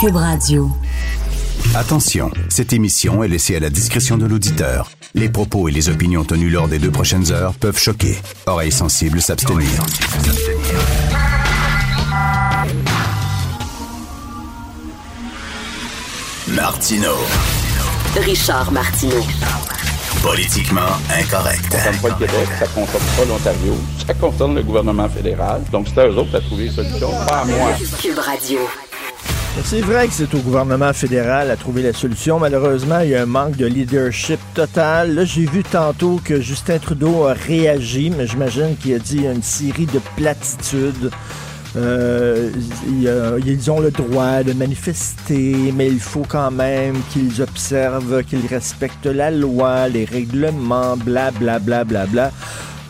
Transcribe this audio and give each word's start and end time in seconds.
Cube 0.00 0.14
Radio. 0.14 0.70
Attention, 1.74 2.30
cette 2.48 2.72
émission 2.72 3.24
est 3.24 3.28
laissée 3.28 3.56
à 3.56 3.60
la 3.60 3.68
discrétion 3.68 4.16
de 4.16 4.26
l'auditeur. 4.26 4.90
Les 5.14 5.28
propos 5.28 5.68
et 5.68 5.72
les 5.72 5.88
opinions 5.88 6.24
tenues 6.24 6.50
lors 6.50 6.68
des 6.68 6.78
deux 6.78 6.92
prochaines 6.92 7.32
heures 7.32 7.52
peuvent 7.54 7.78
choquer. 7.78 8.16
Oreilles 8.46 8.70
sensibles 8.70 9.20
s'abstenir. 9.20 9.68
Martino. 16.46 17.14
Richard 18.20 18.70
Martineau. 18.70 19.24
Politiquement 20.22 20.80
incorrect. 21.10 21.72
Ça 21.72 21.78
concerne 21.78 21.98
pas 21.98 22.08
le 22.08 22.14
Québec, 22.14 22.48
ça 22.58 22.66
concerne 22.66 23.04
pas 23.16 23.24
l'Ontario, 23.24 23.74
ça 24.06 24.14
concerne 24.14 24.54
le 24.54 24.62
gouvernement 24.62 25.08
fédéral. 25.08 25.62
Donc 25.72 25.88
c'est 25.88 26.00
à 26.00 26.06
eux 26.06 26.16
autres 26.16 26.36
à 26.36 26.40
trouver 26.40 26.64
les 26.64 26.70
solutions, 26.70 27.10
pas 27.26 27.40
à 27.40 27.44
moi. 27.44 27.70
Cube 28.00 28.18
Radio. 28.18 28.60
C'est 29.64 29.80
vrai 29.82 30.06
que 30.08 30.14
c'est 30.14 30.32
au 30.34 30.38
gouvernement 30.38 30.92
fédéral 30.94 31.50
à 31.50 31.56
trouver 31.56 31.82
la 31.82 31.92
solution. 31.92 32.38
Malheureusement, 32.38 33.00
il 33.00 33.10
y 33.10 33.14
a 33.14 33.22
un 33.22 33.26
manque 33.26 33.56
de 33.56 33.66
leadership 33.66 34.38
total. 34.54 35.14
Là, 35.14 35.24
j'ai 35.26 35.44
vu 35.44 35.62
tantôt 35.62 36.20
que 36.24 36.40
Justin 36.40 36.78
Trudeau 36.78 37.24
a 37.26 37.34
réagi, 37.34 38.10
mais 38.16 38.26
j'imagine 38.26 38.76
qu'il 38.80 38.94
a 38.94 38.98
dit 38.98 39.24
une 39.26 39.42
série 39.42 39.84
de 39.86 40.00
platitudes. 40.16 41.10
Euh, 41.76 42.50
ils 42.96 43.70
ont 43.70 43.80
le 43.80 43.90
droit 43.90 44.42
de 44.42 44.54
manifester, 44.54 45.54
mais 45.76 45.88
il 45.88 46.00
faut 46.00 46.24
quand 46.26 46.50
même 46.50 46.94
qu'ils 47.12 47.42
observent, 47.42 48.22
qu'ils 48.24 48.46
respectent 48.46 49.06
la 49.06 49.30
loi, 49.30 49.86
les 49.88 50.06
règlements, 50.06 50.96
bla 50.96 51.30
bla 51.30 51.58
bla 51.58 51.84
bla 51.84 52.06
bla. 52.06 52.30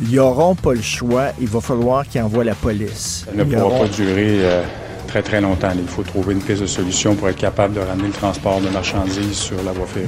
Ils 0.01 0.15
n'auront 0.15 0.55
pas 0.55 0.75
le 0.75 0.83
choix. 0.83 1.31
Il 1.41 1.49
va 1.49 1.61
falloir 1.61 2.07
qu'ils 2.07 2.23
envoient 2.23 2.45
la 2.45 2.55
police. 2.55 3.27
Ne 3.35 3.43
pourra 3.43 3.65
auront- 3.65 3.81
pas 3.81 3.89
durer 3.89 4.39
euh, 4.45 4.63
très 5.09 5.23
très 5.23 5.41
longtemps. 5.41 5.73
Il 5.75 5.89
faut 5.89 6.05
trouver 6.05 6.35
une 6.35 6.43
piste 6.43 6.63
de 6.63 6.67
solution 6.67 7.17
pour 7.17 7.29
être 7.29 7.37
capable 7.37 7.75
de 7.75 7.81
ramener 7.81 8.09
le 8.09 8.15
transport 8.15 8.61
de 8.61 8.69
marchandises 8.69 9.33
sur 9.37 9.61
la 9.65 9.73
voie 9.73 9.87
ferrée. 9.87 10.07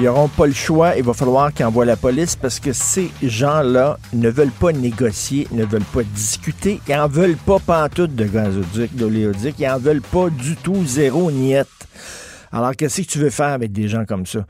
Ils 0.00 0.06
n'auront 0.06 0.28
pas 0.28 0.46
le 0.46 0.52
choix. 0.52 0.96
Il 0.96 1.04
va 1.04 1.12
falloir 1.12 1.52
qu'ils 1.52 1.64
envoient 1.66 1.84
la 1.84 1.96
police 1.96 2.34
parce 2.34 2.58
que 2.58 2.72
ces 2.72 3.12
gens-là 3.22 3.96
ne 4.12 4.28
veulent 4.28 4.50
pas 4.50 4.72
négocier, 4.72 5.46
ne 5.52 5.64
veulent 5.64 5.82
pas 5.84 6.02
discuter. 6.02 6.80
Ils 6.88 6.96
n'en 6.96 7.06
veulent 7.06 7.36
pas 7.36 7.60
pantoute 7.60 8.16
de 8.16 8.24
gazoduc, 8.24 8.96
d'oléoduc. 8.96 9.54
Ils 9.60 9.68
n'en 9.68 9.78
veulent 9.78 10.02
pas 10.02 10.30
du 10.30 10.56
tout, 10.56 10.84
zéro, 10.84 11.30
niette. 11.30 11.68
Alors, 12.50 12.74
qu'est-ce 12.74 13.02
que 13.02 13.06
tu 13.06 13.18
veux 13.18 13.30
faire 13.30 13.48
avec 13.48 13.70
des 13.70 13.86
gens 13.86 14.04
comme 14.04 14.26
ça? 14.26 14.46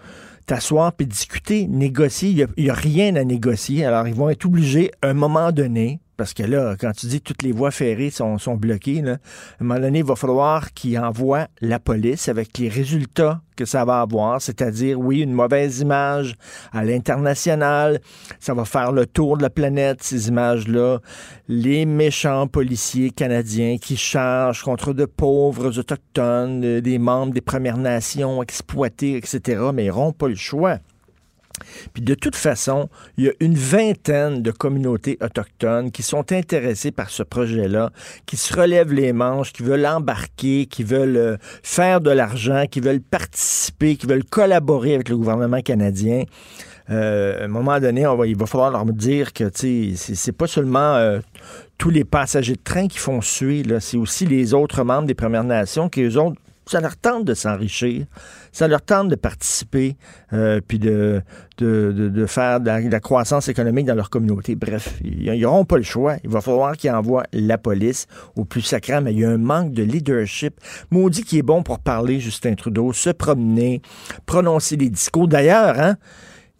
T'asseoir 0.46 0.92
puis 0.92 1.06
discuter, 1.06 1.66
négocier. 1.66 2.30
Il 2.30 2.64
n'y 2.64 2.70
a, 2.70 2.74
rien 2.74 3.14
à 3.16 3.24
négocier. 3.24 3.84
Alors, 3.84 4.08
ils 4.08 4.14
vont 4.14 4.30
être 4.30 4.46
obligés, 4.46 4.92
à 5.02 5.08
un 5.08 5.14
moment 5.14 5.52
donné, 5.52 6.00
parce 6.16 6.34
que 6.34 6.42
là, 6.42 6.76
quand 6.78 6.92
tu 6.92 7.06
dis 7.06 7.20
que 7.20 7.24
toutes 7.24 7.42
les 7.42 7.52
voies 7.52 7.70
ferrées 7.70 8.10
sont, 8.10 8.38
sont 8.38 8.54
bloquées, 8.54 9.02
là, 9.02 9.12
à 9.12 9.14
un 9.60 9.64
moment 9.64 9.80
donné, 9.80 10.00
il 10.00 10.04
va 10.04 10.16
falloir 10.16 10.72
qu'ils 10.72 10.98
envoient 10.98 11.48
la 11.60 11.78
police 11.78 12.28
avec 12.28 12.56
les 12.58 12.68
résultats 12.68 13.40
que 13.56 13.64
ça 13.64 13.84
va 13.84 14.00
avoir, 14.00 14.40
c'est-à-dire, 14.40 14.98
oui, 14.98 15.20
une 15.20 15.32
mauvaise 15.32 15.80
image 15.80 16.34
à 16.72 16.84
l'international. 16.84 18.00
Ça 18.40 18.54
va 18.54 18.64
faire 18.64 18.92
le 18.92 19.06
tour 19.06 19.36
de 19.36 19.42
la 19.42 19.50
planète, 19.50 20.02
ces 20.02 20.28
images-là. 20.28 20.98
Les 21.48 21.86
méchants 21.86 22.46
policiers 22.46 23.10
canadiens 23.10 23.76
qui 23.78 23.96
chargent 23.96 24.62
contre 24.62 24.92
de 24.92 25.04
pauvres 25.04 25.78
autochtones, 25.78 26.64
euh, 26.64 26.80
des 26.80 26.98
membres 26.98 27.32
des 27.32 27.40
Premières 27.40 27.78
Nations 27.78 28.42
exploités, 28.42 29.16
etc., 29.16 29.70
mais 29.72 29.84
ils 29.84 29.88
n'auront 29.88 30.12
pas 30.12 30.28
le 30.28 30.34
choix. 30.34 30.78
Puis 31.92 32.02
de 32.02 32.14
toute 32.14 32.36
façon, 32.36 32.88
il 33.16 33.24
y 33.24 33.28
a 33.28 33.32
une 33.40 33.54
vingtaine 33.54 34.42
de 34.42 34.50
communautés 34.50 35.18
autochtones 35.20 35.90
qui 35.90 36.02
sont 36.02 36.32
intéressées 36.32 36.90
par 36.90 37.10
ce 37.10 37.22
projet-là, 37.22 37.90
qui 38.26 38.36
se 38.36 38.54
relèvent 38.54 38.92
les 38.92 39.12
manches, 39.12 39.52
qui 39.52 39.62
veulent 39.62 39.86
embarquer, 39.86 40.66
qui 40.66 40.82
veulent 40.82 41.16
euh, 41.16 41.36
faire 41.62 42.00
de 42.00 42.10
l'argent, 42.10 42.64
qui 42.70 42.80
veulent 42.80 43.00
participer, 43.00 43.96
qui 43.96 44.06
veulent 44.06 44.24
collaborer 44.24 44.94
avec 44.94 45.08
le 45.08 45.16
gouvernement 45.16 45.60
canadien. 45.60 46.24
Euh, 46.90 47.40
à 47.40 47.44
un 47.44 47.48
moment 47.48 47.80
donné, 47.80 48.04
il 48.26 48.36
va 48.36 48.46
falloir 48.46 48.70
leur 48.70 48.84
dire 48.84 49.32
que 49.32 49.50
c'est 49.54 50.36
pas 50.36 50.46
seulement 50.46 50.96
euh, 50.96 51.20
tous 51.78 51.90
les 51.90 52.04
passagers 52.04 52.54
de 52.54 52.62
train 52.62 52.88
qui 52.88 52.98
font 52.98 53.20
suer, 53.20 53.62
c'est 53.80 53.96
aussi 53.96 54.26
les 54.26 54.52
autres 54.54 54.84
membres 54.84 55.06
des 55.06 55.14
Premières 55.14 55.44
Nations 55.44 55.88
qui, 55.88 56.02
eux 56.02 56.18
autres, 56.18 56.36
ça 56.66 56.80
leur 56.80 56.96
tente 56.96 57.24
de 57.24 57.34
s'enrichir, 57.34 58.06
ça 58.52 58.68
leur 58.68 58.82
tente 58.82 59.08
de 59.08 59.14
participer, 59.14 59.96
euh, 60.32 60.60
puis 60.66 60.78
de, 60.78 61.22
faire 62.26 62.60
de 62.60 62.66
la, 62.66 62.82
de 62.82 62.90
la 62.90 63.00
croissance 63.00 63.48
économique 63.48 63.86
dans 63.86 63.94
leur 63.94 64.10
communauté. 64.10 64.54
Bref, 64.54 64.98
ils 65.02 65.40
n'auront 65.40 65.64
pas 65.64 65.76
le 65.76 65.82
choix. 65.82 66.16
Il 66.24 66.30
va 66.30 66.40
falloir 66.40 66.76
qu'ils 66.76 66.90
envoient 66.90 67.24
la 67.32 67.58
police 67.58 68.06
au 68.36 68.44
plus 68.44 68.62
sacré, 68.62 69.00
mais 69.00 69.12
il 69.12 69.20
y 69.20 69.24
a 69.24 69.30
un 69.30 69.38
manque 69.38 69.72
de 69.72 69.82
leadership. 69.82 70.60
Maudit 70.90 71.24
qui 71.24 71.38
est 71.38 71.42
bon 71.42 71.62
pour 71.62 71.78
parler, 71.78 72.20
Justin 72.20 72.54
Trudeau, 72.54 72.92
se 72.92 73.10
promener, 73.10 73.82
prononcer 74.26 74.76
des 74.76 74.88
discours. 74.88 75.28
D'ailleurs, 75.28 75.78
hein, 75.78 75.96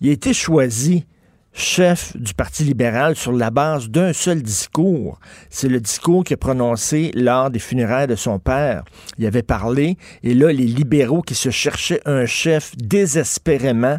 il 0.01 0.11
a 0.11 0.13
été 0.13 0.35
choisi 0.35 1.07
chef 1.55 2.17
du 2.17 2.35
Parti 2.35 2.65
libéral 2.65 3.15
sur 3.15 3.33
la 3.33 3.51
base 3.51 3.89
d'un 3.89 4.13
seul 4.13 4.43
discours. 4.43 5.21
C'est 5.51 5.69
le 5.69 5.81
discours 5.81 6.25
qu'il 6.25 6.35
a 6.35 6.37
prononcé 6.37 7.13
lors 7.15 7.49
des 7.49 7.61
funérailles 7.61 8.09
de 8.09 8.17
son 8.17 8.41
père. 8.41 8.85
Il 9.19 9.27
avait 9.27 9.43
parlé, 9.43 9.97
et 10.25 10.35
là, 10.35 10.53
les 10.53 10.67
libéraux 10.67 11.23
qui 11.23 11.37
se 11.37 11.51
cherchaient 11.51 12.01
un 12.05 12.27
chef 12.27 12.77
désespérément, 12.77 13.99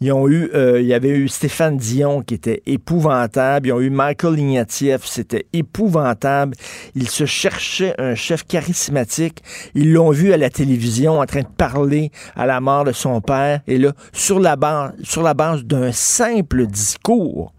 ils 0.00 0.12
ont 0.12 0.28
eu, 0.28 0.50
euh, 0.54 0.80
il 0.80 0.86
y 0.86 0.92
avait 0.92 1.10
eu 1.10 1.26
Stéphane 1.28 1.78
Dion 1.78 2.22
qui 2.22 2.34
était 2.34 2.62
épouvantable, 2.66 3.68
ils 3.68 3.72
ont 3.72 3.80
eu 3.80 3.88
Michael 3.88 4.38
Ignatieff, 4.38 5.06
c'était 5.06 5.46
épouvantable. 5.52 6.54
Ils 6.94 7.08
se 7.08 7.24
cherchaient 7.24 7.94
un 7.98 8.14
chef 8.14 8.46
charismatique. 8.46 9.42
Ils 9.74 9.92
l'ont 9.92 10.10
vu 10.10 10.32
à 10.32 10.36
la 10.36 10.50
télévision 10.50 11.20
en 11.20 11.24
train 11.24 11.40
de 11.40 11.46
parler 11.46 12.10
à 12.34 12.44
la 12.44 12.60
mort 12.60 12.84
de 12.84 12.92
son 12.92 13.20
père, 13.20 13.60
et 13.66 13.78
là, 13.78 13.92
sur 14.12 14.38
la 14.38 14.56
base, 14.56 14.92
sur 15.02 15.22
la 15.22 15.34
base 15.34 15.64
d'un 15.64 15.92
simple 15.92 16.66
discours, 16.66 17.54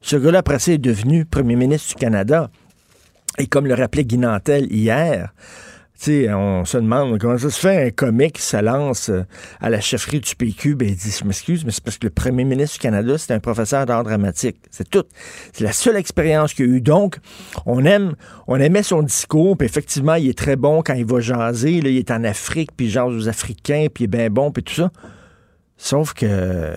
ce 0.00 0.16
gars-là, 0.16 0.38
après 0.38 0.58
ça, 0.58 0.72
est 0.72 0.78
devenu 0.78 1.24
premier 1.24 1.56
ministre 1.56 1.90
du 1.90 1.94
Canada. 1.96 2.50
Et 3.38 3.46
comme 3.46 3.66
le 3.66 3.74
rappelait 3.74 4.04
Guy 4.04 4.18
hier, 4.70 5.32
sais, 6.04 6.32
on 6.32 6.64
se 6.64 6.76
demande 6.76 7.18
comment 7.18 7.38
ça 7.38 7.50
se 7.50 7.60
fait 7.60 7.86
un 7.86 7.90
comique 7.90 8.34
qui 8.34 8.42
se 8.42 8.56
lance 8.56 9.08
euh, 9.08 9.22
à 9.60 9.70
la 9.70 9.80
chefferie 9.80 10.20
du 10.20 10.34
PQ. 10.34 10.74
Ben, 10.74 10.88
il 10.88 10.96
dit, 10.96 11.10
je 11.10 11.24
m'excuse, 11.24 11.64
mais 11.64 11.70
c'est 11.70 11.82
parce 11.82 11.98
que 11.98 12.06
le 12.06 12.12
premier 12.12 12.44
ministre 12.44 12.76
du 12.76 12.80
Canada, 12.80 13.16
c'est 13.18 13.32
un 13.32 13.40
professeur 13.40 13.86
d'art 13.86 14.04
dramatique. 14.04 14.56
C'est 14.70 14.88
tout. 14.88 15.04
C'est 15.52 15.64
la 15.64 15.72
seule 15.72 15.96
expérience 15.96 16.54
qu'il 16.54 16.66
a 16.66 16.68
eu. 16.68 16.80
Donc, 16.80 17.18
on 17.66 17.84
aime, 17.84 18.14
on 18.46 18.56
aimait 18.56 18.82
son 18.82 19.02
discours, 19.02 19.56
puis 19.56 19.66
effectivement, 19.66 20.14
il 20.14 20.28
est 20.28 20.38
très 20.38 20.56
bon 20.56 20.82
quand 20.82 20.94
il 20.94 21.06
va 21.06 21.20
jaser. 21.20 21.72
Il 21.72 21.86
est 21.86 22.10
en 22.10 22.24
Afrique, 22.24 22.70
puis 22.76 22.86
il 22.86 22.90
jase 22.90 23.14
aux 23.14 23.28
Africains, 23.28 23.86
puis 23.92 24.02
il 24.02 24.04
est 24.04 24.18
bien 24.18 24.30
bon, 24.30 24.50
puis 24.50 24.62
tout 24.62 24.74
ça. 24.74 24.90
Sauf 25.84 26.14
que 26.14 26.26
euh, 26.28 26.76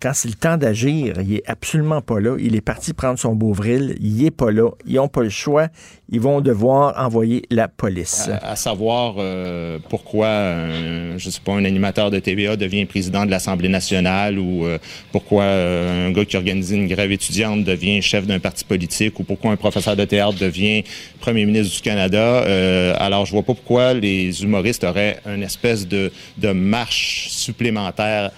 quand 0.00 0.12
c'est 0.14 0.28
le 0.28 0.34
temps 0.34 0.56
d'agir, 0.56 1.20
il 1.20 1.34
est 1.34 1.42
absolument 1.46 2.00
pas 2.00 2.20
là. 2.20 2.36
Il 2.40 2.56
est 2.56 2.62
parti 2.62 2.94
prendre 2.94 3.18
son 3.18 3.34
Beauvril. 3.34 3.96
Il 4.00 4.24
est 4.24 4.30
pas 4.30 4.50
là. 4.50 4.70
Ils 4.86 4.94
n'ont 4.94 5.08
pas 5.08 5.24
le 5.24 5.28
choix. 5.28 5.68
Ils 6.08 6.20
vont 6.20 6.40
devoir 6.40 6.94
envoyer 6.96 7.42
la 7.50 7.68
police. 7.68 8.30
à, 8.40 8.56
savoir 8.56 9.16
euh, 9.18 9.78
pourquoi, 9.90 10.28
un, 10.28 11.18
je 11.18 11.28
sais 11.28 11.40
pas, 11.44 11.52
un 11.52 11.66
animateur 11.66 12.10
de 12.10 12.18
TVA 12.18 12.56
devient 12.56 12.86
président 12.86 13.26
de 13.26 13.30
l'Assemblée 13.30 13.68
nationale 13.68 14.38
ou 14.38 14.64
euh, 14.64 14.78
pourquoi 15.12 15.42
euh, 15.42 16.08
un 16.08 16.12
gars 16.12 16.24
qui 16.24 16.38
organise 16.38 16.70
une 16.70 16.86
grève 16.86 17.12
étudiante 17.12 17.62
devient 17.62 18.00
chef 18.00 18.26
d'un 18.26 18.38
parti 18.38 18.64
politique 18.64 19.20
ou 19.20 19.24
pourquoi 19.24 19.50
un 19.50 19.56
professeur 19.56 19.96
de 19.96 20.04
théâtre 20.06 20.38
devient 20.38 20.82
premier 21.20 21.44
ministre 21.44 21.74
du 21.74 21.82
Canada. 21.82 22.44
Euh, 22.46 22.94
alors, 22.98 23.26
je 23.26 23.32
vois 23.32 23.42
pas 23.42 23.52
pourquoi 23.52 23.92
les 23.92 24.42
humoristes 24.42 24.84
auraient 24.84 25.18
une 25.26 25.42
espèce 25.42 25.86
de, 25.86 26.10
de 26.38 26.52
marche 26.52 27.28
supplémentaire 27.28 28.30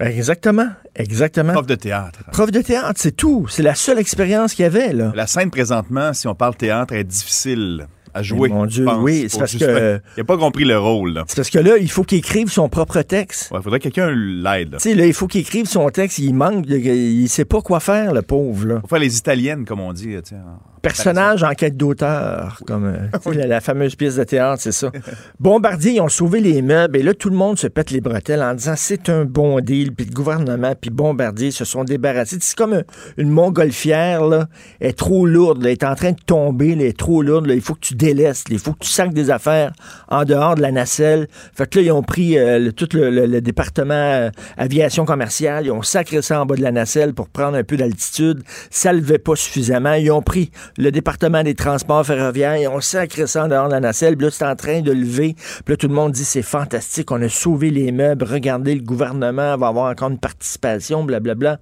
Exactement. 0.00 0.68
Exactement. 0.94 1.52
Prof 1.52 1.66
de 1.66 1.74
théâtre. 1.74 2.20
Prof 2.32 2.50
de 2.50 2.60
théâtre, 2.60 2.94
c'est 2.96 3.16
tout. 3.16 3.46
C'est 3.48 3.62
la 3.62 3.74
seule 3.74 3.98
expérience 3.98 4.54
qu'il 4.54 4.64
y 4.64 4.66
avait, 4.66 4.92
là. 4.92 5.12
La 5.14 5.26
scène 5.26 5.50
présentement, 5.50 6.12
si 6.12 6.26
on 6.28 6.34
parle 6.34 6.54
théâtre, 6.56 6.94
est 6.94 7.04
difficile 7.04 7.86
à 8.14 8.22
jouer. 8.22 8.48
mon 8.48 8.64
Dieu, 8.64 8.84
pense, 8.86 8.98
oui, 9.02 9.26
c'est 9.28 9.38
parce 9.38 9.56
que- 9.56 10.00
Il 10.16 10.20
n'a 10.20 10.24
pas 10.24 10.38
compris 10.38 10.64
le 10.64 10.78
rôle. 10.78 11.22
C'est 11.28 11.36
parce 11.36 11.50
que 11.50 11.58
là, 11.58 11.76
il 11.78 11.90
faut 11.90 12.02
qu'il 12.02 12.16
écrive 12.18 12.48
son 12.50 12.68
propre 12.70 13.02
texte. 13.02 13.50
Il 13.54 13.62
faudrait 13.62 13.78
que 13.78 13.84
quelqu'un 13.90 14.10
l'aide. 14.10 14.72
là. 14.72 14.78
Tu 14.78 14.88
sais, 14.90 14.94
là, 14.94 15.06
il 15.06 15.12
faut 15.12 15.26
qu'il 15.26 15.42
écrive 15.42 15.66
son 15.66 15.88
texte. 15.90 16.18
Il 16.18 16.32
manque, 16.34 16.64
il 16.68 17.28
sait 17.28 17.44
pas 17.44 17.60
quoi 17.60 17.78
faire, 17.80 18.14
le 18.14 18.22
pauvre, 18.22 18.66
là. 18.66 18.80
Faut 18.80 18.86
faire 18.88 18.98
les 19.00 19.18
italiennes, 19.18 19.64
comme 19.66 19.80
on 19.80 19.92
dit. 19.92 20.16
tiens. 20.24 20.44
Personnage 20.88 21.42
en 21.42 21.52
quête 21.54 21.76
d'auteur, 21.76 22.60
comme 22.66 22.84
euh, 22.86 23.32
la, 23.34 23.46
la 23.46 23.60
fameuse 23.60 23.94
pièce 23.96 24.16
de 24.16 24.24
théâtre, 24.24 24.62
c'est 24.62 24.72
ça. 24.72 24.90
Bombardier, 25.40 25.92
ils 25.94 26.00
ont 26.00 26.08
sauvé 26.08 26.40
les 26.40 26.62
meubles 26.62 26.96
et 26.98 27.02
là, 27.02 27.12
tout 27.14 27.28
le 27.30 27.36
monde 27.36 27.58
se 27.58 27.66
pète 27.66 27.90
les 27.90 28.00
bretelles 28.00 28.42
en 28.42 28.54
disant 28.54 28.74
c'est 28.76 29.08
un 29.08 29.24
bon 29.24 29.60
deal. 29.60 29.92
Puis 29.94 30.06
le 30.06 30.12
gouvernement, 30.14 30.74
puis 30.80 30.90
Bombardier 30.90 31.50
se 31.50 31.64
sont 31.64 31.84
débarrassés. 31.84 32.36
C'est 32.40 32.56
comme 32.56 32.74
un- 32.74 32.82
une 33.16 33.30
montgolfière, 33.30 34.24
là, 34.26 34.46
elle 34.80 34.90
est 34.90 34.92
trop 34.98 35.26
lourde, 35.26 35.62
là, 35.62 35.68
elle 35.68 35.72
est 35.72 35.84
en 35.84 35.94
train 35.94 36.12
de 36.12 36.20
tomber, 36.24 36.74
là, 36.74 36.82
elle 36.82 36.88
est 36.90 36.98
trop 36.98 37.22
lourde. 37.22 37.46
là. 37.46 37.54
il 37.54 37.60
faut 37.60 37.74
que 37.74 37.80
tu 37.80 37.94
délestes, 37.94 38.48
là, 38.48 38.54
il 38.54 38.58
faut 38.60 38.72
que 38.72 38.80
tu 38.84 38.90
sacs 38.90 39.12
des 39.12 39.30
affaires 39.30 39.72
en 40.08 40.24
dehors 40.24 40.54
de 40.54 40.62
la 40.62 40.72
nacelle. 40.72 41.26
Fait 41.54 41.68
que 41.68 41.78
là, 41.78 41.84
ils 41.84 41.92
ont 41.92 42.02
pris 42.02 42.38
euh, 42.38 42.58
le- 42.58 42.72
tout 42.72 42.88
le, 42.92 43.10
le- 43.10 43.26
le 43.26 43.40
département 43.40 43.94
euh, 43.94 44.30
aviation 44.56 45.04
commerciale, 45.04 45.66
ils 45.66 45.70
ont 45.72 45.82
sacré 45.82 46.22
ça 46.22 46.40
en 46.40 46.46
bas 46.46 46.54
de 46.56 46.62
la 46.62 46.72
nacelle 46.72 47.14
pour 47.14 47.28
prendre 47.28 47.56
un 47.56 47.64
peu 47.64 47.76
d'altitude. 47.76 48.42
Ça 48.70 48.92
levait 48.92 49.18
pas 49.18 49.36
suffisamment. 49.36 49.94
Ils 49.94 50.10
ont 50.10 50.22
pris 50.22 50.50
le 50.78 50.90
département 50.90 51.42
des 51.42 51.54
transports 51.54 52.04
ferroviaires, 52.04 52.72
ont 52.72 52.80
sacré 52.80 53.26
ça 53.26 53.44
en 53.44 53.48
dehors 53.48 53.68
de 53.68 53.72
la 53.72 53.80
nacelle, 53.80 54.16
puis 54.16 54.26
là, 54.26 54.30
c'est 54.30 54.44
en 54.44 54.56
train 54.56 54.80
de 54.80 54.92
lever, 54.92 55.34
puis 55.64 55.72
là, 55.72 55.76
tout 55.76 55.88
le 55.88 55.94
monde 55.94 56.12
dit, 56.12 56.24
c'est 56.24 56.42
fantastique, 56.42 57.10
on 57.10 57.20
a 57.22 57.28
sauvé 57.28 57.70
les 57.70 57.92
meubles, 57.92 58.24
regardez, 58.24 58.74
le 58.74 58.82
gouvernement 58.82 59.56
va 59.56 59.68
avoir 59.68 59.90
encore 59.90 60.10
une 60.10 60.18
participation, 60.18 61.04
blablabla. 61.04 61.58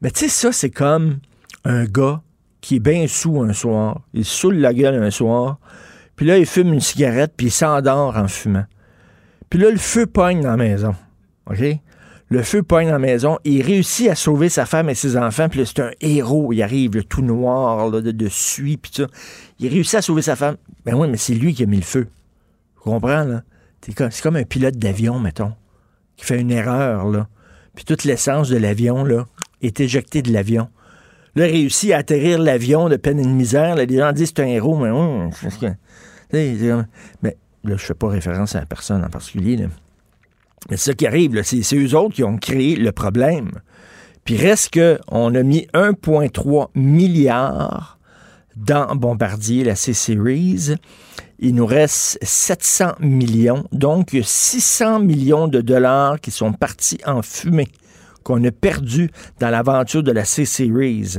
Mais 0.00 0.10
tu 0.10 0.20
sais, 0.20 0.28
ça, 0.28 0.52
c'est 0.52 0.70
comme 0.70 1.18
un 1.64 1.84
gars 1.84 2.20
qui 2.60 2.76
est 2.76 2.80
bien 2.80 3.06
sous 3.08 3.42
un 3.42 3.52
soir, 3.52 4.00
il 4.14 4.24
saoule 4.24 4.56
la 4.56 4.72
gueule 4.72 5.02
un 5.02 5.10
soir, 5.10 5.58
puis 6.16 6.26
là, 6.26 6.38
il 6.38 6.46
fume 6.46 6.72
une 6.72 6.80
cigarette, 6.80 7.32
puis 7.36 7.46
il 7.46 7.50
s'endort 7.50 8.16
en 8.16 8.28
fumant. 8.28 8.66
Puis 9.50 9.58
là, 9.58 9.70
le 9.70 9.78
feu 9.78 10.06
pogne 10.06 10.40
dans 10.40 10.50
la 10.50 10.56
maison. 10.56 10.94
OK? 11.50 11.62
Le 12.32 12.42
feu 12.42 12.62
pogne 12.62 12.86
dans 12.86 12.92
la 12.92 12.98
maison. 12.98 13.38
Il 13.44 13.60
réussit 13.60 14.08
à 14.08 14.14
sauver 14.14 14.48
sa 14.48 14.64
femme 14.64 14.88
et 14.88 14.94
ses 14.94 15.18
enfants. 15.18 15.50
Puis 15.50 15.66
c'est 15.66 15.80
un 15.82 15.90
héros. 16.00 16.54
Il 16.54 16.62
arrive, 16.62 16.94
le 16.94 17.04
tout 17.04 17.20
noir, 17.20 17.90
là, 17.90 18.00
de, 18.00 18.10
de 18.10 18.28
suie, 18.30 18.78
puis 18.78 18.90
ça. 18.94 19.06
Il 19.58 19.68
réussit 19.68 19.96
à 19.96 20.02
sauver 20.02 20.22
sa 20.22 20.34
femme. 20.34 20.56
Ben 20.86 20.94
oui, 20.94 21.08
mais 21.10 21.18
c'est 21.18 21.34
lui 21.34 21.52
qui 21.52 21.62
a 21.62 21.66
mis 21.66 21.76
le 21.76 21.82
feu. 21.82 22.08
Tu 22.76 22.80
comprends, 22.80 23.24
là? 23.24 23.42
C'est 23.82 24.22
comme, 24.22 24.36
un 24.36 24.44
pilote 24.44 24.78
d'avion, 24.78 25.18
mettons, 25.18 25.52
qui 26.16 26.24
fait 26.24 26.40
une 26.40 26.50
erreur, 26.50 27.06
là. 27.06 27.28
Puis 27.74 27.84
toute 27.84 28.04
l'essence 28.04 28.48
de 28.48 28.56
l'avion, 28.56 29.04
est 29.60 29.80
éjectée 29.80 30.22
de 30.22 30.32
l'avion. 30.32 30.70
Là, 31.34 31.48
il 31.48 31.52
réussit 31.52 31.92
à 31.92 31.98
atterrir 31.98 32.38
l'avion 32.38 32.88
de 32.88 32.96
peine 32.96 33.20
et 33.20 33.24
de 33.24 33.28
misère. 33.28 33.74
Les 33.74 33.94
gens 33.94 34.10
disent 34.12 34.32
c'est 34.34 34.42
un 34.42 34.46
héros, 34.46 34.78
mais 34.78 34.88
hum, 34.88 35.30
mais 36.32 37.36
là, 37.64 37.76
je 37.76 37.84
fais 37.84 37.94
pas 37.94 38.08
référence 38.08 38.56
à 38.56 38.60
la 38.60 38.66
personne 38.66 39.04
en 39.04 39.10
particulier. 39.10 39.68
Ça 40.76 40.94
qui 40.94 41.06
arrive, 41.06 41.42
c'est 41.42 41.76
eux 41.76 41.96
autres 41.96 42.14
qui 42.14 42.24
ont 42.24 42.38
créé 42.38 42.76
le 42.76 42.92
problème. 42.92 43.50
Puis 44.24 44.36
reste 44.36 44.72
qu'on 44.72 45.34
a 45.34 45.42
mis 45.42 45.66
1,3 45.74 46.68
milliard 46.74 47.98
dans 48.56 48.94
Bombardier, 48.94 49.64
la 49.64 49.74
C-Series. 49.74 50.74
Il 51.38 51.54
nous 51.56 51.66
reste 51.66 52.18
700 52.22 52.92
millions, 53.00 53.64
donc 53.72 54.16
600 54.22 55.00
millions 55.00 55.48
de 55.48 55.60
dollars 55.60 56.20
qui 56.20 56.30
sont 56.30 56.52
partis 56.52 57.00
en 57.04 57.22
fumée, 57.22 57.68
qu'on 58.22 58.42
a 58.44 58.52
perdu 58.52 59.10
dans 59.40 59.50
l'aventure 59.50 60.04
de 60.04 60.12
la 60.12 60.24
C-Series. 60.24 61.18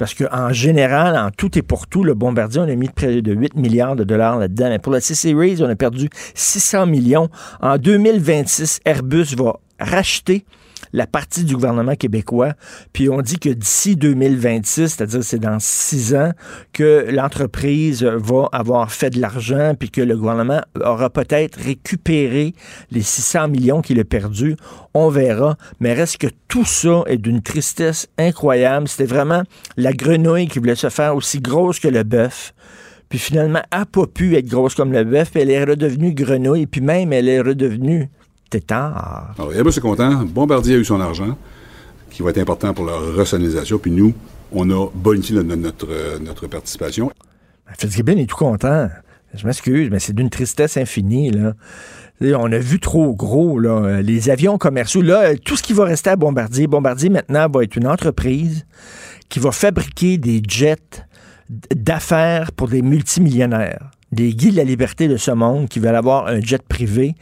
Parce 0.00 0.14
qu'en 0.14 0.50
général, 0.50 1.14
en 1.14 1.30
tout 1.30 1.58
et 1.58 1.60
pour 1.60 1.86
tout, 1.86 2.04
le 2.04 2.14
Bombardier, 2.14 2.62
on 2.62 2.68
a 2.70 2.74
mis 2.74 2.88
près 2.88 3.20
de 3.20 3.34
8 3.34 3.54
milliards 3.54 3.96
de 3.96 4.02
dollars 4.02 4.38
là-dedans. 4.38 4.70
Mais 4.70 4.78
pour 4.78 4.94
la 4.94 5.00
C-Series, 5.02 5.58
on 5.60 5.68
a 5.68 5.76
perdu 5.76 6.08
600 6.34 6.86
millions. 6.86 7.28
En 7.60 7.76
2026, 7.76 8.80
Airbus 8.86 9.36
va 9.36 9.60
racheter 9.78 10.46
la 10.92 11.06
partie 11.06 11.44
du 11.44 11.54
gouvernement 11.54 11.94
québécois. 11.94 12.54
Puis 12.92 13.08
on 13.08 13.22
dit 13.22 13.38
que 13.38 13.48
d'ici 13.48 13.96
2026, 13.96 14.88
c'est-à-dire 14.88 15.22
c'est 15.22 15.38
dans 15.38 15.58
six 15.58 16.14
ans, 16.14 16.32
que 16.72 17.06
l'entreprise 17.10 18.02
va 18.02 18.48
avoir 18.52 18.90
fait 18.92 19.10
de 19.10 19.20
l'argent, 19.20 19.74
puis 19.78 19.90
que 19.90 20.00
le 20.00 20.16
gouvernement 20.16 20.60
aura 20.82 21.10
peut-être 21.10 21.58
récupéré 21.58 22.54
les 22.90 23.02
600 23.02 23.48
millions 23.48 23.82
qu'il 23.82 24.00
a 24.00 24.04
perdus. 24.04 24.56
On 24.94 25.08
verra. 25.08 25.56
Mais 25.78 25.94
reste 25.94 26.18
que 26.18 26.28
tout 26.48 26.64
ça 26.64 27.02
est 27.06 27.18
d'une 27.18 27.42
tristesse 27.42 28.08
incroyable. 28.18 28.88
C'était 28.88 29.04
vraiment 29.04 29.42
la 29.76 29.92
grenouille 29.92 30.48
qui 30.48 30.58
voulait 30.58 30.74
se 30.74 30.88
faire 30.88 31.14
aussi 31.14 31.40
grosse 31.40 31.78
que 31.78 31.88
le 31.88 32.02
bœuf. 32.02 32.54
Puis 33.08 33.18
finalement, 33.18 33.60
elle 33.72 33.80
n'a 33.80 33.86
pas 33.86 34.06
pu 34.06 34.36
être 34.36 34.46
grosse 34.46 34.76
comme 34.76 34.92
le 34.92 35.02
bœuf, 35.02 35.32
elle 35.34 35.50
est 35.50 35.64
redevenue 35.64 36.14
grenouille, 36.14 36.66
puis 36.66 36.80
même 36.80 37.12
elle 37.12 37.28
est 37.28 37.40
redevenue 37.40 38.08
tétard. 38.50 39.34
Alors, 39.38 39.54
Airbus 39.54 39.70
est 39.70 39.80
content. 39.80 40.24
Bombardier 40.24 40.76
a 40.76 40.78
eu 40.78 40.84
son 40.84 41.00
argent, 41.00 41.36
qui 42.10 42.22
va 42.22 42.30
être 42.30 42.38
important 42.38 42.74
pour 42.74 42.84
leur 42.84 43.14
rationalisation. 43.16 43.78
Puis 43.78 43.90
nous, 43.90 44.12
on 44.52 44.68
a 44.70 44.88
bonifié 44.94 45.36
notre, 45.36 45.56
notre, 45.56 45.86
euh, 45.90 46.18
notre 46.18 46.46
participation. 46.46 47.10
Fitzgibbon 47.78 48.18
est 48.18 48.26
tout 48.26 48.36
content. 48.36 48.88
Je 49.34 49.46
m'excuse, 49.46 49.88
mais 49.90 50.00
c'est 50.00 50.12
d'une 50.12 50.30
tristesse 50.30 50.76
infinie. 50.76 51.30
Là. 51.30 51.54
On 52.36 52.52
a 52.52 52.58
vu 52.58 52.80
trop 52.80 53.14
gros, 53.14 53.58
là. 53.58 54.02
les 54.02 54.28
avions 54.28 54.58
commerciaux. 54.58 55.02
Là, 55.02 55.36
tout 55.36 55.56
ce 55.56 55.62
qui 55.62 55.72
va 55.72 55.84
rester 55.84 56.10
à 56.10 56.16
Bombardier, 56.16 56.66
Bombardier 56.66 57.08
maintenant 57.08 57.48
va 57.48 57.62
être 57.62 57.76
une 57.76 57.86
entreprise 57.86 58.66
qui 59.28 59.38
va 59.38 59.52
fabriquer 59.52 60.18
des 60.18 60.42
jets 60.46 61.06
d'affaires 61.74 62.52
pour 62.52 62.68
des 62.68 62.82
multimillionnaires. 62.82 63.90
Des 64.12 64.34
Guy 64.34 64.50
de 64.50 64.56
la 64.56 64.64
liberté 64.64 65.06
de 65.06 65.16
ce 65.16 65.30
monde 65.30 65.68
qui 65.68 65.78
veulent 65.78 65.94
avoir 65.94 66.26
un 66.26 66.40
jet 66.40 66.62
privé. 66.62 67.14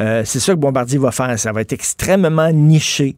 Euh, 0.00 0.22
c'est 0.24 0.40
ça 0.40 0.54
que 0.54 0.58
Bombardier 0.58 0.98
va 0.98 1.10
faire. 1.10 1.38
Ça 1.38 1.52
va 1.52 1.60
être 1.60 1.72
extrêmement 1.72 2.50
niché. 2.52 3.16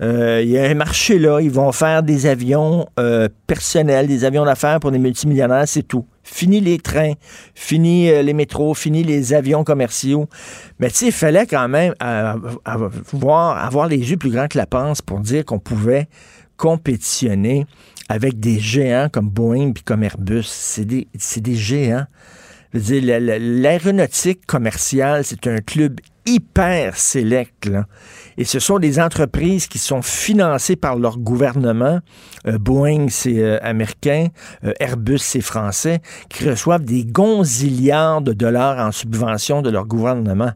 Euh, 0.00 0.40
Il 0.42 0.48
y 0.50 0.58
a 0.58 0.64
un 0.64 0.74
marché 0.74 1.18
là, 1.18 1.40
ils 1.40 1.50
vont 1.50 1.72
faire 1.72 2.02
des 2.02 2.24
avions 2.26 2.86
euh, 2.98 3.28
personnels, 3.46 4.06
des 4.06 4.24
avions 4.24 4.44
d'affaires 4.46 4.80
pour 4.80 4.92
des 4.92 4.98
multimillionnaires, 4.98 5.64
c'est 5.66 5.82
tout. 5.82 6.06
Fini 6.22 6.60
les 6.60 6.78
trains, 6.78 7.12
fini 7.54 8.06
les 8.22 8.32
métros, 8.32 8.72
fini 8.72 9.02
les 9.02 9.34
avions 9.34 9.62
commerciaux. 9.62 10.26
Mais 10.78 10.88
tu 10.88 10.96
sais, 10.96 11.06
il 11.06 11.12
fallait 11.12 11.44
quand 11.44 11.68
même 11.68 11.92
avoir, 12.64 13.88
les 13.88 13.98
yeux 13.98 14.16
plus 14.16 14.30
grands 14.30 14.46
que 14.46 14.56
la 14.56 14.66
panse 14.66 15.02
pour 15.02 15.18
dire 15.18 15.44
qu'on 15.44 15.58
pouvait 15.58 16.08
compétitionner 16.56 17.66
avec 18.08 18.38
des 18.40 18.58
géants 18.58 19.08
comme 19.10 19.28
Boeing 19.28 19.72
puis 19.72 19.82
comme 19.82 20.02
Airbus. 20.02 20.44
C'est 20.44 20.84
des, 20.84 21.08
c'est 21.18 21.40
des 21.40 21.56
géants. 21.56 22.06
L'aéronautique 22.72 24.46
commerciale, 24.46 25.24
c'est 25.24 25.46
un 25.46 25.58
club 25.58 26.00
hyper 26.26 26.96
sélect. 26.96 27.70
Et 28.36 28.44
ce 28.44 28.58
sont 28.58 28.78
des 28.78 29.00
entreprises 29.00 29.66
qui 29.66 29.78
sont 29.78 30.02
financées 30.02 30.76
par 30.76 30.96
leur 30.96 31.18
gouvernement. 31.18 32.00
Euh, 32.46 32.58
Boeing, 32.58 33.08
c'est 33.08 33.38
euh, 33.38 33.58
américain. 33.62 34.28
Euh, 34.64 34.72
Airbus, 34.78 35.18
c'est 35.18 35.40
français. 35.40 36.00
Qui 36.28 36.48
reçoivent 36.48 36.84
des 36.84 37.04
gonzillards 37.04 38.22
de 38.22 38.32
dollars 38.32 38.78
en 38.78 38.92
subvention 38.92 39.62
de 39.62 39.70
leur 39.70 39.86
gouvernement. 39.86 40.52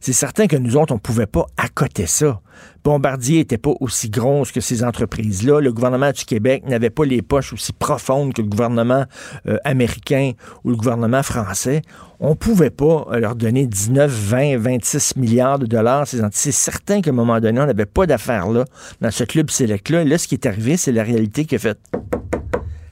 C'est 0.00 0.12
certain 0.12 0.46
que 0.46 0.56
nous 0.56 0.76
autres, 0.76 0.92
on 0.92 0.96
ne 0.96 1.00
pouvait 1.00 1.26
pas 1.26 1.46
accoter 1.56 2.06
ça. 2.06 2.40
Bombardier 2.84 3.38
n'était 3.38 3.56
pas 3.56 3.72
aussi 3.80 4.10
grosse 4.10 4.52
que 4.52 4.60
ces 4.60 4.84
entreprises-là. 4.84 5.60
Le 5.60 5.72
gouvernement 5.72 6.12
du 6.12 6.26
Québec 6.26 6.64
n'avait 6.66 6.90
pas 6.90 7.06
les 7.06 7.22
poches 7.22 7.54
aussi 7.54 7.72
profondes 7.72 8.34
que 8.34 8.42
le 8.42 8.48
gouvernement 8.48 9.06
euh, 9.48 9.56
américain 9.64 10.32
ou 10.64 10.70
le 10.70 10.76
gouvernement 10.76 11.22
français. 11.22 11.80
On 12.20 12.30
ne 12.30 12.34
pouvait 12.34 12.68
pas 12.68 13.06
euh, 13.10 13.20
leur 13.20 13.36
donner 13.36 13.66
19, 13.66 14.10
20, 14.10 14.58
26 14.58 15.16
milliards 15.16 15.58
de 15.58 15.64
dollars. 15.64 16.06
C'est 16.06 16.20
c'est 16.32 16.52
certain 16.52 17.00
qu'à 17.00 17.08
un 17.10 17.14
moment 17.14 17.40
donné, 17.40 17.58
on 17.58 17.66
n'avait 17.66 17.86
pas 17.86 18.06
d'affaires 18.06 18.50
là, 18.50 18.66
dans 19.00 19.10
ce 19.10 19.24
club 19.24 19.48
select-là. 19.48 20.02
Et 20.02 20.04
là, 20.04 20.18
ce 20.18 20.28
qui 20.28 20.34
est 20.34 20.46
arrivé, 20.46 20.76
c'est 20.76 20.92
la 20.92 21.04
réalité 21.04 21.46
qui 21.46 21.54
a 21.54 21.58
fait 21.58 21.78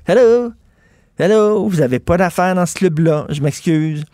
Hello! 0.06 0.52
Hello! 1.18 1.68
Vous 1.68 1.76
n'avez 1.76 1.98
pas 1.98 2.16
d'affaires 2.16 2.54
dans 2.54 2.64
ce 2.64 2.74
club-là. 2.76 3.26
Je 3.28 3.42
m'excuse. 3.42 4.04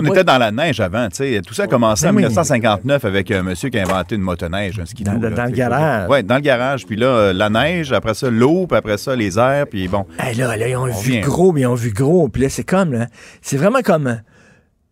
Nous, 0.00 0.08
on 0.08 0.12
était 0.12 0.24
dans 0.24 0.38
la 0.38 0.50
neige 0.50 0.80
avant, 0.80 1.08
tu 1.08 1.16
sais. 1.16 1.40
Tout 1.46 1.54
ça 1.54 1.64
a 1.64 1.66
commencé 1.66 2.06
en 2.06 2.10
oui. 2.10 2.16
1959 2.16 3.04
avec 3.04 3.30
un 3.30 3.42
monsieur 3.42 3.68
qui 3.68 3.78
a 3.78 3.82
inventé 3.82 4.14
une 4.14 4.22
motoneige, 4.22 4.78
un 4.80 4.86
ski 4.86 5.04
Dans- 5.04 5.14
dans- 5.14 5.30
dans 5.30 5.44
le 5.44 5.50
garage. 5.50 6.08
Oui, 6.10 6.22
dans 6.24 6.34
le 6.36 6.40
garage. 6.40 6.86
Puis 6.86 6.96
là, 6.96 7.06
euh, 7.06 7.32
la 7.32 7.50
neige, 7.50 7.92
après 7.92 8.14
ça, 8.14 8.30
l'eau, 8.30 8.66
puis 8.66 8.76
après 8.78 8.98
ça, 8.98 9.14
les 9.16 9.38
airs, 9.38 9.66
puis 9.68 9.88
bon. 9.88 10.06
Hey, 10.18 10.34
là, 10.36 10.56
là, 10.56 10.68
ils 10.68 10.76
ont 10.76 10.82
On 10.82 10.86
vu 11.00 11.12
vient. 11.12 11.20
gros, 11.20 11.52
mais 11.52 11.62
ils 11.62 11.66
ont 11.66 11.74
vu 11.74 11.90
gros. 11.92 12.28
Puis 12.28 12.42
là, 12.42 12.48
c'est 12.48 12.64
comme, 12.64 12.92
là, 12.92 13.06
c'est 13.40 13.56
vraiment 13.56 13.80
comme, 13.82 14.06
euh, 14.06 14.14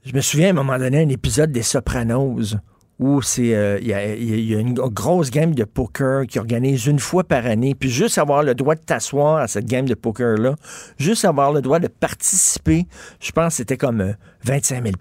je 0.04 0.14
me 0.14 0.20
souviens 0.20 0.48
à 0.48 0.50
un 0.50 0.54
moment 0.54 0.78
donné, 0.78 1.02
un 1.02 1.08
épisode 1.08 1.52
des 1.52 1.62
Sopranos 1.62 2.56
où 3.00 3.22
c'est, 3.22 3.54
euh, 3.54 3.78
il 3.80 3.88
y, 3.88 4.54
a, 4.54 4.58
une 4.58 4.74
grosse 4.74 5.30
game 5.30 5.54
de 5.54 5.64
poker 5.64 6.26
qui 6.26 6.38
organise 6.38 6.84
une 6.84 6.98
fois 6.98 7.24
par 7.24 7.46
année, 7.46 7.74
puis 7.74 7.88
juste 7.88 8.18
avoir 8.18 8.42
le 8.42 8.54
droit 8.54 8.74
de 8.74 8.80
t'asseoir 8.80 9.38
à 9.38 9.48
cette 9.48 9.64
game 9.64 9.86
de 9.86 9.94
poker-là, 9.94 10.54
juste 10.98 11.24
avoir 11.24 11.50
le 11.50 11.62
droit 11.62 11.78
de 11.78 11.88
participer, 11.88 12.86
je 13.18 13.32
pense 13.32 13.54
que 13.54 13.56
c'était 13.56 13.78
comme 13.78 14.02
euh, 14.02 14.12
25 14.44 14.84
000 14.84 14.94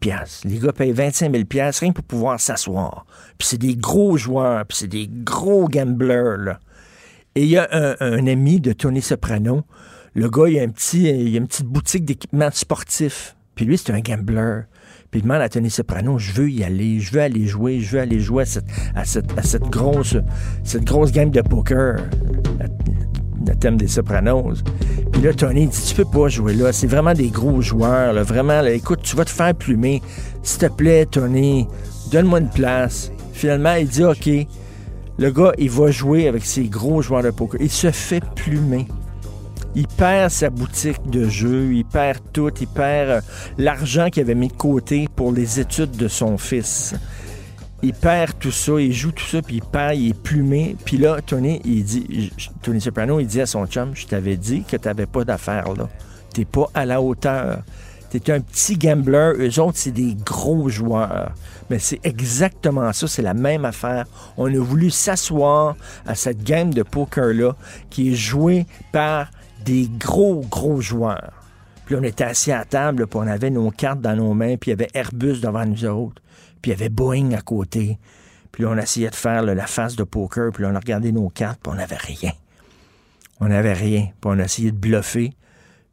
Les 0.46 0.60
gars 0.60 0.72
payent 0.72 0.94
25 0.94 1.29
000 1.29 1.44
rien 1.51 1.72
que 1.89 1.96
pour 1.96 2.06
pouvoir 2.06 2.39
s'asseoir. 2.39 3.06
Puis 3.38 3.50
c'est 3.50 3.58
des 3.58 3.75
gros 3.75 4.15
joueurs, 4.15 4.65
puis 4.65 4.77
c'est 4.77 4.88
des 4.88 5.10
gros 5.12 5.68
gamblers, 5.68 6.38
là. 6.38 6.60
Et 7.36 7.44
il 7.44 7.50
y 7.50 7.58
a 7.58 7.68
un, 7.72 7.96
un 8.00 8.27
ami 8.27 8.62
de 8.62 8.72
Tony 8.72 9.01
Soprano. 9.01 9.63
Le 10.13 10.29
gars, 10.29 10.48
il 10.48 10.58
a, 10.58 10.63
un 10.63 10.70
petit, 10.70 11.03
il 11.03 11.36
a 11.36 11.38
une 11.38 11.48
petite 11.48 11.68
boutique 11.68 12.06
d'équipement 12.06 12.50
sportif. 12.51 13.36
Puis 13.56 13.65
lui, 13.65 13.77
c'est 13.77 13.91
un 13.91 14.00
gambler. 14.00 14.62
Puis 15.12 15.22
il 15.22 15.24
demande 15.24 15.42
à 15.42 15.50
Tony 15.50 15.72
Soprano, 15.72 16.20
je 16.20 16.32
veux 16.34 16.51
y 16.51 16.63
aller, 16.63 17.00
je 17.00 17.12
veux 17.12 17.22
aller 17.22 17.48
jouer, 17.48 17.80
je 17.80 17.94
veux 17.94 18.00
aller 18.00 18.20
jouer 18.20 18.44
à 18.96 19.06
cette, 19.06 19.70
grosse, 19.70 20.16
cette 20.63 20.84
grosse 20.84 21.12
game 21.12 21.32
de 21.32 21.42
poker. 21.42 21.98
Le 23.48 23.56
thème 23.56 23.78
des 23.78 23.88
Sopranos. 23.88 24.62
Puis 25.12 25.24
là, 25.24 25.34
Tony 25.34 25.66
dit, 25.68 25.82
tu 25.82 25.96
peux 25.96 26.06
pas 26.06 26.28
jouer 26.28 26.54
là. 26.54 26.72
C'est 26.72 26.86
vraiment 26.86 27.13
des 27.13 27.30
gros 27.30 27.62
joueurs. 27.62 28.13
Là. 28.13 28.22
Vraiment, 28.22 28.62
là, 28.62 28.72
écoute, 28.72 29.00
tu 29.01 29.16
vas 29.16 29.25
te 29.25 29.32
faire 29.32 29.56
plumer. 29.56 30.04
S'il 30.44 30.60
te 30.60 30.66
plaît, 30.68 31.08
Tony, 31.08 31.68
donne-moi 32.12 32.42
une 32.42 32.50
place. 32.50 33.12
Finalement, 33.34 33.74
il 33.74 33.88
dit, 33.88 34.04
OK. 34.04 34.30
Le 35.18 35.32
gars, 35.32 35.54
il 35.58 35.72
va 35.72 35.89
jouer 35.89 36.28
avec 36.28 36.46
ses 36.46 36.66
gros 36.66 37.01
joueurs 37.01 37.24
de 37.24 37.32
poker. 37.32 37.60
Il 37.60 37.72
se 37.72 37.89
fait 37.89 38.24
plumer. 38.36 38.88
Il 39.76 39.88
perd 39.88 40.32
sa 40.32 40.50
boutique 40.50 41.10
de 41.10 41.30
jeux, 41.30 41.74
il 41.74 41.86
perd 41.86 42.20
tout, 42.34 42.52
il 42.60 42.68
perd 42.68 43.10
euh, 43.10 43.22
l'argent 43.58 44.10
qu'il 44.10 44.24
avait 44.24 44.36
mis 44.36 44.48
de 44.48 44.54
côté 44.54 45.08
pour 45.16 45.32
les 45.32 45.60
études 45.60 45.92
de 45.92 46.08
son 46.08 46.38
fils. 46.38 46.96
il 47.84 47.94
perd 47.94 48.38
tout 48.40 48.52
ça, 48.52 48.74
il 48.80 48.92
joue 48.92 49.12
tout 49.12 49.26
ça, 49.26 49.42
puis 49.42 49.58
il 49.58 49.62
perd, 49.62 49.96
il 49.96 50.10
est 50.10 50.20
plumé. 50.20 50.76
Puis 50.84 50.98
là, 50.98 51.20
Tony, 51.22 51.62
il 51.66 51.84
dit, 51.84 52.32
Tony 52.64 52.82
Soprano, 52.82 53.20
il 53.20 53.28
dit 53.28 53.42
à 53.42 53.46
son 53.46 53.68
chum, 53.68 53.92
je 53.94 54.08
t'avais 54.08 54.38
dit 54.38 54.64
que 54.64 54.76
t'avais 54.76 55.06
pas 55.06 55.24
d'affaires 55.24 55.74
là. 55.74 55.88
T'es 56.34 56.46
pas 56.46 56.70
à 56.74 56.86
la 56.86 57.02
hauteur. 57.02 57.60
T'es 58.10 58.32
un 58.32 58.40
petit 58.40 58.76
gambler, 58.76 59.34
eux 59.38 59.60
autres, 59.62 59.78
c'est 59.78 59.92
des 59.92 60.16
gros 60.26 60.68
joueurs. 60.68 61.32
Mais 61.70 61.78
c'est 61.78 62.00
exactement 62.04 62.92
ça, 62.92 63.08
c'est 63.08 63.22
la 63.22 63.36
même 63.36 63.66
affaire. 63.66 64.06
On 64.36 64.48
a 64.48 64.60
voulu 64.60 64.90
s'asseoir 64.90 65.76
à 66.08 66.16
cette 66.16 66.44
game 66.44 66.74
de 66.74 66.82
poker-là 66.82 67.56
qui 67.92 68.12
est 68.12 68.16
jouée 68.16 68.66
par 68.92 69.30
des 69.66 69.88
gros, 69.88 70.42
gros 70.50 70.82
joueurs. 70.82 71.34
Puis 71.86 71.96
on 71.96 72.04
était 72.04 72.24
assis 72.24 72.51
à 72.51 72.66
table, 72.66 73.08
puis 73.08 73.20
on 73.20 73.28
avait 73.28 73.50
nos 73.50 73.72
cartes 73.72 74.01
dans 74.01 74.16
nos 74.16 74.34
mains, 74.34 74.58
puis 74.58 74.70
il 74.70 74.74
y 74.74 74.74
avait 74.74 74.89
Airbus 74.94 75.42
devant 75.42 75.66
nous 75.66 75.86
autres, 75.86 76.22
puis 76.62 76.72
il 76.72 76.75
y 76.75 76.78
avait 76.78 76.89
Boeing 76.89 77.32
à 77.32 77.42
côté. 77.42 77.98
Puis 78.51 78.63
là, 78.63 78.70
on 78.70 78.78
essayait 78.78 79.10
de 79.10 79.16
faire 79.16 79.44
la 79.44 79.68
face 79.68 79.96
de 79.96 80.04
poker, 80.04 80.51
puis 80.51 80.66
on 80.66 80.75
a 80.75 80.80
regardé 80.80 81.12
nos 81.12 81.30
cartes, 81.30 81.60
puis 81.63 81.72
on 81.72 81.75
n'avait 81.75 81.98
rien. 81.98 82.32
On 83.39 83.48
n'avait 83.48 83.74
rien, 83.74 84.10
puis 84.22 84.32
on 84.32 84.39
a 84.39 84.44
essayé 84.44 84.72
de 84.72 84.78
bluffer. 84.78 85.34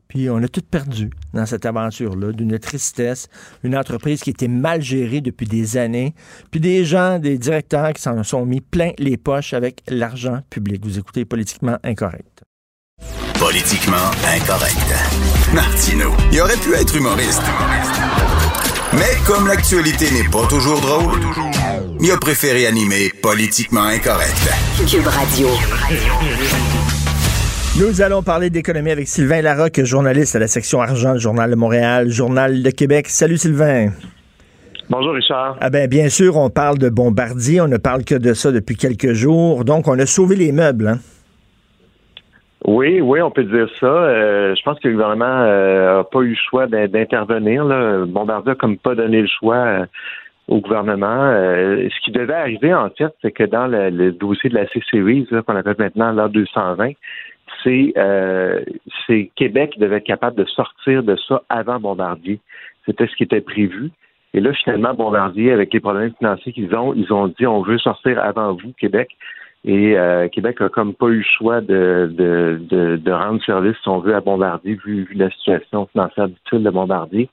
Puis 0.09 0.31
on 0.31 0.37
a 0.37 0.49
tout 0.49 0.63
perdu 0.63 1.11
dans 1.33 1.47
cette 1.47 1.67
aventure-là, 1.67 2.33
d'une 2.33 2.59
tristesse, 2.59 3.29
une 3.65 3.77
entreprise 3.77 4.21
qui 4.21 4.31
était 4.31 4.49
mal 4.49 4.83
gérée 4.83 5.21
depuis 5.21 5.47
des 5.47 5.77
années, 5.77 6.15
puis 6.51 6.61
des 6.61 6.85
gens, 6.85 7.19
des 7.19 7.39
directeurs 7.39 7.93
qui 7.93 8.03
s'en 8.03 8.23
sont 8.23 8.47
mis 8.47 8.61
plein 8.61 8.93
les 8.99 9.17
poches 9.17 9.53
avec 9.53 9.83
l'argent 9.89 10.41
public. 10.51 10.85
Vous 10.85 10.99
écoutez 10.99 11.25
Politiquement 11.25 11.79
Incorrect. 11.83 12.43
Politiquement 13.39 14.11
Incorrect. 14.35 14.95
Martino, 15.55 16.11
il 16.33 16.41
aurait 16.41 16.57
pu 16.57 16.75
être 16.75 16.97
humoriste. 16.97 17.43
Mais 18.95 19.15
comme 19.27 19.47
l'actualité 19.47 20.07
n'est 20.11 20.29
pas 20.31 20.47
toujours 20.49 20.81
drôle, 20.81 21.21
il 22.01 22.11
a 22.11 22.17
préféré 22.17 22.67
animer 22.67 23.11
Politiquement 23.23 23.85
Incorrect. 23.85 24.49
Cube 24.89 25.07
Radio. 25.07 25.49
Nous 27.79 28.01
allons 28.01 28.23
parler 28.23 28.49
d'économie 28.49 28.91
avec 28.91 29.07
Sylvain 29.07 29.43
Larocque, 29.43 29.85
journaliste 29.85 30.35
à 30.35 30.39
la 30.39 30.49
section 30.49 30.81
argent 30.81 31.13
du 31.13 31.21
Journal 31.21 31.51
de 31.51 31.57
Montréal, 31.57 32.11
Journal 32.11 32.63
de 32.63 32.71
Québec. 32.71 33.09
Salut 33.09 33.37
Sylvain. 33.37 33.91
Bonjour 34.89 35.13
Richard. 35.13 35.59
Ah 35.61 35.69
ben 35.69 35.89
bien 35.89 36.09
sûr, 36.09 36.37
on 36.37 36.49
parle 36.49 36.79
de 36.79 36.89
Bombardier, 36.89 37.61
on 37.61 37.69
ne 37.69 37.77
parle 37.77 38.05
que 38.05 38.15
de 38.15 38.33
ça 38.33 38.51
depuis 38.51 38.77
quelques 38.77 39.13
jours. 39.13 39.65
Donc 39.67 39.89
on 39.89 39.99
a 39.99 40.07
sauvé 40.07 40.37
les 40.37 40.53
meubles. 40.53 40.89
Hein? 40.89 40.99
Oui, 42.67 43.01
oui, 43.01 43.23
on 43.23 43.31
peut 43.31 43.45
dire 43.45 43.69
ça. 43.79 43.87
Euh, 43.87 44.55
je 44.55 44.63
pense 44.63 44.79
que 44.81 44.89
le 44.89 44.95
gouvernement 44.95 45.25
n'a 45.25 45.45
euh, 45.45 46.03
pas 46.03 46.21
eu 46.21 46.31
le 46.31 46.37
choix 46.37 46.67
d'intervenir. 46.67 47.65
Bombardier 48.07 48.51
n'a 48.51 48.55
comme 48.57 48.77
pas 48.77 48.95
donné 48.95 49.23
le 49.23 49.29
choix 49.29 49.57
euh, 49.57 49.87
au 50.49 50.61
gouvernement. 50.61 51.31
ce 51.31 52.01
qui 52.05 52.11
devait 52.11 52.35
arriver, 52.35 52.75
en 52.75 52.91
fait, 52.91 53.15
c'est 53.23 53.33
que 53.33 53.45
dans 53.45 53.67
le, 53.67 54.13
dossier 54.13 54.51
de 54.51 54.55
la 54.55 54.67
C-Series, 54.69 55.27
qu'on 55.47 55.57
appelle 55.57 55.77
maintenant 55.79 56.13
l'A 56.13 56.29
220, 56.29 56.93
euh, 57.67 58.65
c'est 59.07 59.31
Québec 59.37 59.73
qui 59.73 59.81
devait 59.81 59.97
être 59.97 60.05
capable 60.05 60.37
de 60.37 60.45
sortir 60.45 61.03
de 61.03 61.17
ça 61.29 61.43
avant 61.49 61.81
Bombardier. 61.81 62.41
C'était 62.85 63.07
ce 63.07 63.17
qui 63.17 63.25
était 63.25 63.41
prévu. 63.41 63.91
Et 64.35 64.41
là, 64.41 64.53
finalement, 64.53 64.95
Bombardier, 64.95 65.53
avec 65.53 65.73
les 65.73 65.81
problèmes 65.81 66.13
financiers 66.19 66.53
qu'ils 66.53 66.75
ont, 66.75 66.95
ils 66.95 67.13
ont 67.13 67.29
dit 67.29 67.47
on 67.47 67.63
veut 67.63 67.79
sortir 67.79 68.23
avant 68.23 68.53
vous, 68.53 68.73
Québec. 68.79 69.09
Et 69.67 69.99
euh, 69.99 70.29
Québec 70.29 70.61
a 70.61 70.69
comme 70.69 70.95
pas 70.95 71.09
eu 71.09 71.19
le 71.19 71.25
choix 71.25 71.61
de, 71.61 72.09
de, 72.17 73.11
rendre 73.11 73.43
service, 73.45 73.77
si 73.83 73.89
on 73.89 73.99
veut, 73.99 74.15
à 74.15 74.21
Bombardier, 74.21 74.79
vu, 74.85 75.09
la 75.15 75.29
situation 75.31 75.87
financière 75.87 76.29
difficile 76.29 76.63
de 76.63 76.71
Bombardier. 76.71 77.29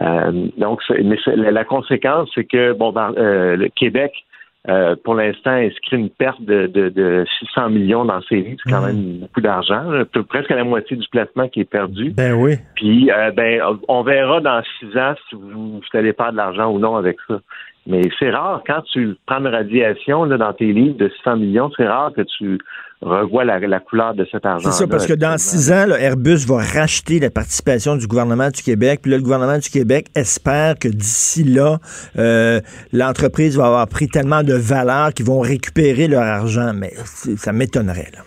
Euh, 0.00 0.48
donc, 0.56 0.80
mais 0.88 1.16
la, 1.36 1.64
conséquence, 1.64 2.30
c'est 2.34 2.44
que 2.44 2.72
Bombardier, 2.72 3.20
le 3.56 3.68
Québec 3.68 4.25
euh, 4.68 4.96
pour 5.04 5.14
l'instant, 5.14 5.52
inscrit 5.52 5.96
une 5.96 6.10
perte 6.10 6.42
de, 6.42 6.66
de, 6.66 7.24
600 7.38 7.70
millions 7.70 8.04
dans 8.04 8.20
ces 8.22 8.36
livres? 8.36 8.60
C'est 8.64 8.72
quand 8.72 8.80
mhm. 8.80 8.86
même 8.86 9.18
beaucoup 9.20 9.40
d'argent. 9.40 9.84
Presque 10.28 10.50
la 10.50 10.64
moitié 10.64 10.96
du 10.96 11.08
placement 11.08 11.48
qui 11.48 11.60
est 11.60 11.70
perdu. 11.70 12.12
Ben 12.16 12.34
oui. 12.34 12.54
Puis, 12.74 13.10
euh, 13.10 13.30
ben, 13.30 13.60
on 13.88 14.02
verra 14.02 14.40
dans 14.40 14.62
six 14.78 14.96
ans 14.98 15.14
si 15.28 15.36
vous, 15.36 15.78
vous 15.78 15.98
allez 15.98 16.12
faire 16.12 16.32
de 16.32 16.36
l'argent 16.36 16.70
ou 16.70 16.78
non 16.78 16.96
avec 16.96 17.16
ça. 17.28 17.40
Mais 17.86 18.02
c'est 18.18 18.30
rare, 18.30 18.62
quand 18.66 18.82
tu 18.92 19.16
prends 19.26 19.38
une 19.38 19.46
radiation 19.46 20.24
là, 20.24 20.36
dans 20.36 20.52
tes 20.52 20.72
livres 20.72 20.96
de 20.96 21.08
600 21.08 21.36
millions, 21.36 21.70
c'est 21.76 21.86
rare 21.86 22.12
que 22.12 22.22
tu 22.22 22.58
revois 23.02 23.44
la, 23.44 23.80
couleur 23.80 24.14
de 24.14 24.26
cet 24.30 24.46
argent. 24.46 24.70
C'est 24.70 24.84
ça, 24.84 24.86
parce 24.88 25.06
que 25.06 25.12
dans 25.12 25.38
six 25.38 25.70
ans, 25.70 25.86
Airbus 25.98 26.46
va 26.46 26.56
racheter 26.56 27.20
la 27.20 27.30
participation 27.30 27.96
du 27.96 28.06
gouvernement 28.06 28.48
du 28.48 28.62
Québec. 28.62 29.00
Puis 29.02 29.10
là, 29.10 29.18
le 29.18 29.22
gouvernement 29.22 29.58
du 29.58 29.68
Québec 29.68 30.06
espère 30.14 30.78
que 30.78 30.88
d'ici 30.88 31.44
là, 31.44 31.78
euh, 32.18 32.60
l'entreprise 32.92 33.56
va 33.56 33.66
avoir 33.66 33.88
pris 33.88 34.08
tellement 34.08 34.42
de 34.42 34.54
valeur 34.54 35.12
qu'ils 35.12 35.26
vont 35.26 35.40
récupérer 35.40 36.08
leur 36.08 36.22
argent. 36.22 36.72
Mais 36.74 36.92
ça 37.36 37.52
m'étonnerait, 37.52 38.10
là 38.14 38.22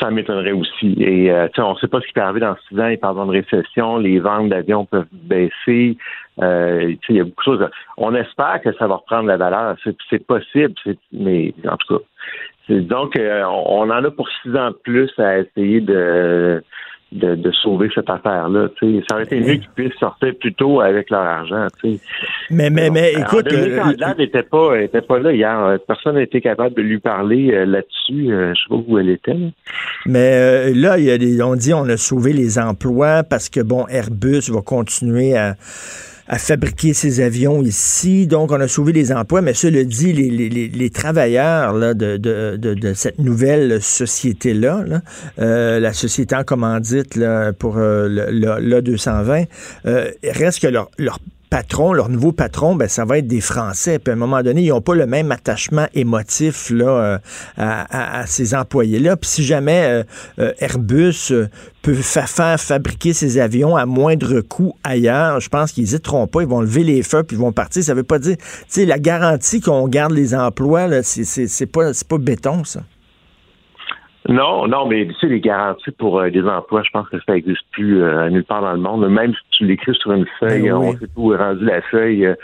ça 0.00 0.10
m'étonnerait 0.10 0.52
aussi. 0.52 0.94
Et 0.98 1.30
euh, 1.30 1.48
on 1.58 1.72
ne 1.72 1.78
sait 1.78 1.88
pas 1.88 2.00
ce 2.00 2.06
qui 2.06 2.12
peut 2.12 2.20
arriver 2.20 2.40
dans 2.40 2.56
six 2.68 2.78
ans. 2.78 2.88
Il 2.88 2.98
avoir 3.02 3.24
une 3.24 3.30
récession, 3.30 3.98
les 3.98 4.18
ventes 4.18 4.50
d'avions 4.50 4.84
peuvent 4.84 5.06
baisser. 5.12 5.96
Euh, 6.42 6.94
il 7.08 7.16
y 7.16 7.20
a 7.20 7.24
beaucoup 7.24 7.50
de 7.50 7.58
choses. 7.58 7.70
On 7.96 8.14
espère 8.14 8.60
que 8.62 8.72
ça 8.74 8.86
va 8.86 8.96
reprendre 8.96 9.26
la 9.26 9.36
valeur. 9.36 9.76
C'est 10.10 10.26
possible, 10.26 10.74
mais 11.12 11.54
en 11.66 11.76
tout 11.76 11.98
cas, 11.98 12.04
donc 12.68 13.16
euh, 13.16 13.44
on 13.44 13.90
en 13.90 14.04
a 14.04 14.10
pour 14.10 14.28
six 14.42 14.54
ans 14.56 14.70
de 14.70 14.76
plus 14.82 15.10
à 15.18 15.38
essayer 15.38 15.80
de 15.80 16.62
de, 17.12 17.50
sauver 17.62 17.88
cette 17.94 18.10
affaire-là. 18.10 18.68
Ça 18.80 19.14
aurait 19.14 19.24
été 19.24 19.40
mieux 19.40 19.54
qu'ils 19.54 19.70
puissent 19.74 19.98
sortir 19.98 20.34
plus 20.38 20.52
tôt 20.52 20.80
avec 20.80 21.08
leur 21.08 21.22
argent. 21.22 21.68
Mais, 22.50 22.68
mais, 22.68 22.90
mais 22.90 23.12
écoute. 23.12 23.46
n'était 24.18 24.42
pas, 24.42 24.78
était 24.78 25.00
pas 25.00 25.18
là 25.20 25.32
hier. 25.32 25.78
Personne 25.86 26.16
n'a 26.16 26.22
été 26.22 26.40
capable 26.40 26.74
de 26.74 26.82
lui 26.82 26.98
parler 26.98 27.64
là-dessus. 27.64 28.28
je 28.28 28.54
sais 28.54 28.68
pas 28.68 28.82
où 28.86 28.98
elle 28.98 29.10
était. 29.10 29.36
Mais 30.04 30.74
là, 30.74 30.98
il 30.98 31.04
y 31.04 31.10
a 31.10 31.16
des, 31.16 31.40
on 31.42 31.54
dit 31.54 31.72
on 31.72 31.88
a 31.88 31.96
sauvé 31.96 32.32
les 32.32 32.58
emplois 32.58 33.22
parce 33.22 33.48
que, 33.48 33.60
bon, 33.60 33.86
Airbus 33.88 34.50
va 34.50 34.60
continuer 34.60 35.36
à 35.36 35.54
à 36.28 36.38
fabriquer 36.38 36.92
ces 36.94 37.20
avions 37.20 37.62
ici. 37.62 38.26
Donc, 38.26 38.50
on 38.52 38.60
a 38.60 38.68
sauvé 38.68 38.92
les 38.92 39.12
emplois, 39.12 39.42
mais 39.42 39.54
cela 39.54 39.84
dit, 39.84 40.12
les, 40.12 40.30
les, 40.30 40.68
les 40.68 40.90
travailleurs 40.90 41.72
là, 41.72 41.94
de, 41.94 42.16
de, 42.16 42.56
de, 42.56 42.94
cette 42.94 43.18
nouvelle 43.18 43.80
société-là, 43.82 44.84
euh, 45.38 45.80
la 45.80 45.92
société 45.92 46.34
en 46.34 46.44
commandite 46.44 47.16
là, 47.16 47.52
pour 47.52 47.78
euh, 47.78 48.08
l'A220, 48.08 49.46
euh, 49.86 50.10
reste 50.24 50.60
que 50.60 50.68
leur, 50.68 50.90
leur 50.98 51.18
patron, 51.50 51.92
leur 51.92 52.08
nouveau 52.08 52.32
patron, 52.32 52.74
ben, 52.74 52.88
ça 52.88 53.04
va 53.04 53.18
être 53.18 53.26
des 53.26 53.40
Français. 53.40 53.98
Puis 53.98 54.10
à 54.10 54.14
un 54.14 54.18
moment 54.18 54.42
donné, 54.42 54.62
ils 54.62 54.68
n'ont 54.68 54.80
pas 54.80 54.94
le 54.94 55.06
même 55.06 55.32
attachement 55.32 55.86
émotif 55.94 56.70
là, 56.70 56.88
euh, 56.88 57.18
à, 57.56 58.26
ces 58.26 58.54
employés-là. 58.54 59.16
Puis 59.16 59.30
si 59.30 59.44
jamais 59.44 59.84
euh, 59.86 60.02
euh, 60.38 60.52
Airbus 60.58 61.32
peut 61.82 61.94
faire 61.94 62.60
fabriquer 62.60 63.12
ses 63.12 63.38
avions 63.38 63.76
à 63.76 63.86
moindre 63.86 64.40
coût 64.40 64.74
ailleurs, 64.82 65.40
je 65.40 65.48
pense 65.48 65.72
qu'ils 65.72 65.84
n'hésiteront 65.84 66.26
pas. 66.26 66.42
Ils 66.42 66.48
vont 66.48 66.60
lever 66.60 66.82
les 66.82 67.02
feux 67.02 67.22
puis 67.22 67.36
ils 67.36 67.40
vont 67.40 67.52
partir. 67.52 67.82
Ça 67.82 67.92
ne 67.92 67.98
veut 67.98 68.04
pas 68.04 68.18
dire, 68.18 68.36
tu 68.36 68.44
sais, 68.68 68.84
la 68.84 68.98
garantie 68.98 69.60
qu'on 69.60 69.86
garde 69.88 70.12
les 70.12 70.34
emplois, 70.34 70.88
c'est 71.02 71.66
pas, 71.66 71.92
pas 72.08 72.18
béton, 72.18 72.64
ça. 72.64 72.82
Non, 74.28 74.66
non, 74.66 74.86
mais 74.86 75.06
tu 75.06 75.14
sais, 75.14 75.26
les 75.28 75.40
garanties 75.40 75.90
pour 75.92 76.18
euh, 76.18 76.30
des 76.30 76.42
emplois, 76.42 76.82
je 76.82 76.90
pense 76.90 77.08
que 77.08 77.18
ça 77.18 77.34
n'existe 77.34 77.64
plus 77.70 78.02
euh, 78.02 78.28
nulle 78.28 78.44
part 78.44 78.62
dans 78.62 78.72
le 78.72 78.80
monde. 78.80 79.08
Même 79.08 79.32
si 79.32 79.40
tu 79.50 79.66
l'écris 79.66 79.94
sur 79.94 80.12
une 80.12 80.26
feuille, 80.40 80.62
ben 80.62 80.74
on 80.74 80.92
sait 80.92 81.08
où 81.16 81.32
est 81.32 81.36
rendu 81.36 81.64
la 81.64 81.80
feuille. 81.82 82.34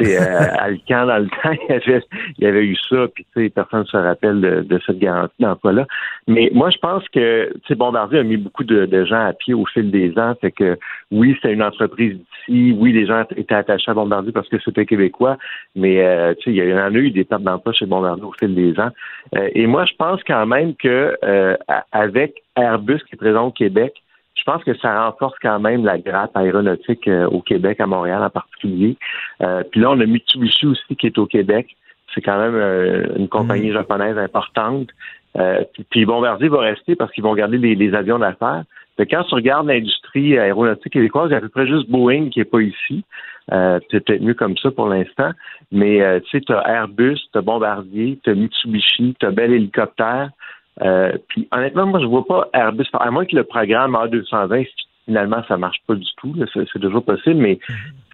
Euh, 0.00 0.04
euh, 0.04 0.46
Alcan, 0.58 1.06
dans 1.06 1.18
le 1.18 1.28
temps, 1.42 1.52
il 1.68 2.44
y 2.44 2.46
avait, 2.46 2.64
eu 2.64 2.76
ça, 2.88 3.06
puis 3.14 3.50
personne 3.50 3.80
ne 3.80 3.84
se 3.84 3.96
rappelle 3.96 4.40
de, 4.40 4.80
cette 4.86 4.98
garantie 4.98 5.34
d'emploi-là. 5.38 5.86
Mais 6.26 6.50
moi, 6.52 6.70
je 6.70 6.78
pense 6.78 7.08
que 7.10 7.52
Bombardier 7.74 8.20
a 8.20 8.22
mis 8.22 8.36
beaucoup 8.36 8.64
de, 8.64 9.04
gens 9.04 9.26
à 9.26 9.32
pied 9.32 9.54
au 9.54 9.66
fil 9.66 9.90
des 9.90 10.18
ans. 10.18 10.34
Fait 10.40 10.50
que 10.50 10.78
oui, 11.10 11.36
c'est 11.42 11.52
une 11.52 11.62
entreprise 11.62 12.16
d'ici, 12.16 12.76
oui, 12.78 12.92
les 12.92 13.06
gens 13.06 13.24
étaient 13.36 13.54
attachés 13.54 13.90
à 13.90 13.94
Bombardier 13.94 14.32
parce 14.32 14.48
que 14.48 14.56
c'était 14.64 14.86
québécois, 14.86 15.36
mais 15.76 16.04
euh, 16.04 16.34
il 16.46 16.54
y 16.54 16.74
en 16.74 16.78
a 16.78 16.90
eu 16.90 17.10
des 17.10 17.24
pertes 17.24 17.42
d'emploi 17.42 17.72
chez 17.72 17.86
Bombardier 17.86 18.24
au 18.24 18.32
fil 18.32 18.54
des 18.54 18.78
ans. 18.80 18.90
Euh, 19.36 19.48
et 19.54 19.66
moi, 19.66 19.84
je 19.84 19.94
pense 19.96 20.20
quand 20.24 20.46
même 20.46 20.74
que 20.74 21.16
euh, 21.24 21.56
avec 21.92 22.42
Airbus 22.56 22.98
qui 23.08 23.14
est 23.14 23.18
présent 23.18 23.46
au 23.46 23.50
Québec, 23.50 23.94
je 24.34 24.42
pense 24.42 24.64
que 24.64 24.76
ça 24.78 25.04
renforce 25.04 25.38
quand 25.40 25.60
même 25.60 25.84
la 25.84 25.98
grappe 25.98 26.36
aéronautique 26.36 27.06
euh, 27.08 27.26
au 27.28 27.40
Québec, 27.40 27.80
à 27.80 27.86
Montréal 27.86 28.22
en 28.22 28.30
particulier. 28.30 28.96
Euh, 29.42 29.62
puis 29.70 29.80
là, 29.80 29.90
on 29.90 30.00
a 30.00 30.06
Mitsubishi 30.06 30.66
aussi 30.66 30.96
qui 30.96 31.06
est 31.06 31.18
au 31.18 31.26
Québec. 31.26 31.76
C'est 32.14 32.20
quand 32.20 32.38
même 32.38 32.54
euh, 32.54 33.06
une 33.16 33.28
compagnie 33.28 33.70
mm. 33.70 33.74
japonaise 33.74 34.18
importante. 34.18 34.88
puis, 35.90 36.04
Bombardier 36.04 36.48
va 36.48 36.60
rester 36.60 36.96
parce 36.96 37.12
qu'ils 37.12 37.24
vont 37.24 37.34
garder 37.34 37.58
les, 37.58 37.94
avions 37.94 38.18
d'affaires. 38.18 38.64
Quand 38.98 39.24
tu 39.24 39.34
regardes 39.34 39.66
l'industrie 39.66 40.38
aéronautique 40.38 40.92
québécoise, 40.92 41.30
il 41.30 41.32
y 41.32 41.34
a 41.34 41.38
à 41.38 41.40
peu 41.40 41.48
près 41.48 41.66
juste 41.66 41.90
Boeing 41.90 42.28
qui 42.28 42.38
n'est 42.38 42.44
pas 42.44 42.60
ici. 42.60 43.04
c'est 43.50 44.04
peut-être 44.04 44.22
mieux 44.22 44.34
comme 44.34 44.56
ça 44.56 44.70
pour 44.70 44.88
l'instant. 44.88 45.30
Mais 45.72 46.20
tu 46.20 46.30
sais, 46.30 46.40
tu 46.40 46.52
as 46.52 46.60
Airbus, 46.60 47.18
tu 47.32 47.38
as 47.38 47.42
Bombardier, 47.42 48.20
tu 48.22 48.30
as 48.30 48.34
Mitsubishi, 48.34 49.16
tu 49.18 49.26
as 49.26 49.32
Bell 49.32 49.52
Hélicoptère. 49.52 50.30
Euh, 50.82 51.12
puis 51.28 51.48
honnêtement, 51.52 51.86
moi, 51.86 52.00
je 52.00 52.06
vois 52.06 52.26
pas 52.26 52.48
Airbus, 52.52 52.86
à 52.94 53.10
moins 53.10 53.24
que 53.24 53.36
le 53.36 53.44
programme 53.44 53.94
A220, 53.94 54.66
finalement, 55.06 55.42
ça 55.46 55.56
marche 55.56 55.78
pas 55.86 55.94
du 55.94 56.06
tout, 56.16 56.34
c'est 56.52 56.80
toujours 56.80 57.04
possible, 57.04 57.40
mais 57.40 57.58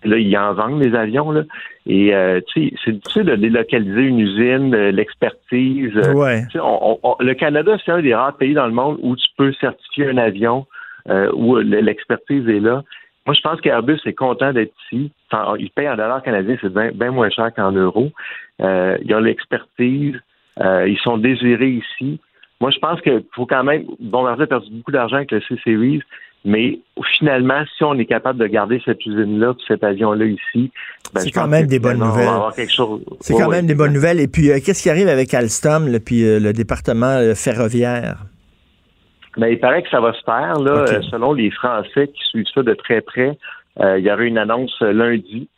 Là, 0.02 0.16
ils 0.16 0.34
en 0.38 0.54
vendent 0.54 0.80
des 0.80 0.94
avions, 0.94 1.30
là. 1.30 1.42
Et 1.86 2.14
euh, 2.14 2.40
tu 2.48 2.70
sais, 2.70 2.74
c'est 2.82 2.92
difficile 2.92 3.24
de 3.24 3.36
délocaliser 3.36 4.00
une 4.00 4.20
usine, 4.20 4.74
euh, 4.74 4.90
l'expertise. 4.92 5.92
euh, 5.94 6.14
Ouais. 6.14 6.44
on- 6.54 6.98
on- 7.02 7.16
le 7.20 7.34
Canada, 7.34 7.76
c'est 7.84 7.92
un 7.92 8.00
des 8.00 8.14
rares 8.14 8.36
pays 8.38 8.54
dans 8.54 8.66
le 8.66 8.72
monde 8.72 8.98
où 9.02 9.14
tu 9.14 9.26
peux 9.36 9.52
certifier 9.52 10.08
un 10.08 10.16
avion 10.16 10.66
euh, 11.10 11.30
où 11.34 11.56
l'expertise 11.58 12.48
est 12.48 12.60
là. 12.60 12.82
Moi, 13.26 13.34
je 13.34 13.40
pense 13.42 13.60
qu'Airbus 13.60 14.00
est 14.06 14.14
content 14.14 14.52
d'être 14.54 14.72
ici. 14.90 15.10
Enfin, 15.30 15.54
ils 15.58 15.70
payent 15.70 15.88
en 15.90 15.96
dollars 15.96 16.22
canadiens, 16.22 16.56
c'est 16.62 16.72
bien 16.72 16.90
bien 16.94 17.10
moins 17.10 17.28
cher 17.28 17.52
qu'en 17.54 17.72
euros. 17.72 18.10
Euh, 18.62 18.96
ils 19.04 19.14
ont 19.14 19.20
l'expertise. 19.20 20.14
Euh, 20.62 20.88
ils 20.88 20.98
sont 20.98 21.18
désirés 21.18 21.70
ici. 21.70 22.20
Moi, 22.60 22.70
je 22.70 22.78
pense 22.78 23.00
qu'il 23.00 23.24
faut 23.34 23.46
quand 23.46 23.64
même. 23.64 23.84
Bombardier 24.00 24.44
a 24.44 24.46
perdu 24.46 24.70
beaucoup 24.70 24.92
d'argent 24.92 25.16
avec 25.16 25.30
le 25.30 25.40
C-Series, 25.40 26.02
mais 26.44 26.78
finalement, 27.18 27.62
si 27.76 27.84
on 27.84 27.94
est 27.94 28.06
capable 28.06 28.38
de 28.38 28.46
garder 28.46 28.80
cette 28.84 29.04
usine-là, 29.04 29.54
puis 29.54 29.64
cet 29.66 29.84
avion-là 29.84 30.26
ici, 30.26 30.70
ben, 31.14 31.20
C'est 31.20 31.30
quand 31.30 31.48
même 31.48 31.66
des 31.66 31.78
bonnes 31.78 31.98
nouvelles. 31.98 32.28
C'est 32.52 33.34
Ouais, 33.34 33.40
quand 33.40 33.48
ouais, 33.48 33.56
même 33.56 33.66
des 33.66 33.74
bonnes 33.74 33.92
nouvelles. 33.92 34.20
Et 34.20 34.28
puis, 34.28 34.50
euh, 34.50 34.58
qu'est-ce 34.64 34.82
qui 34.82 34.90
arrive 34.90 35.08
avec 35.08 35.34
Alstom, 35.34 35.88
là, 35.88 35.98
puis 36.04 36.24
euh, 36.24 36.38
le 36.38 36.52
département 36.52 37.16
euh, 37.16 37.34
ferroviaire? 37.34 38.24
Ben, 39.36 39.48
il 39.48 39.58
paraît 39.58 39.82
que 39.82 39.88
ça 39.90 40.00
va 40.00 40.12
se 40.12 40.22
faire, 40.24 40.60
là, 40.60 40.86
selon 41.10 41.32
les 41.32 41.50
Français 41.50 42.08
qui 42.08 42.24
suivent 42.30 42.46
ça 42.54 42.62
de 42.62 42.74
très 42.74 43.00
près. 43.00 43.38
il 43.78 44.04
y 44.04 44.10
aurait 44.10 44.26
une 44.26 44.38
annonce 44.38 44.78
lundi. 44.80 45.48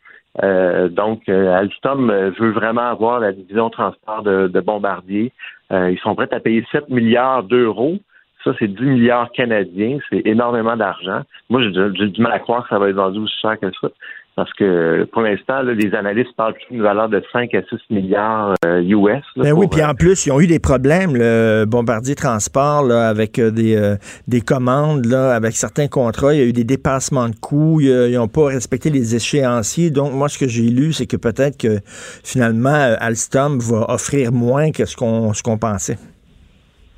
Euh, 0.41 0.89
donc, 0.89 1.29
euh, 1.29 1.53
Alstom 1.53 2.09
euh, 2.09 2.31
veut 2.39 2.51
vraiment 2.51 2.89
avoir 2.89 3.19
la 3.19 3.31
division 3.33 3.69
transport 3.69 4.23
de, 4.23 4.47
de 4.47 4.59
Bombardier. 4.61 5.31
Euh, 5.71 5.91
ils 5.91 5.99
sont 5.99 6.15
prêts 6.15 6.33
à 6.33 6.39
payer 6.39 6.65
7 6.71 6.89
milliards 6.89 7.43
d'euros. 7.43 7.97
Ça, 8.43 8.51
c'est 8.59 8.67
10 8.67 8.81
milliards 8.81 9.31
canadiens. 9.31 9.99
C'est 10.09 10.25
énormément 10.25 10.75
d'argent. 10.75 11.21
Moi, 11.49 11.61
j'ai 11.61 12.09
du 12.09 12.21
mal 12.21 12.33
à 12.33 12.39
croire 12.39 12.63
que 12.63 12.69
ça 12.69 12.79
va 12.79 12.89
être 12.89 12.95
vendu 12.95 13.19
aussi 13.19 13.39
cher 13.41 13.59
que 13.59 13.71
ça. 13.79 13.89
Parce 14.35 14.51
que 14.53 15.03
pour 15.11 15.21
l'instant, 15.21 15.61
les 15.61 15.93
analystes 15.93 16.35
parlent 16.35 16.55
d'une 16.71 16.81
valeur 16.81 17.07
de 17.07 17.21
5 17.31 17.53
à 17.53 17.61
6 17.61 17.77
milliards 17.91 18.55
euh, 18.65 18.81
US. 18.81 19.23
là, 19.35 19.43
Ben 19.43 19.53
oui, 19.53 19.67
puis 19.69 19.81
euh, 19.81 19.87
en 19.87 19.93
plus, 19.93 20.25
ils 20.25 20.31
ont 20.31 20.39
eu 20.39 20.47
des 20.47 20.57
problèmes, 20.57 21.15
le 21.15 21.65
Bombardier 21.67 22.15
Transport, 22.15 22.83
là, 22.83 23.09
avec 23.09 23.37
euh, 23.37 23.51
des, 23.51 23.75
euh, 23.75 23.95
des 24.27 24.41
commandes, 24.41 25.05
là, 25.05 25.35
avec 25.35 25.53
certains 25.53 25.87
contrats. 25.87 26.33
Il 26.33 26.39
y 26.39 26.41
a 26.41 26.45
eu 26.45 26.53
des 26.53 26.63
dépassements 26.63 27.29
de 27.29 27.35
coûts. 27.35 27.79
Ils 27.79 28.15
n'ont 28.15 28.27
pas 28.27 28.47
respecté 28.47 28.89
les 28.89 29.15
échéanciers. 29.15 29.91
Donc, 29.91 30.13
moi, 30.13 30.29
ce 30.29 30.39
que 30.39 30.47
j'ai 30.47 30.69
lu, 30.69 30.93
c'est 30.93 31.05
que 31.05 31.17
peut-être 31.17 31.59
que 31.59 31.77
finalement, 32.23 32.69
euh, 32.69 32.95
Alstom 32.99 33.59
va 33.59 33.85
offrir 33.89 34.31
moins 34.31 34.71
que 34.71 34.85
ce 34.85 34.97
qu'on 34.97 35.33
ce 35.33 35.43
qu'on 35.43 35.59
pensait. 35.59 35.97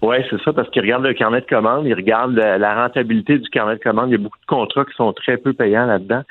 Oui, 0.02 0.18
c'est 0.30 0.40
ça, 0.42 0.54
parce 0.54 0.70
qu'ils 0.70 0.84
regardent 0.84 1.06
le 1.06 1.14
carnet 1.14 1.42
de 1.42 1.48
commandes, 1.48 1.86
ils 1.86 1.94
regardent 1.94 2.36
la 2.36 2.76
rentabilité 2.76 3.40
du 3.40 3.50
carnet 3.50 3.76
de 3.76 3.82
commandes. 3.82 4.10
Il 4.10 4.12
y 4.12 4.16
a 4.16 4.20
beaucoup 4.20 4.38
de 4.40 4.46
contrats 4.46 4.86
qui 4.86 4.96
sont 4.96 5.12
très 5.14 5.38
peu 5.38 5.54
payants 5.54 5.88
là-dedans. 5.88 6.22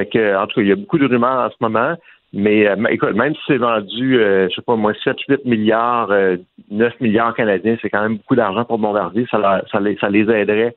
En 0.00 0.46
tout 0.46 0.54
cas, 0.56 0.62
il 0.62 0.68
y 0.68 0.72
a 0.72 0.76
beaucoup 0.76 0.98
de 0.98 1.06
rumeurs 1.06 1.46
en 1.46 1.50
ce 1.50 1.56
moment. 1.60 1.96
Mais 2.32 2.66
euh, 2.66 2.76
écoute, 2.90 3.14
même 3.14 3.34
si 3.34 3.40
c'est 3.46 3.56
vendu, 3.56 4.18
euh, 4.18 4.48
je 4.50 4.56
sais 4.56 4.62
pas 4.62 4.76
moi, 4.76 4.92
7, 5.02 5.16
8 5.28 5.44
milliards, 5.44 6.10
euh, 6.10 6.36
9 6.70 7.00
milliards 7.00 7.34
canadiens, 7.34 7.76
c'est 7.80 7.88
quand 7.88 8.02
même 8.02 8.16
beaucoup 8.16 8.34
d'argent 8.34 8.64
pour 8.64 8.78
Bombardier. 8.78 9.26
Ça, 9.30 9.62
les, 9.80 10.30
aiderait 10.30 10.74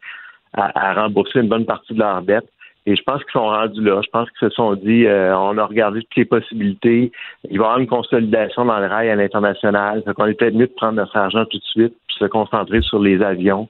à, 0.54 0.94
rembourser 0.94 1.40
une 1.40 1.50
bonne 1.50 1.66
partie 1.66 1.94
de 1.94 2.00
leur 2.00 2.22
dette. 2.22 2.48
Et 2.86 2.96
je 2.96 3.04
pense 3.04 3.22
qu'ils 3.24 3.34
sont 3.34 3.48
rendus 3.48 3.82
là. 3.82 4.02
Je 4.04 4.10
pense 4.10 4.30
qu'ils 4.32 4.50
se 4.50 4.56
sont 4.56 4.74
dit, 4.76 5.06
euh, 5.06 5.36
on 5.38 5.58
a 5.58 5.66
regardé 5.66 6.00
toutes 6.02 6.16
les 6.16 6.26
possibilités. 6.26 7.12
Il 7.50 7.60
va 7.60 7.66
y 7.66 7.68
avoir 7.68 7.80
une 7.80 7.88
consolidation 7.88 8.66
dans 8.66 8.80
le 8.80 8.88
rail 8.88 9.10
à 9.10 9.16
l'international. 9.16 10.02
Fait 10.06 10.14
qu'on 10.14 10.26
est 10.28 10.34
peut-être 10.36 10.56
mieux 10.56 10.68
de 10.68 10.74
prendre 10.74 10.94
notre 10.94 11.18
argent 11.18 11.46
tout 11.46 11.58
de 11.58 11.64
suite, 11.64 11.94
puis 12.08 12.18
se 12.18 12.26
concentrer 12.26 12.82
sur 12.82 13.00
les 13.00 13.22
avions. 13.22 13.68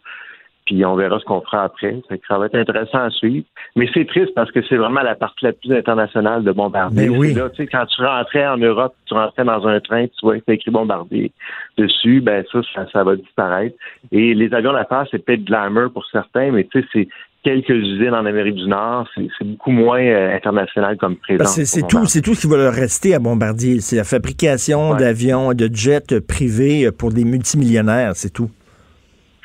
Puis 0.69 0.85
on 0.85 0.95
verra 0.95 1.19
ce 1.19 1.25
qu'on 1.25 1.41
fera 1.41 1.63
après. 1.63 1.99
Ça 2.27 2.37
va 2.37 2.45
être 2.45 2.53
intéressant 2.53 2.99
à 2.99 3.09
suivre. 3.09 3.43
Mais 3.75 3.89
c'est 3.91 4.05
triste 4.05 4.35
parce 4.35 4.51
que 4.51 4.59
c'est 4.69 4.75
vraiment 4.75 5.01
la 5.01 5.15
partie 5.15 5.45
la 5.45 5.53
plus 5.53 5.73
internationale 5.75 6.43
de 6.43 6.51
Bombardier. 6.51 7.09
Ben 7.09 7.17
oui. 7.17 7.33
Là, 7.33 7.49
quand 7.57 7.85
tu 7.87 8.03
rentrais 8.03 8.45
en 8.45 8.57
Europe, 8.57 8.93
tu 9.07 9.15
rentrais 9.15 9.45
dans 9.45 9.65
un 9.65 9.79
train, 9.79 10.05
tu 10.05 10.13
vois 10.21 10.37
que 10.37 10.43
c'est 10.47 10.53
écrit 10.53 10.69
Bombardier 10.69 11.31
dessus, 11.75 12.21
ben 12.21 12.45
ça, 12.51 12.59
ça, 12.75 12.85
ça 12.93 13.03
va 13.03 13.15
disparaître. 13.15 13.75
Et 14.11 14.35
les 14.35 14.53
avions 14.53 14.73
d'affaires, 14.73 15.07
c'est 15.09 15.25
peut-être 15.25 15.43
glamour 15.43 15.91
pour 15.91 16.05
certains, 16.11 16.51
mais 16.51 16.65
tu 16.71 16.81
sais, 16.81 16.87
c'est 16.93 17.07
quelques 17.43 17.69
usines 17.69 18.13
en 18.13 18.27
Amérique 18.27 18.55
du 18.55 18.67
Nord, 18.67 19.07
c'est 19.15 19.47
beaucoup 19.47 19.71
moins 19.71 20.03
euh, 20.03 20.35
international 20.35 20.97
comme 20.97 21.15
présence. 21.15 21.47
Parce 21.47 21.55
que 21.57 21.65
c'est 21.65 21.87
tout, 21.87 22.05
c'est 22.05 22.21
tout 22.21 22.35
ce 22.35 22.41
qui 22.41 22.47
va 22.47 22.57
leur 22.57 22.73
rester 22.73 23.15
à 23.15 23.19
Bombardier. 23.19 23.79
C'est 23.79 23.95
la 23.95 24.03
fabrication 24.03 24.91
Ouais. 24.91 24.99
d'avions, 24.99 25.53
de 25.53 25.67
jets 25.73 26.21
privés 26.21 26.91
pour 26.91 27.11
des 27.11 27.23
multimillionnaires, 27.23 28.11
c'est 28.13 28.31
tout. 28.31 28.51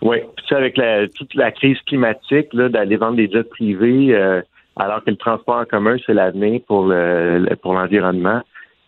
Oui, 0.02 0.18
sais, 0.48 0.54
avec 0.54 0.76
la, 0.76 1.09
toute 1.09 1.35
la 1.35 1.50
crise 1.52 1.78
climatique, 1.87 2.48
là, 2.52 2.68
d'aller 2.68 2.96
vendre 2.96 3.16
des 3.16 3.28
jets 3.30 3.44
privés, 3.44 4.14
euh, 4.14 4.40
alors 4.76 5.02
que 5.04 5.11
le 5.11 5.16
transport 5.16 5.57
en 5.57 5.64
commun, 5.64 5.96
c'est 6.04 6.14
l'avenir 6.14 6.61
pour 6.66 6.87
le, 6.87 7.38
le- 7.48 7.57
pour 7.57 7.74
l'environnement. 7.74 8.42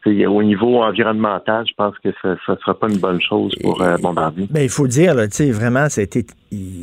Au 0.09 0.43
niveau 0.45 0.85
environnemental, 0.85 1.65
je 1.69 1.75
pense 1.77 1.99
que 1.99 2.11
ça 2.23 2.29
ne 2.49 2.57
sera 2.59 2.79
pas 2.79 2.89
une 2.89 2.99
bonne 3.01 3.21
chose 3.21 3.53
pour 3.61 3.83
euh, 3.83 3.97
Bombardier. 3.97 4.47
Ben, 4.49 4.63
il 4.63 4.69
faut 4.69 4.87
dire, 4.87 5.17
là, 5.17 5.25
vraiment, 5.51 5.89
ça 5.89 6.01
a, 6.01 6.05
été, 6.05 6.25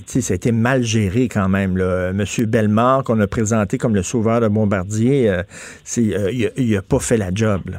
ça 0.06 0.34
a 0.34 0.36
été 0.36 0.52
mal 0.52 0.84
géré 0.84 1.30
quand 1.30 1.48
même. 1.48 1.78
Là. 1.78 2.12
Monsieur 2.12 2.46
Bellemare, 2.46 3.06
qu'on 3.06 3.18
a 3.22 3.28
présenté 3.28 3.78
comme 3.78 3.96
le 3.96 4.02
sauveur 4.04 4.42
de 4.42 4.50
Bombardier, 4.50 5.30
euh, 5.30 5.38
euh, 5.38 6.32
il, 6.34 6.48
a, 6.48 6.50
il 6.58 6.76
a 6.76 6.82
pas 6.82 7.00
fait 7.00 7.16
la 7.16 7.30
job. 7.34 7.62
là. 7.72 7.78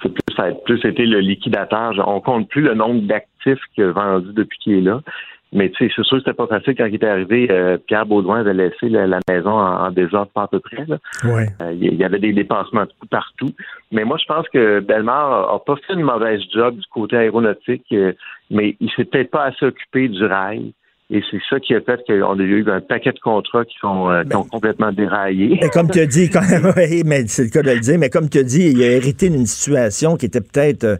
Plus, 0.00 0.14
ça 0.34 0.44
a 0.44 0.52
plus 0.64 0.82
été 0.86 1.04
le 1.04 1.20
liquidateur. 1.20 1.92
On 2.08 2.22
compte 2.22 2.48
plus 2.48 2.62
le 2.62 2.72
nombre 2.72 3.02
d'actifs 3.02 3.60
qu'il 3.74 3.84
a 3.84 3.92
vendus 3.92 4.32
depuis 4.32 4.58
qu'il 4.60 4.72
est 4.78 4.80
là. 4.80 5.02
Mais 5.52 5.68
tu 5.70 5.88
sais, 5.88 5.92
c'est 5.96 6.04
sûr 6.04 6.18
que 6.18 6.24
c'était 6.24 6.32
pas 6.36 6.46
facile 6.46 6.76
quand 6.76 6.86
il 6.86 6.94
est 6.94 7.04
arrivé. 7.04 7.48
euh, 7.50 7.76
Pierre 7.76 8.06
Baudouin 8.06 8.40
avait 8.40 8.54
laissé 8.54 8.88
la, 8.88 9.06
la 9.06 9.18
maison 9.28 9.50
en, 9.50 9.86
en 9.86 9.90
désordre 9.90 10.30
pas 10.32 10.42
à 10.42 10.46
peu 10.46 10.60
près. 10.60 10.84
Là. 10.86 10.98
Ouais. 11.24 11.48
Euh, 11.62 11.72
il 11.72 11.94
y 11.94 12.04
avait 12.04 12.20
des 12.20 12.32
dépassements 12.32 12.84
de 12.84 13.08
partout. 13.10 13.50
Mais 13.90 14.04
moi, 14.04 14.16
je 14.20 14.26
pense 14.26 14.48
que 14.48 14.78
Belmar 14.80 15.52
a 15.52 15.58
pas 15.64 15.74
fait 15.86 15.94
une 15.94 16.02
mauvaise 16.02 16.40
job 16.54 16.76
du 16.76 16.86
côté 16.92 17.16
aéronautique, 17.16 17.86
euh, 17.92 18.12
mais 18.50 18.76
il 18.80 18.90
s'est 18.92 19.04
peut-être 19.04 19.30
pas 19.30 19.44
assez 19.46 19.66
occupé 19.66 20.08
du 20.08 20.24
rail. 20.24 20.72
Et 21.12 21.22
c'est 21.28 21.40
ça 21.50 21.58
qui 21.58 21.74
a 21.74 21.80
fait 21.80 22.00
qu'on 22.06 22.38
a 22.38 22.42
eu 22.42 22.64
un 22.70 22.80
paquet 22.80 23.10
de 23.10 23.18
contrats 23.18 23.64
qui, 23.64 23.76
sont, 23.80 24.08
euh, 24.08 24.22
qui 24.22 24.36
ont 24.36 24.44
complètement 24.44 24.92
déraillé. 24.92 25.58
Mais 25.60 25.68
comme 25.68 25.90
tu 25.90 25.98
as 25.98 26.06
dit, 26.06 26.30
quand 26.30 26.48
même, 26.48 26.72
oui, 26.76 27.02
mais 27.04 27.26
c'est 27.26 27.44
le 27.44 27.50
cas 27.50 27.62
de 27.62 27.70
le 27.70 27.80
dire, 27.80 27.98
mais 27.98 28.10
comme 28.10 28.28
tu 28.28 28.38
as 28.38 28.44
dit, 28.44 28.70
il 28.70 28.80
a 28.82 28.92
hérité 28.92 29.28
d'une 29.28 29.46
situation 29.46 30.16
qui 30.16 30.26
était 30.26 30.40
peut-être 30.40 30.84
euh, 30.84 30.96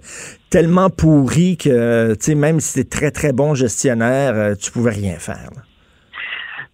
tellement 0.50 0.90
pourrie 0.90 1.56
que, 1.56 1.70
euh, 1.70 2.14
tu 2.14 2.32
sais, 2.32 2.34
même 2.34 2.58
si 2.58 2.72
c'était 2.72 2.90
très, 2.90 3.10
très 3.12 3.32
bon 3.32 3.54
gestionnaire, 3.54 4.56
tu 4.60 4.72
pouvais 4.72 4.90
rien 4.90 5.14
faire. 5.14 5.50
là. 5.54 5.62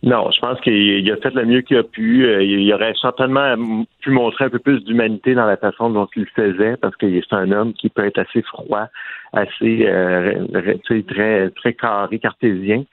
Non, 0.03 0.31
je 0.31 0.39
pense 0.41 0.61
qu'il 0.61 0.73
il 0.73 1.11
a 1.11 1.17
fait 1.17 1.35
le 1.35 1.45
mieux 1.47 1.63
qu'il 1.63 1.79
a 1.79 1.83
pu. 1.83 2.25
Il, 2.45 2.73
aurait 2.73 2.93
certainement 3.01 3.57
pu 4.01 4.11
montrer 4.11 4.45
un 4.45 4.51
peu 4.51 4.59
plus 4.59 4.85
d'humanité 4.85 5.35
dans 5.35 5.47
la 5.47 5.57
façon 5.57 5.91
dont 5.91 6.07
il 6.15 6.23
le 6.23 6.29
faisait, 6.37 6.77
parce 6.77 6.95
que 6.97 7.07
c'est 7.11 7.35
un 7.35 7.51
homme 7.51 7.73
qui 7.73 7.89
peut 7.89 8.05
être 8.05 8.19
assez 8.19 8.43
froid, 8.43 8.87
assez 9.33 9.85
euh, 9.87 10.45
très 10.85 11.51
très 11.51 11.73
carré, 11.75 12.19
cartésien. 12.19 12.85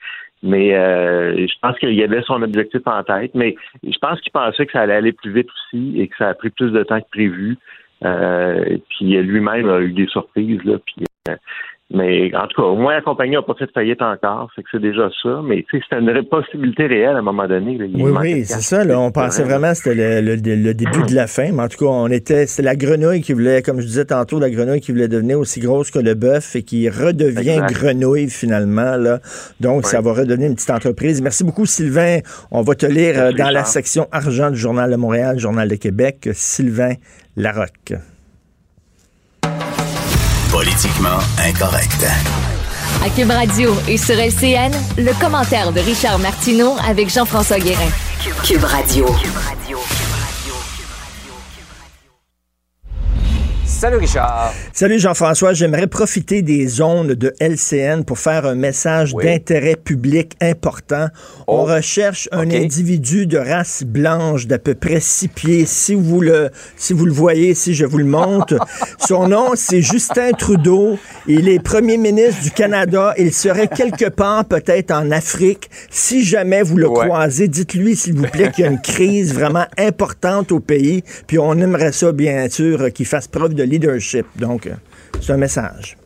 Mais 0.44 0.74
euh, 0.74 1.46
je 1.46 1.54
pense 1.62 1.78
qu'il 1.78 2.00
avait 2.02 2.22
son 2.22 2.42
objectif 2.42 2.82
en 2.84 3.02
tête. 3.02 3.34
Mais 3.34 3.56
je 3.82 3.96
pense 3.98 4.20
qu'il 4.20 4.30
pensait 4.30 4.66
que 4.66 4.72
ça 4.72 4.82
allait 4.82 4.94
aller 4.94 5.12
plus 5.12 5.32
vite 5.32 5.48
aussi 5.48 5.98
et 5.98 6.06
que 6.06 6.16
ça 6.18 6.28
a 6.28 6.34
pris 6.34 6.50
plus 6.50 6.70
de 6.70 6.82
temps 6.82 7.00
que 7.00 7.08
prévu. 7.10 7.56
Euh, 8.04 8.76
puis 8.90 9.16
lui-même 9.22 9.70
a 9.70 9.80
eu 9.80 9.92
des 9.92 10.06
surprises 10.06 10.62
là. 10.64 10.76
Puis 10.84 11.06
euh, 11.30 11.36
mais 11.94 12.34
en 12.34 12.46
tout 12.48 12.60
cas, 12.60 12.68
au 12.68 12.76
moins 12.76 12.94
la 12.94 13.02
compagnie 13.02 13.32
n'a 13.32 13.42
pas 13.42 13.54
fait 13.54 13.66
de 13.66 13.70
faillite 13.72 14.02
encore, 14.02 14.50
c'est 14.54 14.62
que 14.62 14.68
c'est 14.72 14.80
déjà 14.80 15.08
ça. 15.22 15.40
Mais 15.44 15.64
tu 15.70 15.78
sais, 15.78 15.84
c'était 15.88 16.00
une 16.02 16.24
possibilité 16.28 16.86
réelle 16.86 17.16
à 17.16 17.18
un 17.18 17.22
moment 17.22 17.46
donné. 17.46 17.78
là. 17.78 17.84
Oui, 17.94 18.10
oui, 18.20 18.44
c'est 18.44 18.60
ça. 18.60 18.84
Là, 18.84 18.98
on 18.98 19.10
pensait 19.10 19.44
vraiment 19.44 19.70
que 19.70 19.76
c'était 19.76 20.20
le, 20.22 20.34
le- 20.36 20.56
le 20.56 20.74
début 20.74 21.02
de 21.08 21.14
la 21.14 21.26
fin. 21.26 21.50
Mais 21.52 21.62
en 21.62 21.68
tout 21.68 21.78
cas, 21.78 21.90
on 21.90 22.08
était. 22.08 22.46
C'était 22.46 22.62
la 22.66 22.76
grenouille 22.76 23.20
qui 23.22 23.32
voulait, 23.32 23.62
comme 23.62 23.80
je 23.80 23.86
disais 23.86 24.04
tantôt, 24.04 24.38
la 24.40 24.50
grenouille 24.50 24.80
qui 24.80 24.92
voulait 24.92 25.08
devenir 25.08 25.38
aussi 25.38 25.60
grosse 25.60 25.90
que 25.90 25.98
le 25.98 26.14
bœuf 26.14 26.56
et 26.56 26.62
qui 26.62 26.88
redevient 26.88 27.50
Exact. 27.62 27.72
grenouille 27.72 28.28
finalement. 28.28 28.96
Là. 28.96 29.20
Donc, 29.60 29.86
ça 29.86 30.00
va 30.00 30.12
redevenir 30.12 30.48
une 30.48 30.54
petite 30.56 30.70
entreprise. 30.70 31.22
Merci 31.22 31.44
beaucoup, 31.44 31.66
Sylvain. 31.66 32.18
On 32.50 32.62
va 32.62 32.74
te 32.74 32.86
lire 32.86 33.14
euh, 33.18 33.22
Merci, 33.30 33.36
dans 33.36 33.50
la 33.50 33.64
section 33.64 34.06
argent 34.12 34.50
du 34.50 34.56
Journal 34.58 34.90
de 34.90 34.96
Montréal, 34.96 35.38
Journal 35.38 35.68
de 35.68 35.76
Québec, 35.76 36.28
Sylvain 36.32 36.94
Larocque. 37.36 37.94
Politiquement 40.54 41.18
incorrect. 41.44 42.06
À 43.04 43.10
Cube 43.10 43.28
Radio 43.28 43.74
et 43.88 43.96
sur 43.96 44.14
LCN, 44.14 44.70
le 44.96 45.12
commentaire 45.20 45.72
de 45.72 45.80
Richard 45.80 46.20
Martineau 46.20 46.76
avec 46.88 47.10
Jean-François 47.10 47.58
Guérin. 47.58 47.90
Cube 48.44 48.62
Radio. 48.62 49.04
Salut 53.84 53.98
Richard. 53.98 54.54
Salut 54.72 54.98
Jean-François. 54.98 55.52
J'aimerais 55.52 55.86
profiter 55.86 56.40
des 56.40 56.80
ondes 56.80 57.12
de 57.12 57.34
LCN 57.38 58.02
pour 58.04 58.18
faire 58.18 58.46
un 58.46 58.54
message 58.54 59.12
d'intérêt 59.12 59.76
public 59.76 60.32
important. 60.40 61.08
On 61.46 61.58
Oh. 61.58 61.64
recherche 61.64 62.26
un 62.32 62.50
individu 62.50 63.26
de 63.26 63.36
race 63.36 63.82
blanche 63.84 64.46
d'à 64.46 64.58
peu 64.58 64.74
près 64.74 65.00
six 65.00 65.28
pieds. 65.28 65.66
Si 65.66 65.94
vous 65.94 66.22
le, 66.22 66.48
si 66.78 66.94
vous 66.94 67.04
le 67.04 67.12
voyez, 67.12 67.52
si 67.52 67.74
je 67.74 67.84
vous 67.84 67.98
le 67.98 68.06
montre, 68.06 68.56
son 69.06 69.28
nom 69.28 69.50
c'est 69.54 69.82
Justin 69.82 70.32
Trudeau. 70.32 70.98
Il 71.26 71.46
est 71.50 71.58
premier 71.62 71.98
ministre 71.98 72.42
du 72.42 72.52
Canada. 72.52 73.12
Il 73.18 73.34
serait 73.34 73.68
quelque 73.68 74.08
part 74.08 74.46
peut-être 74.46 74.92
en 74.92 75.10
Afrique. 75.10 75.68
Si 75.90 76.24
jamais 76.24 76.62
vous 76.62 76.78
le 76.78 76.88
Ouais. 76.88 77.06
croisez, 77.08 77.48
dites-lui 77.48 77.96
s'il 77.96 78.14
vous 78.14 78.28
plaît 78.28 78.50
qu'il 78.50 78.64
y 78.64 78.66
a 78.66 78.70
une 78.70 78.80
crise 78.80 79.34
vraiment 79.34 79.66
importante 79.76 80.52
au 80.52 80.60
pays. 80.60 81.02
Puis 81.26 81.38
on 81.38 81.52
aimerait 81.58 81.92
ça 81.92 82.12
bien 82.12 82.48
sûr 82.48 82.90
qu'il 82.90 83.04
fasse 83.04 83.28
preuve 83.28 83.52
de 83.52 83.73
leadership. 83.74 84.26
Donc, 84.36 84.66
euh, 84.66 84.74
c'est 85.20 85.32
un 85.32 85.36
message. 85.36 85.96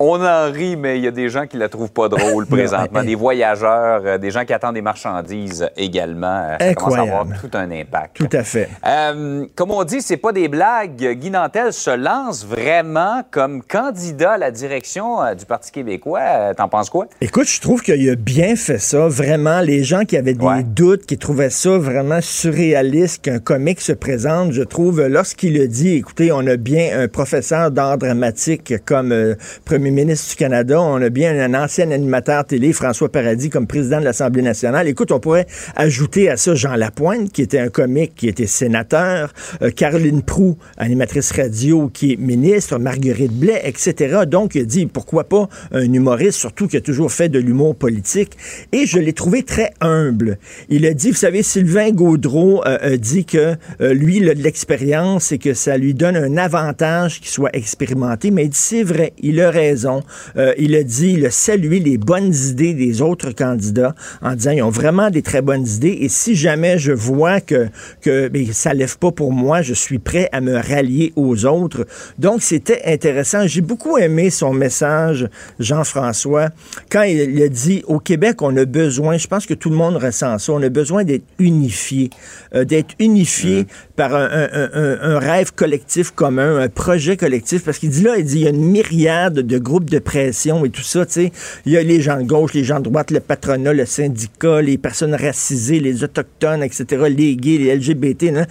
On, 0.00 0.20
en 0.24 0.50
rit, 0.50 0.76
mais 0.76 0.98
il 0.98 1.04
y 1.04 1.06
a 1.06 1.12
des 1.12 1.28
gens 1.28 1.46
qui 1.46 1.56
la 1.56 1.68
trouvent 1.68 1.92
pas 1.92 2.08
drôle 2.08 2.46
présentement. 2.50 3.04
Des 3.04 3.14
voyageurs, 3.14 4.02
euh, 4.04 4.18
des 4.18 4.30
gens 4.32 4.44
qui 4.44 4.52
attendent 4.52 4.74
des 4.74 4.82
marchandises 4.82 5.68
également. 5.76 6.48
Euh, 6.50 6.56
ça 6.58 6.74
commence 6.74 6.96
à 6.98 7.02
avoir 7.02 7.26
tout 7.40 7.50
un 7.54 7.70
impact. 7.70 8.16
Tout 8.16 8.28
à 8.32 8.42
fait. 8.42 8.68
Euh, 8.84 9.46
comme 9.54 9.70
on 9.70 9.84
dit, 9.84 10.00
c'est 10.02 10.16
pas 10.16 10.32
des 10.32 10.48
blagues. 10.48 10.96
Guy 11.18 11.30
Nantel 11.30 11.72
se 11.72 11.90
lance 11.90 12.44
vraiment 12.44 13.22
comme 13.30 13.62
candidat 13.62 14.32
à 14.32 14.38
la 14.38 14.50
direction 14.50 15.18
du 15.34 15.44
Parti 15.46 15.70
québécois. 15.70 16.54
T'en 16.56 16.68
penses 16.68 16.90
quoi? 16.90 17.06
Écoute, 17.20 17.46
je 17.48 17.60
trouve 17.60 17.82
qu'il 17.82 18.10
a 18.10 18.16
bien 18.16 18.56
fait 18.56 18.78
ça. 18.78 19.06
Vraiment, 19.06 19.60
les 19.60 19.84
gens 19.84 20.04
qui 20.04 20.16
avaient 20.16 20.34
des 20.34 20.44
Ouais. 20.44 20.62
doutes, 20.64 21.06
qui 21.06 21.18
trouvaient 21.18 21.50
ça 21.50 21.78
vraiment 21.78 22.20
surréaliste 22.20 23.22
qu'un 23.22 23.38
comique 23.38 23.80
se 23.80 23.92
présente, 23.92 24.52
je 24.52 24.62
trouve, 24.62 25.06
lorsqu'il 25.06 25.60
a 25.60 25.66
dit, 25.66 25.94
écoutez, 25.96 26.32
on 26.32 26.46
a 26.46 26.56
bien 26.56 27.00
un 27.00 27.08
professeur 27.08 27.70
d'art 27.70 27.98
dramatique 27.98 28.74
comme 28.84 29.12
euh, 29.12 29.34
premier 29.68 29.90
ministre 29.90 30.30
du 30.30 30.36
Canada, 30.36 30.80
on 30.80 30.96
a 31.02 31.10
bien 31.10 31.38
un 31.38 31.52
ancien 31.52 31.90
animateur 31.90 32.42
télé, 32.46 32.72
François 32.72 33.12
Paradis, 33.12 33.50
comme 33.50 33.66
président 33.66 34.00
de 34.00 34.04
l'Assemblée 34.04 34.40
nationale. 34.40 34.88
Écoute, 34.88 35.12
on 35.12 35.20
pourrait 35.20 35.46
ajouter 35.76 36.30
à 36.30 36.38
ça 36.38 36.54
Jean 36.54 36.74
Lapointe, 36.74 37.30
qui 37.30 37.42
était 37.42 37.58
un 37.58 37.68
comique, 37.68 38.14
qui 38.16 38.28
était 38.28 38.46
sénateur, 38.46 39.34
euh, 39.60 39.70
Caroline 39.70 40.22
Prou, 40.22 40.56
animatrice 40.78 41.32
radio, 41.32 41.90
qui 41.92 42.14
est 42.14 42.16
ministre, 42.16 42.78
Marguerite 42.78 43.38
Blais, 43.38 43.60
etc. 43.62 44.20
Donc, 44.26 44.54
il 44.54 44.64
dit, 44.64 44.86
pourquoi 44.86 45.24
pas 45.24 45.50
un 45.70 45.92
humoriste, 45.92 46.38
surtout 46.38 46.66
qui 46.66 46.78
a 46.78 46.80
toujours 46.80 47.12
fait 47.12 47.28
de 47.28 47.38
l'humour 47.38 47.76
politique. 47.76 48.38
Et 48.72 48.86
je 48.86 48.98
l'ai 48.98 49.12
trouvé 49.12 49.42
très 49.42 49.74
humble. 49.82 50.38
Il 50.70 50.86
a 50.86 50.94
dit, 50.94 51.10
vous 51.10 51.16
savez, 51.16 51.42
Sylvain 51.42 51.90
Gaudreau 51.90 52.62
euh, 52.64 52.94
a 52.94 52.96
dit 52.96 53.26
que 53.26 53.54
euh, 53.82 53.92
lui, 53.92 54.16
il 54.16 54.30
a 54.30 54.34
de 54.34 54.42
l'expérience 54.42 55.30
et 55.30 55.36
que 55.36 55.52
ça 55.52 55.76
lui 55.76 55.92
donne 55.92 56.16
un 56.16 56.38
avantage 56.38 57.20
qu'il 57.20 57.28
soit 57.28 57.54
expérimenté. 57.54 58.30
Mais 58.30 58.44
il 58.44 58.48
dit, 58.48 58.56
c'est 58.58 58.82
vrai, 58.82 59.12
il 59.18 59.42
a 59.42 59.57
raison. 59.58 60.02
Euh, 60.36 60.52
il 60.58 60.72
a 60.76 60.82
dit, 60.82 61.10
il 61.18 61.26
a 61.26 61.30
salué 61.30 61.78
les 61.80 61.98
bonnes 61.98 62.34
idées 62.50 62.74
des 62.74 63.02
autres 63.08 63.30
candidats 63.32 63.94
en 64.22 64.34
disant, 64.38 64.52
ils 64.58 64.62
ont 64.62 64.70
vraiment 64.82 65.10
des 65.10 65.22
très 65.30 65.42
bonnes 65.42 65.66
idées. 65.66 65.96
Et 66.04 66.08
si 66.08 66.34
jamais 66.34 66.78
je 66.78 66.92
vois 66.92 67.40
que, 67.40 67.68
que 68.04 68.28
ben, 68.28 68.46
ça 68.52 68.72
lève 68.74 68.96
pas 68.98 69.12
pour 69.20 69.32
moi, 69.32 69.62
je 69.62 69.74
suis 69.74 69.98
prêt 69.98 70.28
à 70.32 70.40
me 70.40 70.54
rallier 70.72 71.12
aux 71.16 71.44
autres. 71.44 71.86
Donc, 72.18 72.42
c'était 72.42 72.82
intéressant. 72.86 73.46
J'ai 73.46 73.60
beaucoup 73.72 73.98
aimé 73.98 74.30
son 74.30 74.52
message, 74.52 75.28
Jean-François, 75.58 76.48
quand 76.90 77.02
il, 77.02 77.42
a 77.42 77.48
dit, 77.48 77.82
au 77.86 77.98
Québec, 77.98 78.42
on 78.42 78.56
a 78.56 78.64
besoin, 78.64 79.16
je 79.18 79.26
pense 79.26 79.46
que 79.46 79.54
tout 79.54 79.70
le 79.70 79.76
monde 79.76 79.96
ressent 79.96 80.38
ça, 80.38 80.52
on 80.52 80.62
a 80.62 80.68
besoin 80.68 81.04
d'être 81.04 81.24
unifié, 81.38 82.10
euh, 82.54 82.64
d'être 82.64 82.94
unifié 82.98 83.66
par 83.96 84.14
un, 84.14 84.28
un- 84.42 84.48
un- 84.52 84.70
un- 84.74 84.98
un 85.14 85.18
rêve 85.18 85.52
collectif 85.54 86.10
commun, 86.12 86.58
un 86.58 86.68
projet 86.68 87.16
collectif, 87.16 87.64
parce 87.64 87.78
qu'il 87.78 87.90
dit 87.90 88.02
là, 88.02 88.16
il 88.18 88.24
dit, 88.24 88.36
il 88.40 88.44
y 88.44 88.46
a 88.46 88.50
une 88.50 88.64
myriade 88.64 89.40
de 89.48 89.58
groupes 89.58 89.90
de 89.90 89.98
pression 89.98 90.64
et 90.64 90.70
tout 90.70 90.82
ça, 90.82 91.04
tu 91.06 91.12
sais. 91.12 91.32
Il 91.66 91.72
y 91.72 91.76
a 91.76 91.82
les 91.82 92.00
gens 92.00 92.18
de 92.20 92.26
gauche, 92.26 92.54
les 92.54 92.64
gens 92.64 92.78
de 92.78 92.84
droite, 92.84 93.10
le 93.10 93.20
patronat, 93.20 93.72
le 93.72 93.86
syndicat, 93.86 94.62
les 94.62 94.78
personnes 94.78 95.14
racisées, 95.14 95.80
les 95.80 96.04
autochtones, 96.04 96.62
etc., 96.62 96.84
les 97.08 97.34
gays, 97.34 97.58
les 97.58 97.74
LGBT, 97.76 98.24
hein. 98.36 98.46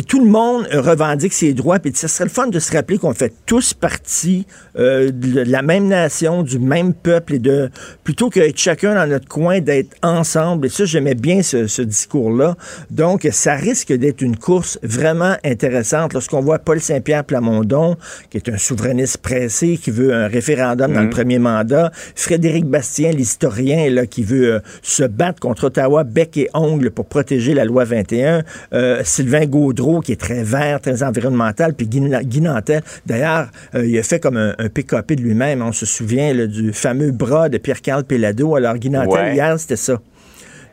Puis 0.00 0.06
tout 0.06 0.24
le 0.24 0.30
monde 0.30 0.66
euh, 0.72 0.80
revendique 0.80 1.34
ses 1.34 1.52
droits. 1.52 1.78
Puis 1.78 1.92
ça 1.94 2.08
serait 2.08 2.24
le 2.24 2.30
fun 2.30 2.46
de 2.46 2.58
se 2.58 2.72
rappeler 2.72 2.96
qu'on 2.96 3.12
fait 3.12 3.34
tous 3.44 3.74
partie 3.74 4.46
euh, 4.78 5.10
de 5.12 5.42
la 5.42 5.60
même 5.60 5.88
nation, 5.88 6.42
du 6.42 6.58
même 6.58 6.94
peuple, 6.94 7.34
et 7.34 7.38
de 7.38 7.68
plutôt 8.02 8.30
qu'être 8.30 8.56
chacun 8.56 8.94
dans 8.94 9.06
notre 9.06 9.28
coin, 9.28 9.60
d'être 9.60 9.94
ensemble. 10.02 10.68
Et 10.68 10.68
ça, 10.70 10.86
j'aimais 10.86 11.14
bien 11.14 11.42
ce, 11.42 11.66
ce 11.66 11.82
discours-là. 11.82 12.56
Donc, 12.90 13.28
ça 13.30 13.56
risque 13.56 13.92
d'être 13.92 14.22
une 14.22 14.38
course 14.38 14.78
vraiment 14.82 15.36
intéressante 15.44 16.14
lorsqu'on 16.14 16.40
voit 16.40 16.60
Paul 16.60 16.80
Saint-Pierre 16.80 17.24
Plamondon, 17.24 17.98
qui 18.30 18.38
est 18.38 18.48
un 18.48 18.56
souverainiste 18.56 19.18
pressé, 19.18 19.76
qui 19.76 19.90
veut 19.90 20.14
un 20.14 20.28
référendum 20.28 20.94
dans 20.94 21.02
le 21.02 21.10
premier 21.10 21.38
mandat. 21.38 21.92
Frédéric 22.14 22.64
Bastien, 22.64 23.10
l'historien, 23.10 23.90
là, 23.90 24.06
qui 24.06 24.22
veut 24.22 24.54
euh, 24.54 24.60
se 24.80 25.02
battre 25.02 25.40
contre 25.40 25.64
Ottawa, 25.64 26.04
bec 26.04 26.38
et 26.38 26.48
ongle 26.54 26.90
pour 26.90 27.04
protéger 27.04 27.52
la 27.52 27.66
loi 27.66 27.84
21. 27.84 28.44
Euh, 28.72 29.02
Sylvain 29.04 29.44
Gaudreau, 29.44 29.89
qui 29.98 30.12
est 30.12 30.20
très 30.20 30.44
vert, 30.44 30.80
très 30.80 31.02
environnemental, 31.02 31.74
puis 31.74 31.88
Guy, 31.88 32.00
Guy 32.22 32.40
Nantel. 32.42 32.82
D'ailleurs, 33.04 33.48
euh, 33.74 33.84
il 33.84 33.98
a 33.98 34.04
fait 34.04 34.20
comme 34.20 34.36
un, 34.36 34.54
un 34.58 34.68
PKP 34.68 35.16
de 35.16 35.22
lui-même. 35.22 35.60
On 35.62 35.72
se 35.72 35.86
souvient 35.86 36.32
là, 36.32 36.46
du 36.46 36.72
fameux 36.72 37.10
bras 37.10 37.48
de 37.48 37.58
Pierre-Carl 37.58 38.04
Pellado. 38.04 38.54
Alors, 38.54 38.76
Guy 38.76 38.90
Nantel, 38.90 39.10
Ouais. 39.10 39.34
hier, 39.34 39.58
c'était 39.58 39.74
ça. 39.74 40.00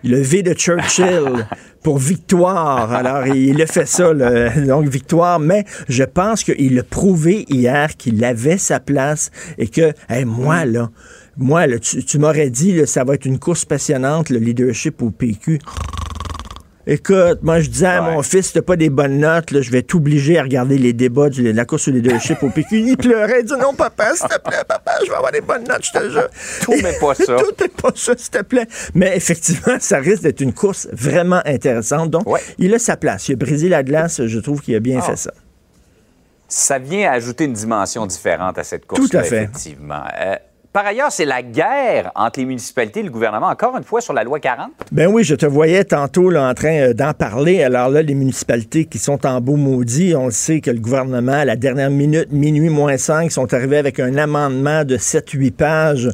Le 0.03 0.21
V 0.21 0.43
de 0.43 0.53
Churchill 0.53 1.47
pour 1.83 1.97
victoire. 1.97 2.93
Alors, 2.93 3.25
il 3.27 3.59
a 3.61 3.65
fait 3.65 3.87
ça, 3.87 4.13
là, 4.13 4.49
donc 4.51 4.87
victoire. 4.87 5.39
Mais 5.39 5.65
je 5.89 6.03
pense 6.03 6.43
qu'il 6.43 6.77
a 6.77 6.83
prouvé 6.83 7.45
hier 7.49 7.97
qu'il 7.97 8.23
avait 8.23 8.59
sa 8.59 8.79
place 8.79 9.31
et 9.57 9.67
que, 9.67 9.93
hey, 10.07 10.23
moi, 10.23 10.65
là, 10.65 10.91
moi, 11.35 11.65
là, 11.65 11.79
tu, 11.79 12.03
tu 12.03 12.19
m'aurais 12.19 12.49
dit, 12.51 12.73
là, 12.75 12.85
ça 12.85 13.03
va 13.03 13.15
être 13.15 13.25
une 13.25 13.39
course 13.39 13.65
passionnante, 13.65 14.29
le 14.29 14.37
leadership 14.37 15.01
au 15.01 15.09
PQ. 15.09 15.59
Écoute, 16.89 17.39
moi, 17.43 17.59
je 17.59 17.69
disais 17.69 17.85
à 17.87 18.01
mon 18.01 18.23
fils, 18.23 18.53
t'as 18.53 18.61
pas 18.61 18.77
des 18.77 18.89
bonnes 18.89 19.19
notes, 19.19 19.51
là, 19.51 19.61
je 19.61 19.69
vais 19.71 19.81
t'obliger 19.81 20.39
à 20.39 20.43
regarder 20.43 20.77
les 20.77 20.93
débats 20.93 21.29
de 21.29 21.51
la 21.51 21.65
course 21.65 21.89
au 21.89 21.91
leadership 21.91 22.41
au 22.43 22.49
PQ. 22.49 22.79
Il 22.79 22.95
pleurait, 22.97 23.41
il 23.41 23.45
dit 23.45 23.53
non, 23.59 23.73
papa, 23.73 24.15
s'il 24.15 24.27
te 24.29 24.39
plaît, 24.39 24.63
papa, 24.65 24.93
je 25.05 25.09
vais 25.09 25.15
avoir 25.17 25.33
des 25.33 25.41
bonnes 25.41 25.65
notes, 25.67 25.83
je 25.85 25.91
te 25.91 26.09
jure. 26.09 26.29
Tout, 26.61 26.75
mais 26.81 26.93
pas 26.97 27.13
ça. 27.13 27.35
Tout 27.39 27.63
est 27.63 27.81
pas 27.81 27.91
ça, 27.93 28.13
s'il 28.17 28.29
te 28.29 28.41
plaît. 28.41 28.67
Mais 28.95 29.17
effectivement, 29.17 29.75
ça 29.81 29.97
risque 29.97 30.23
d'être 30.23 30.39
une 30.39 30.53
course 30.53 30.87
vraiment 30.93 31.41
intéressante. 31.45 32.09
Donc, 32.09 32.23
il 32.57 32.73
a 32.73 32.79
sa 32.79 32.95
place. 32.95 33.27
Il 33.27 33.33
a 33.33 33.35
brisé 33.35 33.67
la 33.67 33.83
glace, 33.83 34.25
je 34.25 34.39
trouve 34.39 34.61
qu'il 34.61 34.73
a 34.75 34.79
bien 34.79 34.99
Ah. 35.01 35.05
fait 35.05 35.17
ça. 35.17 35.33
Ça 36.47 36.79
vient 36.79 37.11
ajouter 37.11 37.43
une 37.43 37.51
dimension 37.53 38.05
différente 38.05 38.57
à 38.57 38.63
cette 38.63 38.85
course 38.85 39.09
Tout 39.09 39.17
à 39.17 39.23
fait. 39.23 39.43
effectivement. 39.43 40.03
Euh, 40.17 40.35
par 40.77 40.85
ailleurs, 40.85 41.11
c'est 41.11 41.25
la 41.25 41.41
guerre 41.41 42.11
entre 42.13 42.39
les 42.39 42.45
municipalités 42.45 42.99
et 42.99 43.03
le 43.03 43.09
gouvernement, 43.09 43.47
encore 43.47 43.75
une 43.77 43.83
fois, 43.83 43.99
sur 43.99 44.13
la 44.13 44.23
loi 44.23 44.39
40. 44.39 44.69
Ben 44.91 45.07
oui, 45.07 45.23
je 45.23 45.33
te 45.33 45.47
voyais 45.47 45.83
tantôt 45.83 46.29
là, 46.29 46.47
en 46.47 46.53
train 46.53 46.89
euh, 46.89 46.93
d'en 46.93 47.13
parler. 47.13 47.63
Alors 47.63 47.89
là, 47.89 48.03
les 48.03 48.13
municipalités 48.13 48.85
qui 48.85 48.99
sont 48.99 49.25
en 49.25 49.41
beau 49.41 49.55
maudit, 49.55 50.13
on 50.15 50.25
le 50.25 50.31
sait 50.31 50.61
que 50.61 50.69
le 50.69 50.79
gouvernement, 50.79 51.31
à 51.31 51.45
la 51.45 51.55
dernière 51.55 51.89
minute, 51.89 52.31
minuit 52.31 52.69
moins 52.69 52.95
5, 52.95 53.31
sont 53.31 53.51
arrivés 53.55 53.77
avec 53.77 53.99
un 53.99 54.17
amendement 54.17 54.85
de 54.85 54.97
7-8 54.97 55.51
pages 55.51 56.09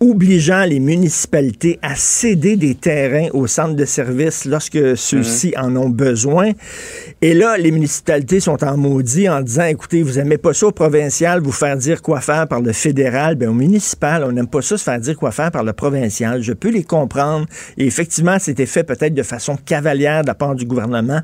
obligeant 0.00 0.64
les 0.64 0.80
municipalités 0.80 1.78
à 1.82 1.94
céder 1.96 2.56
des 2.56 2.74
terrains 2.74 3.28
aux 3.32 3.46
centres 3.46 3.74
de 3.74 3.84
services 3.84 4.44
lorsque 4.44 4.96
ceux-ci 4.96 5.54
en 5.56 5.74
ont 5.76 5.88
besoin. 5.88 6.52
Et 7.20 7.34
là, 7.34 7.56
les 7.58 7.70
municipalités 7.70 8.40
sont 8.40 8.62
en 8.62 8.76
maudit 8.76 9.28
en 9.28 9.40
disant, 9.40 9.64
écoutez, 9.64 10.02
vous 10.02 10.14
n'aimez 10.14 10.38
pas 10.38 10.54
ça 10.54 10.66
au 10.66 10.72
provincial, 10.72 11.40
vous 11.40 11.52
faire 11.52 11.76
dire 11.76 12.02
quoi 12.02 12.20
faire 12.20 12.46
par 12.46 12.60
le 12.60 12.72
fédéral. 12.72 13.34
Ben, 13.34 13.48
au 13.48 13.54
municipal, 13.54 14.24
on 14.24 14.32
n'aime 14.32 14.48
pas 14.48 14.62
ça 14.62 14.78
se 14.78 14.84
faire 14.84 15.00
dire 15.00 15.16
quoi 15.16 15.32
faire 15.32 15.50
par 15.50 15.64
le 15.64 15.72
provincial. 15.72 16.42
Je 16.42 16.52
peux 16.52 16.70
les 16.70 16.84
comprendre. 16.84 17.46
Et 17.76 17.86
effectivement, 17.86 18.38
c'était 18.38 18.66
fait 18.66 18.84
peut-être 18.84 19.14
de 19.14 19.22
façon 19.22 19.56
cavalière 19.56 20.22
de 20.22 20.28
la 20.28 20.34
part 20.34 20.54
du 20.54 20.64
gouvernement. 20.64 21.20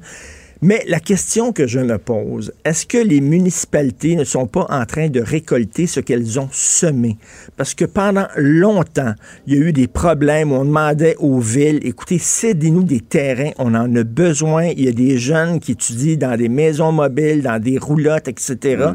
Mais 0.66 0.82
la 0.88 0.98
question 0.98 1.52
que 1.52 1.66
je 1.66 1.78
me 1.78 1.98
pose, 1.98 2.50
est-ce 2.64 2.86
que 2.86 2.96
les 2.96 3.20
municipalités 3.20 4.16
ne 4.16 4.24
sont 4.24 4.46
pas 4.46 4.66
en 4.70 4.86
train 4.86 5.10
de 5.10 5.20
récolter 5.20 5.86
ce 5.86 6.00
qu'elles 6.00 6.40
ont 6.40 6.48
semé? 6.52 7.18
Parce 7.58 7.74
que 7.74 7.84
pendant 7.84 8.28
longtemps, 8.34 9.12
il 9.46 9.54
y 9.54 9.58
a 9.58 9.60
eu 9.60 9.72
des 9.74 9.88
problèmes 9.88 10.52
où 10.52 10.54
on 10.54 10.64
demandait 10.64 11.16
aux 11.18 11.38
villes, 11.38 11.80
écoutez, 11.82 12.16
cédez-nous 12.18 12.82
des 12.82 13.00
terrains, 13.00 13.50
on 13.58 13.74
en 13.74 13.94
a 13.94 14.04
besoin. 14.04 14.68
Il 14.68 14.86
y 14.86 14.88
a 14.88 14.92
des 14.92 15.18
jeunes 15.18 15.60
qui 15.60 15.72
étudient 15.72 16.16
dans 16.16 16.38
des 16.38 16.48
maisons 16.48 16.92
mobiles, 16.92 17.42
dans 17.42 17.60
des 17.60 17.76
roulottes, 17.76 18.28
etc. 18.28 18.86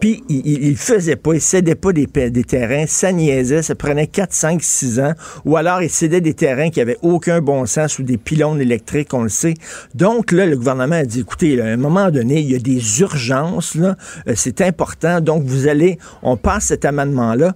Puis, 0.00 0.24
ils 0.28 0.70
ne 0.72 0.74
faisaient 0.74 1.14
pas, 1.14 1.34
ils 1.34 1.40
cédaient 1.40 1.76
pas 1.76 1.92
des, 1.92 2.06
des 2.06 2.42
terrains, 2.42 2.86
ça 2.88 3.12
niaisait, 3.12 3.62
ça 3.62 3.76
prenait 3.76 4.08
4, 4.08 4.32
5, 4.32 4.60
6 4.60 4.98
ans. 4.98 5.12
Ou 5.44 5.56
alors, 5.56 5.82
ils 5.82 5.90
cédaient 5.90 6.20
des 6.20 6.34
terrains 6.34 6.70
qui 6.70 6.80
avaient 6.80 6.98
aucun 7.02 7.40
bon 7.40 7.64
sens 7.66 8.00
ou 8.00 8.02
des 8.02 8.18
pylônes 8.18 8.60
électriques, 8.60 9.14
on 9.14 9.22
le 9.22 9.28
sait. 9.28 9.54
Donc, 9.94 10.32
là, 10.32 10.46
le 10.46 10.56
gouvernement 10.56 10.96
a 10.96 11.04
dit, 11.04 11.11
écoutez, 11.18 11.60
à 11.60 11.66
un 11.66 11.76
moment 11.76 12.10
donné, 12.10 12.40
il 12.40 12.50
y 12.50 12.54
a 12.54 12.58
des 12.58 13.00
urgences, 13.00 13.76
euh, 13.76 13.94
c'est 14.34 14.60
important. 14.60 15.20
Donc, 15.20 15.44
vous 15.44 15.68
allez, 15.68 15.98
on 16.22 16.36
passe 16.36 16.66
cet 16.66 16.84
amendement-là. 16.84 17.54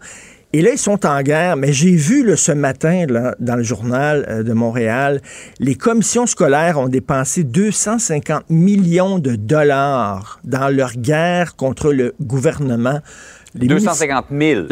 Et 0.53 0.63
là, 0.63 0.71
ils 0.73 0.79
sont 0.79 1.05
en 1.05 1.21
guerre, 1.23 1.57
mais 1.57 1.73
j'ai 1.73 1.95
vu 1.95 2.35
ce 2.37 2.53
matin 2.53 3.05
dans 3.41 3.57
le 3.57 3.63
journal 3.63 4.25
euh, 4.29 4.43
de 4.43 4.53
Montréal, 4.53 5.21
les 5.59 5.75
commissions 5.75 6.27
scolaires 6.27 6.79
ont 6.79 6.89
dépensé 6.89 7.45
250 7.45 8.49
millions 8.49 9.19
de 9.19 9.37
dollars 9.37 10.41
dans 10.45 10.75
leur 10.75 10.93
guerre 10.93 11.57
contre 11.57 11.93
le 11.93 12.15
gouvernement. 12.23 13.01
250 13.59 14.27
000. 14.31 14.67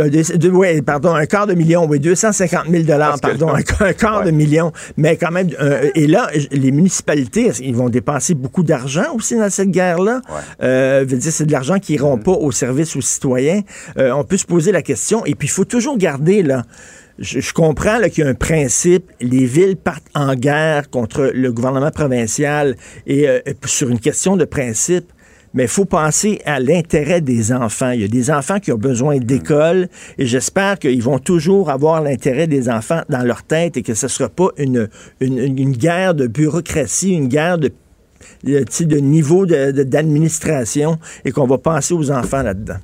oui, 0.52 0.82
pardon, 0.82 1.14
un 1.14 1.26
quart 1.26 1.46
de 1.46 1.54
million, 1.54 1.86
oui, 1.86 2.00
250 2.00 2.66
000 2.68 2.84
dollars, 2.84 3.18
pardon, 3.20 3.48
un, 3.48 3.92
quart 3.92 4.24
de 4.24 4.30
million. 4.30 4.72
Mais 4.96 5.16
quand 5.16 5.30
même, 5.30 5.48
euh, 5.60 5.90
et 5.94 6.06
là, 6.06 6.28
les 6.50 6.70
municipalités, 6.70 7.50
ils 7.60 7.74
vont 7.74 7.88
dépenser 7.88 8.34
beaucoup 8.34 8.62
d'argent 8.62 9.14
aussi 9.14 9.36
dans 9.36 9.50
cette 9.50 9.70
guerre-là? 9.70 10.20
Euh, 10.62 11.04
veut 11.06 11.16
dire, 11.16 11.32
c'est 11.32 11.46
de 11.46 11.52
l'argent 11.52 11.78
qui 11.78 11.92
n'iront 11.92 12.16
mm. 12.16 12.22
pas 12.22 12.32
au 12.32 12.50
service 12.52 12.96
aux 12.96 13.00
citoyens. 13.00 13.62
Euh, 13.98 14.12
on 14.12 14.24
peut 14.24 14.36
se 14.36 14.46
poser 14.46 14.72
la 14.72 14.82
question, 14.82 15.24
et 15.24 15.34
puis 15.34 15.48
il 15.48 15.52
faut 15.52 15.64
toujours 15.64 15.96
garder, 15.96 16.42
là, 16.42 16.62
je, 17.18 17.52
comprends 17.52 18.00
qu'il 18.00 18.24
y 18.24 18.26
a 18.26 18.30
un 18.30 18.34
principe, 18.34 19.10
les 19.20 19.44
villes 19.44 19.76
partent 19.76 20.08
en 20.14 20.34
guerre 20.34 20.90
contre 20.90 21.30
le 21.32 21.52
gouvernement 21.52 21.92
provincial 21.92 22.74
et 23.06 23.28
sur 23.66 23.88
une 23.88 24.00
question 24.00 24.36
de 24.36 24.44
principe, 24.44 25.12
mais 25.54 25.64
il 25.64 25.68
faut 25.68 25.84
penser 25.84 26.40
à 26.44 26.60
l'intérêt 26.60 27.20
des 27.20 27.52
enfants. 27.52 27.90
Il 27.90 28.00
y 28.00 28.04
a 28.04 28.08
des 28.08 28.30
enfants 28.30 28.60
qui 28.60 28.72
ont 28.72 28.78
besoin 28.78 29.18
d'école 29.18 29.88
et 30.18 30.26
j'espère 30.26 30.78
qu'ils 30.78 31.02
vont 31.02 31.18
toujours 31.18 31.70
avoir 31.70 32.02
l'intérêt 32.02 32.46
des 32.46 32.68
enfants 32.68 33.02
dans 33.08 33.22
leur 33.22 33.44
tête 33.44 33.76
et 33.76 33.82
que 33.82 33.94
ce 33.94 34.06
ne 34.06 34.10
sera 34.10 34.28
pas 34.28 34.48
une, 34.58 34.88
une, 35.20 35.72
guerre 35.72 36.14
de 36.14 36.26
bureaucratie, 36.26 37.12
une 37.12 37.28
guerre 37.28 37.58
de, 37.58 37.70
de, 38.42 38.64
de 38.84 38.96
niveau 38.98 39.46
d'administration 39.46 40.98
et 41.24 41.30
qu'on 41.30 41.46
va 41.46 41.58
penser 41.58 41.94
aux 41.94 42.10
enfants 42.10 42.42
là-dedans 42.42 42.78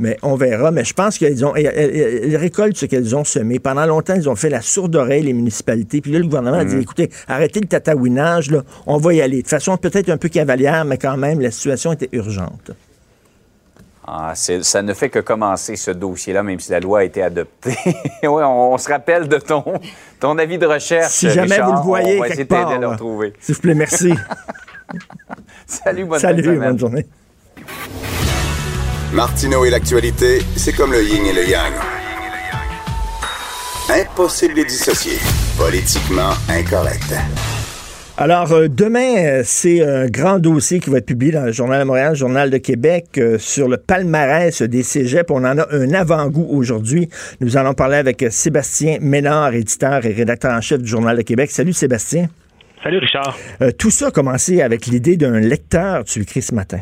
mais 0.00 0.16
on 0.22 0.34
verra. 0.34 0.70
Mais 0.70 0.84
je 0.84 0.94
pense 0.94 1.18
qu'ils 1.18 1.44
ont, 1.44 1.54
ils 1.54 2.36
récoltent 2.36 2.76
ce 2.76 2.86
qu'elles 2.86 3.14
ont 3.14 3.24
semé. 3.24 3.58
Pendant 3.60 3.86
longtemps, 3.86 4.14
ils 4.14 4.28
ont 4.28 4.34
fait 4.34 4.48
la 4.48 4.62
sourde 4.62 4.96
oreille, 4.96 5.22
les 5.22 5.32
municipalités. 5.32 6.00
Puis 6.00 6.10
là, 6.10 6.18
le 6.18 6.24
gouvernement 6.24 6.58
a 6.58 6.64
dit, 6.64 6.74
mhm. 6.74 6.82
écoutez, 6.82 7.10
arrêtez 7.28 7.60
le 7.60 7.68
tatouinage, 7.68 8.50
là, 8.50 8.62
on 8.86 8.96
va 8.96 9.14
y 9.14 9.20
aller. 9.20 9.42
De 9.42 9.48
façon 9.48 9.76
peut-être 9.76 10.08
un 10.08 10.16
peu 10.16 10.28
cavalière, 10.28 10.84
mais 10.84 10.98
quand 10.98 11.16
même, 11.16 11.40
la 11.40 11.50
situation 11.50 11.92
était 11.92 12.08
urgente. 12.12 12.72
Ah, 14.12 14.32
ça 14.34 14.82
ne 14.82 14.92
fait 14.92 15.08
que 15.08 15.20
commencer 15.20 15.76
ce 15.76 15.92
dossier-là, 15.92 16.42
même 16.42 16.58
si 16.58 16.72
la 16.72 16.80
loi 16.80 17.00
a 17.00 17.04
été 17.04 17.22
adoptée. 17.22 17.76
oui, 17.84 18.42
on, 18.42 18.76
se 18.76 18.88
rappelle 18.88 19.28
de 19.28 19.36
ton, 19.36 19.62
ton 20.18 20.36
avis 20.38 20.58
de 20.58 20.66
recherche. 20.66 21.12
Si 21.12 21.30
jamais 21.30 21.60
vous 21.60 21.72
le 21.72 21.80
voyez, 21.80 22.16
on 22.16 22.20
va 22.20 22.28
essayer 22.28 22.44
de 22.44 22.80
le 22.80 22.88
retrouver. 22.88 23.34
S'il 23.38 23.54
vous 23.54 23.60
plaît, 23.60 23.74
merci. 23.74 24.12
Salut, 25.66 26.06
bonne 26.06 26.18
Salut, 26.18 26.58
bonne 26.58 26.78
journée. 26.78 27.06
Martineau 29.12 29.64
et 29.64 29.70
l'actualité, 29.70 30.38
c'est 30.54 30.72
comme 30.72 30.92
le 30.92 31.02
yin 31.02 31.26
et 31.26 31.32
le 31.32 31.48
yang. 31.48 31.72
Impossible 33.88 34.54
de 34.54 34.62
dissocier. 34.62 35.18
Politiquement 35.58 36.30
incorrect. 36.48 37.12
Alors, 38.16 38.52
euh, 38.52 38.68
demain, 38.68 39.16
euh, 39.16 39.42
c'est 39.44 39.82
un 39.82 40.06
grand 40.06 40.38
dossier 40.38 40.78
qui 40.78 40.90
va 40.90 40.98
être 40.98 41.06
publié 41.06 41.32
dans 41.32 41.44
le 41.44 41.50
Journal 41.50 41.80
de 41.80 41.86
Montréal, 41.86 42.10
le 42.10 42.14
Journal 42.14 42.50
de 42.50 42.58
Québec, 42.58 43.06
euh, 43.18 43.36
sur 43.38 43.66
le 43.66 43.78
palmarès 43.78 44.62
des 44.62 44.84
cégeps. 44.84 45.28
On 45.30 45.44
en 45.44 45.58
a 45.58 45.66
un 45.72 45.92
avant-goût 45.92 46.46
aujourd'hui. 46.48 47.08
Nous 47.40 47.56
allons 47.56 47.74
parler 47.74 47.96
avec 47.96 48.24
Sébastien 48.30 48.98
Ménard, 49.00 49.54
éditeur 49.54 50.06
et 50.06 50.12
rédacteur 50.12 50.52
en 50.52 50.60
chef 50.60 50.82
du 50.82 50.88
Journal 50.88 51.16
de 51.16 51.22
Québec. 51.22 51.50
Salut 51.50 51.72
Sébastien. 51.72 52.28
Salut 52.84 52.98
Richard. 52.98 53.36
tout 53.76 53.90
ça 53.90 54.06
a 54.06 54.10
commencé 54.12 54.62
avec 54.62 54.86
l'idée 54.86 55.16
d'un 55.16 55.40
lecteur, 55.40 56.04
tu 56.04 56.20
écris 56.22 56.42
ce 56.42 56.54
matin. 56.54 56.78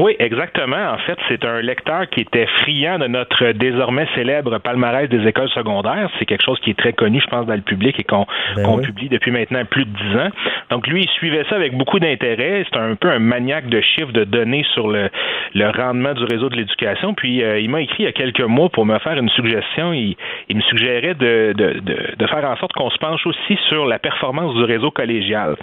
Oui, 0.00 0.16
exactement. 0.18 0.92
En 0.94 0.96
fait, 0.96 1.18
c'est 1.28 1.44
un 1.44 1.60
lecteur 1.60 2.08
qui 2.08 2.20
était 2.20 2.46
friand 2.62 2.98
de 2.98 3.06
notre 3.06 3.52
désormais 3.52 4.06
célèbre 4.14 4.56
palmarès 4.56 5.10
des 5.10 5.26
écoles 5.28 5.50
secondaires. 5.50 6.08
C'est 6.18 6.24
quelque 6.24 6.42
chose 6.42 6.58
qui 6.60 6.70
est 6.70 6.78
très 6.78 6.94
connu, 6.94 7.20
je 7.20 7.26
pense, 7.26 7.44
dans 7.44 7.54
le 7.54 7.60
public 7.60 8.00
et 8.00 8.04
qu'on 8.04 8.26
ben 8.56 8.80
publie 8.80 9.10
depuis 9.10 9.30
maintenant 9.30 9.62
plus 9.66 9.84
de 9.84 9.90
dix 9.90 10.16
ans. 10.16 10.30
Donc, 10.70 10.86
lui, 10.86 11.02
il 11.02 11.08
suivait 11.10 11.44
ça 11.50 11.56
avec 11.56 11.76
beaucoup 11.76 11.98
d'intérêt. 11.98 12.64
C'est 12.72 12.80
un 12.80 12.94
peu 12.94 13.10
un 13.10 13.18
maniaque 13.18 13.68
de 13.68 13.82
chiffres, 13.82 14.12
de 14.12 14.24
données 14.24 14.64
sur 14.72 14.88
le, 14.88 15.10
le 15.54 15.68
rendement 15.68 16.14
du 16.14 16.24
réseau 16.24 16.48
de 16.48 16.56
l'éducation. 16.56 17.12
Puis, 17.12 17.42
euh, 17.42 17.60
il 17.60 17.68
m'a 17.68 17.82
écrit 17.82 18.04
il 18.04 18.06
y 18.06 18.08
a 18.08 18.12
quelques 18.12 18.40
mois 18.40 18.70
pour 18.70 18.86
me 18.86 18.98
faire 19.00 19.18
une 19.18 19.28
suggestion. 19.28 19.92
Il, 19.92 20.16
il 20.48 20.56
me 20.56 20.62
suggérait 20.62 21.14
de, 21.14 21.52
de, 21.52 21.80
de, 21.80 22.14
de 22.16 22.26
faire 22.26 22.48
en 22.48 22.56
sorte 22.56 22.72
qu'on 22.72 22.88
se 22.88 22.98
penche 22.98 23.26
aussi 23.26 23.58
sur 23.68 23.84
la 23.84 23.98
performance 23.98 24.54
du 24.54 24.64
réseau 24.64 24.90
collégial. 24.90 25.56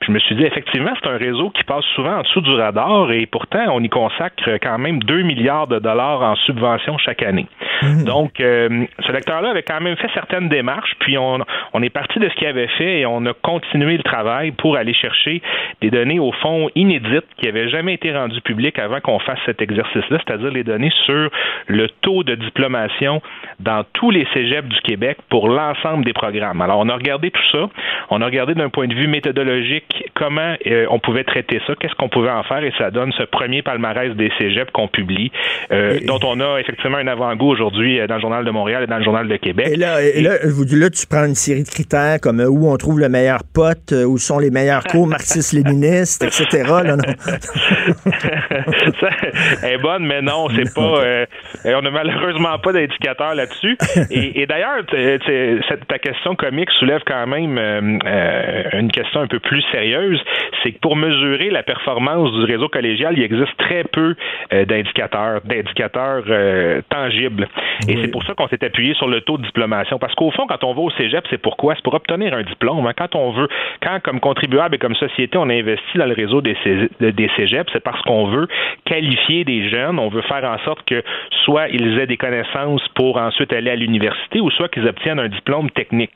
Puis, 0.00 0.08
je 0.08 0.12
me 0.12 0.18
suis 0.18 0.34
dit, 0.34 0.44
effectivement, 0.44 0.92
c'est 1.02 1.08
un 1.08 1.18
réseau 1.18 1.50
qui 1.50 1.62
passe 1.64 1.84
souvent 1.94 2.18
en 2.18 2.22
dessous 2.22 2.40
du 2.40 2.54
radar 2.54 3.12
et 3.12 3.26
pourtant, 3.26 3.64
on 3.68 3.82
y 3.82 3.88
consacre 3.88 4.58
quand 4.62 4.78
même 4.78 5.00
2 5.00 5.22
milliards 5.22 5.66
de 5.66 5.78
dollars 5.78 6.22
en 6.22 6.36
subventions 6.36 6.96
chaque 6.98 7.22
année. 7.22 7.46
Mhm. 7.82 8.04
Donc, 8.04 8.40
euh, 8.40 8.86
ce 9.06 9.12
lecteur-là 9.12 9.50
avait 9.50 9.62
quand 9.62 9.80
même 9.80 9.96
fait 9.96 10.10
certaines 10.14 10.48
démarches, 10.48 10.94
puis 11.00 11.18
on, 11.18 11.38
on 11.72 11.82
est 11.82 11.90
parti 11.90 12.18
de 12.18 12.28
ce 12.28 12.34
qu'il 12.34 12.46
avait 12.46 12.68
fait 12.78 13.00
et 13.00 13.06
on 13.06 13.24
a 13.26 13.32
continué 13.34 13.96
le 13.96 14.02
travail 14.02 14.52
pour 14.52 14.76
aller 14.76 14.94
chercher 14.94 15.42
des 15.80 15.90
données, 15.90 16.18
au 16.18 16.32
fond, 16.32 16.70
inédites 16.74 17.26
qui 17.36 17.46
n'avaient 17.46 17.68
jamais 17.68 17.94
été 17.94 18.12
rendues 18.12 18.40
publiques 18.40 18.78
avant 18.78 19.00
qu'on 19.00 19.18
fasse 19.18 19.38
cet 19.46 19.60
exercice-là, 19.62 20.18
c'est-à-dire 20.26 20.50
les 20.50 20.64
données 20.64 20.92
sur 21.04 21.30
le 21.66 21.88
taux 22.00 22.22
de 22.22 22.34
diplomation 22.34 23.22
dans 23.58 23.84
tous 23.92 24.10
les 24.10 24.26
cégeps 24.32 24.68
du 24.68 24.80
Québec 24.80 25.18
pour 25.28 25.48
l'ensemble 25.48 26.04
des 26.04 26.12
programmes. 26.12 26.60
Alors, 26.60 26.78
on 26.78 26.88
a 26.88 26.94
regardé 26.94 27.30
tout 27.30 27.50
ça. 27.52 27.68
On 28.10 28.20
a 28.22 28.24
regardé 28.24 28.54
d'un 28.54 28.68
point 28.68 28.86
de 28.86 28.94
vue 28.94 29.06
méthodologique 29.06 29.89
comment 30.14 30.54
euh, 30.66 30.86
on 30.90 30.98
pouvait 30.98 31.24
traiter 31.24 31.60
ça, 31.66 31.74
qu'est-ce 31.78 31.94
qu'on 31.94 32.08
pouvait 32.08 32.30
en 32.30 32.42
faire, 32.42 32.62
et 32.62 32.72
ça 32.78 32.90
donne 32.90 33.12
ce 33.12 33.22
premier 33.22 33.62
palmarès 33.62 34.14
des 34.14 34.30
cégeps 34.38 34.70
qu'on 34.72 34.88
publie, 34.88 35.30
euh, 35.72 35.98
dont 36.06 36.20
on 36.24 36.40
a 36.40 36.58
effectivement 36.58 36.98
un 36.98 37.06
avant-goût 37.06 37.48
aujourd'hui 37.48 37.98
euh, 37.98 38.06
dans 38.06 38.16
le 38.16 38.20
Journal 38.20 38.44
de 38.44 38.50
Montréal 38.50 38.82
et 38.82 38.86
dans 38.86 38.98
le 38.98 39.04
Journal 39.04 39.28
de 39.28 39.36
Québec. 39.36 39.68
Et 39.72 39.76
là, 39.76 40.02
et 40.02 40.20
là, 40.20 40.36
là, 40.42 40.90
tu 40.90 41.06
prends 41.06 41.24
une 41.24 41.34
série 41.34 41.62
de 41.62 41.68
critères 41.68 42.20
comme 42.20 42.40
où 42.40 42.70
on 42.70 42.76
trouve 42.76 43.00
le 43.00 43.08
meilleur 43.08 43.40
pote, 43.44 43.92
où 43.92 44.18
sont 44.18 44.38
les 44.38 44.50
meilleurs 44.50 44.84
cours 44.90 45.06
marxistes-léninistes, 45.06 46.24
etc. 46.24 46.64
Là, 46.84 46.96
non? 46.96 47.04
ça 49.00 49.68
est 49.68 49.78
bonne, 49.78 50.06
mais 50.06 50.22
non, 50.22 50.48
c'est 50.48 50.74
pas. 50.74 51.26
on 51.66 51.82
n'a 51.82 51.90
malheureusement 51.90 52.58
pas 52.58 52.72
d'indicateur 52.72 53.34
là 53.34 53.46
et, 54.10 54.46
d'ailleurs, 54.46 54.84
ta 54.86 55.98
question 55.98 56.34
comique 56.34 56.70
soulève 56.78 57.02
quand 57.06 57.26
même 57.26 57.58
euh, 57.58 57.98
euh, 58.04 58.62
une 58.78 58.90
question 58.90 59.20
un 59.20 59.26
peu 59.26 59.38
plus 59.38 59.62
sérieuse. 59.72 60.20
C'est 60.62 60.72
que 60.72 60.78
pour 60.78 60.96
mesurer 60.96 61.50
la 61.50 61.62
performance 61.62 62.32
du 62.32 62.44
réseau 62.44 62.68
collégial, 62.68 63.14
il 63.16 63.22
existe 63.22 63.56
très 63.58 63.84
peu 63.84 64.14
euh, 64.52 64.64
d'indicateurs, 64.64 65.40
d'indicateurs 65.44 66.24
tangibles. 66.88 67.48
Et 67.88 67.96
c'est 68.00 68.10
pour 68.10 68.24
ça 68.24 68.34
qu'on 68.34 68.48
s'est 68.48 68.64
appuyé 68.64 68.94
sur 68.94 69.08
le 69.08 69.20
taux 69.22 69.38
de 69.38 69.42
diplomation. 69.42 69.98
Parce 69.98 70.14
qu'au 70.14 70.30
fond, 70.30 70.46
quand 70.46 70.62
on 70.64 70.74
va 70.74 70.80
au 70.80 70.90
cégep, 70.90 71.24
c'est 71.30 71.40
pourquoi? 71.40 71.74
C'est 71.74 71.82
pour 71.82 71.94
obtenir 71.94 72.34
un 72.34 72.42
diplôme. 72.42 72.86
Hein. 72.86 72.92
Quand 72.96 73.14
on 73.14 73.32
veut, 73.32 73.48
quand 73.82 74.00
comme 74.02 74.20
contribuable 74.20 74.74
et 74.74 74.78
comme 74.78 74.94
société, 74.94 75.38
on 75.38 75.48
investit 75.48 75.98
dans 75.98 76.06
le 76.06 76.14
réseau 76.14 76.40
des, 76.40 76.56
des 77.00 77.30
cégeps, 77.36 77.70
c'est 77.72 77.82
parce 77.82 78.00
qu'on 78.02 78.26
veut 78.26 78.39
qualifier 78.84 79.44
des 79.44 79.68
jeunes, 79.68 79.98
on 79.98 80.08
veut 80.08 80.22
faire 80.22 80.44
en 80.44 80.58
sorte 80.64 80.84
que 80.86 81.02
soit 81.44 81.68
ils 81.68 81.98
aient 81.98 82.06
des 82.06 82.16
connaissances 82.16 82.86
pour 82.94 83.16
ensuite 83.16 83.52
aller 83.52 83.70
à 83.70 83.76
l'université 83.76 84.40
ou 84.40 84.50
soit 84.50 84.68
qu'ils 84.68 84.86
obtiennent 84.86 85.18
un 85.18 85.28
diplôme 85.28 85.70
technique. 85.70 86.12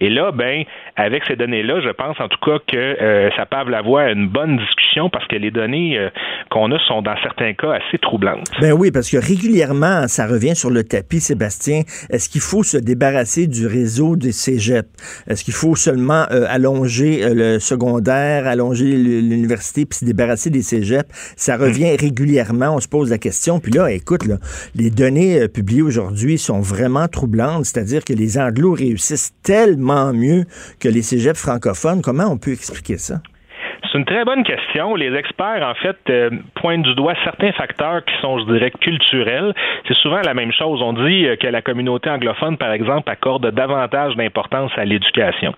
Et 0.00 0.10
là, 0.10 0.30
ben, 0.32 0.64
avec 0.96 1.24
ces 1.24 1.36
données-là, 1.36 1.80
je 1.80 1.90
pense 1.90 2.20
en 2.20 2.28
tout 2.28 2.38
cas 2.44 2.58
que 2.66 2.76
euh, 2.76 3.30
ça 3.36 3.46
pave 3.46 3.70
la 3.70 3.82
voie 3.82 4.02
à 4.02 4.10
une 4.10 4.28
bonne 4.28 4.56
discussion 4.56 4.85
parce 5.12 5.26
que 5.26 5.36
les 5.36 5.50
données 5.50 5.98
euh, 5.98 6.08
qu'on 6.50 6.72
a 6.72 6.78
sont 6.86 7.02
dans 7.02 7.16
certains 7.22 7.54
cas 7.54 7.72
assez 7.72 7.98
troublantes. 7.98 8.50
Ben 8.60 8.72
oui, 8.72 8.90
parce 8.90 9.10
que 9.10 9.16
régulièrement, 9.16 10.08
ça 10.08 10.26
revient 10.26 10.56
sur 10.56 10.70
le 10.70 10.84
tapis, 10.84 11.20
Sébastien. 11.20 11.82
Est-ce 12.10 12.28
qu'il 12.28 12.40
faut 12.40 12.62
se 12.62 12.76
débarrasser 12.76 13.46
du 13.46 13.66
réseau 13.66 14.16
des 14.16 14.32
cégeps? 14.32 14.88
Est-ce 15.28 15.44
qu'il 15.44 15.54
faut 15.54 15.76
seulement 15.76 16.26
euh, 16.30 16.46
allonger 16.48 17.22
le 17.34 17.58
secondaire, 17.58 18.46
allonger 18.46 18.96
l'université, 18.96 19.86
puis 19.86 19.98
se 19.98 20.04
débarrasser 20.04 20.50
des 20.50 20.62
cégeps? 20.62 21.08
Ça 21.36 21.56
revient 21.56 21.92
hmm. 21.92 22.00
régulièrement, 22.00 22.74
on 22.74 22.80
se 22.80 22.88
pose 22.88 23.10
la 23.10 23.18
question. 23.18 23.60
Puis 23.60 23.72
là, 23.72 23.90
écoute, 23.90 24.26
là, 24.26 24.36
les 24.74 24.90
données 24.90 25.48
publiées 25.48 25.82
aujourd'hui 25.82 26.38
sont 26.38 26.60
vraiment 26.60 27.08
troublante, 27.08 27.64
c'est-à-dire 27.66 28.04
que 28.04 28.12
les 28.12 28.38
anglos 28.38 28.72
réussissent 28.72 29.34
tellement 29.42 30.12
mieux 30.12 30.44
que 30.80 30.88
les 30.88 31.02
cégeps 31.02 31.40
francophones. 31.40 32.02
Comment 32.02 32.26
on 32.30 32.38
peut 32.38 32.52
expliquer 32.52 32.98
ça? 32.98 33.20
C'est 33.90 33.98
une 33.98 34.04
très 34.04 34.24
bonne 34.24 34.42
question. 34.42 34.94
Les 34.94 35.14
experts, 35.14 35.62
en 35.62 35.74
fait, 35.74 35.96
euh, 36.10 36.30
pointent 36.54 36.82
du 36.82 36.94
doigt 36.94 37.14
certains 37.24 37.52
facteurs 37.52 38.04
qui 38.04 38.14
sont, 38.20 38.38
je 38.40 38.44
dirais, 38.44 38.70
culturels. 38.70 39.52
C'est 39.86 39.96
souvent 39.98 40.20
la 40.24 40.34
même 40.34 40.52
chose. 40.52 40.80
On 40.82 40.92
dit 40.92 41.26
euh, 41.26 41.36
que 41.36 41.46
la 41.46 41.62
communauté 41.62 42.10
anglophone, 42.10 42.56
par 42.56 42.72
exemple, 42.72 43.10
accorde 43.10 43.50
davantage 43.52 44.16
d'importance 44.16 44.72
à 44.76 44.84
l'éducation. 44.84 45.54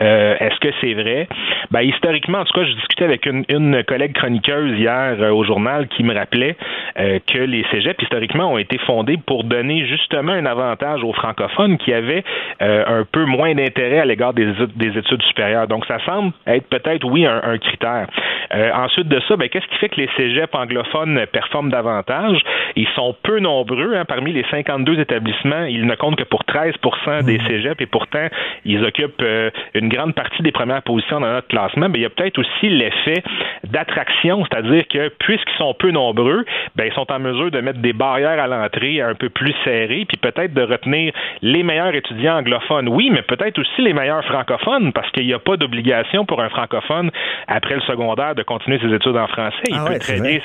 Euh, 0.00 0.36
est-ce 0.40 0.58
que 0.60 0.68
c'est 0.80 0.94
vrai? 0.94 1.28
Ben, 1.70 1.82
historiquement, 1.82 2.38
en 2.38 2.44
tout 2.44 2.58
cas, 2.58 2.66
je 2.66 2.72
discutais 2.72 3.04
avec 3.04 3.26
une, 3.26 3.44
une 3.48 3.82
collègue 3.84 4.12
chroniqueuse 4.12 4.78
hier 4.78 5.32
au 5.32 5.44
journal 5.44 5.88
qui 5.88 6.02
me 6.02 6.14
rappelait 6.14 6.56
que 6.96 7.38
les 7.38 7.64
cégeps, 7.70 8.02
historiquement, 8.02 8.52
ont 8.52 8.58
été 8.58 8.76
fondés 8.78 9.16
pour 9.24 9.44
donner 9.44 9.86
justement 9.86 10.32
un 10.32 10.44
avantage 10.44 11.02
aux 11.04 11.12
francophones 11.12 11.78
qui 11.78 11.92
avaient 11.92 12.24
un 12.60 13.04
peu 13.10 13.24
moins 13.24 13.54
d'intérêt 13.54 14.00
à 14.00 14.04
l'égard 14.04 14.34
des, 14.34 14.52
des, 14.76 14.98
études 14.98 15.22
supérieures. 15.22 15.68
Donc, 15.68 15.86
ça 15.86 15.98
semble 16.04 16.32
être 16.46 16.68
peut-être, 16.68 17.04
oui, 17.04 17.26
un, 17.26 17.40
un 17.44 17.58
critères. 17.70 18.06
Euh, 18.52 18.72
ensuite 18.72 19.08
de 19.08 19.20
ça, 19.28 19.36
ben, 19.36 19.48
qu'est-ce 19.48 19.66
qui 19.66 19.76
fait 19.76 19.88
que 19.88 20.00
les 20.00 20.08
cégeps 20.16 20.54
anglophones 20.54 21.24
performent 21.32 21.70
davantage? 21.70 22.38
Ils 22.76 22.88
sont 22.96 23.14
peu 23.22 23.38
nombreux. 23.38 23.94
Hein, 23.94 24.04
parmi 24.04 24.32
les 24.32 24.44
52 24.50 24.98
établissements, 24.98 25.64
ils 25.64 25.86
ne 25.86 25.94
comptent 25.94 26.16
que 26.16 26.24
pour 26.24 26.42
13% 26.42 27.24
des 27.24 27.38
mmh. 27.38 27.46
cégeps 27.46 27.80
et 27.80 27.86
pourtant, 27.86 28.26
ils 28.64 28.84
occupent 28.84 29.22
euh, 29.22 29.50
une 29.74 29.88
grande 29.88 30.14
partie 30.14 30.42
des 30.42 30.52
premières 30.52 30.82
positions 30.82 31.20
dans 31.20 31.32
notre 31.32 31.48
classement. 31.48 31.88
Mais 31.88 31.98
il 31.98 32.02
y 32.02 32.06
a 32.06 32.10
peut-être 32.10 32.38
aussi 32.38 32.68
l'effet 32.68 33.22
d'attraction, 33.64 34.44
c'est-à-dire 34.44 34.86
que 34.88 35.08
puisqu'ils 35.20 35.56
sont 35.58 35.74
peu 35.74 35.90
nombreux, 35.90 36.44
ben, 36.76 36.86
ils 36.86 36.92
sont 36.92 37.10
en 37.10 37.18
mesure 37.20 37.50
de 37.50 37.60
mettre 37.60 37.80
des 37.80 37.92
barrières 37.92 38.40
à 38.40 38.46
l'entrée 38.46 39.00
un 39.00 39.14
peu 39.14 39.28
plus 39.28 39.54
serrées, 39.64 40.04
puis 40.08 40.16
peut-être 40.16 40.54
de 40.54 40.62
retenir 40.62 41.12
les 41.42 41.62
meilleurs 41.62 41.94
étudiants 41.94 42.38
anglophones. 42.38 42.88
Oui, 42.88 43.10
mais 43.10 43.22
peut-être 43.22 43.58
aussi 43.58 43.82
les 43.82 43.92
meilleurs 43.92 44.24
francophones, 44.24 44.92
parce 44.92 45.10
qu'il 45.12 45.26
n'y 45.26 45.34
a 45.34 45.38
pas 45.38 45.56
d'obligation 45.56 46.24
pour 46.24 46.40
un 46.40 46.48
francophone 46.48 47.10
après 47.60 47.74
le 47.74 47.82
secondaire 47.82 48.34
de 48.34 48.42
continuer 48.42 48.78
ses 48.78 48.92
études 48.94 49.16
en 49.16 49.26
français. 49.26 49.68
Il 49.68 49.76
ah 49.78 49.84
peut 49.86 49.98
très 49.98 50.18
bien 50.18 50.38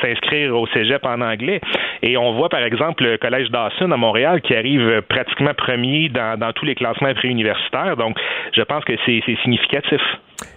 s'inscrire 0.00 0.56
au 0.56 0.66
cégep 0.68 1.04
en 1.04 1.20
anglais. 1.20 1.60
Et 2.02 2.16
on 2.16 2.32
voit, 2.34 2.48
par 2.48 2.62
exemple, 2.62 3.02
le 3.02 3.18
Collège 3.18 3.50
Dawson 3.50 3.90
à 3.90 3.96
Montréal 3.96 4.40
qui 4.40 4.54
arrive 4.54 5.02
pratiquement 5.08 5.52
premier 5.54 6.08
dans, 6.08 6.38
dans 6.38 6.52
tous 6.52 6.64
les 6.64 6.76
classements 6.76 7.12
préuniversitaires. 7.14 7.96
Donc, 7.96 8.16
je 8.52 8.62
pense 8.62 8.84
que 8.84 8.92
c'est 9.04 9.20
significatif. 9.42 10.00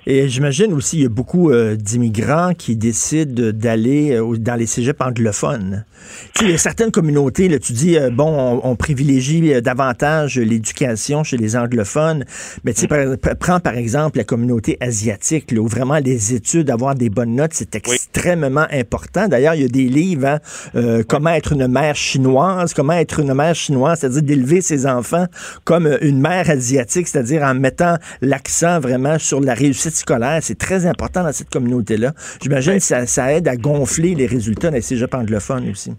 Et 0.06 0.28
j'imagine 0.28 0.74
aussi, 0.74 0.98
il 0.98 1.04
y 1.04 1.06
a 1.06 1.10
beaucoup 1.10 1.50
euh, 1.50 1.76
d'immigrants 1.78 2.54
qui 2.54 2.76
décident 2.76 3.52
d'aller 3.54 4.12
euh, 4.12 4.36
dans 4.38 4.56
les 4.56 4.66
cégeps 4.66 5.00
anglophones. 5.00 5.86
Tu 6.34 6.40
sais, 6.40 6.46
il 6.46 6.52
y 6.52 6.54
a 6.54 6.58
certaines 6.58 6.92
communautés, 6.92 7.48
là, 7.48 7.58
tu 7.58 7.72
dis, 7.72 7.98
euh, 7.98 8.10
bon, 8.10 8.60
on, 8.64 8.76
privilégie 8.76 9.62
davantage 9.62 10.38
l'éducation 10.38 11.24
chez 11.24 11.38
les 11.38 11.56
anglophones, 11.56 12.26
mais 12.66 12.74
tu 12.74 12.82
sais, 12.82 13.18
prends 13.40 13.62
par 13.62 13.76
exemple 13.76 14.18
la 14.18 14.26
communauté 14.26 14.78
asiatique, 14.82 15.52
là, 15.52 15.62
où 15.62 15.68
vraiment 15.68 16.00
les 16.00 16.34
études, 16.34 16.70
avoir 16.70 16.96
des 16.96 17.10
bonnes 17.10 17.36
notes, 17.36 17.54
c'est 17.54 17.74
extrêmement 17.76 18.66
important. 18.72 19.30
D'ailleurs, 19.30 19.56
il 19.56 19.62
y 19.62 19.66
a 19.66 19.70
des 19.70 19.88
livres, 19.88 20.40
hein, 20.76 21.02
comment 21.08 21.30
être 21.30 21.54
une 21.54 21.68
mère 21.68 21.96
chinoise, 21.96 22.74
comment 22.74 22.94
être 22.94 23.22
une 23.22 23.34
mère 23.34 23.56
chinoise, 23.56 24.00
c'est-à-dire 24.00 24.24
d'élever 24.24 24.60
ses 24.60 24.86
enfants 24.86 25.28
comme 25.64 25.98
une 26.02 26.20
mère 26.20 26.50
asiatique, 26.50 27.08
c'est-à-dire 27.08 27.44
en 27.44 27.54
mettant 27.54 27.96
l'accent 28.22 28.82
vraiment 28.82 29.18
sur 29.20 29.40
la 29.40 29.54
réussite 29.54 29.93
scolaire, 29.96 30.40
c'est 30.42 30.58
très 30.58 30.86
important 30.86 31.24
dans 31.24 31.32
cette 31.32 31.50
communauté-là. 31.50 32.14
J'imagine 32.42 32.80
que 32.80 33.06
ça, 33.06 33.34
aide 33.34 33.48
à 33.48 33.56
gonfler 33.56 34.16
les 34.16 34.26
résultats 34.26 34.72
des 34.72 34.82
cégeps 34.82 35.14
anglophones 35.14 35.70
aussi. 35.70 35.94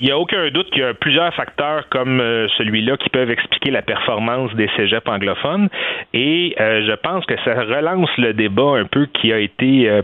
Il 0.00 0.06
n'y 0.06 0.12
a 0.12 0.18
aucun 0.18 0.48
doute 0.48 0.70
qu'il 0.70 0.80
y 0.80 0.84
a 0.84 0.94
plusieurs 0.94 1.34
facteurs 1.34 1.86
comme 1.90 2.20
euh, 2.20 2.48
celui-là 2.56 2.96
qui 2.96 3.10
peuvent 3.10 3.30
expliquer 3.30 3.70
la 3.70 3.82
performance 3.82 4.50
des 4.54 4.66
cégeps 4.74 5.06
anglophones. 5.06 5.68
Et 6.14 6.54
euh, 6.58 6.86
je 6.88 6.94
pense 6.94 7.26
que 7.26 7.34
ça 7.44 7.52
relance 7.52 8.08
le 8.16 8.32
débat 8.32 8.78
un 8.78 8.86
peu 8.86 9.06
qui 9.20 9.30
a 9.30 9.38
été 9.38 9.90
euh, 9.90 10.00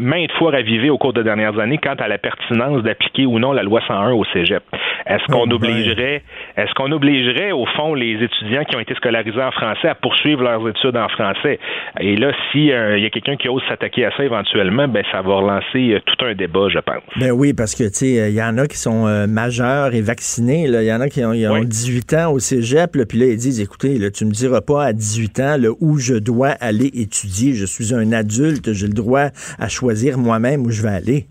maintes 0.00 0.32
fois 0.32 0.50
ravivé 0.50 0.90
au 0.90 0.98
cours 0.98 1.12
des 1.12 1.22
dernières 1.22 1.60
années 1.60 1.78
quant 1.78 1.94
à 1.94 2.08
la 2.08 2.18
pertinence 2.18 2.82
d'appliquer 2.82 3.24
ou 3.24 3.38
non 3.38 3.52
la 3.52 3.62
loi 3.62 3.80
101 3.86 4.10
au 4.14 4.24
cégep. 4.32 4.64
Est-ce 5.06 5.24
qu'on 5.32 5.48
oh 5.48 5.54
obligerait, 5.54 6.24
est-ce 6.56 6.74
qu'on 6.74 6.90
obligerait 6.90 7.52
au 7.52 7.66
fond 7.66 7.94
les 7.94 8.20
étudiants 8.20 8.64
qui 8.64 8.74
ont 8.74 8.80
été 8.80 8.94
scolarisés 8.96 9.40
en 9.40 9.52
français 9.52 9.86
à 9.86 9.94
poursuivre 9.94 10.42
leurs 10.42 10.68
études 10.68 10.96
en 10.96 11.08
français? 11.08 11.60
Et 12.00 12.16
là, 12.16 12.32
si 12.50 12.66
il 12.66 12.98
y 12.98 13.06
a 13.06 13.10
quelqu'un 13.10 13.36
qui 13.36 13.48
ose 13.48 13.62
s'attaquer 13.68 14.06
à 14.06 14.10
ça 14.16 14.24
éventuellement, 14.24 14.88
ben 14.88 15.04
ça 15.12 15.22
va 15.22 15.36
relancer 15.36 16.02
tout 16.04 16.24
un 16.24 16.34
débat, 16.34 16.66
je 16.68 16.80
pense. 16.80 17.04
Ben 17.14 17.30
oui, 17.30 17.52
parce 17.56 17.76
que 17.76 17.84
tu 17.84 17.94
sais, 17.94 18.30
il 18.30 18.34
y 18.34 18.42
en 18.42 18.58
a 18.58 18.66
qui 18.66 18.76
sont 18.76 19.06
majeurs 19.36 19.94
et 19.94 20.00
vaccinés. 20.00 20.64
Il 20.64 20.82
y 20.84 20.92
en 20.92 21.00
a 21.02 21.10
qui 21.10 21.22
ont, 21.22 21.32
18 21.62 22.14
ans 22.14 22.32
au 22.32 22.38
cégep, 22.38 22.96
puis 23.06 23.18
là, 23.18 23.26
ils 23.26 23.36
disent, 23.36 23.60
écoutez, 23.60 23.98
là, 23.98 24.10
tu 24.10 24.24
me 24.24 24.30
diras 24.30 24.62
pas 24.62 24.86
à 24.86 24.92
18 24.94 25.40
ans 25.40 25.56
où 25.78 25.98
je 25.98 26.14
dois 26.14 26.48
aller 26.48 26.90
étudier. 26.94 27.52
Je 27.52 27.66
suis 27.66 27.94
un 27.94 28.12
adulte, 28.12 28.72
j'ai 28.72 28.86
le 28.86 28.94
droit 28.94 29.28
à 29.58 29.68
choisir 29.68 30.16
moi-même 30.16 30.64
où 30.64 30.70
je 30.70 30.80
vais 30.80 30.88
aller. 30.88 31.26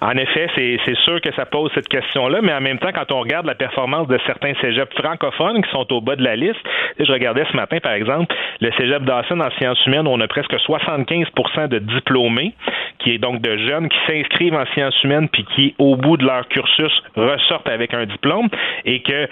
En 0.00 0.12
effet, 0.12 0.48
c'est 0.56 0.96
sûr 0.98 1.20
que 1.20 1.32
ça 1.34 1.46
pose 1.46 1.70
cette 1.74 1.88
question-là, 1.88 2.40
mais 2.42 2.52
en 2.52 2.60
même 2.60 2.78
temps, 2.78 2.92
quand 2.92 3.12
on 3.12 3.20
regarde 3.20 3.46
la 3.46 3.54
performance 3.54 4.08
de 4.08 4.18
certains 4.26 4.54
cégeps 4.60 4.94
francophones 4.94 5.62
qui 5.62 5.70
sont 5.70 5.90
au 5.92 6.00
bas 6.00 6.16
de 6.16 6.22
la 6.22 6.36
liste, 6.36 6.60
je 6.98 7.10
regardais 7.10 7.44
ce 7.50 7.56
matin, 7.56 7.78
par 7.80 7.92
exemple, 7.92 8.34
le 8.60 8.70
cégep 8.72 9.02
Dawson 9.04 9.40
en 9.40 9.50
sciences 9.52 9.84
humaines, 9.86 10.06
on 10.06 10.20
a 10.20 10.28
presque 10.28 10.54
75% 10.54 11.68
de 11.68 11.78
diplômés, 11.78 12.54
qui 12.98 13.12
est 13.12 13.18
donc 13.18 13.40
de 13.40 13.56
jeunes 13.56 13.88
qui 13.88 13.98
s'inscrivent 14.06 14.54
en 14.54 14.66
sciences 14.66 15.02
humaines 15.02 15.28
puis 15.28 15.44
qui, 15.54 15.74
au 15.78 15.96
bout 15.96 16.16
de 16.16 16.24
leur 16.24 16.48
cursus, 16.48 16.92
ressortent 17.16 17.68
avec 17.68 17.94
un 17.94 18.06
diplôme, 18.06 18.48
et 18.84 19.02
que 19.02 19.28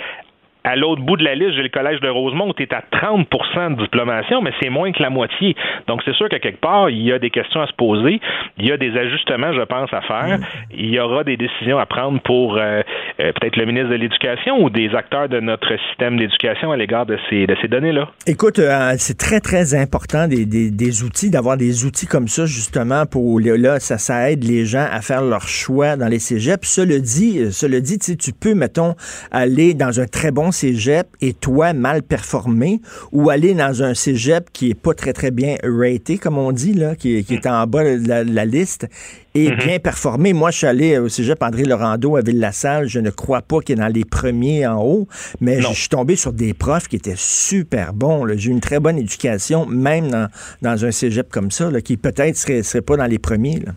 à 0.64 0.76
l'autre 0.76 1.02
bout 1.02 1.16
de 1.16 1.24
la 1.24 1.34
liste, 1.34 1.54
j'ai 1.56 1.62
le 1.62 1.68
collège 1.68 2.00
de 2.00 2.08
Rosemont, 2.08 2.52
tu 2.52 2.62
es 2.62 2.74
à 2.74 2.82
30% 2.92 3.76
de 3.76 3.82
diplomation, 3.82 4.42
mais 4.42 4.52
c'est 4.62 4.70
moins 4.70 4.92
que 4.92 5.02
la 5.02 5.10
moitié. 5.10 5.56
Donc, 5.88 6.02
c'est 6.04 6.14
sûr 6.14 6.28
qu'à 6.28 6.38
quelque 6.38 6.60
part, 6.60 6.88
il 6.90 7.02
y 7.02 7.12
a 7.12 7.18
des 7.18 7.30
questions 7.30 7.60
à 7.60 7.66
se 7.66 7.72
poser. 7.72 8.20
Il 8.58 8.66
y 8.66 8.72
a 8.72 8.76
des 8.76 8.96
ajustements, 8.96 9.52
je 9.52 9.62
pense, 9.62 9.92
à 9.92 10.00
faire. 10.02 10.38
Il 10.72 10.90
y 10.90 11.00
aura 11.00 11.24
des 11.24 11.36
décisions 11.36 11.78
à 11.78 11.86
prendre 11.86 12.20
pour 12.20 12.56
euh, 12.56 12.82
euh, 13.20 13.32
peut-être 13.32 13.56
le 13.56 13.66
ministre 13.66 13.90
de 13.90 13.96
l'Éducation 13.96 14.62
ou 14.62 14.70
des 14.70 14.94
acteurs 14.94 15.28
de 15.28 15.40
notre 15.40 15.76
système 15.88 16.16
d'éducation 16.16 16.70
à 16.70 16.76
l'égard 16.76 17.06
de 17.06 17.18
ces, 17.28 17.46
de 17.46 17.56
ces 17.60 17.68
données-là. 17.68 18.08
Écoute, 18.26 18.58
euh, 18.58 18.94
c'est 18.98 19.18
très, 19.18 19.40
très 19.40 19.74
important 19.74 20.28
des, 20.28 20.46
des, 20.46 20.70
des 20.70 21.02
outils, 21.02 21.30
d'avoir 21.30 21.56
des 21.56 21.84
outils 21.84 22.06
comme 22.06 22.28
ça, 22.28 22.46
justement, 22.46 23.04
pour 23.06 23.40
là, 23.40 23.80
ça, 23.80 23.98
ça 23.98 24.30
aide 24.30 24.44
les 24.44 24.64
gens 24.64 24.86
à 24.90 25.00
faire 25.00 25.22
leur 25.22 25.48
choix 25.48 25.96
dans 25.96 26.08
les 26.08 26.20
cégeps. 26.20 26.68
Cela 26.68 26.98
dit, 27.00 27.52
cela 27.52 27.80
dit, 27.80 27.98
tu 27.98 28.32
peux, 28.32 28.54
mettons, 28.54 28.94
aller 29.32 29.74
dans 29.74 30.00
un 30.00 30.06
très 30.06 30.30
bon 30.30 30.51
cégep 30.52 31.08
et 31.20 31.32
toi 31.32 31.72
mal 31.72 32.02
performé 32.02 32.80
ou 33.10 33.30
aller 33.30 33.54
dans 33.54 33.82
un 33.82 33.94
cégep 33.94 34.50
qui 34.52 34.70
est 34.70 34.74
pas 34.74 34.94
très 34.94 35.12
très 35.12 35.30
bien 35.30 35.56
raté 35.62 36.18
comme 36.18 36.38
on 36.38 36.52
dit 36.52 36.74
là 36.74 36.94
qui, 36.94 37.16
est 37.16 37.46
en 37.46 37.66
bas 37.66 37.82
de 37.82 38.32
la, 38.32 38.44
liste 38.44 38.86
et 39.34 39.48
mm-hmm. 39.48 39.64
bien 39.64 39.78
performé. 39.78 40.32
Moi, 40.32 40.50
je 40.50 40.58
suis 40.58 40.66
allé 40.66 40.98
au 40.98 41.08
cégep 41.08 41.42
André 41.42 41.64
Laurando 41.64 42.16
à 42.16 42.20
Ville-la-Salle. 42.20 42.86
Je 42.86 43.00
ne 43.00 43.10
crois 43.10 43.40
pas 43.40 43.60
qu'il 43.60 43.78
est 43.78 43.80
dans 43.80 43.88
les 43.88 44.04
premiers 44.04 44.66
en 44.66 44.82
haut, 44.82 45.08
mais 45.40 45.62
je 45.62 45.72
suis 45.72 45.88
tombé 45.88 46.16
sur 46.16 46.32
des 46.32 46.52
profs 46.52 46.88
qui 46.88 46.96
étaient 46.96 47.14
super 47.16 47.94
bons. 47.94 48.26
J'ai 48.36 48.50
eu 48.50 48.52
une 48.52 48.60
très 48.60 48.78
bonne 48.78 48.98
éducation, 48.98 49.64
même 49.66 50.28
dans, 50.60 50.84
un 50.84 50.90
cégep 50.90 51.30
comme 51.30 51.50
ça, 51.50 51.70
qui 51.82 51.96
peut-être 51.96 52.36
serait, 52.36 52.62
serait 52.62 52.82
pas 52.82 52.96
dans 52.96 53.06
les 53.06 53.18
premiers. 53.18 53.60
Là. 53.60 53.72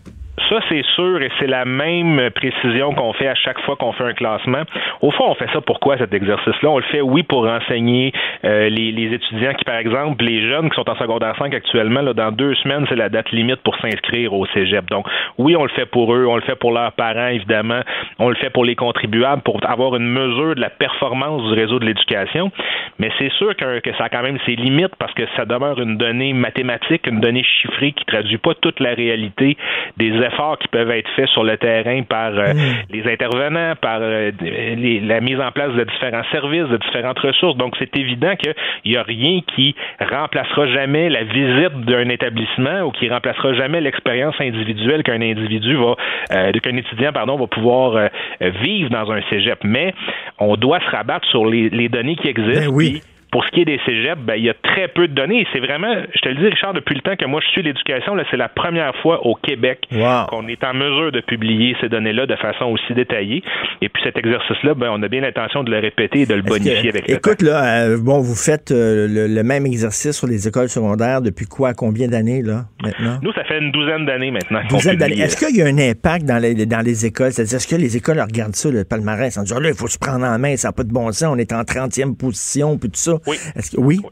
Ça, 0.50 0.60
c'est 0.68 0.84
sûr, 0.94 1.22
et 1.22 1.30
c'est 1.40 1.46
la 1.46 1.64
même 1.64 2.30
précision 2.30 2.92
qu'on 2.94 3.14
fait 3.14 3.26
à 3.26 3.34
chaque 3.34 3.58
fois 3.62 3.74
qu'on 3.76 3.92
fait 3.92 4.04
un 4.04 4.12
classement. 4.12 4.62
Au 5.00 5.10
fond, 5.10 5.24
on 5.28 5.34
fait 5.34 5.48
ça 5.52 5.62
pourquoi 5.62 5.96
cet 5.96 6.12
exercice-là? 6.12 6.68
On 6.68 6.76
le 6.76 6.84
fait, 6.84 7.00
oui, 7.00 7.22
pour 7.22 7.46
renseigner 7.46 8.12
euh, 8.44 8.68
les, 8.68 9.14
étudiants 9.14 9.54
qui, 9.54 9.64
par 9.64 9.76
exemple, 9.76 10.22
les 10.22 10.42
jeunes 10.48 10.68
qui 10.68 10.76
sont 10.76 10.88
en 10.88 10.96
secondaire 10.96 11.34
5 11.38 11.54
actuellement, 11.54 12.02
là, 12.02 12.12
dans 12.12 12.32
deux 12.32 12.54
semaines, 12.56 12.84
c'est 12.88 12.96
la 12.96 13.08
date 13.08 13.30
limite 13.32 13.62
pour 13.62 13.76
s'inscrire 13.78 14.34
au 14.34 14.44
cégep. 14.46 14.84
Donc, 14.90 15.06
oui, 15.38 15.56
on 15.56 15.62
le 15.62 15.70
fait 15.70 15.86
pour 15.86 16.14
eux, 16.14 16.26
on 16.26 16.36
le 16.36 16.42
fait 16.42 16.56
pour 16.56 16.72
leurs 16.72 16.92
parents, 16.92 17.28
évidemment, 17.28 17.80
on 18.18 18.28
le 18.28 18.36
fait 18.36 18.50
pour 18.50 18.64
les 18.64 18.76
contribuables, 18.76 19.42
pour 19.42 19.58
avoir 19.66 19.96
une 19.96 20.06
mesure 20.06 20.54
de 20.54 20.60
la 20.60 20.70
performance 20.70 21.42
du 21.44 21.54
réseau 21.58 21.78
de 21.78 21.86
l'éducation. 21.86 22.52
Mais 22.98 23.10
c'est 23.18 23.32
sûr 23.32 23.56
que, 23.56 23.80
que 23.80 23.94
ça 23.96 24.04
a 24.04 24.08
quand 24.10 24.22
même 24.22 24.38
ses 24.44 24.56
limites 24.56 24.94
parce 24.98 25.12
que 25.14 25.22
ça 25.36 25.46
demeure 25.46 25.80
une 25.80 25.96
donnée 25.96 26.34
mathématique, 26.34 27.06
une 27.06 27.20
donnée 27.20 27.44
chiffrée 27.44 27.92
qui 27.92 28.04
traduit 28.04 28.38
pas 28.38 28.54
toute 28.54 28.80
la 28.80 28.94
réalité 28.94 29.56
des 29.96 30.25
efforts 30.26 30.58
qui 30.58 30.68
peuvent 30.68 30.90
être 30.90 31.08
faits 31.16 31.28
sur 31.28 31.44
le 31.44 31.56
terrain 31.56 32.02
par 32.02 32.32
euh, 32.32 32.54
mm. 32.54 32.58
les 32.90 33.12
intervenants, 33.12 33.74
par 33.80 33.98
euh, 34.00 34.30
la 34.40 35.20
mise 35.20 35.40
en 35.40 35.50
place 35.52 35.72
de 35.72 35.84
différents 35.84 36.24
services, 36.32 36.68
de 36.68 36.76
différentes 36.78 37.18
ressources. 37.18 37.56
Donc, 37.56 37.74
c'est 37.78 37.96
évident 37.96 38.34
qu'il 38.36 38.54
n'y 38.84 38.96
a 38.96 39.02
rien 39.02 39.40
qui 39.54 39.74
remplacera 40.00 40.66
jamais 40.68 41.08
la 41.08 41.24
visite 41.24 41.80
d'un 41.86 42.08
établissement 42.08 42.82
ou 42.82 42.90
qui 42.90 43.08
remplacera 43.08 43.54
jamais 43.54 43.80
l'expérience 43.80 44.34
individuelle 44.40 45.02
qu'un 45.02 45.22
individu 45.22 45.76
va, 45.76 45.94
euh, 46.32 46.52
qu'un 46.52 46.76
étudiant, 46.76 47.12
pardon, 47.12 47.36
va 47.36 47.46
pouvoir 47.46 48.10
vivre 48.40 48.90
dans 48.90 49.10
un 49.10 49.20
cégep. 49.30 49.58
Mais 49.64 49.94
on 50.38 50.56
doit 50.56 50.80
se 50.80 50.90
rabattre 50.90 51.26
sur 51.28 51.46
les, 51.46 51.88
données 51.88 52.16
qui 52.16 52.28
existent. 52.28 52.66
Ben 52.66 52.74
oui. 52.74 53.00
Pour 53.30 53.44
ce 53.44 53.50
qui 53.50 53.62
est 53.62 53.64
des 53.64 53.80
cégeps, 53.84 54.20
ben, 54.22 54.34
il 54.36 54.44
y 54.44 54.50
a 54.50 54.54
très 54.54 54.88
peu 54.88 55.08
de 55.08 55.14
données. 55.14 55.46
C'est 55.52 55.60
vraiment, 55.60 55.92
je 56.14 56.20
te 56.20 56.28
le 56.28 56.36
dis, 56.36 56.46
Richard, 56.46 56.74
depuis 56.74 56.94
le 56.94 57.00
temps 57.00 57.16
que 57.16 57.24
moi 57.26 57.40
je 57.44 57.50
suis 57.50 57.62
l'éducation, 57.62 58.16
c'est 58.30 58.36
la 58.36 58.48
première 58.48 58.94
fois 58.96 59.26
au 59.26 59.34
Québec 59.34 59.86
qu'on 59.90 60.48
est 60.48 60.62
en 60.64 60.74
mesure 60.74 61.12
de 61.12 61.20
publier 61.20 61.76
ces 61.80 61.88
données-là 61.88 62.26
de 62.26 62.36
façon 62.36 62.66
aussi 62.66 62.94
détaillée. 62.94 63.42
Et 63.82 63.88
puis 63.88 64.02
cet 64.04 64.16
exercice-là, 64.16 64.74
ben, 64.74 64.90
on 64.92 65.02
a 65.02 65.08
bien 65.08 65.20
l'intention 65.20 65.64
de 65.64 65.70
le 65.70 65.78
répéter 65.78 66.20
et 66.20 66.26
de 66.26 66.34
le 66.34 66.42
bonifier 66.42 66.88
avec 66.88 67.08
le 67.08 67.14
Écoute, 67.16 67.42
là, 67.42 67.84
euh, 67.84 67.98
bon, 67.98 68.20
vous 68.20 68.34
faites 68.34 68.70
euh, 68.70 69.06
le, 69.08 69.42
même 69.42 69.66
exercice 69.66 70.12
sur 70.12 70.26
les 70.26 70.48
écoles 70.48 70.68
secondaires 70.68 71.20
depuis 71.20 71.46
quoi, 71.46 71.74
combien 71.74 72.08
d'années, 72.08 72.42
là, 72.42 72.64
maintenant? 72.82 73.18
Nous, 73.22 73.32
ça 73.32 73.44
fait 73.44 73.58
une 73.58 73.70
douzaine 73.72 74.06
d'années 74.06 74.30
maintenant. 74.30 74.60
Douzaine 74.68 74.96
d'années. 74.96 75.20
Est-ce 75.20 75.36
qu'il 75.36 75.56
y 75.56 75.62
a 75.62 75.66
un 75.66 75.78
impact 75.78 76.24
dans 76.24 76.38
les, 76.38 76.66
dans 76.66 76.84
les 76.84 77.06
écoles? 77.06 77.32
C'est-à-dire, 77.32 77.56
est-ce 77.56 77.68
que 77.68 77.76
les 77.76 77.96
écoles 77.96 78.20
regardent 78.20 78.56
ça, 78.56 78.70
le 78.70 78.84
palmarès, 78.84 79.36
en 79.38 79.42
disant, 79.42 79.60
là, 79.60 79.68
il 79.68 79.74
faut 79.74 79.88
se 79.88 79.98
prendre 79.98 80.24
en 80.24 80.38
main, 80.38 80.56
ça 80.56 80.68
n'a 80.68 80.72
pas 80.72 80.84
de 80.84 80.92
bon 80.92 81.10
sens, 81.12 81.30
on 81.34 81.38
est 81.38 81.52
en 81.52 81.62
30e 81.62 82.16
position, 82.16 82.78
puis 82.78 82.90
tout 82.90 82.96
ça? 82.96 83.12
Oui. 83.26 83.38
Est-ce 83.54 83.70
que, 83.70 83.80
oui? 83.80 84.00
Oui, 84.02 84.10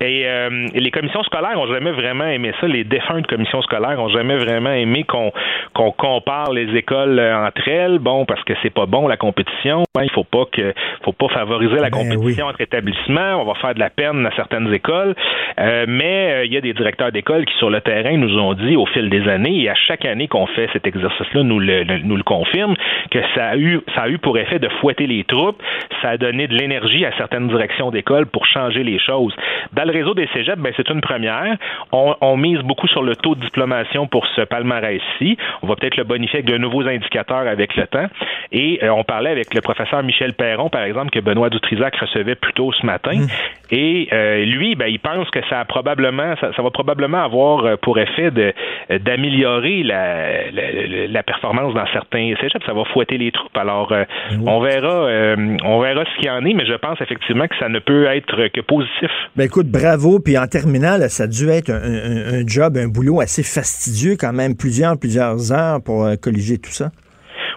et 0.00 0.22
euh, 0.26 0.66
les 0.74 0.90
commissions 0.90 1.22
scolaires 1.24 1.58
ont 1.60 1.66
jamais 1.72 1.90
vraiment 1.90 2.24
aimé 2.26 2.52
ça. 2.60 2.66
Les 2.68 2.84
défuntes 2.84 3.26
commissions 3.26 3.62
scolaires 3.62 4.00
ont 4.00 4.08
jamais 4.08 4.36
vraiment 4.36 4.70
aimé 4.72 5.04
qu'on 5.04 5.32
qu'on 5.74 5.90
compare 5.90 6.52
les 6.52 6.74
écoles 6.76 7.18
euh, 7.18 7.46
entre 7.46 7.66
elles. 7.68 7.98
Bon, 7.98 8.24
parce 8.24 8.42
que 8.44 8.52
c'est 8.62 8.70
pas 8.72 8.86
bon 8.86 9.08
la 9.08 9.16
compétition. 9.16 9.82
Ben, 9.94 10.04
il 10.04 10.10
faut 10.10 10.24
pas 10.24 10.44
que 10.52 10.72
faut 11.04 11.12
pas 11.12 11.28
favoriser 11.28 11.76
la 11.76 11.90
Ben 11.90 11.98
compétition 11.98 12.46
entre 12.46 12.60
établissements. 12.60 13.42
On 13.42 13.44
va 13.44 13.54
faire 13.54 13.74
de 13.74 13.80
la 13.80 13.90
peine 13.90 14.24
à 14.26 14.30
certaines 14.36 14.72
écoles. 14.72 15.14
Euh, 15.58 15.84
mais 15.88 16.32
euh, 16.32 16.44
il 16.44 16.52
y 16.52 16.56
a 16.56 16.60
des 16.60 16.72
directeurs 16.72 17.10
d'école 17.12 17.44
qui 17.46 17.54
sur 17.58 17.70
le 17.70 17.80
terrain 17.80 18.16
nous 18.16 18.38
ont 18.38 18.54
dit 18.54 18.76
au 18.76 18.86
fil 18.86 19.08
des 19.10 19.26
années 19.28 19.62
et 19.64 19.68
à 19.70 19.74
chaque 19.74 20.04
année 20.04 20.28
qu'on 20.28 20.46
fait 20.46 20.68
cet 20.72 20.86
exercice-là 20.86 21.42
nous 21.42 21.58
le, 21.58 21.82
le- 21.82 21.98
nous 21.98 22.16
le 22.16 22.22
confirme 22.22 22.74
que 23.10 23.18
ça 23.34 23.46
a 23.48 23.56
eu 23.56 23.80
ça 23.94 24.02
a 24.02 24.08
eu 24.08 24.18
pour 24.18 24.38
effet 24.38 24.58
de 24.58 24.68
fouetter 24.80 25.06
les 25.06 25.24
troupes. 25.24 25.62
Ça 26.02 26.10
a 26.10 26.16
donné 26.18 26.46
de 26.46 26.54
l'énergie 26.54 27.04
à 27.04 27.10
certaines 27.16 27.48
directions 27.48 27.90
d'école 27.90 28.26
pour 28.26 28.46
changer 28.46 28.82
les 28.84 28.98
choses. 28.98 29.34
Dans 29.72 29.84
le 29.84 29.92
réseau 29.92 30.14
des 30.14 30.28
cégeps, 30.32 30.58
ben, 30.58 30.72
c'est 30.76 30.88
une 30.90 31.00
première. 31.00 31.56
On, 31.92 32.14
on 32.20 32.36
mise 32.36 32.60
beaucoup 32.60 32.88
sur 32.88 33.02
le 33.02 33.16
taux 33.16 33.34
de 33.34 33.40
diplomation 33.40 34.06
pour 34.06 34.26
ce 34.34 34.42
palmarès-ci. 34.42 35.36
On 35.62 35.66
va 35.66 35.76
peut-être 35.76 35.96
le 35.96 36.04
bonifier 36.04 36.40
avec 36.40 36.50
de 36.50 36.58
nouveaux 36.58 36.86
indicateurs 36.86 37.46
avec 37.46 37.76
le 37.76 37.86
temps. 37.86 38.06
Et 38.52 38.80
euh, 38.82 38.90
on 38.90 39.04
parlait 39.04 39.30
avec 39.30 39.54
le 39.54 39.60
professeur 39.60 40.02
Michel 40.02 40.34
Perron, 40.34 40.68
par 40.68 40.82
exemple, 40.82 41.10
que 41.10 41.20
Benoît 41.20 41.50
Dutrisac 41.50 41.96
recevait 41.96 42.34
plus 42.34 42.52
tôt 42.52 42.72
ce 42.72 42.86
matin. 42.86 43.26
Et 43.70 44.08
euh, 44.12 44.44
lui, 44.44 44.74
ben, 44.76 44.86
il 44.86 45.00
pense 45.00 45.28
que 45.30 45.40
ça 45.48 45.60
a 45.60 45.64
probablement, 45.64 46.34
ça, 46.40 46.52
ça 46.54 46.62
va 46.62 46.70
probablement 46.70 47.22
avoir 47.22 47.64
euh, 47.64 47.76
pour 47.76 47.98
effet 47.98 48.30
euh, 48.36 48.52
d'améliorer 48.98 49.82
la, 49.82 50.50
la, 50.50 51.06
la 51.08 51.22
performance 51.22 51.74
dans 51.74 51.86
certains 51.92 52.34
cégeps. 52.40 52.64
Ça 52.64 52.72
va 52.72 52.84
fouetter 52.84 53.18
les 53.18 53.32
troupes. 53.32 53.56
Alors, 53.56 53.92
euh, 53.92 54.04
on 54.46 54.60
verra, 54.60 55.06
euh, 55.06 55.56
on 55.64 55.80
verra 55.80 56.04
ce 56.04 56.16
qu'il 56.16 56.26
y 56.26 56.30
en 56.30 56.44
est, 56.44 56.54
mais 56.54 56.66
je 56.66 56.74
pense 56.74 57.00
effectivement 57.00 57.46
que 57.48 57.56
ça 57.58 57.68
ne 57.68 57.78
peut 57.78 58.06
être 58.06 58.48
que 58.48 58.60
positif. 58.60 59.10
Ben 59.34 59.45
écoute, 59.46 59.70
bravo. 59.70 60.18
Puis 60.18 60.36
en 60.36 60.46
terminant, 60.46 60.98
ça 61.08 61.24
a 61.24 61.26
dû 61.26 61.48
être 61.48 61.70
un 61.70 62.46
job, 62.46 62.76
un 62.76 62.88
boulot 62.88 63.20
assez 63.20 63.42
fastidieux 63.42 64.16
quand 64.16 64.32
même, 64.32 64.54
plusieurs, 64.54 64.98
plusieurs 64.98 65.52
heures 65.52 65.80
pour 65.80 66.04
euh, 66.04 66.16
colliger 66.16 66.58
tout 66.58 66.72
ça. 66.72 66.92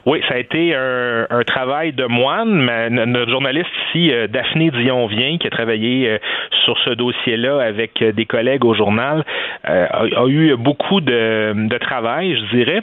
Oui, 0.05 0.21
ça 0.27 0.35
a 0.35 0.37
été 0.37 0.75
un, 0.75 1.27
un 1.29 1.43
travail 1.43 1.93
de 1.93 2.05
moine. 2.05 2.65
Notre 2.89 3.31
journaliste 3.31 3.69
ici, 3.87 4.11
euh, 4.11 4.27
Daphné 4.27 4.71
Dion-Vient, 4.71 5.37
qui 5.37 5.47
a 5.47 5.49
travaillé 5.49 6.09
euh, 6.09 6.17
sur 6.65 6.77
ce 6.79 6.91
dossier-là 6.91 7.59
avec 7.59 8.01
euh, 8.01 8.11
des 8.11 8.25
collègues 8.25 8.65
au 8.65 8.73
journal, 8.73 9.23
euh, 9.67 9.87
a, 9.91 10.27
eu 10.27 10.55
beaucoup 10.55 11.01
de, 11.01 11.77
travail, 11.79 12.35
je 12.35 12.57
dirais. 12.57 12.81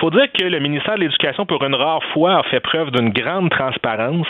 faut 0.00 0.10
dire 0.10 0.26
que 0.32 0.44
le 0.44 0.58
ministère 0.58 0.96
de 0.96 1.00
l'Éducation, 1.00 1.46
pour 1.46 1.62
une 1.64 1.74
rare 1.74 2.02
fois, 2.12 2.38
a 2.38 2.42
fait 2.44 2.60
preuve 2.60 2.90
d'une 2.90 3.10
grande 3.10 3.50
transparence 3.50 4.26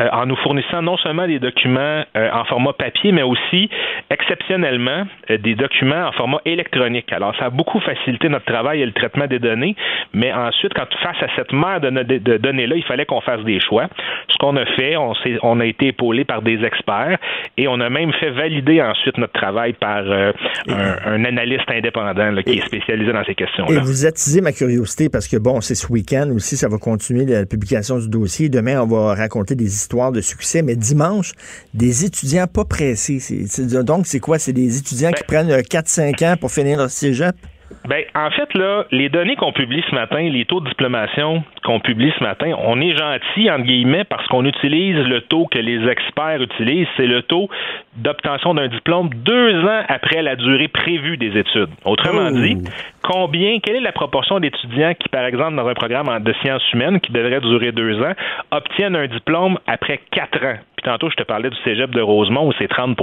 euh, 0.00 0.08
en 0.12 0.26
nous 0.26 0.36
fournissant 0.36 0.82
non 0.82 0.96
seulement 0.96 1.26
des 1.26 1.38
documents 1.38 2.02
euh, 2.16 2.30
en 2.32 2.44
format 2.44 2.72
papier, 2.72 3.12
mais 3.12 3.22
aussi, 3.22 3.70
exceptionnellement, 4.10 5.04
euh, 5.30 5.38
des 5.38 5.54
documents 5.54 6.08
en 6.08 6.12
format 6.12 6.40
électronique. 6.44 7.12
Alors, 7.12 7.34
ça 7.36 7.46
a 7.46 7.50
beaucoup 7.50 7.78
facilité 7.78 8.28
notre 8.28 8.44
travail 8.44 8.82
et 8.82 8.86
le 8.86 8.92
traitement 8.92 9.26
des 9.26 9.38
données, 9.38 9.76
mais 10.12 10.32
ensuite, 10.32 10.74
quand 10.74 10.92
face 11.00 11.22
à 11.22 11.26
cette 11.36 11.52
mer 11.52 11.73
de, 11.80 11.90
de- 11.90 12.18
de 12.18 12.36
données-là, 12.38 12.76
il 12.76 12.84
fallait 12.84 13.06
qu'on 13.06 13.20
fasse 13.20 13.42
des 13.44 13.60
choix. 13.60 13.88
Ce 14.28 14.36
qu'on 14.38 14.56
a 14.56 14.64
fait, 14.76 14.96
on, 14.96 15.60
a 15.60 15.66
été 15.66 15.88
épaulé 15.88 16.24
par 16.24 16.42
des 16.42 16.62
experts 16.64 17.18
et 17.56 17.68
on 17.68 17.80
a 17.80 17.88
même 17.90 18.12
fait 18.14 18.30
valider 18.30 18.82
ensuite 18.82 19.16
notre 19.18 19.32
travail 19.34 19.74
par 19.74 19.98
euh, 20.04 20.32
un, 20.68 20.96
un 21.06 21.24
analyste 21.24 21.70
indépendant 21.70 22.30
là, 22.30 22.42
qui 22.42 22.58
est 22.58 22.66
spécialisé 22.66 23.12
dans 23.12 23.24
ces 23.24 23.32
Et 23.32 23.34
questions-là. 23.34 23.80
vous 23.82 24.06
attisez 24.06 24.40
ma 24.40 24.52
curiosité 24.52 25.08
parce 25.08 25.28
que, 25.28 25.36
bon, 25.36 25.60
c'est 25.60 25.74
ce 25.74 25.90
week-end 25.92 26.30
aussi, 26.34 26.56
ça 26.56 26.68
va 26.68 26.78
continuer 26.78 27.24
la 27.26 27.46
publication 27.46 27.98
du 27.98 28.08
dossier. 28.08 28.48
Demain, 28.48 28.80
on 28.82 28.86
va 28.86 29.14
raconter 29.14 29.54
des 29.54 29.66
histoires 29.66 30.12
de 30.12 30.20
succès, 30.20 30.62
mais 30.62 30.76
dimanche, 30.76 31.32
des 31.72 32.04
étudiants 32.04 32.46
pas 32.46 32.64
pressés. 32.64 33.18
Donc, 33.84 34.06
c'est 34.06 34.20
quoi? 34.20 34.38
C'est 34.38 34.52
des 34.52 34.78
étudiants 34.78 35.12
qui 35.12 35.22
prennent 35.24 35.50
euh, 35.50 35.60
4-5 35.60 36.24
ans 36.32 36.36
pour 36.40 36.50
finir 36.50 36.78
leur 36.78 36.90
cégep? 36.90 37.34
Ben, 37.88 38.04
en 38.14 38.30
fait, 38.30 38.52
là, 38.54 38.84
les 38.90 39.08
données 39.08 39.36
qu'on 39.36 39.52
publie 39.52 39.82
ce 39.88 39.94
matin, 39.94 40.20
les 40.20 40.44
taux 40.44 40.60
de 40.60 40.68
diplomation 40.68 41.44
qu'on 41.64 41.80
publie 41.80 42.12
ce 42.18 42.22
matin, 42.24 42.52
on 42.58 42.80
est 42.80 42.96
gentil, 42.96 43.50
entre 43.50 43.64
guillemets, 43.64 44.04
parce 44.04 44.26
qu'on 44.28 44.44
utilise 44.44 44.96
le 45.06 45.20
taux 45.22 45.46
que 45.46 45.58
les 45.58 45.86
experts 45.88 46.40
utilisent, 46.42 46.88
c'est 46.96 47.06
le 47.06 47.22
taux 47.22 47.48
d'obtention 47.96 48.54
d'un 48.54 48.68
diplôme 48.68 49.10
deux 49.12 49.64
ans 49.64 49.82
après 49.88 50.22
la 50.22 50.36
durée 50.36 50.68
prévue 50.68 51.16
des 51.16 51.36
études. 51.38 51.68
Autrement 51.84 52.28
Oh. 52.30 52.30
dit, 52.40 52.56
combien, 53.02 53.58
quelle 53.60 53.76
est 53.76 53.80
la 53.80 53.92
proportion 53.92 54.40
d'étudiants 54.40 54.94
qui, 54.94 55.08
par 55.08 55.24
exemple, 55.24 55.56
dans 55.56 55.66
un 55.68 55.74
programme 55.74 56.22
de 56.22 56.32
sciences 56.42 56.62
humaines 56.72 57.00
qui 57.00 57.12
devrait 57.12 57.40
durer 57.40 57.72
deux 57.72 58.00
ans, 58.02 58.12
obtiennent 58.50 58.96
un 58.96 59.06
diplôme 59.06 59.58
après 59.66 60.00
quatre 60.10 60.42
ans? 60.44 60.58
Tantôt, 60.84 61.10
je 61.10 61.16
te 61.16 61.22
parlais 61.22 61.50
du 61.50 61.56
cégep 61.64 61.90
de 61.90 62.00
Rosemont 62.00 62.48
où 62.48 62.52
c'est 62.58 62.70
30% 62.70 62.94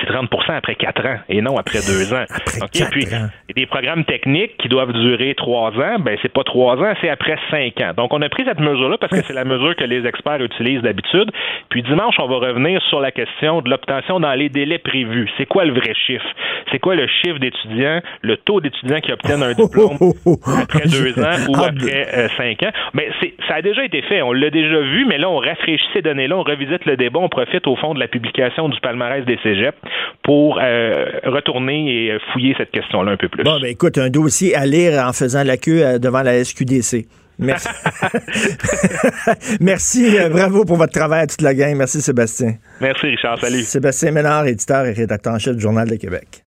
c'est 0.00 0.08
30% 0.08 0.52
après 0.54 0.74
quatre 0.74 1.04
ans 1.06 1.18
et 1.28 1.40
non 1.42 1.56
après 1.56 1.78
deux 1.80 2.12
ans. 2.14 2.24
OK? 2.62 2.90
Puis, 2.90 3.06
des 3.54 3.66
programmes 3.66 4.04
techniques 4.04 4.56
qui 4.58 4.68
doivent 4.68 4.92
durer 4.92 5.34
trois 5.34 5.70
ans, 5.72 5.98
ben 5.98 6.16
c'est 6.22 6.32
pas 6.32 6.44
trois 6.44 6.76
ans, 6.76 6.94
c'est 7.00 7.08
après 7.08 7.36
cinq 7.50 7.80
ans. 7.80 7.92
Donc 7.96 8.12
on 8.14 8.22
a 8.22 8.28
pris 8.28 8.44
cette 8.44 8.60
mesure-là 8.60 8.96
parce 8.98 9.12
que 9.12 9.22
c'est 9.22 9.34
la 9.34 9.44
mesure 9.44 9.74
que 9.76 9.84
les 9.84 10.06
experts 10.06 10.40
utilisent 10.40 10.82
d'habitude. 10.82 11.30
Puis 11.68 11.82
dimanche, 11.82 12.14
on 12.18 12.26
va 12.26 12.36
revenir 12.36 12.80
sur 12.88 13.00
la 13.00 13.10
question 13.10 13.60
de 13.60 13.70
l'obtention 13.70 14.20
dans 14.20 14.32
les 14.34 14.48
délais 14.48 14.78
prévus. 14.78 15.28
C'est 15.36 15.46
quoi 15.46 15.64
le 15.64 15.72
vrai 15.72 15.94
chiffre? 16.06 16.26
C'est 16.70 16.78
quoi 16.78 16.94
le 16.94 17.06
chiffre 17.06 17.38
d'étudiants, 17.38 18.00
le 18.22 18.36
taux 18.36 18.60
d'étudiants 18.60 19.00
qui 19.00 19.12
obtiennent 19.12 19.42
un 19.42 19.52
diplôme 19.52 19.96
après 20.62 20.86
deux 20.88 21.18
ans 21.18 21.36
ou 21.48 21.56
après 21.56 22.08
euh, 22.14 22.28
cinq 22.36 22.62
ans? 22.62 22.70
Mais 22.94 23.10
c'est 23.20 23.34
ça 23.48 23.56
a 23.56 23.62
déjà 23.62 23.84
été 23.84 24.02
fait, 24.02 24.22
on 24.22 24.32
l'a 24.32 24.50
déjà 24.50 24.80
vu, 24.80 25.04
mais 25.06 25.18
là 25.18 25.28
on 25.28 25.38
rafraîchit 25.38 25.88
ces 25.92 26.02
données-là, 26.02 26.36
on 26.36 26.42
revisite 26.42 26.84
le 26.86 26.96
débat, 27.00 27.18
on 27.18 27.28
profite 27.28 27.66
au 27.66 27.76
fond 27.76 27.94
de 27.94 27.98
la 27.98 28.08
publication 28.08 28.68
du 28.68 28.78
palmarès 28.80 29.24
des 29.24 29.38
cégeps 29.42 29.76
pour 30.22 30.58
euh, 30.62 31.06
retourner 31.24 32.06
et 32.06 32.18
fouiller 32.32 32.54
cette 32.56 32.70
question-là 32.70 33.12
un 33.12 33.16
peu 33.16 33.28
plus. 33.28 33.42
Bon, 33.42 33.58
ben 33.60 33.68
écoute, 33.68 33.98
un 33.98 34.10
dossier 34.10 34.54
à 34.54 34.66
lire 34.66 35.02
en 35.04 35.12
faisant 35.12 35.42
la 35.42 35.56
queue 35.56 35.84
euh, 35.84 35.98
devant 35.98 36.22
la 36.22 36.44
SQDC. 36.44 37.06
Merci. 37.38 37.68
Merci, 39.60 40.18
euh, 40.18 40.28
bravo 40.28 40.64
pour 40.64 40.76
votre 40.76 40.92
travail 40.92 41.22
à 41.22 41.26
toute 41.26 41.42
la 41.42 41.54
gang. 41.54 41.74
Merci 41.74 42.00
Sébastien. 42.00 42.54
Merci 42.80 43.06
Richard, 43.06 43.38
salut. 43.40 43.62
Sébastien 43.62 44.12
Ménard, 44.12 44.46
éditeur 44.46 44.84
et 44.86 44.92
rédacteur 44.92 45.34
en 45.34 45.38
chef 45.38 45.56
du 45.56 45.62
Journal 45.62 45.88
de 45.88 45.96
Québec. 45.96 46.44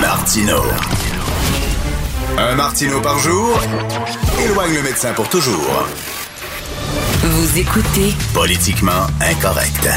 Martino. 0.00 0.62
Un 2.38 2.56
Martino 2.56 3.00
par 3.00 3.18
jour 3.18 3.60
éloigne 4.44 4.74
le 4.74 4.82
médecin 4.82 5.12
pour 5.12 5.28
toujours. 5.28 5.86
Vous 7.26 7.58
écoutez 7.58 8.12
Politiquement 8.34 9.06
incorrect. 9.18 9.88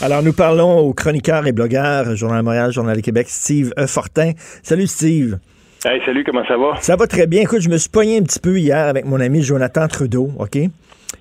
Alors, 0.00 0.22
nous 0.22 0.32
parlons 0.32 0.78
au 0.78 0.94
chroniqueur 0.94 1.46
et 1.46 1.52
blogueur, 1.52 2.16
Journal 2.16 2.38
de 2.38 2.44
Montréal, 2.46 2.72
Journal 2.72 2.96
de 2.96 3.02
Québec, 3.02 3.26
Steve. 3.28 3.74
Fortin. 3.86 4.32
Salut, 4.62 4.86
Steve. 4.86 5.38
Hey, 5.84 6.00
salut, 6.06 6.22
comment 6.24 6.44
ça 6.46 6.56
va? 6.56 6.74
Ça 6.80 6.94
va 6.96 7.06
très 7.08 7.26
bien. 7.26 7.42
Écoute, 7.42 7.60
je 7.60 7.68
me 7.68 7.76
suis 7.76 7.88
pogné 7.90 8.18
un 8.18 8.22
petit 8.22 8.38
peu 8.38 8.56
hier 8.58 8.86
avec 8.86 9.04
mon 9.04 9.18
ami 9.20 9.42
Jonathan 9.42 9.88
Trudeau, 9.88 10.30
OK? 10.38 10.58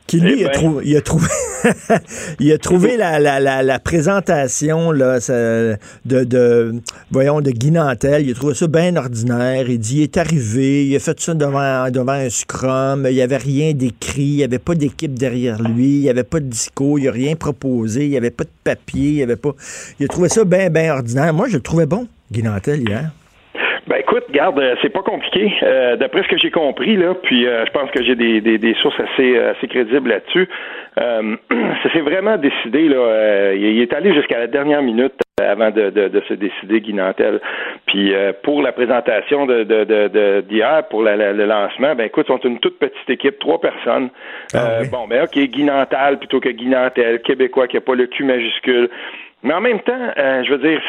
Qui, 0.07 0.19
lui, 0.19 0.33
Eh 0.35 0.39
il, 0.41 0.45
a 0.45 0.49
ben. 0.49 0.53
trou- 0.53 0.81
il 0.83 0.95
a 0.95 1.01
trouvé, 1.01 1.27
il 2.39 2.51
a 2.51 2.57
trouvé 2.57 2.95
la, 2.97 3.19
la, 3.19 3.39
la, 3.39 3.63
la 3.63 3.79
présentation 3.79 4.91
là, 4.91 5.17
de, 6.05 6.23
de, 6.23 6.75
voyons, 7.11 7.41
de 7.41 7.49
Guy 7.51 7.71
Nantel. 7.71 8.25
Il 8.27 8.31
a 8.31 8.33
trouvé 8.35 8.53
ça 8.53 8.67
bien 8.67 8.95
ordinaire. 8.97 9.67
Il 9.69 9.79
dit, 9.79 9.97
il 9.97 10.03
est 10.03 10.17
arrivé, 10.17 10.85
il 10.85 10.95
a 10.95 10.99
fait 10.99 11.19
ça 11.19 11.33
devant, 11.33 11.89
devant 11.89 12.11
un 12.13 12.29
scrum, 12.29 13.05
il 13.09 13.15
n'y 13.15 13.21
avait 13.21 13.37
rien 13.37 13.73
d'écrit, 13.73 14.21
il 14.23 14.37
n'y 14.37 14.43
avait 14.43 14.59
pas 14.59 14.75
d'équipe 14.75 15.13
derrière 15.17 15.61
lui, 15.61 15.95
il 15.97 16.01
n'y 16.01 16.09
avait 16.09 16.23
pas 16.23 16.39
de 16.39 16.45
discours, 16.45 16.99
il 16.99 17.05
n'a 17.05 17.11
rien 17.11 17.35
proposé, 17.35 18.05
il 18.05 18.09
n'y 18.11 18.17
avait 18.17 18.31
pas 18.31 18.43
de 18.43 18.49
papier, 18.63 19.09
il 19.09 19.15
n'y 19.15 19.23
avait 19.23 19.35
pas... 19.37 19.51
Il 19.99 20.05
a 20.05 20.07
trouvé 20.07 20.29
ça 20.29 20.43
bien, 20.45 20.69
bien 20.69 20.93
ordinaire. 20.93 21.33
Moi, 21.33 21.47
je 21.49 21.55
le 21.55 21.61
trouvais 21.61 21.85
bon, 21.85 22.07
Guy 22.31 22.43
Nantel, 22.43 22.81
hier. 22.87 23.11
Garde, 24.31 24.59
euh, 24.59 24.75
c'est 24.81 24.89
pas 24.89 25.01
compliqué. 25.01 25.51
Euh, 25.63 25.95
D'après 25.95 26.23
ce 26.23 26.27
que 26.27 26.37
j'ai 26.37 26.51
compris, 26.51 26.95
là, 26.97 27.13
puis 27.21 27.45
euh, 27.47 27.65
je 27.65 27.71
pense 27.71 27.89
que 27.91 28.03
j'ai 28.03 28.15
des, 28.15 28.41
des, 28.41 28.57
des 28.57 28.73
sources 28.75 28.99
assez, 28.99 29.37
euh, 29.37 29.51
assez 29.51 29.67
crédibles 29.67 30.09
là-dessus. 30.09 30.47
Euh, 30.99 31.35
ça 31.83 31.91
s'est 31.93 32.01
vraiment 32.01 32.37
décidé, 32.37 32.87
là. 32.89 32.95
euh, 32.97 33.55
il 33.57 33.81
est 33.81 33.93
allé 33.93 34.13
jusqu'à 34.13 34.39
la 34.39 34.47
dernière 34.47 34.81
minute 34.81 35.13
avant 35.41 35.71
de, 35.71 35.89
de, 35.89 36.07
de 36.07 36.21
se 36.27 36.35
décider, 36.35 36.81
Guy 36.81 36.93
Nantel. 36.93 37.39
Puis 37.87 38.13
euh, 38.13 38.31
pour 38.43 38.61
la 38.61 38.71
présentation 38.71 39.45
de 39.47 39.63
de- 39.63 39.83
de- 39.85 40.41
d'hier, 40.41 40.83
pour 40.89 41.01
la- 41.01 41.15
la- 41.15 41.33
le 41.33 41.45
lancement, 41.45 41.95
ben 41.95 42.05
écoute, 42.05 42.25
ils 42.29 42.33
sont 42.33 42.47
une 42.47 42.59
toute 42.59 42.77
petite 42.77 43.09
équipe, 43.09 43.39
trois 43.39 43.59
personnes. 43.59 44.09
Euh, 44.55 44.83
Bon, 44.91 45.07
ben 45.07 45.23
ok, 45.23 45.37
Guy 45.39 45.63
Nantel 45.63 46.17
plutôt 46.19 46.39
que 46.39 46.49
Guy 46.49 46.67
Nantel, 46.67 47.21
québécois 47.21 47.67
qui 47.67 47.77
a 47.77 47.81
pas 47.81 47.95
le 47.95 48.05
Q 48.07 48.23
majuscule. 48.23 48.89
Mais 49.43 49.53
en 49.53 49.61
même 49.61 49.79
temps, 49.81 49.93
euh, 50.17 50.43
je 50.43 50.51
veux 50.51 50.59
dire, 50.59 50.79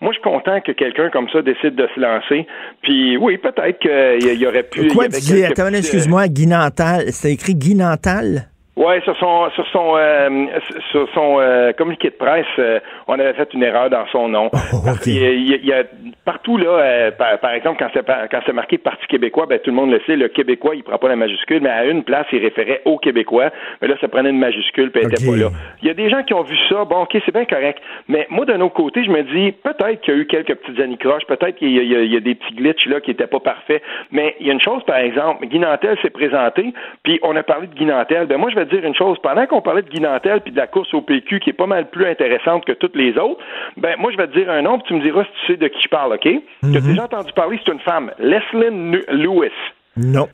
moi, 0.00 0.12
je 0.12 0.18
suis 0.18 0.22
content 0.22 0.60
que 0.60 0.72
quelqu'un 0.72 1.10
comme 1.10 1.28
ça 1.28 1.42
décide 1.42 1.74
de 1.74 1.88
se 1.94 2.00
lancer. 2.00 2.46
Puis 2.82 3.16
oui, 3.16 3.36
peut-être 3.38 3.78
qu'il 3.78 4.32
y, 4.32 4.36
y 4.36 4.46
aurait 4.46 4.62
pu. 4.62 4.88
Quoi, 4.88 5.08
tu 5.08 5.20
dis, 5.20 5.44
attends, 5.44 5.66
euh, 5.66 5.78
excuse-moi, 5.78 6.28
Guy 6.28 6.46
Nantal, 6.46 7.12
c'était 7.12 7.34
écrit 7.34 7.54
Guy 7.54 7.74
Nantal? 7.74 8.48
Oui, 8.78 8.94
sur 9.02 9.16
son 9.18 9.50
sur 9.56 9.66
son 9.72 9.96
euh, 9.96 10.46
sur 10.92 11.08
son 11.12 11.40
euh, 11.40 11.72
communiqué 11.72 12.10
de 12.10 12.14
presse, 12.14 12.46
euh, 12.60 12.78
on 13.08 13.18
avait 13.18 13.32
fait 13.32 13.52
une 13.54 13.62
erreur 13.62 13.90
dans 13.90 14.06
son 14.12 14.28
nom. 14.28 14.50
Oh, 14.70 14.92
il, 15.06 15.64
y 15.66 15.72
a, 15.72 15.82
partout 16.24 16.56
là, 16.56 17.10
par, 17.12 17.52
exemple 17.52 17.78
quand 17.78 17.88
c'est 17.94 18.06
quand 18.30 18.40
c'est 18.44 18.52
marqué 18.52 18.78
Parti 18.78 19.06
québécois, 19.06 19.46
ben 19.46 19.58
tout 19.58 19.70
le 19.70 19.76
monde 19.76 19.90
le 19.90 20.00
sait, 20.06 20.14
le 20.14 20.28
québécois 20.28 20.74
il 20.74 20.82
prend 20.82 20.98
pas 20.98 21.08
la 21.08 21.16
majuscule, 21.16 21.60
mais 21.62 21.70
à 21.70 21.84
une 21.86 22.04
place 22.04 22.26
il 22.32 22.38
référait 22.38 22.82
au 22.84 22.98
québécois, 22.98 23.50
mais 23.80 23.88
là 23.88 23.94
ça 24.00 24.08
prenait 24.08 24.30
une 24.30 24.38
majuscule 24.38 24.90
puis 24.90 25.02
elle 25.02 25.12
était 25.12 25.26
pas 25.26 25.36
là. 25.36 25.48
Il 25.82 25.88
y 25.88 25.90
a 25.90 25.94
des 25.94 26.10
gens 26.10 26.22
qui 26.22 26.34
ont 26.34 26.42
vu 26.42 26.56
ça, 26.68 26.84
bon 26.84 27.02
ok 27.02 27.16
c'est 27.24 27.32
bien 27.32 27.44
correct, 27.44 27.80
mais 28.08 28.26
moi 28.30 28.44
d'un 28.44 28.60
autre 28.60 28.74
côté 28.74 29.04
je 29.04 29.10
me 29.10 29.22
dis 29.22 29.52
peut-être 29.52 30.00
qu'il 30.02 30.14
y 30.14 30.16
a 30.16 30.20
eu 30.20 30.26
quelques 30.26 30.54
petites 30.54 30.78
anicroches, 30.80 31.24
peut-être 31.26 31.56
qu'il 31.56 31.70
y, 31.70 31.86
y, 31.86 32.16
a 32.16 32.20
des 32.20 32.34
petits 32.34 32.54
glitches 32.54 32.86
là 32.86 33.00
qui 33.00 33.10
étaient 33.10 33.26
pas 33.26 33.40
parfaits, 33.40 33.82
mais 34.12 34.36
il 34.40 34.46
y 34.46 34.50
a 34.50 34.52
une 34.52 34.60
chose 34.60 34.82
par 34.84 34.98
exemple, 34.98 35.46
Guy 35.46 35.58
Nantel 35.58 35.96
s'est 36.02 36.10
présenté, 36.10 36.72
puis 37.02 37.18
on 37.22 37.34
a 37.36 37.42
parlé 37.42 37.68
de 37.68 37.74
Guy 37.74 37.86
Nantel, 37.86 38.26
ben 38.26 38.36
moi 38.36 38.50
je 38.50 38.56
vais 38.56 38.66
dire 38.66 38.84
une 38.84 38.94
chose. 38.94 39.18
Pendant 39.22 39.46
qu'on 39.46 39.62
parlait 39.62 39.82
de 39.82 39.88
Guy 39.88 40.00
Nantel 40.00 40.40
puis 40.40 40.52
de 40.52 40.56
la 40.56 40.66
course 40.66 40.92
au 40.94 41.00
PQ 41.00 41.40
qui 41.40 41.50
est 41.50 41.54
pas 41.54 41.66
mal 41.66 41.88
plus 41.88 42.06
intéressante 42.06 42.64
que 42.64 42.72
toutes 42.72 42.96
les 42.98 43.16
autres, 43.18 43.40
ben 43.76 43.96
moi 43.98 44.10
je 44.12 44.16
vais 44.16 44.26
te 44.26 44.38
dire 44.38 44.50
un 44.50 44.62
nom, 44.62 44.78
puis 44.78 44.88
tu 44.88 44.94
me 44.94 45.00
diras 45.00 45.24
si 45.24 45.30
tu 45.40 45.52
sais 45.52 45.56
de 45.56 45.68
qui 45.68 45.80
je 45.82 45.88
parle, 45.88 46.14
OK? 46.14 46.22
Tu 46.22 46.76
as 46.76 46.80
déjà 46.80 47.04
entendu 47.04 47.32
parler, 47.32 47.58
c'est 47.64 47.72
une 47.72 47.80
femme, 47.80 48.10
Leslie 48.18 49.02
Lewis. 49.08 49.52
Non. 49.96 50.28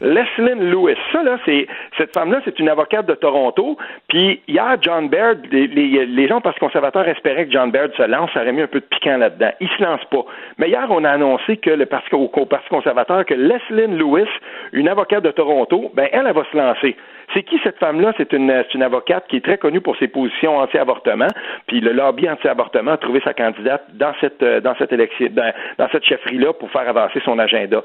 Leslie 0.00 0.54
Lewis. 0.58 0.96
Ça, 1.12 1.22
là, 1.22 1.38
c'est, 1.44 1.66
cette 1.98 2.12
femme-là, 2.14 2.40
c'est 2.44 2.58
une 2.58 2.68
avocate 2.68 3.06
de 3.06 3.14
Toronto. 3.14 3.76
Puis 4.08 4.40
hier, 4.48 4.76
John 4.80 5.08
Baird, 5.08 5.46
les, 5.50 5.66
les, 5.66 6.28
gens 6.28 6.40
parce 6.40 6.58
conservateurs 6.58 7.06
espéraient 7.06 7.46
que 7.46 7.52
John 7.52 7.70
Baird 7.70 7.92
se 7.96 8.02
lance, 8.02 8.30
ça 8.32 8.40
aurait 8.40 8.52
mis 8.52 8.62
un 8.62 8.66
peu 8.66 8.80
de 8.80 8.86
piquant 8.86 9.18
là-dedans. 9.18 9.50
Il 9.60 9.68
se 9.68 9.82
lance 9.82 10.04
pas. 10.10 10.24
Mais 10.58 10.68
hier, 10.68 10.86
on 10.88 11.04
a 11.04 11.10
annoncé 11.10 11.58
que 11.58 11.70
le 11.70 11.86
Parti, 11.86 12.14
au, 12.14 12.28
Parti 12.28 12.68
conservateur, 12.68 13.24
que 13.26 13.34
Leslie 13.34 13.94
Lewis, 13.94 14.28
une 14.72 14.88
avocate 14.88 15.22
de 15.22 15.30
Toronto, 15.30 15.90
ben, 15.94 16.08
elle, 16.12 16.26
elle 16.26 16.34
va 16.34 16.44
se 16.50 16.56
lancer. 16.56 16.96
C'est 17.34 17.42
qui 17.42 17.58
cette 17.62 17.78
femme-là? 17.78 18.12
C'est 18.16 18.32
une, 18.32 18.64
une 18.74 18.82
avocate 18.82 19.26
qui 19.28 19.36
est 19.36 19.44
très 19.44 19.58
connue 19.58 19.80
pour 19.80 19.96
ses 19.96 20.08
positions 20.08 20.58
anti-avortement. 20.58 21.28
Puis 21.66 21.80
le 21.80 21.92
lobby 21.92 22.28
anti-avortement 22.28 22.92
a 22.92 22.96
trouvé 22.96 23.20
sa 23.24 23.34
candidate 23.34 23.84
dans 23.94 24.12
cette, 24.20 24.42
euh, 24.42 24.60
dans 24.60 24.74
cette 24.76 24.92
élection, 24.92 25.28
dans, 25.30 25.52
dans 25.78 25.88
cette 25.90 26.04
chefferie-là 26.04 26.52
pour 26.54 26.70
faire 26.70 26.88
avancer 26.88 27.20
son 27.24 27.38
agenda. 27.38 27.82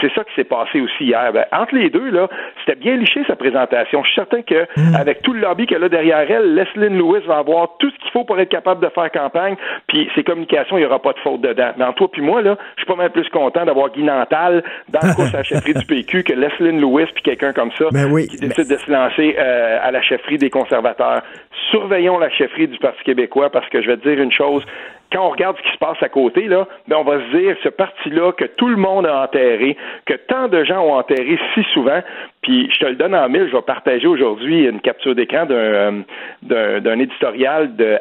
C'est 0.00 0.12
ça 0.14 0.24
qui 0.24 0.34
s'est 0.36 0.44
passé 0.44 0.80
aussi 0.80 1.04
hier. 1.04 1.32
Ben, 1.32 1.44
entre 1.52 1.74
les 1.74 1.90
deux, 1.90 2.10
là, 2.10 2.28
c'était 2.60 2.78
bien 2.78 2.96
liché 2.96 3.22
sa 3.26 3.36
présentation. 3.36 4.02
Je 4.04 4.08
suis 4.08 4.14
certain 4.14 4.42
que 4.42 4.66
mm. 4.76 4.94
avec 4.96 5.22
tout 5.22 5.32
le 5.32 5.40
lobby 5.40 5.66
qu'elle 5.66 5.84
a 5.84 5.88
derrière 5.88 6.30
elle, 6.30 6.54
Leslie 6.54 6.88
Lewis 6.88 7.26
va 7.26 7.38
avoir 7.38 7.76
tout 7.78 7.90
ce 7.90 7.96
qu'il 7.96 8.10
faut 8.10 8.24
pour 8.24 8.38
être 8.38 8.48
capable 8.48 8.84
de 8.84 8.90
faire 8.90 9.10
campagne. 9.10 9.56
Puis 9.88 10.08
ses 10.14 10.22
communications, 10.22 10.76
il 10.76 10.80
n'y 10.80 10.86
aura 10.86 11.00
pas 11.00 11.12
de 11.12 11.18
faute 11.18 11.40
dedans. 11.40 11.72
Mais 11.76 11.84
en 11.84 11.92
toi 11.92 12.08
puis 12.10 12.22
moi, 12.22 12.42
là, 12.42 12.56
je 12.76 12.82
suis 12.82 12.86
pas 12.86 12.96
mal 12.96 13.10
plus 13.10 13.28
content 13.30 13.64
d'avoir 13.64 13.90
Guy 13.90 14.02
Nantal 14.02 14.62
dans 14.88 15.00
le 15.02 15.14
course 15.14 15.34
à 15.34 15.38
la 15.38 15.42
chefferie 15.42 15.74
du 15.74 15.84
PQ 15.86 16.22
que 16.24 16.32
Leslie 16.32 16.78
Lewis 16.78 17.06
puis 17.14 17.22
quelqu'un 17.22 17.52
comme 17.52 17.70
ça 17.72 17.86
ben 17.92 18.10
oui, 18.10 18.26
qui 18.28 18.36
décide 18.36 18.68
de 18.68 18.76
se 18.84 18.92
euh, 19.38 19.78
à 19.82 19.90
la 19.90 20.02
chefferie 20.02 20.38
des 20.38 20.50
conservateurs. 20.50 21.22
Surveillons 21.70 22.18
la 22.18 22.30
chefferie 22.30 22.68
du 22.68 22.78
Parti 22.78 23.02
québécois 23.04 23.50
parce 23.50 23.68
que 23.68 23.82
je 23.82 23.88
vais 23.88 23.96
te 23.96 24.08
dire 24.08 24.20
une 24.20 24.32
chose, 24.32 24.64
quand 25.12 25.26
on 25.26 25.30
regarde 25.30 25.56
ce 25.58 25.62
qui 25.62 25.72
se 25.72 25.78
passe 25.78 26.02
à 26.02 26.08
côté, 26.08 26.48
là, 26.48 26.66
ben 26.88 26.96
on 26.96 27.04
va 27.04 27.20
se 27.20 27.36
dire 27.36 27.56
ce 27.62 27.68
parti-là 27.68 28.32
que 28.32 28.44
tout 28.44 28.68
le 28.68 28.76
monde 28.76 29.06
a 29.06 29.22
enterré, 29.22 29.76
que 30.06 30.14
tant 30.14 30.48
de 30.48 30.64
gens 30.64 30.82
ont 30.82 30.94
enterré 30.94 31.38
si 31.54 31.62
souvent, 31.72 32.02
puis 32.42 32.68
je 32.72 32.78
te 32.80 32.86
le 32.86 32.96
donne 32.96 33.14
en 33.14 33.28
mille, 33.28 33.48
je 33.48 33.56
vais 33.56 33.62
partager 33.62 34.06
aujourd'hui 34.06 34.64
une 34.64 34.80
capture 34.80 35.14
d'écran 35.14 35.46
d'un, 35.46 35.54
euh, 35.54 36.80
d'un, 36.80 36.98
éditorial 36.98 37.76
de 37.76 37.98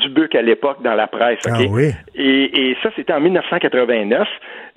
Dubuc 0.00 0.34
à 0.34 0.42
l'époque 0.42 0.82
dans 0.82 0.94
la 0.94 1.06
presse. 1.06 1.38
Ah 1.46 1.58
oui. 1.68 1.92
et, 2.16 2.70
et, 2.70 2.76
ça, 2.82 2.90
c'était 2.96 3.12
en 3.12 3.20
1989. 3.20 4.26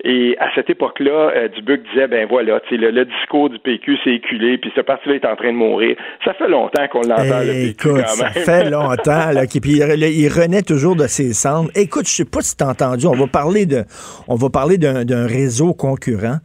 Et 0.04 0.36
à 0.38 0.54
cette 0.54 0.70
époque-là, 0.70 1.32
euh, 1.34 1.48
Dubuc 1.48 1.82
disait, 1.90 2.06
ben 2.06 2.28
voilà, 2.28 2.60
le, 2.70 2.90
le 2.90 3.04
discours 3.04 3.50
du 3.50 3.58
PQ 3.58 3.96
s'est 4.04 4.14
éculé, 4.14 4.58
puis 4.58 4.70
ce 4.76 4.82
parti-là 4.82 5.16
est 5.16 5.24
en 5.24 5.34
train 5.34 5.50
de 5.50 5.56
mourir. 5.56 5.96
Ça 6.24 6.34
fait 6.34 6.48
longtemps 6.48 6.86
qu'on 6.92 7.00
l'entend, 7.00 7.40
le 7.40 7.68
PQ, 7.68 7.88
quand 7.88 7.94
même. 7.94 8.04
Ça 8.04 8.30
fait 8.30 8.70
longtemps, 8.70 9.30
là, 9.32 9.46
puis 9.46 9.60
il, 9.64 10.04
il, 10.04 10.28
renaît 10.28 10.62
toujours 10.62 10.94
de 10.94 11.06
ses 11.08 11.32
cendres. 11.32 11.70
Écoute, 11.74 12.06
je 12.06 12.12
sais 12.12 12.24
pas 12.24 12.42
si 12.42 12.56
tu 12.56 12.62
as 12.62 12.68
entendu, 12.68 13.06
on 13.06 13.16
va 13.16 13.26
parler 13.26 13.66
de, 13.66 13.84
on 14.28 14.36
va 14.36 14.50
parler 14.50 14.78
d'un 14.78 15.26
réseau 15.26 15.74
concurrent. 15.74 16.38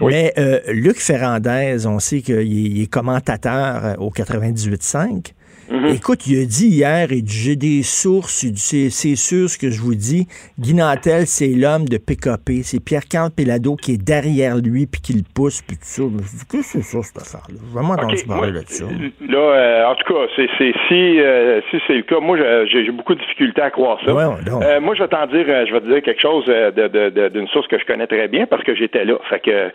Mais 0.00 0.32
euh, 0.38 0.60
Luc 0.68 0.98
Ferrandez, 0.98 1.86
on 1.86 1.98
sait 1.98 2.22
qu'il 2.22 2.82
est 2.82 2.86
commentateur 2.86 3.84
euh, 3.84 3.94
au 3.98 4.10
98.5. 4.10 5.32
Mm-hmm. 5.70 5.94
Écoute, 5.94 6.26
il 6.26 6.42
a 6.42 6.46
dit 6.46 6.66
hier, 6.66 7.12
et 7.12 7.22
j'ai 7.24 7.54
des 7.54 7.84
sources, 7.84 8.44
c'est 8.56 9.14
sûr 9.14 9.48
ce 9.48 9.56
que 9.56 9.70
je 9.70 9.80
vous 9.80 9.94
dis. 9.94 10.26
Guy 10.58 10.74
Nantel, 10.74 11.26
c'est 11.26 11.54
l'homme 11.54 11.86
de 11.86 11.96
PKP. 11.96 12.62
C'est 12.64 12.82
Pierre-Carl 12.82 13.30
Pelado 13.30 13.76
qui 13.76 13.94
est 13.94 14.04
derrière 14.04 14.56
lui, 14.56 14.86
puis 14.86 15.00
qui 15.00 15.12
le 15.12 15.22
pousse, 15.22 15.62
puis 15.62 15.76
tout 15.76 15.84
ça. 15.84 16.02
Qu'est-ce 16.50 16.74
que 16.74 16.80
c'est 16.80 16.82
ça, 16.82 17.02
cette 17.02 17.22
affaire-là? 17.22 17.60
Vraiment 17.72 17.94
entendu 17.94 18.16
parler 18.26 18.50
là-dessus. 18.50 18.82
Là, 19.28 19.38
euh, 19.38 19.86
en 19.86 19.94
tout 19.94 20.12
cas, 20.12 20.26
c'est 20.34 20.48
si, 20.88 21.20
euh, 21.20 21.60
si 21.70 21.78
c'est 21.86 21.94
le 21.94 22.02
cas, 22.02 22.18
moi, 22.18 22.36
j'ai 22.66 22.90
beaucoup 22.90 23.14
de 23.14 23.20
difficultés 23.20 23.62
à 23.62 23.70
croire 23.70 23.98
ça. 24.04 24.10
euh, 24.10 24.80
moi, 24.80 24.96
je 24.96 25.02
vais 25.02 25.08
t'en 25.08 25.26
dire, 25.26 25.46
je 25.46 25.72
vais 25.72 25.80
te 25.80 25.86
dire 25.86 26.02
quelque 26.02 26.20
chose 26.20 26.46
d'une 26.46 26.88
de, 26.88 27.28
de, 27.28 27.46
source 27.46 27.68
que 27.68 27.78
je 27.78 27.84
connais 27.84 28.08
très 28.08 28.26
bien 28.26 28.46
parce 28.46 28.64
que 28.64 28.74
j'étais 28.74 29.04
là. 29.04 29.14
Fait 29.28 29.40
que 29.40 29.70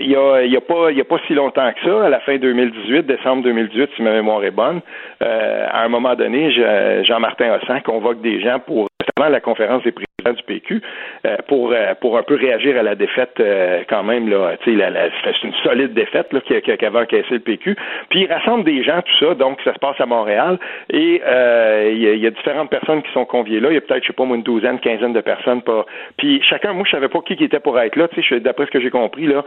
il 0.00 0.10
y 0.10 0.16
a, 0.16 0.42
y 0.42 0.56
a 0.56 0.60
pas 0.60 0.90
y 0.90 1.00
a 1.00 1.04
pas 1.04 1.18
si 1.28 1.34
longtemps 1.34 1.70
que 1.72 1.88
ça, 1.88 2.06
à 2.06 2.08
la 2.08 2.20
fin 2.20 2.36
2018, 2.38 3.06
décembre 3.06 3.44
2018, 3.44 3.90
si 3.96 4.02
ma 4.02 4.12
mémoire 4.12 4.42
est 4.44 4.50
bonne, 4.50 4.78
euh, 4.78 4.79
à 5.20 5.82
un 5.82 5.88
moment 5.88 6.14
donné, 6.14 6.52
Jean-Martin 7.04 7.54
Hossan 7.54 7.80
convoque 7.82 8.20
des 8.20 8.40
gens 8.40 8.58
pour 8.58 8.89
justement 9.00 9.28
la 9.28 9.40
conférence 9.40 9.82
des 9.82 9.92
présidents 9.92 10.32
du 10.32 10.42
PQ 10.42 10.82
euh, 11.26 11.36
pour 11.48 11.72
euh, 11.72 11.94
pour 12.00 12.18
un 12.18 12.22
peu 12.22 12.34
réagir 12.34 12.76
à 12.78 12.82
la 12.82 12.94
défaite 12.94 13.42
quand 13.88 14.02
même 14.02 14.28
là, 14.28 14.56
tu 14.62 14.76
sais, 14.76 15.10
c'est 15.24 15.46
une 15.46 15.54
solide 15.62 15.94
défaite 15.94 16.32
là 16.32 16.40
qu'avait 16.40 16.98
encaissé 16.98 17.30
le 17.30 17.40
PQ. 17.40 17.76
Puis 18.10 18.20
il 18.22 18.32
rassemble 18.32 18.64
des 18.64 18.82
gens 18.82 19.00
tout 19.02 19.26
ça, 19.26 19.34
donc 19.34 19.58
ça 19.64 19.72
se 19.72 19.78
passe 19.78 20.00
à 20.00 20.06
Montréal 20.06 20.58
et 20.92 21.22
il 21.22 22.18
y, 22.18 22.26
a 22.26 22.30
différentes 22.30 22.70
personnes 22.70 23.02
qui 23.02 23.12
sont 23.12 23.24
conviées 23.24 23.60
là. 23.60 23.68
Il 23.70 23.74
y 23.74 23.78
a 23.78 23.80
peut-être 23.80 24.02
je 24.02 24.08
sais 24.08 24.12
pas 24.12 24.24
une 24.24 24.42
douzaine, 24.42 24.78
quinzaine 24.78 25.12
de 25.12 25.20
personnes. 25.20 25.62
Pas... 25.62 25.86
Puis 26.16 26.40
chacun, 26.42 26.72
moi 26.72 26.84
je 26.86 26.92
savais 26.92 27.08
pas 27.08 27.20
qui, 27.20 27.36
qui 27.36 27.44
était 27.44 27.60
pour 27.60 27.78
être 27.78 27.96
là. 27.96 28.08
Tu 28.08 28.22
sais, 28.22 28.40
d'après 28.40 28.66
ce 28.66 28.70
que 28.70 28.80
j'ai 28.80 28.90
compris 28.90 29.26
là, 29.26 29.44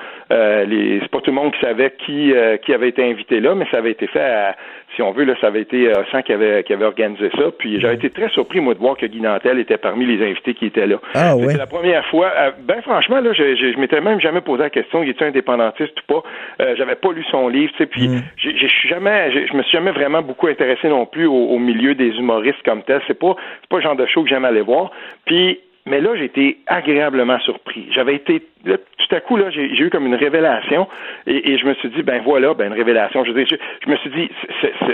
les 0.65 0.99
c'est 1.01 1.11
pas 1.11 1.19
tout 1.19 1.31
le 1.31 1.35
monde 1.35 1.53
qui 1.53 1.59
savait 1.61 1.91
qui 2.05 2.33
qui 2.63 2.73
avait 2.73 2.89
été 2.89 3.03
invité 3.03 3.39
là, 3.39 3.55
mais 3.55 3.65
ça 3.71 3.77
avait 3.77 3.91
été 3.91 4.07
fait 4.07 4.19
à 4.19 4.55
si 4.95 5.01
on 5.01 5.11
veut, 5.11 5.23
là, 5.23 5.35
ça 5.41 5.47
avait 5.47 5.61
été 5.61 5.87
euh, 5.89 6.21
qui 6.21 6.33
avait, 6.33 6.63
qui 6.63 6.73
avait 6.73 6.85
organisé 6.85 7.29
ça. 7.35 7.51
Puis 7.57 7.79
j'avais 7.79 7.95
été 7.95 8.09
très 8.09 8.29
surpris, 8.29 8.59
moi, 8.59 8.73
de 8.73 8.79
voir 8.79 8.95
que 8.95 9.05
Guy 9.05 9.19
était 9.51 9.77
parmi 9.77 10.05
les 10.05 10.23
invités 10.25 10.53
qui 10.53 10.67
étaient 10.67 10.87
là. 10.87 10.97
Ah, 11.13 11.35
C'était 11.39 11.57
la 11.57 11.67
première 11.67 12.05
fois. 12.07 12.31
Euh, 12.37 12.51
ben 12.59 12.81
franchement, 12.81 13.19
là, 13.19 13.33
je, 13.33 13.55
je, 13.55 13.79
m'étais 13.79 14.01
même 14.01 14.19
jamais 14.19 14.41
posé 14.41 14.63
la 14.63 14.69
question, 14.69 15.03
il 15.03 15.09
était 15.09 15.25
indépendantiste 15.25 15.93
ou 16.01 16.13
pas? 16.13 16.23
Euh, 16.61 16.75
j'avais 16.77 16.95
pas 16.95 17.11
lu 17.11 17.23
son 17.29 17.47
livre, 17.47 17.71
tu 17.73 17.79
sais, 17.79 17.85
puis 17.85 18.07
mm. 18.07 18.21
je 18.37 18.67
suis 18.67 18.89
jamais, 18.89 19.31
je 19.31 19.53
me 19.55 19.63
suis 19.63 19.71
jamais 19.71 19.91
vraiment 19.91 20.21
beaucoup 20.21 20.47
intéressé 20.47 20.87
non 20.87 21.05
plus 21.05 21.25
au, 21.25 21.59
milieu 21.59 21.95
des 21.95 22.09
humoristes 22.17 22.63
comme 22.65 22.83
tel. 22.83 23.01
C'est 23.07 23.19
pas, 23.19 23.35
pas 23.69 23.77
le 23.77 23.83
genre 23.83 23.95
de 23.95 24.05
show 24.05 24.23
que 24.23 24.29
j'aime 24.29 24.45
aller 24.45 24.61
voir. 24.61 24.91
Puis 25.25 25.59
mais 25.85 25.99
là, 25.99 26.15
j'ai 26.15 26.25
été 26.25 26.59
agréablement 26.67 27.39
surpris. 27.39 27.87
J'avais 27.91 28.15
été 28.15 28.41
tout 28.63 29.15
à 29.15 29.19
coup, 29.19 29.35
là, 29.35 29.49
j'ai 29.49 29.77
eu 29.77 29.89
comme 29.89 30.05
une 30.05 30.15
révélation 30.15 30.87
et, 31.27 31.57
je 31.57 31.65
me 31.65 31.73
suis 31.75 31.89
dit, 31.89 32.01
ben 32.03 32.21
voilà, 32.23 32.53
ben 32.53 32.67
une 32.67 32.77
révélation. 32.77 33.25
Je, 33.25 33.31
veux 33.31 33.43
dire, 33.43 33.57
je, 33.85 33.89
me 33.89 33.97
suis 33.97 34.09
dit, 34.09 34.29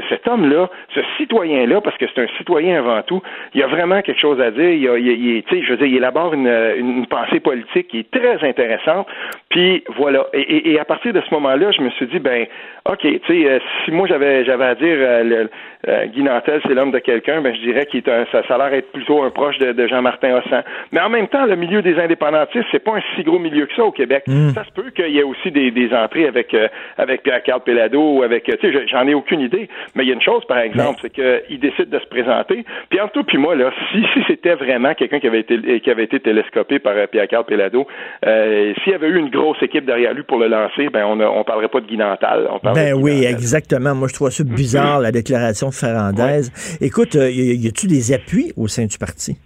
cet 0.10 0.28
homme-là, 0.28 0.70
ce 0.96 1.02
citoyen-là, 1.18 1.80
parce 1.82 1.96
que 1.98 2.06
c'est 2.08 2.22
un 2.22 2.28
citoyen 2.38 2.80
avant 2.80 3.02
tout, 3.04 3.22
il 3.54 3.62
a 3.62 3.68
vraiment 3.68 4.02
quelque 4.02 4.20
chose 4.20 4.42
à 4.42 4.50
dire. 4.50 4.70
Il, 4.70 4.88
a, 4.88 4.98
je 4.98 5.70
veux 5.70 5.78
dire, 5.78 5.86
il 5.86 5.98
élabore 5.98 6.34
une, 6.34 6.48
une, 6.48 7.06
pensée 7.06 7.40
politique 7.40 7.90
qui 7.90 8.00
est 8.00 8.12
très 8.12 8.44
intéressante. 8.48 9.08
Puis 9.50 9.84
voilà. 9.98 10.28
Et, 10.34 10.72
et, 10.72 10.80
à 10.80 10.86
partir 10.86 11.12
de 11.12 11.22
ce 11.22 11.34
moment-là, 11.34 11.72
je 11.72 11.82
me 11.82 11.90
suis 11.92 12.06
dit, 12.08 12.20
ben, 12.20 12.46
ok, 12.86 13.00
tu 13.02 13.20
sais, 13.28 13.50
euh, 13.50 13.60
si 13.84 13.92
moi 13.92 14.08
j'avais 14.08 14.46
j'avais 14.46 14.66
à 14.66 14.76
dire 14.76 14.96
euh, 15.00 15.24
le, 15.24 15.50
euh, 15.88 16.06
Guy 16.08 16.24
Nantel, 16.24 16.62
c'est 16.68 16.74
l'homme 16.74 16.92
de 16.92 17.00
quelqu'un, 17.00 17.42
ben 17.42 17.56
je 17.56 17.62
dirais 17.62 17.86
qu'il 17.86 18.00
est 18.00 18.10
un, 18.10 18.26
ça, 18.32 18.44
ça 18.48 18.56
a 18.56 18.58
l'air 18.58 18.74
être 18.78 18.92
plutôt 18.92 19.24
un 19.24 19.30
proche 19.30 19.58
de, 19.60 19.72
de 19.72 19.88
Jean-Martin 19.88 20.38
Hossan. 20.38 20.62
Mais 20.92 21.00
en 21.00 21.10
même 21.10 21.28
temps, 21.30 21.46
le 21.46 21.56
milieu 21.56 21.82
des 21.82 21.98
indépendantistes, 21.98 22.66
c'est 22.72 22.84
pas 22.84 22.98
un 22.98 23.02
si 23.16 23.24
gros 23.24 23.40
milieu 23.40 23.66
que 23.66 23.74
ça 23.74 23.86
au 23.86 23.92
Québec. 23.92 24.24
Hmm. 24.28 24.50
Ça 24.50 24.66
se 24.66 24.72
peut 24.72 24.90
qu'il 24.92 25.10
y 25.10 25.20
ait 25.20 25.24
aussi 25.24 25.52
des, 25.52 25.72
des 25.72 25.94
entrées 25.94 26.28
avec 26.28 26.54
euh, 26.54 26.68
avec 26.98 27.24
Pierre-Carl 27.24 27.62
Pelado 27.62 28.18
ou 28.18 28.24
avec, 28.24 28.44
tu 28.44 28.52
sais, 28.62 28.88
j'en 28.88 29.08
ai 29.08 29.14
aucune 29.14 29.40
idée. 29.40 29.70
Mais 29.96 30.04
il 30.04 30.10
y 30.10 30.12
a 30.12 30.16
une 30.16 30.22
chose, 30.22 30.46
par 30.46 30.60
exemple, 30.60 31.00
c'est 31.02 31.14
qu'il 31.14 31.60
décide 31.60 31.90
de 31.90 32.00
se 32.00 32.08
présenter. 32.08 32.66
Puis 32.90 33.00
entre 33.00 33.14
toi 33.14 33.24
puis 33.26 33.38
moi, 33.38 33.56
là, 33.56 33.72
si, 33.92 34.06
si 34.14 34.24
c'était 34.28 34.56
vraiment 34.56 34.94
quelqu'un 34.94 35.20
qui 35.20 35.28
avait 35.28 35.40
été 35.40 35.80
qui 35.80 35.90
avait 35.90 36.04
été 36.04 36.20
télescopé 36.20 36.80
par 36.80 36.94
Pierre-Carl 37.08 37.46
Pelado, 37.46 37.88
s'il 38.24 38.92
y 38.92 38.94
avait 38.94 39.08
eu 39.08 39.18
une 39.18 39.30
grosse 39.40 39.62
équipe 39.62 39.86
derrière 39.86 40.14
lui 40.14 40.24
pour 40.24 40.38
le 40.38 40.48
lancer, 40.48 40.90
ben 40.90 41.06
on 41.06 41.20
on 41.20 41.44
parlerait 41.44 41.68
pas 41.70 41.82
de 41.82 41.88
Guy 41.88 41.98
Nantal. 41.98 42.50
ben 42.64 42.94
oui, 42.94 43.24
exactement. 43.24 43.96
Moi, 43.96 44.08
je 44.08 44.14
trouve 44.14 44.30
ça 44.30 44.44
bizarre, 44.44 45.00
la 45.00 45.12
déclaration 45.12 45.70
de 45.70 45.74
Ferrandez. 45.74 46.50
Écoute, 46.82 47.16
euh, 47.16 47.30
y, 47.32 47.68
a-tu 47.68 47.88
des 47.88 48.14
appuis 48.14 48.52
au 48.58 48.68
sein 48.68 48.86
du 48.86 48.98
parti? 48.98 49.38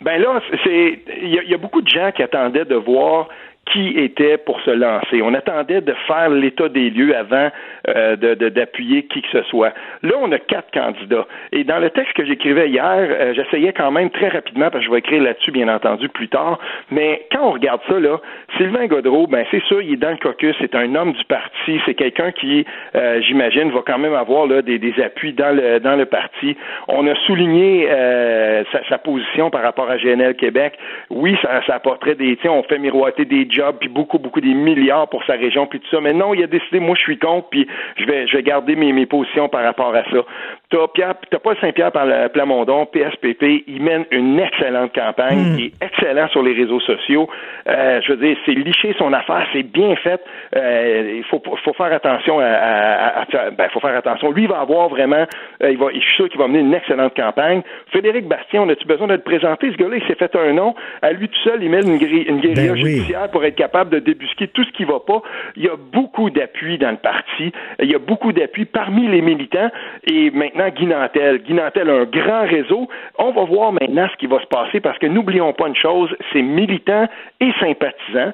Ben 0.00 0.20
là, 0.20 0.40
c'est 0.64 1.00
il 1.22 1.44
y, 1.48 1.54
a 1.54 1.58
beaucoup 1.58 1.80
de 1.80 1.88
gens 1.88 2.10
qui 2.10 2.22
attendaient 2.22 2.64
de 2.64 2.74
voir 2.74 3.28
qui 3.70 3.90
était 3.96 4.38
pour 4.38 4.60
se 4.62 4.70
lancer. 4.70 5.22
On 5.22 5.34
attendait 5.34 5.80
de 5.80 5.94
faire 6.06 6.28
l'état 6.28 6.68
des 6.68 6.90
lieux 6.90 7.16
avant 7.16 7.48
euh, 7.88 8.16
d'appuyer 8.16 9.04
qui 9.04 9.22
que 9.22 9.28
ce 9.32 9.42
soit. 9.44 9.72
Là, 10.02 10.14
on 10.20 10.30
a 10.32 10.38
quatre 10.38 10.70
candidats. 10.72 11.26
Et 11.52 11.64
dans 11.64 11.78
le 11.78 11.90
texte 11.90 12.14
que 12.14 12.24
j'écrivais 12.24 12.68
hier, 12.68 12.82
euh, 12.84 13.34
j'essayais 13.34 13.72
quand 13.72 13.90
même 13.90 14.10
très 14.10 14.28
rapidement, 14.28 14.70
parce 14.70 14.84
que 14.84 14.86
je 14.86 14.90
vais 14.90 14.98
écrire 14.98 15.22
là-dessus, 15.22 15.52
bien 15.52 15.68
entendu, 15.68 16.08
plus 16.08 16.28
tard, 16.28 16.58
mais 16.90 17.26
quand 17.30 17.48
on 17.48 17.52
regarde 17.52 17.80
ça, 17.88 17.98
là, 17.98 18.20
Sylvain 18.56 18.86
Godreau, 18.86 19.26
ben 19.26 19.44
c'est 19.50 19.62
sûr, 19.64 19.80
il 19.80 19.94
est 19.94 19.96
dans 19.96 20.10
le 20.10 20.16
caucus, 20.16 20.54
c'est 20.60 20.74
un 20.74 20.94
homme 20.94 21.12
du 21.12 21.24
parti, 21.24 21.80
c'est 21.86 21.94
quelqu'un 21.94 22.32
qui, 22.32 22.66
euh, 22.94 23.20
j'imagine, 23.22 23.70
va 23.70 23.80
quand 23.86 23.98
même 23.98 24.14
avoir 24.14 24.46
là, 24.46 24.62
des, 24.62 24.78
des, 24.78 25.00
appuis 25.02 25.32
dans 25.32 25.54
le, 25.54 25.78
dans 25.80 25.96
le 25.96 26.06
parti. 26.06 26.56
On 26.88 27.06
a 27.06 27.14
souligné 27.26 27.86
euh, 27.90 28.64
sa, 28.72 28.86
sa, 28.88 28.98
position 28.98 29.50
par 29.50 29.62
rapport 29.62 29.90
à 29.90 29.96
GNL 29.96 30.34
Québec. 30.36 30.74
Oui, 31.10 31.36
ça, 31.42 31.62
ça 31.66 31.76
apporterait 31.76 32.14
des, 32.14 32.38
on 32.44 32.62
fait 32.64 32.78
miroiter 32.78 33.24
des 33.24 33.46
jobs, 33.52 33.76
puis 33.78 33.88
beaucoup, 33.88 34.18
beaucoup 34.18 34.40
des 34.40 34.54
milliards 34.54 35.08
pour 35.08 35.24
sa 35.24 35.34
région, 35.34 35.66
puis 35.66 35.80
tout 35.80 35.88
ça. 35.90 36.00
Mais 36.00 36.12
non, 36.12 36.34
il 36.34 36.42
a 36.42 36.46
décidé, 36.46 36.80
moi, 36.80 36.94
je 36.96 37.02
suis 37.02 37.18
contre, 37.18 37.48
puis 37.50 37.66
je 37.96 38.04
vais, 38.04 38.26
je 38.26 38.36
vais 38.36 38.42
garder 38.42 38.76
mes, 38.76 38.92
mes 38.92 39.06
positions 39.06 39.48
par 39.48 39.62
rapport 39.62 39.94
à 39.94 40.04
ça. 40.04 40.24
T'as 40.72 40.88
Pierre, 40.88 41.14
t'as 41.30 41.38
Paul 41.38 41.54
Saint-Pierre 41.60 41.92
par 41.92 42.06
le 42.06 42.28
Plamondon, 42.30 42.86
PSPP, 42.86 43.64
il 43.66 43.82
mène 43.82 44.06
une 44.10 44.40
excellente 44.40 44.94
campagne, 44.94 45.54
il 45.58 45.66
est 45.66 45.72
excellent 45.84 46.28
sur 46.28 46.42
les 46.42 46.54
réseaux 46.54 46.80
sociaux. 46.80 47.28
Euh, 47.68 48.00
je 48.00 48.12
veux 48.12 48.26
dire, 48.26 48.38
c'est 48.46 48.54
liché 48.54 48.94
son 48.96 49.12
affaire, 49.12 49.46
c'est 49.52 49.64
bien 49.64 49.94
fait. 49.96 50.22
Euh, 50.56 51.16
il 51.18 51.24
faut, 51.24 51.42
faut 51.62 51.74
faire 51.74 51.92
attention 51.92 52.38
à, 52.40 52.46
à, 52.46 53.20
à, 53.20 53.50
ben, 53.50 53.68
faut 53.70 53.80
faire 53.80 53.94
attention. 53.94 54.32
Lui, 54.32 54.44
il 54.44 54.48
va 54.48 54.60
avoir 54.60 54.88
vraiment, 54.88 55.26
euh, 55.62 55.70
il 55.70 55.76
va, 55.76 55.88
je 55.92 55.98
suis 55.98 56.14
sûr 56.14 56.28
qu'il 56.30 56.38
va 56.38 56.48
mener 56.48 56.60
une 56.60 56.72
excellente 56.72 57.14
campagne. 57.14 57.60
Frédéric 57.90 58.26
Bastien, 58.26 58.62
on 58.62 58.68
a-tu 58.70 58.86
besoin 58.86 59.08
de 59.08 59.12
le 59.12 59.20
présenter? 59.20 59.70
Ce 59.72 59.76
gars-là, 59.76 59.96
il 59.96 60.06
s'est 60.06 60.14
fait 60.14 60.34
un 60.36 60.54
nom. 60.54 60.74
À 61.02 61.12
lui 61.12 61.28
tout 61.28 61.40
seul, 61.44 61.62
il 61.62 61.68
mène 61.68 61.86
une, 61.86 62.00
une 62.00 62.40
guérilla 62.40 62.72
ben 62.72 62.76
judiciaire 62.76 63.30
pour 63.30 63.44
être 63.44 63.56
capable 63.56 63.90
de 63.90 63.98
débusquer 63.98 64.48
tout 64.48 64.64
ce 64.64 64.72
qui 64.72 64.84
va 64.84 65.00
pas. 65.00 65.20
Il 65.56 65.64
y 65.64 65.68
a 65.68 65.76
beaucoup 65.76 66.30
d'appui 66.30 66.78
dans 66.78 66.92
le 66.92 66.96
parti. 66.96 67.52
Il 67.78 67.90
y 67.90 67.94
a 67.94 67.98
beaucoup 67.98 68.32
d'appui 68.32 68.64
parmi 68.64 69.06
les 69.06 69.20
militants. 69.20 69.70
Et 70.06 70.30
maintenant, 70.30 70.61
Guy 70.70 70.86
Nantel. 70.86 71.42
Guy 71.42 71.54
Nantel 71.54 71.90
a 71.90 71.94
un 71.94 72.04
grand 72.04 72.42
réseau. 72.42 72.88
On 73.18 73.30
va 73.32 73.44
voir 73.44 73.72
maintenant 73.72 74.08
ce 74.10 74.16
qui 74.16 74.26
va 74.26 74.40
se 74.40 74.46
passer 74.46 74.80
parce 74.80 74.98
que 74.98 75.06
n'oublions 75.06 75.52
pas 75.52 75.68
une 75.68 75.76
chose, 75.76 76.14
c'est 76.32 76.42
militants 76.42 77.08
et 77.40 77.52
sympathisants. 77.60 78.32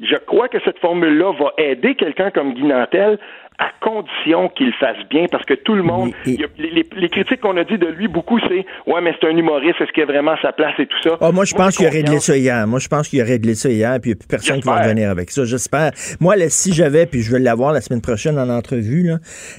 Je 0.00 0.16
crois 0.16 0.48
que 0.48 0.58
cette 0.60 0.78
formule-là 0.78 1.32
va 1.32 1.52
aider 1.56 1.94
quelqu'un 1.94 2.30
comme 2.30 2.52
Guy 2.52 2.64
Nantel 2.64 3.18
à 3.58 3.70
condition 3.80 4.48
qu'il 4.50 4.72
fasse 4.74 4.98
bien, 5.08 5.26
parce 5.30 5.44
que 5.44 5.54
tout 5.54 5.74
le 5.74 5.82
monde, 5.82 6.12
les, 6.26 7.08
critiques 7.08 7.40
qu'on 7.40 7.56
a 7.56 7.64
dit 7.64 7.78
de 7.78 7.86
lui 7.86 8.08
beaucoup, 8.08 8.38
c'est 8.40 8.66
ouais, 8.86 9.00
mais 9.00 9.14
c'est 9.18 9.28
un 9.28 9.36
humoriste, 9.36 9.80
est-ce 9.80 9.92
qu'il 9.92 10.02
a 10.02 10.06
vraiment 10.06 10.34
sa 10.42 10.52
place 10.52 10.74
et 10.78 10.86
tout 10.86 11.00
ça? 11.02 11.16
Ah, 11.20 11.32
moi, 11.32 11.44
je 11.44 11.54
pense 11.54 11.76
qu'il 11.76 11.86
a 11.86 11.90
réglé 11.90 12.18
ça 12.18 12.36
hier. 12.36 12.66
Moi, 12.66 12.80
je 12.80 12.88
pense 12.88 13.08
qu'il 13.08 13.20
a 13.20 13.24
réglé 13.24 13.54
ça 13.54 13.70
hier, 13.70 13.98
puis 14.00 14.10
il 14.10 14.14
n'y 14.14 14.18
a 14.18 14.18
plus 14.18 14.28
personne 14.28 14.60
qui 14.60 14.66
va 14.66 14.82
revenir 14.82 15.10
avec 15.10 15.30
ça. 15.30 15.44
J'espère. 15.44 15.92
Moi, 16.20 16.34
si 16.48 16.74
j'avais, 16.74 17.06
puis 17.06 17.22
je 17.22 17.32
vais 17.32 17.38
l'avoir 17.38 17.72
la 17.72 17.80
semaine 17.80 18.02
prochaine 18.02 18.38
en 18.38 18.48
entrevue, 18.48 19.04
là, 19.04 19.18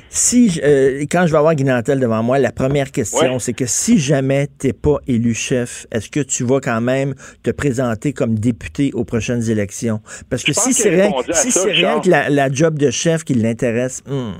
si 0.09 0.59
euh, 0.63 1.05
quand 1.09 1.25
je 1.25 1.31
vais 1.31 1.37
avoir 1.37 1.55
Guinantel 1.55 1.99
devant 1.99 2.21
moi, 2.21 2.37
la 2.37 2.51
première 2.51 2.91
question, 2.91 3.39
c'est 3.39 3.53
que 3.53 3.65
si 3.65 3.97
jamais 3.97 4.47
tu 4.59 4.67
n'es 4.67 4.73
pas 4.73 4.97
élu 5.07 5.33
chef, 5.33 5.87
est-ce 5.91 6.09
que 6.09 6.19
tu 6.19 6.43
vas 6.43 6.59
quand 6.59 6.81
même 6.81 7.15
te 7.43 7.49
présenter 7.49 8.13
comme 8.13 8.37
député 8.37 8.91
aux 8.93 9.05
prochaines 9.05 9.49
élections? 9.49 10.01
Parce 10.29 10.43
que 10.43 10.53
si 10.53 10.73
c'est 10.73 10.89
rien, 10.89 11.11
si 11.31 11.51
c'est 11.51 11.71
rien 11.71 11.99
que 11.99 12.09
la, 12.09 12.29
la 12.29 12.51
job 12.51 12.77
de 12.77 12.91
chef 12.91 13.23
qui 13.23 13.33
l'intéresse, 13.33 13.86
Hmm. 14.05 14.33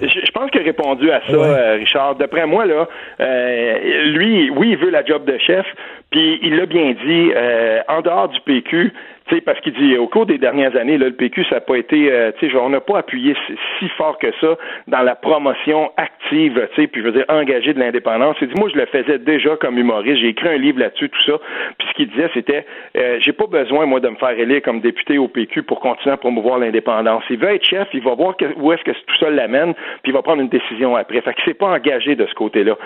Je, 0.00 0.30
pense 0.32 0.50
qu'il 0.50 0.62
a 0.62 0.64
répondu 0.64 1.10
à 1.10 1.20
ça, 1.26 1.32
euh, 1.32 1.76
Richard. 1.78 2.16
D'après 2.16 2.46
moi, 2.46 2.64
là, 2.64 2.88
euh, 3.20 4.04
lui, 4.12 4.50
oui, 4.50 4.70
il 4.70 4.76
veut 4.78 4.90
la 4.90 5.04
job 5.04 5.24
de 5.24 5.36
chef, 5.38 5.66
puis 6.10 6.38
il 6.42 6.56
l'a 6.56 6.66
bien 6.66 6.92
dit, 6.92 7.32
euh, 7.34 7.80
en 7.88 8.00
dehors 8.00 8.28
du 8.28 8.40
PQ, 8.40 8.92
sais, 9.30 9.40
parce 9.40 9.60
qu'il 9.60 9.72
dit 9.72 9.96
au 9.96 10.06
cours 10.06 10.26
des 10.26 10.38
dernières 10.38 10.76
années, 10.76 10.98
là, 10.98 11.06
le 11.06 11.14
PQ, 11.14 11.44
ça 11.44 11.56
n'a 11.56 11.60
pas 11.60 11.76
été, 11.76 12.10
euh, 12.10 12.32
tu 12.38 12.50
sais, 12.50 12.56
on 12.56 12.68
n'a 12.68 12.80
pas 12.80 12.98
appuyé 12.98 13.34
si, 13.78 13.88
fort 13.90 14.18
que 14.18 14.28
ça 14.40 14.56
dans 14.86 15.02
la 15.02 15.14
promotion 15.14 15.90
active, 15.96 16.68
tu 16.74 16.82
sais, 16.82 16.86
puis 16.86 17.00
je 17.00 17.06
veux 17.06 17.12
dire 17.12 17.24
engagée 17.28 17.72
de 17.72 17.78
l'indépendance. 17.78 18.36
Il 18.40 18.48
dit, 18.48 18.60
moi, 18.60 18.68
je 18.72 18.78
le 18.78 18.86
faisais 18.86 19.18
déjà 19.18 19.56
comme 19.56 19.78
humoriste. 19.78 20.18
J'ai 20.18 20.28
écrit 20.28 20.48
un 20.48 20.56
livre 20.56 20.80
là-dessus, 20.80 21.08
tout 21.08 21.22
ça. 21.22 21.38
Puis 21.78 21.88
ce 21.88 21.94
qu'il 21.94 22.10
disait, 22.10 22.30
c'était, 22.34 22.66
euh, 22.96 23.18
j'ai 23.20 23.32
pas 23.32 23.46
besoin 23.46 23.86
moi 23.86 24.00
de 24.00 24.08
me 24.08 24.16
faire 24.16 24.38
élire 24.38 24.62
comme 24.62 24.80
député 24.80 25.18
au 25.18 25.28
PQ 25.28 25.62
pour 25.62 25.80
continuer 25.80 26.12
à 26.12 26.16
promouvoir 26.16 26.58
l'indépendance. 26.58 27.24
Il 27.30 27.38
veut 27.38 27.54
être 27.54 27.64
chef, 27.64 27.88
il 27.92 28.02
va 28.02 28.14
voir 28.14 28.34
où 28.56 28.72
est-ce 28.72 28.82
que 28.82 28.90
tout 28.90 29.16
ça 29.20 29.30
l'amène, 29.30 29.74
puis 30.02 30.10
il 30.10 30.12
va 30.12 30.22
prendre 30.22 30.42
une 30.42 30.48
décision 30.48 30.96
après. 30.96 31.20
Fait 31.20 31.34
qu'il 31.34 31.44
s'est 31.44 31.54
pas 31.54 31.68
engagé 31.68 32.14
de 32.14 32.26
ce 32.26 32.34
côté-là. 32.34 32.76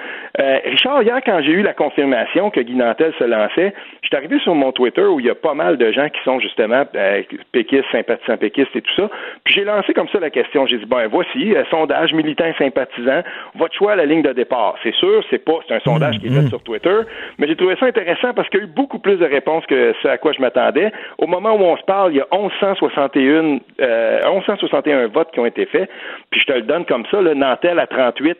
Euh, 0.40 0.58
Richard, 0.64 1.02
hier, 1.02 1.20
quand 1.24 1.40
j'ai 1.42 1.52
eu 1.52 1.62
la 1.62 1.74
confirmation 1.74 2.50
que 2.50 2.60
Guy 2.60 2.74
Nantel 2.74 3.12
se 3.18 3.24
lançait, 3.24 3.74
je 4.02 4.08
suis 4.08 4.16
arrivé 4.16 4.38
sur 4.40 4.54
mon 4.54 4.72
Twitter 4.72 5.02
où 5.02 5.20
il 5.20 5.26
y 5.26 5.30
a 5.30 5.34
pas 5.34 5.54
mal 5.54 5.76
de 5.76 5.90
gens 5.92 6.08
qui 6.08 6.20
justement 6.38 6.84
euh, 6.94 7.22
péquistes, 7.52 7.84
sympathisants 7.90 8.36
péquistes 8.36 8.74
et 8.74 8.82
tout 8.82 8.94
ça. 8.96 9.10
Puis 9.44 9.54
j'ai 9.54 9.64
lancé 9.64 9.94
comme 9.94 10.08
ça 10.08 10.20
la 10.20 10.30
question. 10.30 10.66
J'ai 10.66 10.78
dit 10.78 10.86
ben 10.86 11.06
voici 11.08 11.54
euh, 11.54 11.64
sondage 11.70 12.12
militant 12.12 12.52
sympathisant. 12.58 13.22
Votre 13.54 13.74
choix 13.74 13.92
à 13.92 13.96
la 13.96 14.04
ligne 14.04 14.22
de 14.22 14.32
départ. 14.32 14.76
C'est 14.82 14.94
sûr, 14.94 15.22
c'est 15.30 15.44
pas 15.44 15.58
c'est 15.66 15.74
un 15.74 15.80
sondage 15.80 16.18
qui 16.18 16.26
est 16.26 16.30
fait 16.30 16.40
mm-hmm. 16.40 16.48
sur 16.48 16.62
Twitter, 16.62 16.98
mais 17.38 17.48
j'ai 17.48 17.56
trouvé 17.56 17.76
ça 17.80 17.86
intéressant 17.86 18.34
parce 18.34 18.48
qu'il 18.48 18.60
y 18.60 18.62
a 18.62 18.66
eu 18.66 18.68
beaucoup 18.68 18.98
plus 18.98 19.16
de 19.16 19.24
réponses 19.24 19.64
que 19.66 19.94
ce 20.02 20.08
à 20.08 20.18
quoi 20.18 20.32
je 20.32 20.40
m'attendais. 20.40 20.92
Au 21.18 21.26
moment 21.26 21.54
où 21.54 21.62
on 21.62 21.76
se 21.76 21.84
parle, 21.84 22.12
il 22.12 22.18
y 22.18 22.20
a 22.20 22.26
1161 22.32 23.60
euh, 23.80 24.20
1161 24.34 25.06
votes 25.08 25.30
qui 25.32 25.40
ont 25.40 25.46
été 25.46 25.66
faits. 25.66 25.88
Puis 26.30 26.40
je 26.40 26.46
te 26.46 26.52
le 26.52 26.62
donne 26.62 26.84
comme 26.84 27.06
ça. 27.10 27.20
Le 27.20 27.34
Nantel 27.34 27.78
à 27.78 27.86
38. 27.86 28.38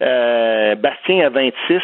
Euh, 0.00 0.76
Bastien 0.76 1.26
à 1.26 1.28
26, 1.28 1.80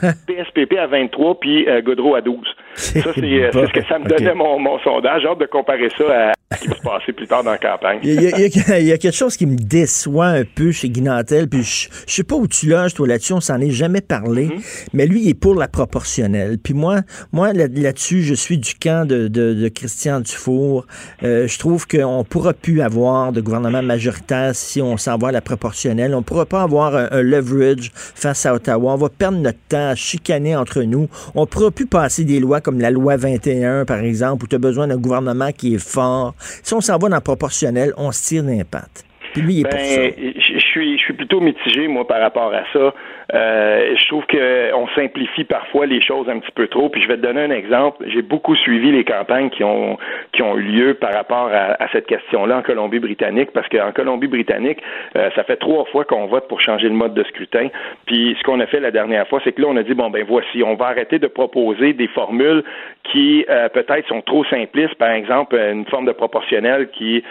PSPP 0.00 0.76
à 0.78 0.86
23, 0.86 1.40
puis 1.40 1.66
euh, 1.68 1.80
Godreau 1.80 2.14
à 2.14 2.20
12. 2.20 2.46
Ça, 2.74 3.00
c'est 3.14 3.22
euh, 3.22 3.50
ce 3.52 3.72
que 3.72 3.84
ça 3.86 3.98
me 3.98 4.04
donnait 4.04 4.34
mon, 4.34 4.58
mon, 4.58 4.78
sondage. 4.80 5.22
J'ai 5.22 5.28
hâte 5.28 5.38
de 5.38 5.46
comparer 5.46 5.88
ça 5.96 6.04
à 6.50 6.56
ce 6.56 6.60
qui 6.60 6.68
va 6.68 6.74
se 6.76 6.82
passer 6.82 7.12
plus 7.12 7.26
tard 7.26 7.42
dans 7.42 7.52
la 7.52 7.58
campagne. 7.58 8.00
Il 8.02 8.20
y, 8.20 8.26
a, 8.26 8.78
il 8.78 8.86
y, 8.86 8.92
a, 8.92 8.98
quelque 8.98 9.16
chose 9.16 9.36
qui 9.38 9.46
me 9.46 9.56
déçoit 9.56 10.26
un 10.26 10.44
peu 10.44 10.70
chez 10.70 10.90
Guinantel, 10.90 11.48
puis 11.48 11.62
je, 11.62 11.88
je 12.06 12.12
sais 12.12 12.24
pas 12.24 12.36
où 12.36 12.46
tu 12.46 12.66
loges, 12.66 12.92
toi, 12.92 13.08
là-dessus, 13.08 13.32
on 13.32 13.40
s'en 13.40 13.58
est 13.58 13.70
jamais 13.70 14.02
parlé, 14.02 14.48
mm-hmm. 14.48 14.88
mais 14.92 15.06
lui, 15.06 15.22
il 15.22 15.30
est 15.30 15.34
pour 15.34 15.54
la 15.54 15.66
proportionnelle. 15.66 16.58
Puis 16.62 16.74
moi, 16.74 17.00
moi 17.32 17.54
là-dessus, 17.54 18.22
je 18.22 18.34
suis 18.34 18.58
du 18.58 18.74
camp 18.74 19.08
de, 19.08 19.28
de, 19.28 19.54
de 19.54 19.68
Christian 19.68 20.20
Dufour. 20.20 20.86
Euh, 21.22 21.48
je 21.48 21.58
trouve 21.58 21.86
qu'on 21.88 22.18
ne 22.18 22.24
pourra 22.24 22.52
plus 22.52 22.82
avoir 22.82 23.32
de 23.32 23.40
gouvernement 23.40 23.82
majoritaire 23.82 24.54
si 24.54 24.82
on 24.82 24.98
s'en 24.98 25.16
va 25.16 25.28
à 25.28 25.32
la 25.32 25.40
proportionnelle. 25.40 26.14
On 26.14 26.18
ne 26.18 26.24
pourra 26.24 26.44
pas 26.44 26.62
avoir 26.62 26.94
un, 26.94 27.08
un 27.10 27.22
leverage 27.22 27.90
face 27.94 28.44
à 28.44 28.54
Ottawa. 28.54 28.92
On 28.92 28.96
va 28.96 29.08
perdre 29.08 29.38
notre 29.38 29.58
temps 29.68 29.85
chicaner 29.94 30.56
entre 30.56 30.82
nous. 30.82 31.08
On 31.34 31.42
ne 31.42 31.46
pourra 31.46 31.70
plus 31.70 31.86
passer 31.86 32.24
des 32.24 32.40
lois 32.40 32.60
comme 32.60 32.80
la 32.80 32.90
loi 32.90 33.16
21, 33.16 33.84
par 33.84 34.00
exemple, 34.00 34.44
où 34.44 34.46
tu 34.46 34.56
as 34.56 34.58
besoin 34.58 34.86
d'un 34.88 34.96
gouvernement 34.96 35.52
qui 35.52 35.74
est 35.74 35.84
fort. 35.84 36.34
Si 36.38 36.74
on 36.74 36.80
s'en 36.80 36.98
va 36.98 37.08
dans 37.08 37.16
le 37.16 37.22
proportionnel, 37.22 37.92
on 37.96 38.12
se 38.12 38.26
tire 38.26 38.42
d'impact. 38.42 39.04
Puis 39.32 39.42
lui, 39.42 39.54
il 39.54 39.60
est 39.60 39.68
pour 39.68 39.78
ben, 39.78 39.86
ça. 39.86 40.02
Je 40.16 40.58
suis, 40.60 40.98
je 40.98 41.02
suis 41.02 41.14
plutôt 41.14 41.40
mitigé, 41.40 41.88
moi, 41.88 42.06
par 42.06 42.20
rapport 42.20 42.52
à 42.54 42.62
ça. 42.72 42.94
Euh, 43.34 43.96
je 43.96 44.06
trouve 44.06 44.24
qu'on 44.26 44.88
simplifie 44.94 45.44
parfois 45.44 45.86
les 45.86 46.00
choses 46.00 46.28
un 46.28 46.38
petit 46.38 46.52
peu 46.52 46.68
trop. 46.68 46.88
Puis 46.88 47.02
je 47.02 47.08
vais 47.08 47.16
te 47.16 47.22
donner 47.22 47.42
un 47.42 47.50
exemple. 47.50 48.04
J'ai 48.08 48.22
beaucoup 48.22 48.54
suivi 48.54 48.92
les 48.92 49.04
campagnes 49.04 49.50
qui 49.50 49.64
ont 49.64 49.98
qui 50.32 50.42
ont 50.42 50.56
eu 50.56 50.62
lieu 50.62 50.94
par 50.94 51.12
rapport 51.12 51.50
à, 51.52 51.88
cette 51.92 52.06
question-là 52.06 52.58
en 52.58 52.62
Colombie-Britannique, 52.62 53.50
parce 53.52 53.68
qu'en 53.68 53.92
Colombie-Britannique, 53.92 54.78
euh, 55.16 55.30
ça 55.34 55.44
fait 55.44 55.56
trois 55.56 55.84
fois 55.86 56.04
qu'on 56.04 56.26
vote 56.26 56.46
pour 56.48 56.60
changer 56.60 56.88
le 56.88 56.94
mode 56.94 57.14
de 57.14 57.24
scrutin. 57.24 57.68
Puis 58.06 58.36
ce 58.38 58.42
qu'on 58.44 58.60
a 58.60 58.66
fait 58.66 58.80
la 58.80 58.90
dernière 58.90 59.26
fois, 59.28 59.40
c'est 59.44 59.52
que 59.52 59.62
là, 59.62 59.68
on 59.70 59.76
a 59.76 59.82
dit 59.82 59.94
bon 59.94 60.10
ben 60.10 60.24
voici, 60.26 60.62
on 60.62 60.74
va 60.74 60.86
arrêter 60.86 61.18
de 61.18 61.26
proposer 61.26 61.92
des 61.92 62.08
formules 62.08 62.62
qui 63.04 63.44
euh, 63.48 63.68
peut-être 63.68 64.06
sont 64.08 64.20
trop 64.20 64.44
simplistes. 64.44 64.94
Par 64.96 65.10
exemple, 65.10 65.56
une 65.56 65.86
forme 65.86 66.06
de 66.06 66.12
proportionnel 66.12 66.88
qui 66.90 67.24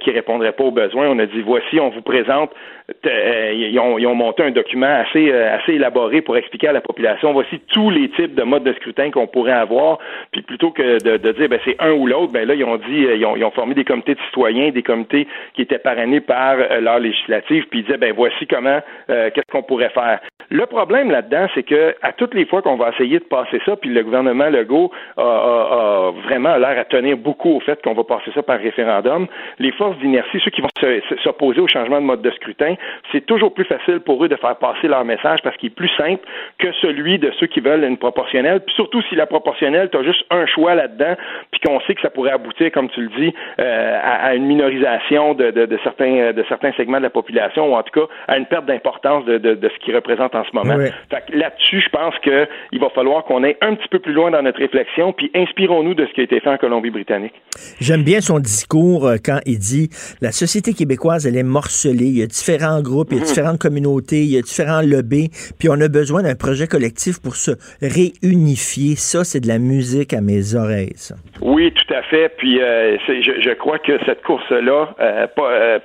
qui 0.00 0.10
répondrait 0.10 0.52
pas 0.52 0.64
aux 0.64 0.70
besoins. 0.70 1.08
On 1.08 1.18
a 1.18 1.26
dit 1.26 1.40
voici, 1.42 1.80
on 1.80 1.90
vous 1.90 2.02
présente 2.02 2.52
euh, 3.04 3.52
ils, 3.52 3.78
ont, 3.80 3.98
ils, 3.98 4.06
ont, 4.06 4.14
monté 4.14 4.44
un 4.44 4.52
document 4.52 4.86
assez, 4.86 5.25
euh, 5.30 5.56
assez 5.56 5.74
élaboré 5.74 6.20
pour 6.20 6.36
expliquer 6.36 6.68
à 6.68 6.72
la 6.72 6.80
population 6.80 7.32
voici 7.32 7.60
tous 7.72 7.90
les 7.90 8.08
types 8.10 8.34
de 8.34 8.42
modes 8.42 8.64
de 8.64 8.72
scrutin 8.74 9.10
qu'on 9.10 9.26
pourrait 9.26 9.52
avoir. 9.52 9.98
Puis 10.32 10.42
plutôt 10.42 10.70
que 10.70 11.02
de, 11.02 11.32
dire 11.32 11.48
ben, 11.48 11.60
c'est 11.64 11.76
un 11.80 11.92
ou 11.92 12.06
l'autre, 12.06 12.32
ben 12.32 12.46
là, 12.46 12.54
ils 12.54 12.64
ont 12.64 12.76
dit 12.76 13.06
euh, 13.06 13.16
ils 13.16 13.44
ont, 13.44 13.50
formé 13.50 13.74
des 13.74 13.84
comités 13.84 14.14
de 14.14 14.20
citoyens, 14.26 14.70
des 14.70 14.82
comités 14.82 15.26
qui 15.54 15.62
étaient 15.62 15.78
parrainés 15.78 16.20
par 16.20 16.56
leur 16.80 16.98
législative, 16.98 17.66
puis 17.70 17.80
ils 17.80 17.84
disaient 17.84 17.96
ben 17.96 18.12
voici 18.14 18.46
comment 18.46 18.80
qu'est-ce 19.08 19.50
qu'on 19.50 19.62
pourrait 19.62 19.90
faire. 19.90 20.20
Le 20.50 20.66
problème 20.66 21.10
là-dedans, 21.10 21.46
c'est 21.54 21.62
que 21.62 21.94
à 22.02 22.12
toutes 22.12 22.34
les 22.34 22.44
fois 22.44 22.62
qu'on 22.62 22.76
va 22.76 22.90
essayer 22.90 23.18
de 23.18 23.24
passer 23.24 23.60
ça, 23.64 23.76
puis 23.76 23.90
le 23.90 24.02
gouvernement 24.02 24.48
Legault 24.48 24.92
a, 25.16 25.22
a, 25.22 25.26
a 25.26 26.10
vraiment 26.24 26.56
l'air 26.56 26.78
à 26.78 26.84
tenir 26.84 27.16
beaucoup 27.16 27.56
au 27.56 27.60
fait 27.60 27.82
qu'on 27.82 27.94
va 27.94 28.04
passer 28.04 28.30
ça 28.34 28.42
par 28.42 28.58
référendum, 28.58 29.26
les 29.58 29.72
forces 29.72 29.98
d'inertie, 29.98 30.38
ceux 30.44 30.50
qui 30.50 30.60
vont 30.60 30.68
s'opposer 31.22 31.60
au 31.60 31.68
changement 31.68 32.00
de 32.00 32.06
mode 32.06 32.22
de 32.22 32.30
scrutin, 32.30 32.74
c'est 33.12 33.24
toujours 33.26 33.52
plus 33.52 33.64
facile 33.64 34.00
pour 34.00 34.24
eux 34.24 34.28
de 34.28 34.36
faire 34.36 34.56
passer 34.56 34.88
leur 34.88 35.04
message 35.04 35.15
message 35.16 35.40
parce 35.42 35.56
qu'il 35.56 35.68
est 35.68 35.74
plus 35.74 35.90
simple 35.96 36.22
que 36.58 36.68
celui 36.80 37.18
de 37.18 37.32
ceux 37.38 37.46
qui 37.46 37.60
veulent 37.60 37.84
une 37.84 37.96
proportionnelle. 37.96 38.60
Puis 38.60 38.74
surtout 38.74 39.02
si 39.08 39.14
la 39.14 39.26
proportionnelle, 39.26 39.88
tu 39.90 39.98
as 39.98 40.02
juste 40.02 40.24
un 40.30 40.46
choix 40.46 40.74
là-dedans, 40.74 41.16
puis 41.50 41.60
qu'on 41.60 41.80
sait 41.80 41.94
que 41.94 42.00
ça 42.00 42.10
pourrait 42.10 42.32
aboutir, 42.32 42.70
comme 42.72 42.88
tu 42.90 43.02
le 43.02 43.10
dis, 43.18 43.34
euh, 43.60 43.98
à, 44.02 44.34
une 44.34 44.46
minorisation 44.46 45.34
de, 45.34 45.50
de, 45.50 45.78
certains, 45.82 46.32
de 46.32 46.44
certains 46.48 46.72
segments 46.72 46.98
de 46.98 47.04
la 47.04 47.10
population, 47.10 47.72
ou 47.72 47.74
en 47.74 47.82
tout 47.82 48.00
cas 48.00 48.06
à 48.28 48.36
une 48.38 48.46
perte 48.46 48.66
d'importance 48.66 49.24
de, 49.24 49.38
de, 49.38 49.68
ce 49.68 49.84
qui 49.84 49.92
représente 49.92 50.34
en 50.34 50.44
ce 50.44 50.50
moment. 50.52 50.76
là-dessus, 51.32 51.80
je 51.80 51.88
pense 51.90 52.14
qu'il 52.20 52.80
va 52.80 52.88
falloir 52.90 53.24
qu'on 53.24 53.42
aille 53.42 53.56
un 53.60 53.74
petit 53.74 53.88
peu 53.88 53.98
plus 53.98 54.12
loin 54.12 54.30
dans 54.30 54.42
notre 54.42 54.58
réflexion, 54.58 55.12
puis 55.12 55.30
inspirons-nous 55.34 55.94
de 55.94 56.06
ce 56.06 56.12
qui 56.12 56.20
a 56.20 56.24
été 56.24 56.40
fait 56.40 56.50
en 56.50 56.56
Colombie-Britannique. 56.56 57.34
J'aime 57.80 58.02
bien 58.02 58.20
son 58.20 58.38
discours 58.38 59.06
euh, 59.06 59.16
quand 59.22 59.40
il 59.46 59.58
dit 59.58 59.88
la 60.20 60.32
société 60.32 60.72
québécoise, 60.72 61.26
elle 61.26 61.36
est 61.36 61.42
morcelée. 61.42 62.06
Il 62.06 62.18
y 62.18 62.22
a 62.22 62.26
différents 62.26 62.80
groupes, 62.82 63.08
il 63.10 63.16
y 63.16 63.18
a 63.18 63.22
mhm. 63.22 63.28
différentes 63.28 63.58
communautés, 63.58 64.22
il 64.22 64.32
y 64.32 64.38
a 64.38 64.42
différents 64.42 64.82
lobbies, 64.82 65.05
puis 65.58 65.68
on 65.68 65.80
a 65.80 65.88
besoin 65.88 66.22
d'un 66.22 66.34
projet 66.34 66.66
collectif 66.66 67.20
pour 67.22 67.36
se 67.36 67.52
réunifier. 67.82 68.96
Ça, 68.96 69.24
c'est 69.24 69.40
de 69.40 69.48
la 69.48 69.58
musique 69.58 70.12
à 70.12 70.20
mes 70.20 70.54
oreilles, 70.54 70.96
ça. 70.96 71.14
Oui, 71.42 71.72
tout 71.72 71.94
à 71.94 72.02
fait. 72.02 72.30
Puis 72.36 72.60
euh, 72.60 72.96
je, 73.06 73.40
je, 73.40 73.50
crois 73.54 73.78
que 73.78 73.98
cette 74.04 74.22
course-là, 74.22 74.94
euh, 75.00 75.26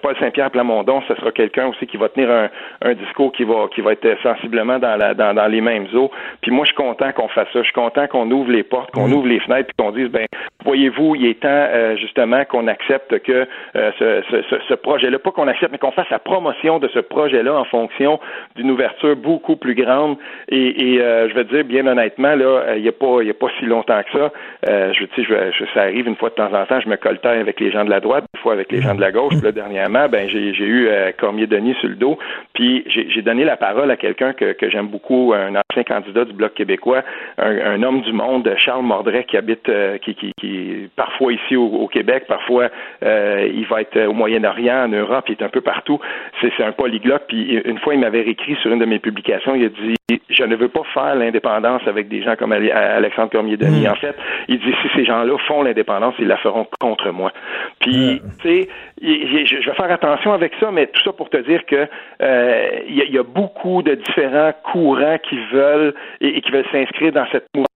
Paul 0.02 0.16
Saint-Pierre 0.20 0.52
Plamondon, 0.52 1.02
ce 1.08 1.16
sera 1.16 1.32
quelqu'un 1.32 1.68
aussi 1.68 1.88
qui 1.88 1.98
va 1.98 2.10
tenir 2.10 2.30
un, 2.32 2.50
un, 2.82 2.94
discours 2.94 3.32
qui 3.32 3.44
va 3.44 3.68
qui 3.74 3.82
va 3.82 3.94
être 3.94 4.08
sensiblement 4.24 4.80
dans, 4.80 4.96
la, 4.96 5.14
dans, 5.14 5.34
dans 5.34 5.48
les 5.48 5.62
mêmes 5.62 5.88
eaux. 5.94 6.12
Puis 6.42 6.52
moi, 6.52 6.66
je 6.66 6.74
suis 6.74 6.76
content 6.76 7.12
qu'on 7.12 7.28
fasse 7.28 7.48
ça. 7.54 7.60
Je 7.60 7.66
suis 7.66 7.74
content 7.74 8.08
qu'on 8.08 8.30
ouvre 8.32 8.52
les 8.52 8.64
portes, 8.64 8.92
qu'on 8.92 9.08
mhm. 9.08 9.14
ouvre 9.14 9.28
les 9.28 9.40
fenêtres, 9.40 9.68
puis 9.68 9.86
qu'on 9.86 9.92
dise, 9.92 10.08
ben, 10.10 10.26
voyez-vous, 10.66 11.16
il 11.16 11.26
est 11.26 11.40
temps 11.40 11.48
euh, 11.50 11.96
justement 11.98 12.44
qu'on 12.46 12.68
accepte 12.68 13.20
que 13.20 13.48
euh, 13.76 13.92
ce, 14.00 14.22
ce, 14.50 14.56
ce 14.68 14.74
projet-là, 14.74 15.20
pas 15.20 15.32
qu'on 15.32 15.48
accepte, 15.48 15.72
mais 15.72 15.78
qu'on 15.78 15.92
fasse 15.92 16.10
la 16.10 16.20
promotion 16.20 16.80
de 16.80 16.88
ce 16.90 17.00
projet-là 17.00 17.54
en 17.54 17.66
fonction 17.66 18.20
d'une 18.56 18.72
ouverture 18.72 19.11
beaucoup 19.16 19.56
plus 19.56 19.76
grande. 19.76 20.18
Et, 20.50 21.00
euh, 21.00 21.30
je 21.30 21.34
veux 21.36 21.44
dire, 21.44 21.64
bien 21.64 21.86
honnêtement, 21.88 22.36
là, 22.36 22.76
il 22.76 22.82
n'y 22.82 22.88
a 22.88 22.92
pas, 22.92 23.24
y 23.24 23.30
a 23.30 23.34
pas 23.34 23.48
si 23.60 23.66
longtemps 23.66 24.02
que 24.04 24.20
ça. 24.20 24.32
je, 24.68 25.06
tu 25.06 25.24
sais, 25.24 25.52
je, 25.58 25.66
ça 25.74 25.82
arrive 25.82 26.08
une 26.08 26.16
fois 26.16 26.30
de 26.30 26.36
temps 26.36 26.54
en 26.54 26.66
temps, 26.66 26.80
je 26.80 26.90
me 26.90 26.98
coltaille 26.98 27.40
avec 27.40 27.60
les 27.60 27.72
gens 27.72 27.86
de 27.86 27.90
la 27.90 28.00
droite, 28.00 28.26
une 28.34 28.42
fois 28.42 28.54
avec 28.54 28.72
les 28.72 28.82
gens 28.82 28.96
de 28.96 29.02
la 29.02 29.12
gauche. 29.12 29.34
Puis 29.34 29.44
là, 29.44 29.52
dernièrement, 29.52 30.08
ben, 30.10 30.28
j'ai, 30.30 30.52
eu 30.60 30.90
Cormier 31.18 31.48
Denis 31.48 31.76
sur 31.80 31.90
le 31.90 31.96
dos. 31.96 32.18
Puis 32.54 32.84
j'ai, 32.88 33.22
donné 33.22 33.44
la 33.44 33.58
parole 33.58 33.92
à 33.92 33.98
quelqu'un 33.98 34.34
que, 34.34 34.56
j'aime 34.70 34.88
beaucoup, 34.88 35.34
un 35.34 35.56
ancien 35.56 35.84
candidat 35.84 36.26
du 36.26 36.34
Bloc 36.34 36.54
québécois, 36.54 37.04
un, 37.38 37.82
homme 37.84 38.02
du 38.02 38.14
monde, 38.14 38.52
Charles 38.58 38.84
Mordret, 38.84 39.26
qui 39.26 39.38
habite, 39.38 39.70
qui, 40.02 40.16
qui, 40.16 40.90
parfois 40.96 41.34
ici 41.34 41.56
au, 41.56 41.88
Québec, 41.88 42.26
parfois 42.28 42.70
euh, 43.04 43.50
il 43.54 43.66
va 43.66 43.82
être 43.82 44.08
au 44.08 44.14
Moyen-Orient, 44.14 44.86
en 44.86 44.88
Europe, 44.88 45.26
il 45.28 45.34
est 45.34 45.44
un 45.44 45.50
peu 45.50 45.62
partout. 45.62 46.00
C'est 46.42 46.64
un 46.64 46.72
polyglotte. 46.72 47.24
Puis 47.28 47.62
une 47.66 47.80
fois, 47.80 47.94
il 47.94 48.00
m'avait 48.00 48.28
écrit 48.28 48.56
sur 48.62 48.72
une 48.72 48.80
de 48.80 48.86
mes 48.86 49.00
publications, 49.02 49.56
il 49.56 49.66
a 49.66 49.70
dit 49.70 49.96
je 50.30 50.44
ne 50.44 50.56
veux 50.56 50.68
pas 50.68 50.84
faire 50.94 51.16
l'indépendance 51.16 51.82
avec 51.88 52.08
des 52.08 52.22
gens 52.24 52.36
comme 52.36 52.52
Alexandre 52.52 53.32
Cormier-Denis. 53.32 53.86
Mm. 53.86 53.92
En 53.92 53.96
fait, 53.96 54.16
il 54.48 54.60
dit 54.60 54.74
si 54.82 54.88
ces 54.96 55.06
gens-là 55.06 55.38
font 55.48 55.64
l'indépendance, 55.64 56.16
ils 56.20 56.28
la 56.28 56.38
feront 56.38 56.68
contre 56.80 57.12
moi. 57.12 57.32
Puis, 57.80 58.22
tu 58.42 58.50
sais, 58.50 58.70
je 59.02 59.70
vais 59.70 59.76
faire 59.76 59.92
attention 59.92 60.34
avec 60.34 60.54
ça, 60.60 60.72
mais 60.72 60.88
tout 60.88 61.02
ça 61.04 61.14
pour 61.14 61.30
te 61.30 61.38
dire 61.38 61.66
que 61.66 61.88
euh, 62.22 62.70
il 62.88 62.96
y, 62.96 63.18
a 63.18 63.24
beaucoup 63.24 63.82
de 63.84 63.96
différents 63.96 64.54
courants 64.72 65.18
qui 65.18 65.38
veulent 65.52 65.94
et 66.20 66.42
qui 66.42 66.52
veulent 66.52 66.66
s'inscrire 66.72 67.12
dans 67.12 67.26
cette 67.32 67.46
mouvement 67.56 67.68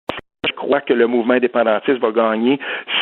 crois 0.55 0.81
que 0.81 0.93
le 0.93 1.07
mouvement 1.07 1.35
indépendantiste 1.35 1.99
va 1.99 2.11
gagner 2.11 2.59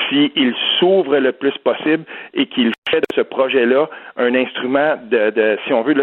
s'il 0.09 0.53
s'ouvre 0.79 1.17
le 1.17 1.31
plus 1.31 1.57
possible 1.63 2.03
et 2.33 2.45
qu'il 2.47 2.71
fait 2.89 2.99
de 2.99 3.15
ce 3.15 3.21
projet-là 3.21 3.89
un 4.17 4.35
instrument 4.35 4.95
de, 5.09 5.57
si 5.65 5.73
on 5.73 5.81
veut, 5.81 5.95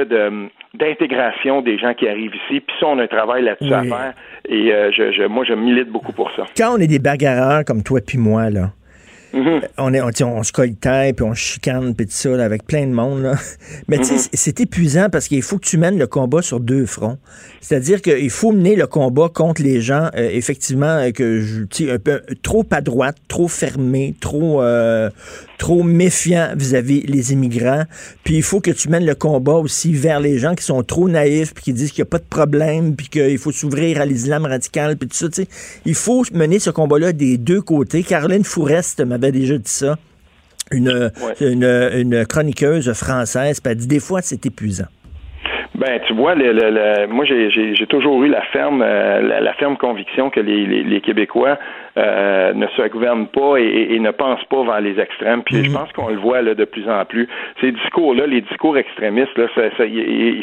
d'intégration 0.74 1.62
des 1.62 1.78
gens 1.78 1.94
qui 1.94 2.09
arrivent 2.09 2.34
ici. 2.34 2.61
Puis 2.61 2.76
ça, 2.80 2.86
on 2.86 2.98
a 2.98 3.05
un 3.05 3.07
travail 3.07 3.44
là-dessus 3.44 3.72
à 3.72 3.82
faire. 3.82 4.12
Et 4.48 4.72
euh, 4.72 4.90
je, 4.92 5.26
moi, 5.26 5.44
je 5.44 5.55
milite 5.55 5.88
beaucoup 5.88 6.12
pour 6.12 6.30
ça. 6.32 6.44
Quand 6.57 6.74
on 6.76 6.78
est 6.78 6.86
des 6.86 6.98
bagarreurs 6.98 7.64
comme 7.64 7.82
toi 7.82 8.01
puis 8.05 8.18
moi, 8.18 8.51
là, 8.51 8.70
Mm-hmm. 9.34 9.68
On, 9.78 9.94
est, 9.94 10.22
on, 10.22 10.42
se 10.42 10.52
colle 10.52 10.72
puis 10.72 11.22
on 11.22 11.34
chicane, 11.34 11.94
puis 11.94 12.06
tout 12.06 12.12
ça, 12.12 12.42
avec 12.44 12.66
plein 12.66 12.86
de 12.86 12.92
monde. 12.92 13.32
Mais 13.88 13.98
tu 13.98 14.04
sais, 14.04 14.14
mm-hmm. 14.14 14.28
c'est 14.32 14.60
épuisant 14.60 15.08
parce 15.10 15.28
qu'il 15.28 15.42
faut 15.42 15.58
que 15.58 15.66
tu 15.66 15.78
mènes 15.78 15.98
le 15.98 16.06
combat 16.06 16.42
sur 16.42 16.60
deux 16.60 16.86
fronts. 16.86 17.18
C'est-à-dire 17.60 18.02
qu'il 18.02 18.30
faut 18.30 18.52
mener 18.52 18.74
le 18.74 18.86
combat 18.86 19.28
contre 19.28 19.62
les 19.62 19.80
gens, 19.80 20.08
euh, 20.16 20.28
effectivement, 20.32 20.86
euh, 20.86 21.10
que 21.10 21.40
je, 21.40 21.90
un 21.90 21.98
peu 21.98 22.22
trop 22.42 22.64
à 22.70 22.80
droite, 22.80 23.16
trop 23.28 23.48
fermé, 23.48 24.14
trop, 24.20 24.62
euh, 24.62 25.10
trop 25.58 25.82
méfiant 25.82 26.48
vis-à-vis 26.56 27.02
les 27.02 27.32
immigrants. 27.32 27.84
Puis 28.24 28.36
il 28.36 28.42
faut 28.42 28.60
que 28.60 28.70
tu 28.70 28.88
mènes 28.88 29.04
le 29.04 29.14
combat 29.14 29.54
aussi 29.54 29.92
vers 29.92 30.20
les 30.20 30.38
gens 30.38 30.54
qui 30.54 30.64
sont 30.64 30.82
trop 30.82 31.08
naïfs, 31.08 31.54
puis 31.54 31.64
qui 31.64 31.72
disent 31.72 31.92
qu'il 31.92 32.02
n'y 32.02 32.08
a 32.08 32.10
pas 32.10 32.18
de 32.18 32.24
problème, 32.24 32.96
puis 32.96 33.08
qu'il 33.08 33.38
faut 33.38 33.52
s'ouvrir 33.52 34.00
à 34.00 34.06
l'islam 34.06 34.46
radical, 34.46 34.96
puis 34.96 35.08
tout 35.08 35.16
ça. 35.16 35.28
Tu 35.28 35.42
sais. 35.42 35.48
Il 35.84 35.94
faut 35.94 36.24
mener 36.32 36.58
ce 36.58 36.70
combat-là 36.70 37.12
des 37.12 37.36
deux 37.36 37.60
côtés. 37.60 38.02
Caroline 38.02 38.44
Fourest 38.44 39.02
m'avait 39.20 39.32
déjà 39.32 39.58
dit 39.58 39.70
ça. 39.70 39.96
Une, 40.72 41.10
une, 41.40 41.64
une, 41.64 42.26
chroniqueuse 42.26 42.92
française, 42.92 43.60
puis 43.60 43.72
elle 43.72 43.78
dit 43.78 43.88
des 43.88 43.98
fois 43.98 44.20
c'est 44.22 44.46
épuisant. 44.46 44.86
Ben, 45.80 45.98
tu 46.06 46.12
vois, 46.12 46.34
le, 46.34 47.06
moi, 47.06 47.24
j'ai 47.24 47.86
toujours 47.86 48.22
eu 48.22 48.28
la 48.28 48.42
ferme, 48.52 48.82
euh, 48.84 49.40
la, 49.40 49.52
ferme 49.54 49.78
conviction 49.78 50.28
que 50.28 50.38
les, 50.38 50.66
les, 50.66 51.00
Québécois 51.00 51.58
euh, 51.96 52.52
ne 52.52 52.66
se 52.76 52.86
gouvernent 52.88 53.28
pas 53.28 53.56
et, 53.56 53.98
ne 53.98 54.10
pensent 54.10 54.44
pas 54.50 54.62
vers 54.62 54.82
les 54.82 55.00
extrêmes. 55.00 55.42
Puis 55.42 55.64
je 55.64 55.70
mhm. 55.70 55.76
pense 55.76 55.90
qu'on 55.92 56.08
le 56.08 56.18
voit 56.18 56.42
là, 56.42 56.54
de 56.54 56.66
plus 56.66 56.86
en 56.86 57.06
plus. 57.06 57.28
Ces 57.62 57.72
discours-là, 57.72 58.26
les 58.26 58.42
discours 58.42 58.76
extrémistes, 58.76 59.36
là, 59.38 59.46
ça, 59.54 59.62
ça, 59.78 59.84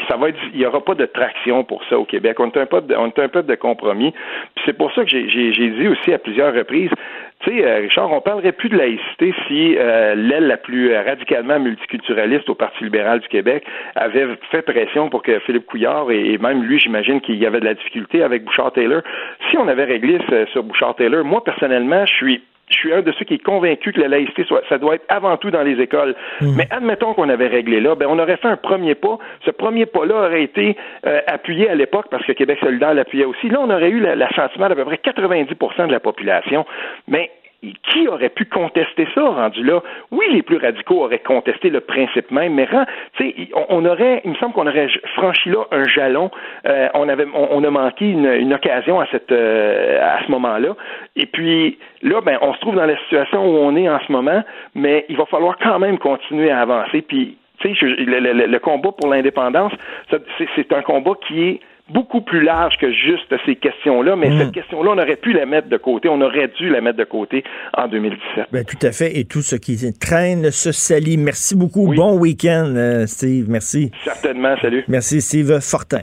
ça 0.08 0.16
va 0.16 0.30
être, 0.30 0.38
il 0.54 0.60
y 0.60 0.66
aura 0.66 0.84
pas 0.84 0.96
de 0.96 1.06
traction 1.06 1.62
pour 1.62 1.84
ça 1.88 1.96
au 1.96 2.04
Québec. 2.04 2.40
On 2.40 2.50
est 2.50 2.56
un 2.56 2.66
peuple 2.66 2.88
de, 2.88 2.96
on 2.96 3.06
est 3.06 3.18
un 3.20 3.28
peuple 3.28 3.48
de 3.48 3.54
compromis. 3.54 4.10
Puis 4.56 4.64
c'est 4.66 4.76
pour 4.76 4.92
ça 4.92 5.04
que 5.04 5.10
j'ai 5.10 5.70
dit 5.70 5.86
aussi 5.86 6.12
à 6.12 6.18
plusieurs 6.18 6.52
reprises, 6.52 6.90
tu 7.40 7.50
sais, 7.50 7.64
euh, 7.64 7.78
Richard, 7.78 8.10
on 8.10 8.20
parlerait 8.20 8.50
plus 8.50 8.68
de 8.68 8.76
laïcité 8.76 9.32
si 9.46 9.76
euh, 9.78 10.16
l'aile 10.16 10.48
la 10.48 10.56
plus 10.56 10.92
euh, 10.92 11.02
radicalement 11.02 11.60
multiculturaliste 11.60 12.50
au 12.50 12.56
Parti 12.56 12.82
libéral 12.82 13.20
du 13.20 13.28
Québec 13.28 13.64
avait 13.94 14.26
fait 14.50 14.62
pression 14.62 15.08
pour 15.08 15.22
que 15.22 15.38
Philippe 15.40 15.66
Couillard 15.66 16.10
et, 16.10 16.36
même 16.38 16.64
lui, 16.64 16.80
j'imagine 16.80 17.20
qu'il 17.20 17.36
y 17.36 17.46
avait 17.46 17.60
de 17.60 17.64
la 17.64 17.74
difficulté 17.74 18.24
avec 18.24 18.44
Bouchard-Taylor. 18.44 19.02
Si 19.50 19.56
on 19.56 19.68
avait 19.68 19.84
réglé 19.84 20.18
sur 20.52 20.64
Bouchard-Taylor, 20.64 21.24
moi 21.24 21.44
personnellement, 21.44 22.04
je 22.06 22.14
suis 22.14 22.42
je 22.70 22.76
suis 22.76 22.92
un 22.92 23.02
de 23.02 23.12
ceux 23.12 23.24
qui 23.24 23.34
est 23.34 23.42
convaincu 23.42 23.92
que 23.92 24.00
la 24.00 24.08
laïcité, 24.08 24.44
soit, 24.44 24.62
ça 24.68 24.78
doit 24.78 24.96
être 24.96 25.04
avant 25.08 25.36
tout 25.36 25.50
dans 25.50 25.62
les 25.62 25.80
écoles. 25.80 26.14
Hmm. 26.40 26.54
Mais 26.56 26.66
admettons 26.70 27.14
qu'on 27.14 27.28
avait 27.28 27.46
réglé 27.46 27.80
là, 27.80 27.94
ben 27.94 28.06
on 28.08 28.18
aurait 28.18 28.36
fait 28.36 28.48
un 28.48 28.56
premier 28.56 28.94
pas. 28.94 29.18
Ce 29.44 29.50
premier 29.50 29.86
pas-là 29.86 30.26
aurait 30.26 30.42
été 30.42 30.76
euh, 31.06 31.20
appuyé 31.26 31.68
à 31.68 31.74
l'époque 31.74 32.06
parce 32.10 32.24
que 32.24 32.32
Québec 32.32 32.58
solidaire 32.60 32.94
l'appuyait 32.94 33.24
aussi. 33.24 33.48
Là, 33.48 33.58
on 33.60 33.70
aurait 33.70 33.90
eu 33.90 34.00
l'assentiment 34.00 34.68
d'à 34.68 34.74
peu 34.74 34.84
près 34.84 35.00
90% 35.04 35.86
de 35.86 35.92
la 35.92 36.00
population. 36.00 36.66
Mais 37.06 37.30
qui 37.60 38.06
aurait 38.06 38.28
pu 38.28 38.44
contester 38.44 39.08
ça 39.14 39.20
rendu 39.20 39.64
là? 39.64 39.82
Oui, 40.12 40.24
les 40.30 40.42
plus 40.42 40.58
radicaux 40.58 41.02
auraient 41.02 41.18
contesté 41.18 41.70
le 41.70 41.80
principe 41.80 42.30
même, 42.30 42.54
mais 42.54 42.68
on, 43.68 43.84
aurait, 43.84 44.20
il 44.24 44.30
me 44.30 44.36
semble 44.36 44.52
qu'on 44.52 44.66
aurait 44.66 44.88
franchi 45.16 45.50
là 45.50 45.64
un 45.72 45.84
jalon. 45.84 46.30
Euh, 46.66 46.88
on 46.94 47.08
avait, 47.08 47.26
on, 47.34 47.64
a 47.64 47.70
manqué 47.70 48.10
une, 48.10 48.54
occasion 48.54 49.00
à 49.00 49.06
cette, 49.10 49.32
euh, 49.32 49.98
à 50.00 50.24
ce 50.24 50.30
moment-là. 50.30 50.76
Et 51.16 51.26
puis 51.26 51.78
là, 52.02 52.20
ben, 52.20 52.38
on 52.42 52.54
se 52.54 52.60
trouve 52.60 52.76
dans 52.76 52.86
la 52.86 52.96
situation 52.98 53.44
où 53.44 53.56
on 53.58 53.74
est 53.74 53.88
en 53.88 53.98
ce 54.06 54.12
moment, 54.12 54.42
mais 54.74 55.04
il 55.08 55.16
va 55.16 55.26
falloir 55.26 55.58
quand 55.58 55.80
même 55.80 55.98
continuer 55.98 56.50
à 56.50 56.60
avancer. 56.60 57.02
Puis, 57.02 57.36
tu 57.58 57.74
sais, 57.74 57.86
le, 57.86 58.20
le, 58.20 58.46
le, 58.46 58.58
combat 58.60 58.92
pour 58.92 59.10
l'indépendance, 59.10 59.72
c'est 60.56 60.72
un 60.72 60.82
combat 60.82 61.12
qui 61.26 61.42
est 61.42 61.60
beaucoup 61.90 62.20
plus 62.20 62.42
large 62.42 62.74
que 62.80 62.92
juste 62.92 63.34
ces 63.46 63.56
questions-là, 63.56 64.16
mais 64.16 64.30
cette 64.38 64.48
hmm. 64.48 64.52
question-là, 64.52 64.90
on 64.94 64.98
aurait 64.98 65.16
pu 65.16 65.32
la 65.32 65.46
mettre 65.46 65.68
de 65.68 65.76
côté, 65.76 66.08
on 66.08 66.20
aurait 66.20 66.48
dû 66.48 66.68
la 66.68 66.80
mettre 66.80 66.98
de 66.98 67.04
côté 67.04 67.44
en 67.76 67.88
2017. 67.88 68.46
Ben, 68.52 68.64
tout 68.64 68.86
à 68.86 68.92
fait, 68.92 69.18
et 69.18 69.24
tout 69.24 69.42
ce 69.42 69.56
qui 69.56 69.78
traîne 69.98 70.50
se 70.50 70.72
salit. 70.72 71.16
Merci 71.16 71.56
beaucoup. 71.56 71.92
Bon 71.94 72.18
week-end, 72.18 72.72
euh, 72.76 73.06
Steve. 73.06 73.46
Merci. 73.48 73.90
Certainement, 74.04 74.56
salut. 74.60 74.84
Merci, 74.88 75.20
Steve 75.20 75.60
Fortin. 75.60 76.02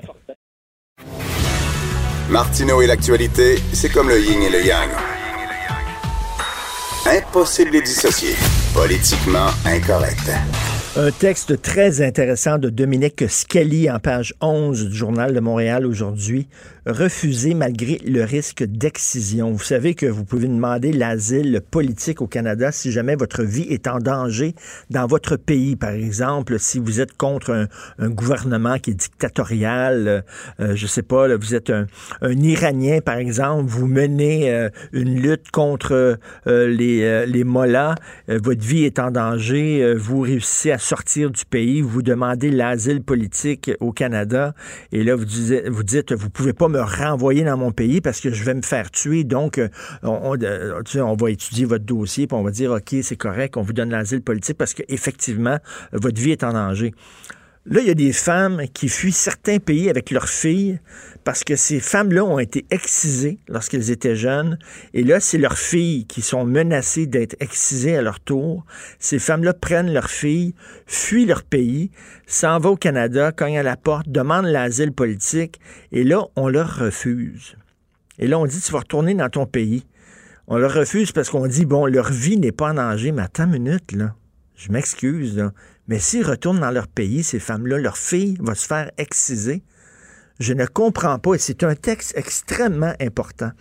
Martineau 2.29 2.81
et 2.81 2.87
l'actualité, 2.87 3.57
c'est 3.71 3.91
comme 3.93 4.09
le 4.09 4.19
yin 4.19 4.41
et 4.41 4.49
le 4.49 4.65
yang. 4.65 4.89
Impossible 7.05 7.71
de 7.71 7.81
dissocier. 7.81 8.33
Politiquement 8.73 9.49
incorrect. 9.65 10.31
Un 10.97 11.11
texte 11.11 11.61
très 11.61 12.01
intéressant 12.01 12.57
de 12.57 12.69
Dominique 12.69 13.25
Scali 13.27 13.91
en 13.91 13.99
page 13.99 14.33
11 14.39 14.87
du 14.87 14.95
Journal 14.95 15.33
de 15.33 15.41
Montréal 15.41 15.85
aujourd'hui 15.85 16.47
refuser 16.85 17.53
malgré 17.53 17.99
le 18.05 18.23
risque 18.23 18.63
d'excision. 18.63 19.51
Vous 19.51 19.63
savez 19.63 19.95
que 19.95 20.05
vous 20.05 20.23
pouvez 20.23 20.47
demander 20.47 20.91
l'asile 20.91 21.61
politique 21.71 22.21
au 22.21 22.27
Canada 22.27 22.71
si 22.71 22.91
jamais 22.91 23.15
votre 23.15 23.43
vie 23.43 23.65
est 23.69 23.87
en 23.87 23.97
danger 23.97 24.53
dans 24.89 25.07
votre 25.07 25.35
pays. 25.35 25.75
Par 25.75 25.91
exemple, 25.91 26.59
si 26.59 26.79
vous 26.79 27.01
êtes 27.01 27.17
contre 27.17 27.67
un, 27.99 28.09
gouvernement 28.09 28.77
qui 28.77 28.91
est 28.91 28.95
dictatorial, 28.95 30.07
euh, 30.07 30.21
euh, 30.59 30.75
je 30.75 30.87
sais 30.87 31.01
pas, 31.01 31.27
là, 31.27 31.37
vous 31.37 31.55
êtes 31.55 31.71
un, 31.71 31.87
Iranien, 32.21 32.99
par 33.01 33.17
exemple, 33.17 33.65
vous 33.67 33.87
menez 33.87 34.51
euh, 34.51 34.69
une 34.93 35.19
lutte 35.19 35.49
contre 35.51 36.19
les, 36.45 37.25
les 37.25 37.43
mollahs, 37.43 37.95
votre 38.27 38.61
vie 38.61 38.83
est 38.83 38.99
en 38.99 39.09
danger, 39.09 39.95
vous 39.95 40.21
réussissez 40.21 40.71
à 40.71 40.77
sortir 40.77 41.31
du 41.31 41.45
pays, 41.45 41.81
vous 41.81 42.01
demandez 42.01 42.51
l'asile 42.51 43.01
politique 43.01 43.71
au 43.79 43.91
Canada, 43.91 44.53
et 44.91 45.03
là, 45.03 45.15
vous, 45.15 45.25
dites, 45.25 45.67
vous 45.67 45.83
dites, 45.83 46.13
vous 46.13 46.29
pouvez 46.29 46.53
pas 46.53 46.67
me 46.67 46.74
renvoyer 46.83 47.43
dans 47.43 47.57
mon 47.57 47.71
pays 47.71 48.01
parce 48.01 48.19
que 48.19 48.31
je 48.31 48.43
vais 48.43 48.53
me 48.53 48.61
faire 48.61 48.91
tuer, 48.91 49.23
donc 49.23 49.57
euh, 49.57 49.69
on, 50.03 50.37
on, 50.37 51.15
va 51.15 51.31
étudier 51.31 51.65
votre 51.65 51.85
dossier, 51.85 52.27
puis 52.27 52.37
on 52.37 52.43
va 52.43 52.51
dire, 52.51 52.71
OK, 52.71 52.95
c'est 53.01 53.15
correct, 53.15 53.57
on 53.57 53.61
vous 53.61 53.73
donne 53.73 53.89
l'asile 53.89 54.21
politique 54.21 54.57
parce 54.57 54.73
qu'effectivement, 54.73 55.57
votre 55.91 56.21
vie 56.21 56.31
est 56.31 56.43
en 56.43 56.53
danger. 56.53 56.93
Là, 57.67 57.81
il 57.81 57.87
y 57.87 57.91
a 57.91 57.95
des 57.95 58.13
femmes 58.13 58.61
qui 58.75 58.89
fuient 58.89 59.11
certains 59.11 59.57
pays 59.57 59.89
avec 59.89 60.11
leurs 60.11 60.29
filles 60.29 60.79
parce 61.23 61.43
que 61.43 61.55
ces 61.55 61.79
femmes-là 61.79 62.23
ont 62.23 62.37
été 62.37 62.63
excisées 62.69 63.39
lorsqu'elles 63.47 63.89
étaient 63.89 64.15
jeunes. 64.15 64.59
Et 64.93 65.03
là, 65.03 65.19
c'est 65.19 65.39
leurs 65.39 65.57
filles 65.57 66.05
qui 66.05 66.21
sont 66.21 66.45
menacées 66.45 67.07
d'être 67.07 67.35
excisées 67.39 67.97
à 67.97 68.03
leur 68.03 68.19
tour. 68.19 68.63
Ces 68.99 69.17
femmes-là 69.17 69.55
prennent 69.55 69.91
leurs 69.91 70.11
filles, 70.11 70.53
fuient 70.85 71.25
leur 71.25 71.41
pays, 71.41 71.89
s'en 72.27 72.59
vont 72.59 72.71
au 72.71 72.75
Canada, 72.75 73.31
cognent 73.31 73.57
à 73.57 73.63
la 73.63 73.77
porte, 73.77 74.09
demandent 74.09 74.45
l'asile 74.45 74.91
politique. 74.91 75.59
Et 75.91 76.03
là, 76.03 76.21
on 76.35 76.47
leur 76.47 76.77
refuse. 76.77 77.55
Et 78.19 78.27
là, 78.27 78.37
on 78.37 78.45
dit, 78.45 78.61
tu 78.61 78.71
vas 78.71 78.79
retourner 78.79 79.15
dans 79.15 79.29
ton 79.29 79.47
pays. 79.47 79.87
On 80.45 80.57
leur 80.57 80.75
refuse 80.75 81.11
parce 81.11 81.31
qu'on 81.31 81.47
dit, 81.47 81.65
bon, 81.65 81.87
leur 81.87 82.11
vie 82.11 82.37
n'est 82.37 82.51
pas 82.51 82.69
en 82.69 82.73
danger. 82.75 83.11
Mais 83.11 83.23
attends 83.23 83.45
une 83.45 83.63
minute, 83.63 83.91
là. 83.91 84.13
Je 84.55 84.71
m'excuse. 84.71 85.49
Mais 85.87 85.99
s'ils 85.99 86.25
retournent 86.25 86.59
dans 86.59 86.71
leur 86.71 86.87
pays, 86.87 87.23
ces 87.23 87.39
femmes-là, 87.39 87.77
leur 87.77 87.97
fille 87.97 88.37
va 88.39 88.55
se 88.55 88.65
faire 88.65 88.91
exciser. 88.97 89.63
Je 90.39 90.53
ne 90.53 90.65
comprends 90.65 91.17
pas, 91.17 91.35
et 91.35 91.37
c'est 91.37 91.63
un 91.63 91.75
texte 91.75 92.13
extrêmement 92.17 92.93
important. 92.99 93.51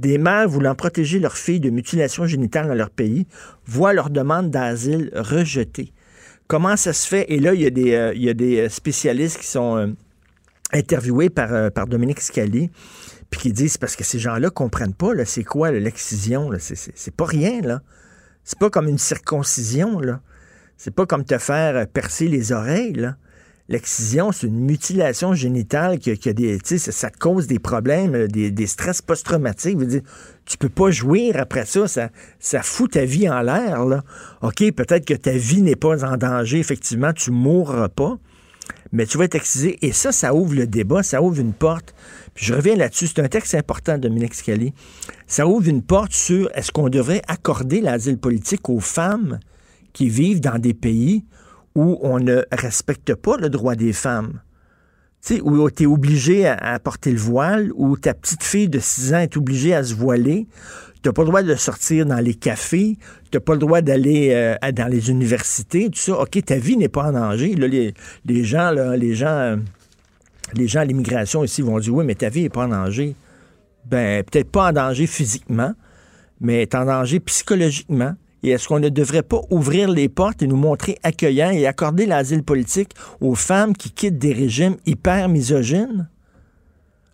Des 0.00 0.18
mères 0.18 0.48
voulant 0.48 0.74
protéger 0.74 1.20
leurs 1.20 1.36
filles 1.36 1.60
de 1.60 1.70
mutilation 1.70 2.26
génitale 2.26 2.66
dans 2.66 2.74
leur 2.74 2.90
pays 2.90 3.26
voient 3.66 3.92
leur 3.92 4.10
demande 4.10 4.50
d'asile 4.50 5.10
rejetée. 5.14 5.92
Comment 6.48 6.76
ça 6.76 6.92
se 6.92 7.06
fait? 7.06 7.26
Et 7.32 7.38
là, 7.38 7.54
il 7.54 7.60
y 7.60 7.66
a 7.66 7.70
des, 7.70 7.92
euh, 7.94 8.64
euh, 8.64 8.68
spécialistes 8.68 9.38
qui 9.38 9.46
sont 9.46 9.76
euh, 9.76 9.86
interviewés 10.72 11.30
par, 11.30 11.86
Dominique 11.86 12.20
Scali, 12.20 12.70
puis 13.30 13.40
qui 13.40 13.52
disent 13.52 13.78
parce 13.78 13.94
que 13.94 14.02
ces 14.02 14.18
gens-là 14.18 14.50
comprennent 14.50 14.94
pas, 14.94 15.12
c'est 15.24 15.44
quoi 15.44 15.70
l'excision? 15.70 16.50
C'est 16.58 17.14
pas 17.14 17.26
rien, 17.26 17.60
là. 17.60 17.82
C'est 18.42 18.58
pas 18.58 18.70
comme 18.70 18.88
une 18.88 18.98
circoncision, 18.98 20.00
là. 20.00 20.20
C'est 20.76 20.94
pas 20.94 21.06
comme 21.06 21.24
te 21.24 21.38
faire 21.38 21.86
percer 21.88 22.28
les 22.28 22.52
oreilles, 22.52 23.14
L'excision, 23.70 24.30
c'est 24.30 24.46
une 24.46 24.60
mutilation 24.60 25.32
génitale 25.32 25.98
qui, 25.98 26.10
a 26.10 26.32
des, 26.34 26.58
ça, 26.62 26.92
ça 26.92 27.10
cause 27.10 27.46
des 27.46 27.58
problèmes, 27.58 28.14
euh, 28.14 28.28
des, 28.28 28.66
stress 28.66 29.00
post-traumatiques. 29.00 29.78
Tu 30.44 30.58
peux 30.58 30.68
pas 30.68 30.90
jouir 30.90 31.36
après 31.38 31.64
ça, 31.64 31.86
ça, 31.88 32.62
fout 32.62 32.90
ta 32.90 33.06
vie 33.06 33.26
en 33.26 33.40
l'air. 33.40 33.82
OK, 34.42 34.70
peut-être 34.72 35.06
que 35.06 35.14
ta 35.14 35.32
vie 35.32 35.62
n'est 35.62 35.76
pas 35.76 36.04
en 36.04 36.18
danger, 36.18 36.58
effectivement, 36.58 37.14
tu 37.14 37.30
mourras 37.30 37.88
pas, 37.88 38.18
mais 38.92 39.06
tu 39.06 39.16
vas 39.16 39.24
être 39.24 39.34
excisé. 39.34 39.78
Et 39.80 39.92
ça, 39.92 40.12
ça 40.12 40.34
ouvre 40.34 40.54
le 40.54 40.66
débat, 40.66 41.02
ça 41.02 41.22
ouvre 41.22 41.40
une 41.40 41.54
porte. 41.54 41.94
Puis 42.34 42.44
je 42.44 42.52
reviens 42.52 42.76
là-dessus, 42.76 43.06
c'est 43.06 43.20
un 43.20 43.28
texte 43.28 43.54
important, 43.54 43.96
Dominique 43.96 44.34
Scali. 44.34 44.74
Ça 45.26 45.46
ouvre 45.46 45.70
une 45.70 45.82
porte 45.82 46.12
sur 46.12 46.50
est-ce 46.54 46.70
qu'on 46.70 46.90
devrait 46.90 47.22
accorder 47.28 47.80
l'asile 47.80 48.18
politique 48.18 48.68
aux 48.68 48.80
femmes 48.80 49.38
qui 49.94 50.10
vivent 50.10 50.40
dans 50.40 50.58
des 50.58 50.74
pays 50.74 51.24
où 51.74 51.98
on 52.02 52.18
ne 52.18 52.42
respecte 52.52 53.14
pas 53.14 53.38
le 53.38 53.48
droit 53.48 53.74
des 53.74 53.94
femmes. 53.94 54.40
Sais, 55.22 55.40
où 55.40 55.70
tu 55.70 55.84
es 55.84 55.86
obligé 55.86 56.46
à, 56.46 56.78
porter 56.78 57.10
le 57.10 57.18
voile, 57.18 57.70
où 57.76 57.96
ta 57.96 58.12
petite 58.12 58.42
fille 58.42 58.68
de 58.68 58.78
6 58.78 59.14
ans 59.14 59.20
est 59.20 59.36
obligée 59.38 59.74
à 59.74 59.82
se 59.82 59.94
voiler. 59.94 60.46
Tu 61.02 61.08
n'as 61.08 61.14
pas 61.14 61.22
le 61.22 61.28
droit 61.28 61.42
de 61.42 61.54
sortir 61.54 62.04
dans 62.04 62.18
les 62.18 62.34
cafés. 62.34 62.98
Tu 63.30 63.36
n'as 63.36 63.40
pas 63.40 63.54
le 63.54 63.58
droit 63.58 63.80
d'aller 63.80 64.30
euh, 64.32 64.72
dans 64.72 64.86
les 64.86 65.10
universités. 65.10 65.88
Tout 65.88 65.98
ça. 65.98 66.20
OK, 66.20 66.44
ta 66.44 66.56
vie 66.56 66.76
n'est 66.76 66.90
pas 66.90 67.04
en 67.04 67.12
danger. 67.12 67.54
Là, 67.54 67.66
les, 67.66 68.44
gens, 68.44 68.70
les 68.70 69.14
gens, 69.14 69.58
les 70.52 70.68
gens 70.68 70.80
à 70.80 70.84
l'immigration 70.84 71.42
ici 71.42 71.62
vont 71.62 71.78
dire 71.78 71.94
Oui, 71.94 72.04
mais 72.04 72.14
ta 72.14 72.28
vie 72.28 72.42
n'est 72.42 72.50
pas 72.50 72.66
en 72.66 72.68
danger. 72.68 73.14
Ben, 73.86 74.22
peut-être 74.24 74.50
pas 74.50 74.68
en 74.68 74.72
danger 74.72 75.06
physiquement, 75.06 75.72
mais 76.40 76.66
tu 76.66 76.76
en 76.76 76.84
danger 76.84 77.20
psychologiquement. 77.20 78.14
Et 78.44 78.50
est-ce 78.50 78.68
qu'on 78.68 78.78
ne 78.78 78.90
devrait 78.90 79.22
pas 79.22 79.40
ouvrir 79.48 79.88
les 79.88 80.10
portes 80.10 80.42
et 80.42 80.46
nous 80.46 80.56
montrer 80.56 80.98
accueillants 81.02 81.50
et 81.50 81.66
accorder 81.66 82.04
l'asile 82.04 82.42
politique 82.42 82.94
aux 83.22 83.34
femmes 83.34 83.74
qui 83.74 83.90
quittent 83.90 84.18
des 84.18 84.34
régimes 84.34 84.76
hyper 84.84 85.30
misogynes? 85.30 86.10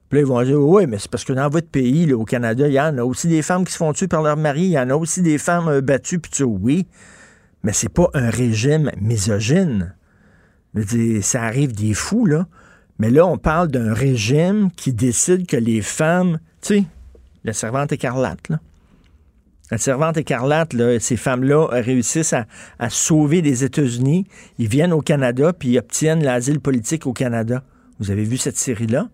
Puis 0.08 0.18
là, 0.18 0.22
ils 0.22 0.26
vont 0.26 0.42
dire, 0.42 0.60
oui, 0.60 0.88
mais 0.88 0.98
c'est 0.98 1.08
parce 1.08 1.24
que 1.24 1.32
dans 1.32 1.48
votre 1.48 1.68
pays, 1.68 2.12
au 2.12 2.24
Canada, 2.24 2.66
il 2.66 2.74
y 2.74 2.80
en 2.80 2.98
a 2.98 3.04
aussi 3.04 3.28
des 3.28 3.42
femmes 3.42 3.64
qui 3.64 3.72
se 3.72 3.76
font 3.76 3.92
tuer 3.92 4.08
par 4.08 4.22
leur 4.22 4.36
mari, 4.36 4.62
il 4.62 4.70
y 4.70 4.78
en 4.78 4.90
a 4.90 4.96
aussi 4.96 5.22
des 5.22 5.38
femmes 5.38 5.68
euh, 5.68 5.80
battues, 5.80 6.18
puis 6.18 6.32
tu 6.32 6.42
oui, 6.42 6.88
mais 7.62 7.72
c'est 7.72 7.88
pas 7.88 8.10
un 8.12 8.28
régime 8.28 8.90
misogyne. 9.00 9.94
ça 11.22 11.44
arrive 11.44 11.72
des 11.72 11.94
fous, 11.94 12.26
là. 12.26 12.48
Mais 12.98 13.08
là, 13.08 13.24
on 13.24 13.38
parle 13.38 13.68
d'un 13.68 13.94
régime 13.94 14.72
qui 14.72 14.92
décide 14.92 15.46
que 15.46 15.56
les 15.56 15.80
femmes, 15.80 16.40
tu 16.60 16.74
sais, 16.74 16.84
la 17.44 17.52
servante 17.52 17.92
écarlate, 17.92 18.48
là, 18.48 18.58
la 19.70 19.78
servante 19.78 20.16
écarlate, 20.16 20.74
ces 20.98 21.16
femmes-là 21.16 21.68
réussissent 21.70 22.34
à, 22.34 22.90
sauver 22.90 23.40
les 23.40 23.64
États-Unis. 23.64 24.26
Ils 24.58 24.68
viennent 24.68 24.92
au 24.92 25.00
Canada 25.00 25.52
puis 25.52 25.78
obtiennent 25.78 26.24
l'asile 26.24 26.60
politique 26.60 27.06
au 27.06 27.12
Canada. 27.12 27.62
Vous 27.98 28.10
avez 28.10 28.24
vu 28.24 28.36
cette 28.36 28.56
série-là? 28.56 29.08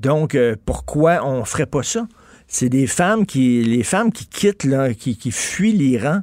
Donc, 0.00 0.34
euh, 0.34 0.56
pourquoi 0.64 1.24
on 1.24 1.44
ferait 1.44 1.66
pas 1.66 1.82
ça? 1.82 2.06
C'est 2.46 2.68
des 2.68 2.86
femmes 2.86 3.26
qui, 3.26 3.62
les 3.62 3.82
femmes 3.82 4.12
qui 4.12 4.26
quittent, 4.26 4.64
là, 4.64 4.94
qui, 4.94 5.16
qui 5.16 5.30
fuient 5.30 5.72
l'Iran 5.72 6.22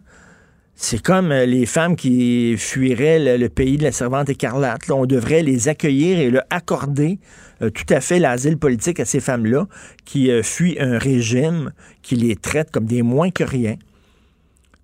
c'est 0.84 1.00
comme 1.00 1.32
euh, 1.32 1.46
les 1.46 1.68
femmes 1.68 1.96
qui 1.96 2.56
fuiraient 2.58 3.38
le, 3.38 3.50
pays 3.50 3.78
de 3.78 3.84
la 3.84 3.92
servante 3.92 4.30
écarlate. 4.30 4.90
on 4.90 5.06
devrait 5.06 5.44
les 5.44 5.68
accueillir 5.68 6.18
et 6.18 6.32
leur 6.32 6.44
accorder 6.50 7.20
euh, 7.62 7.70
tout 7.70 7.86
à 7.94 8.02
fait 8.02 8.18
l'asile 8.18 8.58
politique 8.58 9.00
à 9.00 9.06
ces 9.06 9.20
femmes-là 9.20 9.68
qui 10.06 10.32
euh, 10.32 10.42
fuient 10.42 10.78
un 10.80 10.98
régime 10.98 11.72
qui 12.02 12.16
les 12.16 12.36
traite 12.36 12.72
comme 12.72 12.86
des 12.86 13.04
moins 13.04 13.30
que 13.30 13.44
rien. 13.44 13.76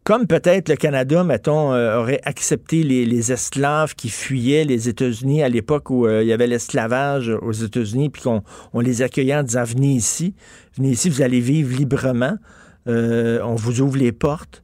Comme 0.03 0.27
peut-être 0.27 0.69
le 0.69 0.75
Canada, 0.75 1.23
mettons, 1.23 1.71
aurait 1.71 2.21
accepté 2.23 2.83
les, 2.83 3.31
esclaves 3.33 3.93
qui 3.93 4.07
fuyaient 4.07 4.63
les 4.63 4.87
États-Unis 4.87 5.43
à 5.43 5.49
l'époque 5.49 5.89
où 5.89 6.07
il 6.07 6.25
y 6.25 6.31
avait 6.31 6.47
l'esclavage 6.47 7.29
aux 7.41 7.51
États-Unis, 7.51 8.09
puis 8.09 8.21
qu'on 8.21 8.41
on 8.71 8.79
les 8.79 9.01
accueillait 9.01 9.35
en 9.35 9.43
disant 9.43 9.65
venez 9.65 9.95
ici, 9.95 10.33
venez 10.77 10.91
ici, 10.91 11.09
vous 11.09 11.21
allez 11.21 11.41
vivre 11.41 11.75
librement, 11.75 12.37
on 12.85 13.55
vous 13.55 13.81
ouvre 13.81 13.97
les 13.97 14.13
portes. 14.13 14.63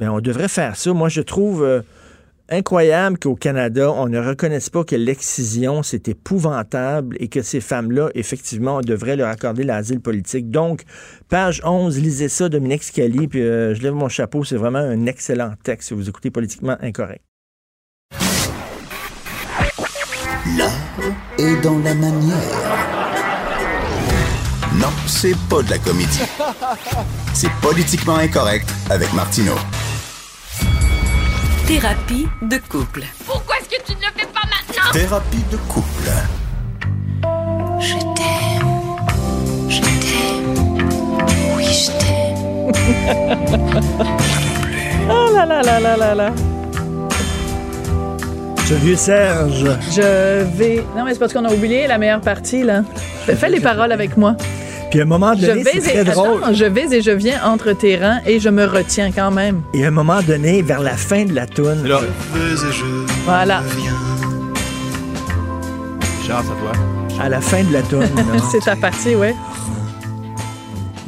Ben, 0.00 0.08
on 0.08 0.20
devrait 0.20 0.48
faire 0.48 0.76
ça. 0.76 0.92
Moi, 0.94 1.10
je 1.10 1.20
trouve 1.20 1.62
euh, 1.62 1.82
incroyable 2.48 3.18
qu'au 3.18 3.34
Canada, 3.34 3.92
on 3.92 4.08
ne 4.08 4.18
reconnaisse 4.18 4.70
pas 4.70 4.82
que 4.82 4.96
l'excision, 4.96 5.82
c'est 5.82 6.08
épouvantable 6.08 7.18
et 7.20 7.28
que 7.28 7.42
ces 7.42 7.60
femmes-là, 7.60 8.08
effectivement, 8.14 8.78
on 8.78 8.80
devrait 8.80 9.16
leur 9.16 9.28
accorder 9.28 9.62
l'asile 9.62 10.00
politique. 10.00 10.50
Donc, 10.50 10.84
page 11.28 11.60
11, 11.64 11.98
lisez 12.00 12.30
ça, 12.30 12.48
Dominique 12.48 12.82
Scali, 12.82 13.28
puis 13.28 13.42
euh, 13.42 13.74
je 13.74 13.82
lève 13.82 13.92
mon 13.92 14.08
chapeau, 14.08 14.42
c'est 14.42 14.56
vraiment 14.56 14.78
un 14.78 15.04
excellent 15.04 15.52
texte 15.62 15.88
si 15.88 15.94
vous 15.94 16.08
écoutez 16.08 16.30
Politiquement 16.30 16.78
Incorrect. 16.80 17.22
L'art 20.56 20.72
est 21.38 21.60
dans 21.62 21.78
la 21.80 21.94
manière. 21.94 22.90
Non, 24.76 24.88
c'est 25.06 25.36
pas 25.50 25.62
de 25.62 25.70
la 25.70 25.78
comédie. 25.78 26.22
C'est 27.34 27.50
Politiquement 27.60 28.16
Incorrect 28.16 28.66
avec 28.88 29.12
Martineau. 29.12 29.56
Thérapie 31.70 32.26
de 32.42 32.58
couple. 32.68 33.04
Pourquoi 33.24 33.54
est-ce 33.58 33.68
que 33.68 33.80
tu 33.86 33.92
ne 33.92 34.00
le 34.00 34.06
fais 34.16 34.26
pas 34.26 34.40
maintenant? 34.50 34.90
Thérapie 34.92 35.44
de 35.52 35.56
couple. 35.56 36.10
Je 37.78 37.94
t'aime. 38.16 38.66
Je 39.68 39.80
t'aime. 39.80 40.56
Oui, 41.56 41.64
je 41.66 41.92
t'aime. 41.92 42.72
oh 45.10 45.30
là 45.32 45.46
là 45.46 45.62
là 45.62 45.78
là 45.78 45.96
là 45.96 46.14
là. 46.16 46.32
Ce 48.66 48.74
vieux 48.74 48.96
Serge. 48.96 49.64
Je 49.92 50.42
vais. 50.42 50.84
Non, 50.96 51.04
mais 51.04 51.12
c'est 51.12 51.20
parce 51.20 51.32
qu'on 51.32 51.44
a 51.44 51.52
oublié 51.52 51.86
la 51.86 51.98
meilleure 51.98 52.20
partie, 52.20 52.64
là. 52.64 52.82
Fais 53.26 53.48
les 53.48 53.60
paroles 53.60 53.92
avec 53.92 54.16
moi. 54.16 54.34
Puis 54.90 54.98
à 54.98 55.02
un 55.04 55.06
moment 55.06 55.34
donné, 55.36 55.62
c'est 55.64 55.80
très 55.80 56.04
drôle. 56.04 56.42
je 56.52 56.64
vais 56.64 56.92
et 56.92 57.00
je 57.00 57.12
viens 57.12 57.44
entre 57.44 57.72
tes 57.72 57.96
rangs 57.96 58.20
et 58.26 58.40
je 58.40 58.48
me 58.48 58.64
retiens 58.64 59.12
quand 59.12 59.30
même. 59.30 59.62
Et 59.72 59.84
à 59.84 59.88
un 59.88 59.92
moment 59.92 60.20
donné, 60.20 60.62
vers 60.62 60.80
la 60.80 60.96
fin 60.96 61.24
de 61.24 61.32
la 61.32 61.46
toune. 61.46 61.86
Là. 61.86 62.00
Je 62.34 63.04
voilà. 63.24 63.62
Chance 66.26 66.46
à 66.46 66.60
toi. 66.60 66.72
À 67.22 67.28
la 67.28 67.40
fin 67.40 67.62
de 67.62 67.72
la 67.72 67.82
toune. 67.82 68.08
c'est 68.50 68.64
ta 68.64 68.74
partie, 68.74 69.14
ouais. 69.14 69.34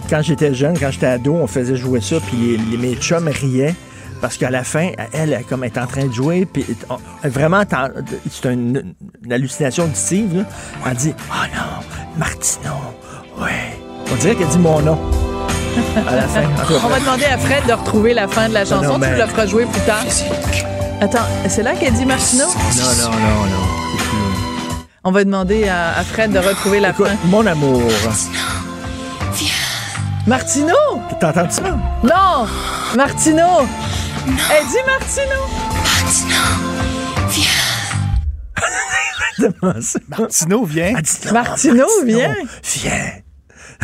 Quand 0.08 0.22
j'étais 0.22 0.54
jeune, 0.54 0.78
quand 0.78 0.90
j'étais 0.90 1.06
ado, 1.06 1.34
on 1.34 1.46
faisait 1.46 1.76
jouer 1.76 2.00
ça, 2.00 2.16
puis 2.20 2.60
les, 2.70 2.76
mes 2.76 2.94
chums 2.94 3.28
riaient 3.28 3.74
parce 4.20 4.36
qu'à 4.36 4.50
la 4.50 4.62
fin, 4.62 4.92
elle, 5.12 5.42
comme 5.48 5.64
est 5.64 5.76
en 5.76 5.86
train 5.86 6.06
de 6.06 6.12
jouer, 6.12 6.46
puis 6.46 6.64
vraiment, 7.24 7.64
c'est 8.30 8.52
une, 8.52 8.94
hallucination 9.28 9.84
auditive. 9.84 10.36
Là. 10.36 10.44
Elle 10.86 10.96
dit 10.96 11.14
Oh 11.28 11.46
non, 11.56 12.18
Martino, 12.18 12.70
Ouais. 13.42 13.78
On 14.12 14.16
dirait 14.16 14.34
qu'elle 14.34 14.48
dit 14.48 14.58
mon 14.58 14.80
nom. 14.80 14.98
À 16.06 16.14
la 16.16 16.28
fin. 16.28 16.42
On 16.84 16.88
va 16.88 17.00
demander 17.00 17.24
à 17.24 17.38
Fred 17.38 17.64
de 17.66 17.72
retrouver 17.72 18.12
la 18.12 18.28
fin 18.28 18.48
de 18.48 18.54
la 18.54 18.64
chanson. 18.66 19.00
tu 19.00 19.16
la 19.16 19.26
feras 19.26 19.46
jouer 19.46 19.64
plus 19.64 19.80
tard. 19.82 20.02
Attends, 21.00 21.26
c'est 21.48 21.62
là 21.62 21.74
qu'elle 21.74 21.94
dit 21.94 22.04
Martineau? 22.04 22.44
Non, 22.46 22.82
non, 22.84 23.10
non, 23.10 23.46
non. 23.46 23.66
On 25.04 25.10
va 25.10 25.24
demander 25.24 25.66
à, 25.68 25.98
à 25.98 26.04
Fred 26.04 26.30
de 26.32 26.38
retrouver 26.38 26.78
la 26.80 26.90
Écoute, 26.90 27.06
fin. 27.08 27.14
mon 27.24 27.44
amour. 27.46 27.82
Martineau? 30.26 30.74
T'entends 31.20 31.50
ça? 31.50 31.62
Non! 32.04 32.46
Martineau! 32.94 33.66
Elle 34.26 34.66
dit 34.66 34.76
Martineau! 34.86 35.48
Martineau, 40.08 40.64
viens. 40.64 40.92
Martineau, 41.32 41.88
viens! 42.04 42.34
Viens! 42.62 43.21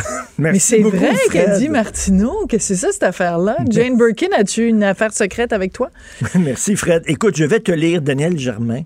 Mais 0.39 0.59
c'est 0.59 0.81
vrai 0.81 1.15
qu'elle 1.33 1.59
dit 1.59 1.69
Martineau. 1.69 2.47
que 2.47 2.59
c'est 2.59 2.77
ça, 2.77 2.93
cette 2.93 3.03
affaire-là? 3.03 3.57
Jane 3.69 3.97
Birkin, 3.97 4.29
as-tu 4.37 4.69
une 4.69 4.83
affaire 4.83 5.13
secrète 5.13 5.53
avec 5.53 5.73
toi? 5.73 5.91
Merci, 6.39 6.77
Fred. 6.77 7.03
Écoute, 7.07 7.37
je 7.37 7.45
vais 7.45 7.61
te 7.61 7.73
lire 7.73 8.03
Daniel 8.03 8.39
Germain. 8.39 8.83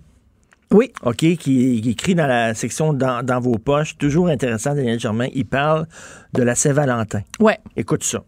Oui. 0.70 0.90
OK, 1.02 1.16
qui, 1.16 1.36
qui 1.36 1.90
écrit 1.90 2.14
dans 2.14 2.26
la 2.26 2.54
section 2.54 2.94
dans, 2.94 3.22
dans 3.22 3.40
vos 3.40 3.58
poches. 3.58 3.98
Toujours 3.98 4.28
intéressant, 4.28 4.74
Daniel 4.74 4.98
Germain. 4.98 5.28
Il 5.34 5.44
parle 5.44 5.86
de 6.32 6.42
la 6.42 6.54
Saint-Valentin. 6.54 7.20
Ouais. 7.40 7.58
Écoute 7.76 8.04
ça. 8.04 8.24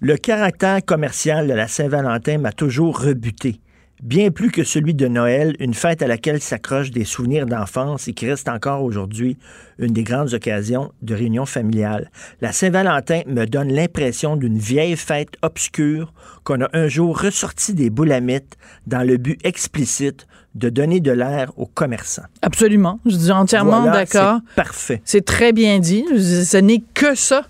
Le 0.00 0.16
caractère 0.16 0.84
commercial 0.84 1.46
de 1.46 1.52
la 1.52 1.68
Saint-Valentin 1.68 2.38
m'a 2.38 2.52
toujours 2.52 3.00
rebuté. 3.00 3.60
Bien 4.02 4.30
plus 4.30 4.50
que 4.50 4.62
celui 4.62 4.92
de 4.92 5.08
Noël, 5.08 5.56
une 5.58 5.72
fête 5.72 6.02
à 6.02 6.06
laquelle 6.06 6.42
s'accrochent 6.42 6.90
des 6.90 7.04
souvenirs 7.04 7.46
d'enfance 7.46 8.08
et 8.08 8.12
qui 8.12 8.28
reste 8.28 8.46
encore 8.48 8.82
aujourd'hui 8.82 9.38
une 9.78 9.94
des 9.94 10.02
grandes 10.02 10.34
occasions 10.34 10.92
de 11.00 11.14
réunion 11.14 11.46
familiale. 11.46 12.10
La 12.42 12.52
Saint-Valentin 12.52 13.22
me 13.26 13.46
donne 13.46 13.72
l'impression 13.72 14.36
d'une 14.36 14.58
vieille 14.58 14.96
fête 14.96 15.30
obscure 15.40 16.12
qu'on 16.44 16.60
a 16.60 16.68
un 16.74 16.88
jour 16.88 17.18
ressorti 17.18 17.72
des 17.72 17.88
boulamites 17.88 18.56
dans 18.86 19.02
le 19.06 19.16
but 19.16 19.40
explicite 19.44 20.26
de 20.54 20.68
donner 20.68 21.00
de 21.00 21.12
l'air 21.12 21.52
aux 21.56 21.66
commerçants. 21.66 22.26
Absolument. 22.42 23.00
Je 23.06 23.16
dis 23.16 23.32
entièrement 23.32 23.80
Voilà, 23.82 24.04
d'accord. 24.04 24.40
c'est 24.48 24.54
Parfait. 24.56 25.02
C'est 25.06 25.24
très 25.24 25.52
bien 25.52 25.78
dit. 25.78 26.04
Ce 26.14 26.56
n'est 26.58 26.82
que 26.92 27.14
ça. 27.14 27.46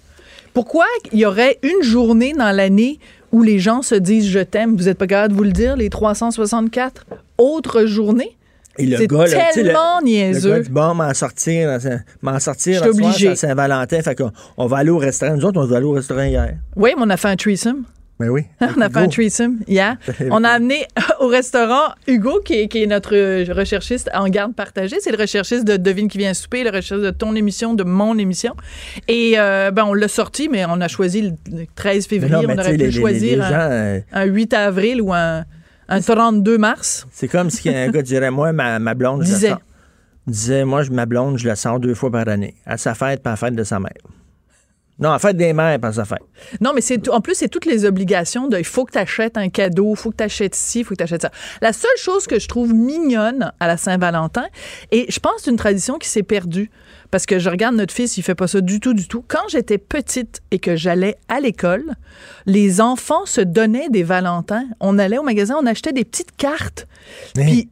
Pourquoi 0.54 0.86
il 1.12 1.18
y 1.18 1.26
aurait 1.26 1.58
une 1.62 1.82
journée 1.82 2.32
dans 2.32 2.50
l'année 2.54 2.98
où 3.36 3.42
les 3.42 3.58
gens 3.58 3.82
se 3.82 3.94
disent 3.94 4.28
je 4.30 4.38
t'aime? 4.40 4.76
Vous 4.76 4.84
n'êtes 4.84 4.96
pas 4.98 5.06
capable 5.06 5.32
de 5.34 5.38
vous 5.38 5.44
le 5.44 5.52
dire, 5.52 5.76
les 5.76 5.90
364 5.90 7.04
autres 7.38 7.84
journées? 7.84 8.36
Et 8.78 8.86
le 8.86 8.96
gars, 9.06 9.26
là, 9.26 9.48
le- 9.48 9.54
tellement 9.62 9.98
Le 10.00 10.04
niaiseux. 10.06 10.50
gars 10.50 10.60
dit, 10.60 10.70
bon, 10.70 10.94
m'en 10.94 11.12
sortir, 11.14 11.78
m'en 12.22 12.38
sortir, 12.38 12.82
à 12.82 13.36
Saint-Valentin. 13.36 14.00
Fait 14.02 14.14
qu'on 14.14 14.30
on 14.56 14.66
va 14.66 14.78
aller 14.78 14.90
au 14.90 14.98
restaurant. 14.98 15.34
Nous 15.36 15.44
autres, 15.44 15.60
on 15.60 15.66
va 15.66 15.76
aller 15.78 15.86
au 15.86 15.92
restaurant 15.92 16.22
hier. 16.24 16.54
Oui, 16.76 16.90
mais 16.96 17.02
on 17.06 17.10
a 17.10 17.16
fait 17.16 17.28
un 17.28 17.36
threesome. 17.36 17.84
Ben 18.18 18.30
oui. 18.30 18.42
On 18.60 18.80
a 18.80 18.88
fait 18.88 18.96
un 18.98 19.08
threesome 19.08 19.58
hier. 19.68 19.96
On 20.30 20.42
a 20.42 20.48
amené 20.48 20.86
au 21.20 21.26
restaurant 21.28 21.92
Hugo, 22.06 22.40
qui 22.44 22.54
est, 22.54 22.68
qui 22.68 22.82
est 22.82 22.86
notre 22.86 23.14
recherchiste 23.52 24.08
en 24.14 24.26
garde 24.28 24.54
partagée. 24.54 24.96
C'est 25.00 25.10
le 25.10 25.18
recherchiste 25.18 25.64
de 25.66 25.76
Devine 25.76 26.08
qui 26.08 26.16
vient 26.18 26.32
souper, 26.32 26.64
le 26.64 26.70
recherchiste 26.70 27.04
de 27.04 27.10
ton 27.10 27.34
émission, 27.34 27.74
de 27.74 27.84
mon 27.84 28.16
émission. 28.16 28.54
Et 29.06 29.34
euh, 29.36 29.70
ben, 29.70 29.84
on 29.84 29.92
l'a 29.92 30.08
sorti, 30.08 30.48
mais 30.50 30.64
on 30.66 30.80
a 30.80 30.88
choisi 30.88 31.22
le 31.22 31.30
le 31.52 31.66
13 31.74 31.94
Mais 32.10 32.18
février. 32.20 32.46
non, 32.46 32.54
on 32.54 32.58
aurait 32.58 32.70
pu 32.72 32.76
les- 32.78 32.90
choisir 32.92 33.36
les 33.38 33.44
un, 33.44 33.48
gens, 33.50 33.68
euh, 33.70 34.00
un 34.12 34.24
8 34.24 34.54
avril 34.54 35.02
ou 35.02 35.12
un, 35.12 35.44
un 35.88 36.00
32 36.00 36.56
mars. 36.58 37.06
C'est 37.12 37.28
comme 37.28 37.50
si 37.50 37.68
un 37.68 37.88
gars 37.90 38.02
dirait, 38.02 38.30
moi, 38.30 38.52
ma, 38.52 38.78
ma 38.78 38.94
blonde, 38.94 39.22
je 39.22 39.26
Disait. 39.26 39.48
la 39.48 39.54
sors. 39.56 39.62
Disait, 40.26 40.64
moi, 40.64 40.82
je- 40.82 40.90
ma 40.90 41.04
blonde, 41.06 41.36
je 41.38 41.46
la 41.46 41.54
sors 41.56 41.78
deux 41.80 41.94
fois 41.94 42.10
par 42.10 42.26
année. 42.28 42.54
À 42.64 42.78
sa 42.78 42.94
fête, 42.94 43.20
puis 43.22 43.28
à 43.28 43.32
la 43.32 43.36
fête 43.36 43.54
de 43.54 43.62
sa 43.62 43.78
mère. 43.78 43.92
Non, 44.98 45.10
la 45.12 45.18
fête 45.18 45.36
des 45.36 45.52
mères, 45.52 45.78
pas 45.78 45.92
fête. 45.92 46.22
Non, 46.62 46.72
mais 46.74 46.80
c'est 46.80 47.08
en 47.10 47.20
plus, 47.20 47.34
c'est 47.34 47.48
toutes 47.48 47.66
les 47.66 47.84
obligations 47.84 48.48
de 48.48 48.56
il 48.56 48.64
faut 48.64 48.86
que 48.86 48.92
tu 48.92 48.98
achètes 48.98 49.36
un 49.36 49.50
cadeau, 49.50 49.92
il 49.92 49.96
faut 49.96 50.10
que 50.10 50.16
tu 50.16 50.24
achètes 50.24 50.54
ci, 50.54 50.80
il 50.80 50.84
faut 50.84 50.94
que 50.94 50.98
tu 50.98 51.04
achètes 51.04 51.20
ça. 51.20 51.30
La 51.60 51.74
seule 51.74 51.90
chose 51.98 52.26
que 52.26 52.38
je 52.40 52.48
trouve 52.48 52.72
mignonne 52.72 53.52
à 53.60 53.66
la 53.66 53.76
Saint-Valentin, 53.76 54.46
et 54.92 55.04
je 55.10 55.20
pense 55.20 55.34
que 55.36 55.42
c'est 55.42 55.50
une 55.50 55.58
tradition 55.58 55.98
qui 55.98 56.08
s'est 56.08 56.22
perdue, 56.22 56.70
parce 57.10 57.26
que 57.26 57.38
je 57.38 57.50
regarde 57.50 57.74
notre 57.76 57.92
fils, 57.92 58.16
il 58.16 58.22
fait 58.22 58.34
pas 58.34 58.46
ça 58.48 58.62
du 58.62 58.80
tout, 58.80 58.94
du 58.94 59.06
tout. 59.06 59.22
Quand 59.28 59.46
j'étais 59.48 59.76
petite 59.78 60.40
et 60.50 60.58
que 60.58 60.76
j'allais 60.76 61.16
à 61.28 61.40
l'école, 61.40 61.84
les 62.46 62.80
enfants 62.80 63.26
se 63.26 63.42
donnaient 63.42 63.90
des 63.90 64.02
Valentins. 64.02 64.64
On 64.80 64.98
allait 64.98 65.18
au 65.18 65.22
magasin, 65.22 65.56
on 65.60 65.66
achetait 65.66 65.92
des 65.92 66.04
petites 66.06 66.34
cartes. 66.36 66.88
Puis, 67.34 67.68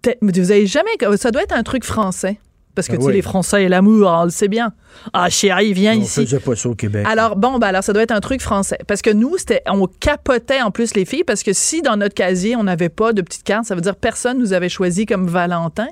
t'es- 0.00 0.16
mais 0.22 0.30
vous 0.32 0.52
avez 0.52 0.66
jamais. 0.66 0.90
Ça 1.16 1.32
doit 1.32 1.42
être 1.42 1.54
un 1.56 1.64
truc 1.64 1.84
français. 1.84 2.38
Parce 2.78 2.86
que 2.86 2.92
Ah 2.94 2.98
tu 2.98 3.06
sais, 3.06 3.12
les 3.12 3.22
Français 3.22 3.64
et 3.64 3.68
l'amour, 3.68 4.06
on 4.08 4.22
le 4.24 4.30
sait 4.30 4.46
bien. 4.46 4.72
Ah, 5.12 5.28
chérie, 5.28 5.72
viens 5.72 5.96
On 5.96 6.00
ici. 6.02 6.24
pas 6.44 6.54
ça 6.54 6.68
au 6.68 6.76
Québec. 6.76 7.04
Alors, 7.10 7.34
bon, 7.34 7.58
ben 7.58 7.66
alors, 7.66 7.82
ça 7.82 7.92
doit 7.92 8.04
être 8.04 8.12
un 8.12 8.20
truc 8.20 8.40
français. 8.40 8.78
Parce 8.86 9.02
que 9.02 9.10
nous, 9.10 9.36
c'était, 9.36 9.62
on 9.68 9.88
capotait 9.88 10.62
en 10.62 10.70
plus 10.70 10.94
les 10.94 11.04
filles, 11.04 11.24
parce 11.24 11.42
que 11.42 11.52
si 11.52 11.82
dans 11.82 11.96
notre 11.96 12.14
casier, 12.14 12.54
on 12.54 12.62
n'avait 12.62 12.88
pas 12.88 13.12
de 13.12 13.20
petites 13.22 13.42
cartes, 13.42 13.64
ça 13.64 13.74
veut 13.74 13.80
dire 13.80 13.96
personne 13.96 14.38
nous 14.38 14.52
avait 14.52 14.68
choisi 14.68 15.06
comme 15.06 15.26
Valentin. 15.26 15.88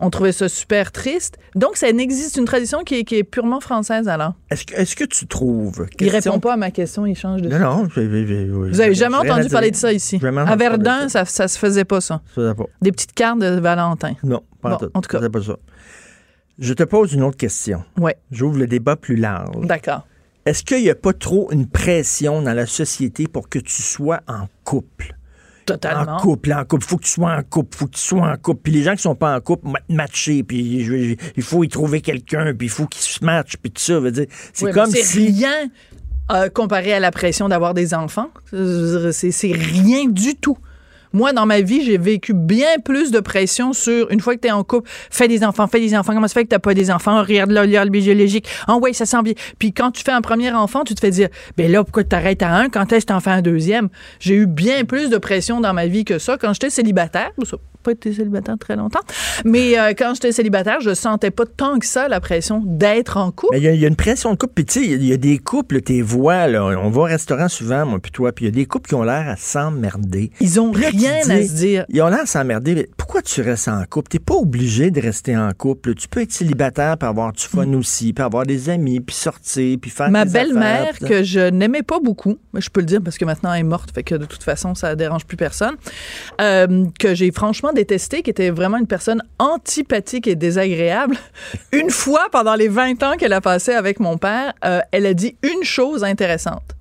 On 0.00 0.10
trouvait 0.10 0.30
ça 0.30 0.48
super 0.48 0.92
triste. 0.92 1.38
Donc, 1.56 1.76
ça 1.76 1.90
n'existe 1.92 2.36
une 2.36 2.44
tradition 2.44 2.84
qui 2.84 3.00
est, 3.00 3.04
qui 3.04 3.16
est 3.16 3.24
purement 3.24 3.58
française, 3.58 4.06
alors. 4.08 4.32
Est-ce 4.48 4.64
que, 4.64 4.74
est-ce 4.76 4.94
que 4.94 5.02
tu 5.02 5.26
trouves? 5.26 5.86
Il 6.00 6.08
question- 6.10 6.32
répond 6.32 6.40
pas 6.40 6.52
à 6.52 6.56
ma 6.56 6.70
question, 6.70 7.04
il 7.04 7.16
change 7.16 7.42
de 7.42 7.48
Non, 7.48 7.58
non. 7.58 7.88
oui. 7.96 8.68
Vous 8.70 8.80
avez 8.80 8.94
jamais 8.94 9.16
entendu 9.16 9.48
parler 9.48 9.72
de 9.72 9.76
ça 9.76 9.92
ici? 9.92 10.20
À 10.24 10.56
Verdun, 10.56 11.08
ça, 11.08 11.24
ça 11.24 11.48
se 11.48 11.58
faisait 11.58 11.84
pas, 11.84 12.00
ça. 12.00 12.20
Ça 12.28 12.34
faisait 12.42 12.54
pas. 12.54 12.64
Des 12.80 12.92
petites 12.92 13.12
cartes 13.12 13.40
de 13.40 13.58
Valentin. 13.60 14.12
Non, 14.22 14.42
pas 14.62 14.68
Bon, 14.70 14.74
en 14.76 14.78
tout. 14.78 14.90
en 14.94 15.00
tout 15.00 15.08
cas. 15.08 15.18
Ça 15.18 15.18
faisait 15.18 15.30
pas 15.30 15.42
ça. 15.42 15.56
Je 16.58 16.74
te 16.74 16.82
pose 16.82 17.12
une 17.12 17.22
autre 17.22 17.36
question. 17.36 17.84
Ouais. 17.98 18.16
J'ouvre 18.32 18.58
le 18.58 18.66
débat 18.66 18.96
plus 18.96 19.16
large. 19.16 19.54
D'accord. 19.64 20.06
Est-ce 20.44 20.62
qu'il 20.64 20.82
n'y 20.82 20.90
a 20.90 20.94
pas 20.94 21.12
trop 21.12 21.50
une 21.52 21.66
pression 21.68 22.42
dans 22.42 22.54
la 22.54 22.66
société 22.66 23.26
pour 23.28 23.48
que 23.48 23.58
tu 23.58 23.82
sois 23.82 24.20
en 24.26 24.48
couple? 24.64 25.14
Totalement. 25.66 26.16
En 26.16 26.20
couple, 26.20 26.52
en 26.54 26.64
couple. 26.64 26.84
Faut 26.86 26.96
que 26.96 27.04
tu 27.04 27.10
sois 27.10 27.34
en 27.36 27.42
couple, 27.42 27.76
faut 27.76 27.86
que 27.86 27.94
tu 27.96 28.00
sois 28.00 28.26
en 28.32 28.36
couple. 28.38 28.60
Puis 28.62 28.72
les 28.72 28.82
gens 28.82 28.94
qui 28.96 29.02
sont 29.02 29.14
pas 29.14 29.36
en 29.36 29.40
couple, 29.40 29.68
ma- 29.68 29.80
matcher, 29.94 30.42
puis 30.42 30.82
je- 30.82 31.10
je- 31.10 31.14
il 31.36 31.42
faut 31.42 31.62
y 31.62 31.68
trouver 31.68 32.00
quelqu'un, 32.00 32.54
puis 32.54 32.68
il 32.68 32.70
faut 32.70 32.86
qu'ils 32.86 33.02
se 33.02 33.22
matchent, 33.24 33.56
puis 33.60 33.70
tout 33.70 33.82
ça. 33.82 34.00
veut 34.00 34.10
dire, 34.10 34.26
c'est 34.54 34.64
Oui, 34.66 34.72
comme 34.72 34.90
c'est 34.90 35.02
si... 35.02 35.26
rien 35.26 35.68
euh, 36.32 36.48
comparé 36.48 36.94
à 36.94 37.00
la 37.00 37.10
pression 37.10 37.48
d'avoir 37.50 37.74
des 37.74 37.92
enfants. 37.92 38.30
C'est 38.50 39.52
rien 39.52 40.06
du 40.08 40.34
tout. 40.36 40.56
Moi, 41.12 41.32
dans 41.32 41.46
ma 41.46 41.60
vie, 41.60 41.84
j'ai 41.84 41.98
vécu 41.98 42.34
bien 42.34 42.78
plus 42.84 43.10
de 43.10 43.20
pression 43.20 43.72
sur, 43.72 44.10
une 44.10 44.20
fois 44.20 44.34
que 44.36 44.40
tu 44.40 44.48
es 44.48 44.50
en 44.50 44.64
couple, 44.64 44.90
fais 45.10 45.28
des 45.28 45.44
enfants, 45.44 45.66
fais 45.66 45.80
des 45.80 45.96
enfants. 45.96 46.12
Comment 46.14 46.28
ça 46.28 46.34
fait 46.34 46.44
que 46.44 46.54
tu 46.54 46.60
pas 46.60 46.74
des 46.74 46.90
enfants? 46.90 47.22
Regarde 47.22 47.50
là, 47.50 47.64
le 47.66 47.90
biologique. 47.90 48.46
Ah 48.66 48.76
ouais, 48.76 48.92
ça 48.92 49.06
sent 49.06 49.22
bien. 49.22 49.34
Puis 49.58 49.72
quand 49.72 49.90
tu 49.90 50.02
fais 50.02 50.12
un 50.12 50.20
premier 50.20 50.52
enfant, 50.52 50.84
tu 50.84 50.94
te 50.94 51.00
fais 51.00 51.10
dire, 51.10 51.28
ben 51.56 51.70
là, 51.70 51.84
pourquoi 51.84 52.04
t'arrêtes 52.04 52.42
à 52.42 52.54
un? 52.54 52.68
Quand 52.68 52.92
est-ce 52.92 53.06
que 53.06 53.12
tu 53.12 53.16
en 53.16 53.20
fais 53.20 53.30
un 53.30 53.42
deuxième? 53.42 53.88
J'ai 54.20 54.34
eu 54.34 54.46
bien 54.46 54.84
plus 54.84 55.10
de 55.10 55.18
pression 55.18 55.60
dans 55.60 55.74
ma 55.74 55.86
vie 55.86 56.04
que 56.04 56.18
ça. 56.18 56.36
Quand 56.38 56.52
j'étais 56.52 56.70
célibataire, 56.70 57.30
ça? 57.44 57.56
Pas 57.88 57.92
été 57.92 58.12
célibataire 58.12 58.56
très 58.58 58.76
longtemps, 58.76 59.00
mais 59.44 59.78
euh, 59.78 59.92
quand 59.96 60.12
j'étais 60.14 60.32
célibataire, 60.32 60.80
je 60.80 60.92
sentais 60.94 61.30
pas 61.30 61.44
tant 61.46 61.78
que 61.78 61.86
ça 61.86 62.08
la 62.08 62.20
pression 62.20 62.62
d'être 62.64 63.16
en 63.16 63.30
couple. 63.30 63.56
Il 63.56 63.62
y, 63.62 63.68
a- 63.68 63.72
il 63.72 63.80
y 63.80 63.84
a 63.84 63.88
une 63.88 63.96
pression 63.96 64.32
de 64.32 64.36
couple. 64.36 64.52
Puis 64.54 64.64
tu 64.66 64.80
sais, 64.80 64.86
il 64.86 65.04
y 65.04 65.12
a 65.12 65.16
des 65.16 65.38
couples, 65.38 65.80
tes 65.80 66.02
voix, 66.02 66.46
là, 66.48 66.64
on 66.64 66.90
va 66.90 67.00
au 67.00 67.04
restaurant 67.04 67.48
souvent, 67.48 67.86
moi 67.86 67.98
puis 68.00 68.10
toi, 68.12 68.32
puis 68.32 68.44
il 68.44 68.48
y 68.48 68.50
a 68.50 68.54
des 68.54 68.66
couples 68.66 68.88
qui 68.88 68.94
ont 68.94 69.02
l'air 69.02 69.28
à 69.28 69.36
s'emmerder. 69.36 70.30
Ils 70.40 70.60
ont 70.60 70.72
là, 70.72 70.88
rien 70.90 71.20
dis, 71.24 71.30
à 71.32 71.42
se 71.46 71.52
dire. 71.54 71.84
Ils 71.88 72.02
ont 72.02 72.08
l'air 72.08 72.20
à 72.22 72.26
s'emmerder. 72.26 72.74
mais 72.74 72.88
Pourquoi 72.96 73.22
tu 73.22 73.40
restes 73.40 73.68
en 73.68 73.82
couple? 73.88 74.08
T'es 74.10 74.18
pas 74.18 74.34
obligé 74.34 74.90
de 74.90 75.00
rester 75.00 75.36
en 75.36 75.50
couple. 75.52 75.94
Tu 75.94 76.08
peux 76.08 76.20
être 76.22 76.32
célibataire, 76.32 76.96
puis 76.98 77.08
avoir 77.08 77.32
du 77.32 77.42
fun 77.44 77.72
aussi, 77.74 78.12
puis 78.12 78.24
avoir 78.24 78.44
des 78.44 78.68
amis, 78.70 79.00
puis 79.00 79.14
sortir, 79.16 79.78
puis 79.80 79.90
faire 79.90 80.10
Ma 80.10 80.24
belle-mère, 80.24 80.98
que 80.98 81.22
je 81.22 81.48
n'aimais 81.50 81.82
pas 81.82 82.00
beaucoup, 82.00 82.36
mais 82.52 82.60
je 82.60 82.70
peux 82.70 82.80
le 82.80 82.86
dire 82.86 83.00
parce 83.02 83.16
que 83.18 83.24
maintenant 83.24 83.52
elle 83.52 83.60
est 83.60 83.64
morte, 83.64 83.90
fait 83.94 84.02
que 84.02 84.14
de 84.14 84.24
toute 84.24 84.42
façon, 84.42 84.74
ça 84.74 84.94
dérange 84.96 85.24
plus 85.26 85.36
personne, 85.36 85.74
euh, 86.40 86.86
que 86.98 87.14
j'ai 87.14 87.30
franchement 87.30 87.72
détesté, 87.78 88.22
qui 88.22 88.30
était 88.30 88.50
vraiment 88.50 88.76
une 88.76 88.88
personne 88.88 89.22
antipathique 89.38 90.26
et 90.26 90.34
désagréable. 90.34 91.16
Une 91.72 91.90
fois, 91.90 92.26
pendant 92.32 92.56
les 92.56 92.68
20 92.68 93.02
ans 93.04 93.16
qu'elle 93.16 93.32
a 93.32 93.40
passé 93.40 93.72
avec 93.72 94.00
mon 94.00 94.18
père, 94.18 94.52
euh, 94.64 94.80
elle 94.90 95.06
a 95.06 95.14
dit 95.14 95.36
une 95.42 95.62
chose 95.62 96.02
intéressante. 96.02 96.74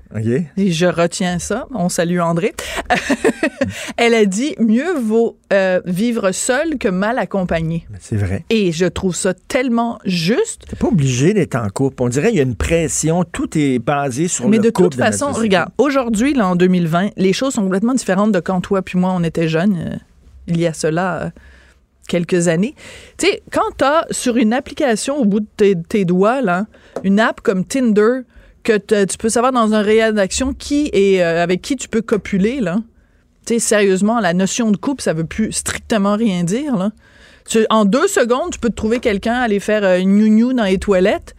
Et 0.57 0.71
je 0.71 0.85
retiens 0.85 1.37
ça. 1.37 1.67
On 1.73 1.89
salue 1.89 2.19
André. 2.19 2.53
elle 3.97 4.13
a 4.13 4.25
dit 4.25 4.55
mieux 4.59 4.97
vaut 4.97 5.37
euh, 5.53 5.81
vivre 5.85 6.31
seul 6.31 6.77
que 6.77 6.87
mal 6.87 7.19
accompagné. 7.19 7.87
C'est 7.99 8.15
vrai. 8.15 8.43
Et 8.49 8.71
je 8.71 8.85
trouve 8.85 9.15
ça 9.15 9.33
tellement 9.33 9.99
juste. 10.05 10.65
T'es 10.69 10.75
pas 10.75 10.87
obligé 10.87 11.33
d'être 11.33 11.55
en 11.55 11.67
couple. 11.69 12.01
On 12.03 12.09
dirait 12.09 12.29
qu'il 12.29 12.37
y 12.37 12.41
a 12.41 12.43
une 12.43 12.55
pression. 12.55 13.23
Tout 13.25 13.57
est 13.57 13.79
basé 13.79 14.27
sur 14.27 14.47
Mais 14.47 14.57
le 14.57 14.63
de 14.63 14.69
couple. 14.69 14.89
toute 14.89 14.99
dans 14.99 15.05
la 15.05 15.11
façon, 15.11 15.31
regarde, 15.31 15.69
aujourd'hui, 15.77 16.33
là, 16.33 16.47
en 16.47 16.55
2020, 16.55 17.09
les 17.17 17.33
choses 17.33 17.53
sont 17.53 17.63
complètement 17.63 17.93
différentes 17.93 18.31
de 18.31 18.39
quand 18.39 18.61
toi 18.61 18.81
puis 18.81 18.97
moi, 18.97 19.11
on 19.13 19.23
était 19.23 19.47
jeunes, 19.47 19.77
euh, 19.77 19.95
il 20.47 20.59
y 20.59 20.65
a 20.67 20.73
cela 20.73 21.21
euh, 21.21 21.29
quelques 22.07 22.47
années. 22.47 22.75
Tu 23.17 23.27
sais, 23.27 23.43
quand 23.51 23.77
tu 23.77 23.83
as 23.83 24.05
sur 24.11 24.37
une 24.37 24.53
application 24.53 25.17
au 25.17 25.25
bout 25.25 25.41
de 25.41 25.75
tes, 25.87 26.05
doigts, 26.05 26.41
là, 26.41 26.65
une 27.03 27.19
app 27.19 27.41
comme 27.41 27.65
Tinder, 27.65 28.21
que 28.63 28.77
tu 29.05 29.17
peux 29.17 29.29
savoir 29.29 29.53
dans 29.53 29.73
un 29.73 29.81
réel 29.81 30.13
d'action 30.13 30.53
qui 30.53 30.89
et 30.91 31.23
euh, 31.23 31.41
avec 31.41 31.61
qui 31.61 31.75
tu 31.75 31.87
peux 31.87 32.01
copuler, 32.01 32.59
là. 32.59 32.77
Tu 33.45 33.53
sais, 33.53 33.59
sérieusement, 33.59 34.19
la 34.19 34.33
notion 34.33 34.71
de 34.71 34.77
couple, 34.77 35.01
ça 35.01 35.13
veut 35.13 35.23
plus 35.23 35.53
strictement 35.53 36.17
rien 36.17 36.43
dire, 36.43 36.75
là. 36.75 36.91
Tu- 37.47 37.65
en 37.69 37.85
deux 37.85 38.07
secondes, 38.09 38.51
tu 38.51 38.59
peux 38.59 38.69
trouver 38.69 38.99
quelqu'un 38.99 39.35
aller 39.35 39.61
faire 39.61 39.85
euh, 39.85 39.99
une 39.99 40.17
gnou 40.19 40.51
dans 40.51 40.65
les 40.65 40.79
toilettes. 40.79 41.33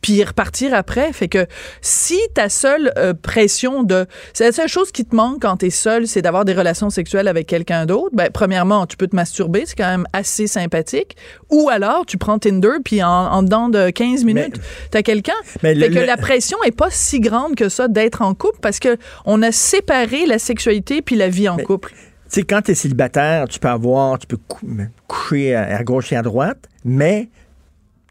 Puis 0.00 0.22
repartir 0.22 0.72
après. 0.74 1.12
Fait 1.12 1.28
que 1.28 1.46
si 1.80 2.18
ta 2.34 2.48
seule 2.48 2.92
euh, 2.98 3.14
pression 3.14 3.82
de... 3.82 4.06
C'est 4.32 4.44
la 4.44 4.52
seule 4.52 4.68
chose 4.68 4.92
qui 4.92 5.04
te 5.04 5.14
manque 5.16 5.42
quand 5.42 5.56
t'es 5.58 5.70
seul, 5.70 6.06
c'est 6.06 6.22
d'avoir 6.22 6.44
des 6.44 6.52
relations 6.54 6.90
sexuelles 6.90 7.28
avec 7.28 7.46
quelqu'un 7.46 7.86
d'autre. 7.86 8.10
Ben, 8.14 8.28
premièrement, 8.32 8.86
tu 8.86 8.96
peux 8.96 9.06
te 9.08 9.16
masturber, 9.16 9.64
c'est 9.66 9.76
quand 9.76 9.88
même 9.90 10.06
assez 10.12 10.46
sympathique. 10.46 11.16
Ou 11.50 11.68
alors, 11.70 12.06
tu 12.06 12.18
prends 12.18 12.38
Tinder, 12.38 12.78
puis 12.84 13.02
en, 13.02 13.08
en 13.08 13.42
dedans 13.42 13.68
de 13.68 13.90
15 13.90 14.24
minutes, 14.24 14.56
t'as 14.90 15.02
quelqu'un. 15.02 15.32
Mais 15.62 15.74
Fait 15.74 15.88
le- 15.88 15.94
que 15.94 16.00
le- 16.00 16.06
la 16.06 16.16
pression 16.16 16.58
est 16.64 16.76
pas 16.76 16.88
si 16.90 17.20
grande 17.20 17.54
que 17.54 17.68
ça 17.68 17.88
d'être 17.88 18.22
en 18.22 18.34
couple 18.34 18.58
parce 18.60 18.78
que 18.78 18.96
on 19.24 19.42
a 19.42 19.52
séparé 19.52 20.26
la 20.26 20.38
sexualité 20.38 21.02
puis 21.02 21.16
la 21.16 21.28
vie 21.28 21.48
en 21.48 21.56
couple. 21.56 21.92
Tu 21.92 22.40
sais, 22.40 22.42
quand 22.42 22.62
tu 22.62 22.72
es 22.72 22.74
célibataire, 22.74 23.46
tu 23.48 23.58
peux 23.60 23.68
avoir, 23.68 24.18
tu 24.18 24.26
peux 24.26 24.36
cou- 24.48 24.66
coucher 25.06 25.54
à, 25.54 25.76
à 25.76 25.84
gauche 25.84 26.12
et 26.12 26.16
à 26.16 26.22
droite, 26.22 26.58
mais 26.84 27.28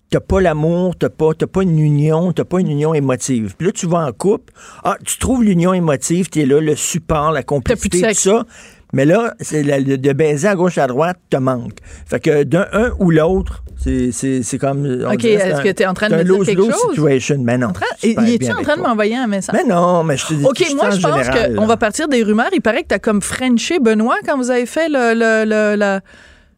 t'as 0.09 0.19
pas 0.19 0.39
l'amour, 0.41 0.95
t'as 0.97 1.09
pas, 1.09 1.33
t'as 1.37 1.47
pas 1.47 1.63
une 1.63 1.79
union, 1.79 2.31
t'as 2.31 2.45
pas 2.45 2.59
une 2.59 2.69
union 2.69 2.93
émotive. 2.93 3.55
Puis 3.57 3.67
là, 3.67 3.73
tu 3.73 3.87
vas 3.87 4.05
en 4.05 4.11
couple, 4.11 4.53
ah, 4.83 4.97
tu 5.03 5.17
trouves 5.17 5.43
l'union 5.43 5.73
émotive, 5.73 6.29
t'es 6.29 6.45
là, 6.45 6.59
le 6.61 6.75
support, 6.75 7.31
la 7.31 7.43
complicité, 7.43 8.01
tout 8.01 8.13
ça. 8.13 8.45
Mais 8.93 9.03
là, 9.03 9.33
c'est 9.41 9.63
de 9.63 10.13
baiser 10.13 10.47
à 10.47 10.55
gauche 10.55 10.77
à 10.77 10.87
droite 10.87 11.17
te 11.29 11.35
manque. 11.35 11.73
Fait 12.05 12.19
que 12.21 12.43
d'un 12.43 12.67
un 12.71 12.91
ou 12.99 13.11
l'autre, 13.11 13.63
c'est, 13.75 14.11
c'est, 14.13 14.41
c'est 14.41 14.57
comme. 14.57 14.85
on 14.85 15.13
OK, 15.13 15.25
est-ce 15.25 15.61
que 15.63 15.71
tu 15.71 15.83
es 15.83 15.85
en 15.85 15.93
train 15.93 16.07
de 16.07 16.15
me 16.15 16.23
dire 16.23 16.33
lose-lose 16.33 16.47
quelque 16.55 16.71
chose? 16.71 16.89
situation. 16.91 17.37
Mais 17.41 17.57
non. 17.57 17.73
Il 18.03 18.37
bien 18.37 18.55
en 18.55 18.61
train 18.61 18.77
de 18.77 18.81
m'envoyer 18.81 19.17
un 19.17 19.27
message? 19.27 19.53
Mais 19.53 19.67
non, 19.67 20.03
mais 20.03 20.15
je 20.15 20.27
te 20.27 20.33
dis 20.35 20.45
OK, 20.45 20.63
je 20.69 20.75
moi, 20.75 20.91
je 20.91 21.01
pense 21.01 21.27
qu'on 21.57 21.65
va 21.65 21.75
partir 21.77 22.07
des 22.07 22.23
rumeurs. 22.23 22.47
Il 22.53 22.61
paraît 22.61 22.83
que 22.83 22.87
tu 22.89 22.95
as 22.95 22.99
comme 22.99 23.21
Frenché 23.21 23.79
Benoît 23.79 24.15
quand 24.25 24.37
vous 24.37 24.49
avez 24.51 24.65
fait 24.65 24.87
le. 24.87 25.13
le- 25.13 25.75
le- 25.75 25.99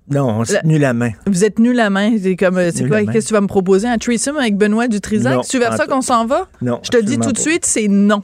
Non, 0.09 0.39
on 0.39 0.45
s'est 0.45 0.61
tenu 0.61 0.77
la 0.77 0.93
main. 0.93 1.11
Vous 1.25 1.43
êtes 1.43 1.59
nus 1.59 1.73
la 1.73 1.89
main. 1.89 2.17
C'est 2.21 2.35
comme, 2.35 2.59
c'est 2.71 2.87
quoi? 2.87 3.03
Qu'est-ce 3.03 3.25
que 3.25 3.27
tu 3.29 3.33
vas 3.33 3.41
me 3.41 3.47
proposer? 3.47 3.87
Un 3.87 3.97
threesome 3.97 4.37
avec 4.37 4.57
Benoît 4.57 4.87
Dutrisac? 4.87 5.39
C'est 5.43 5.59
vers 5.59 5.75
ça 5.75 5.85
qu'on 5.85 6.01
s'en 6.01 6.25
va? 6.25 6.47
Non. 6.61 6.79
Je 6.83 6.89
te 6.89 7.01
dis 7.01 7.17
tout 7.17 7.31
de 7.31 7.37
suite, 7.37 7.65
c'est 7.65 7.87
non. 7.87 8.21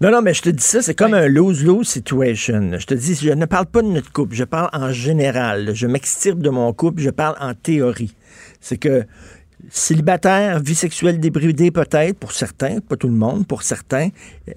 Non, 0.00 0.10
non, 0.10 0.20
mais 0.20 0.34
je 0.34 0.42
te 0.42 0.50
dis 0.50 0.62
ça, 0.62 0.82
c'est 0.82 0.94
comme 0.94 1.14
un 1.14 1.26
lose-lose 1.26 1.88
situation. 1.88 2.70
Je 2.78 2.86
te 2.86 2.92
dis, 2.92 3.14
je 3.14 3.30
ne 3.30 3.46
parle 3.46 3.64
pas 3.64 3.80
de 3.80 3.88
notre 3.88 4.12
couple, 4.12 4.34
je 4.34 4.44
parle 4.44 4.68
en 4.74 4.92
général. 4.92 5.70
Je 5.74 5.86
m'extirpe 5.86 6.40
de 6.40 6.50
mon 6.50 6.72
couple, 6.74 7.00
je 7.00 7.08
parle 7.08 7.34
en 7.40 7.54
théorie. 7.54 8.14
C'est 8.60 8.76
que 8.76 9.04
célibataire, 9.70 10.60
vie 10.60 10.74
sexuelle 10.74 11.18
débridée 11.20 11.70
peut-être 11.70 12.18
pour 12.18 12.32
certains, 12.32 12.80
pas 12.80 12.96
tout 12.96 13.08
le 13.08 13.14
monde, 13.14 13.46
pour 13.46 13.62
certains, 13.62 14.08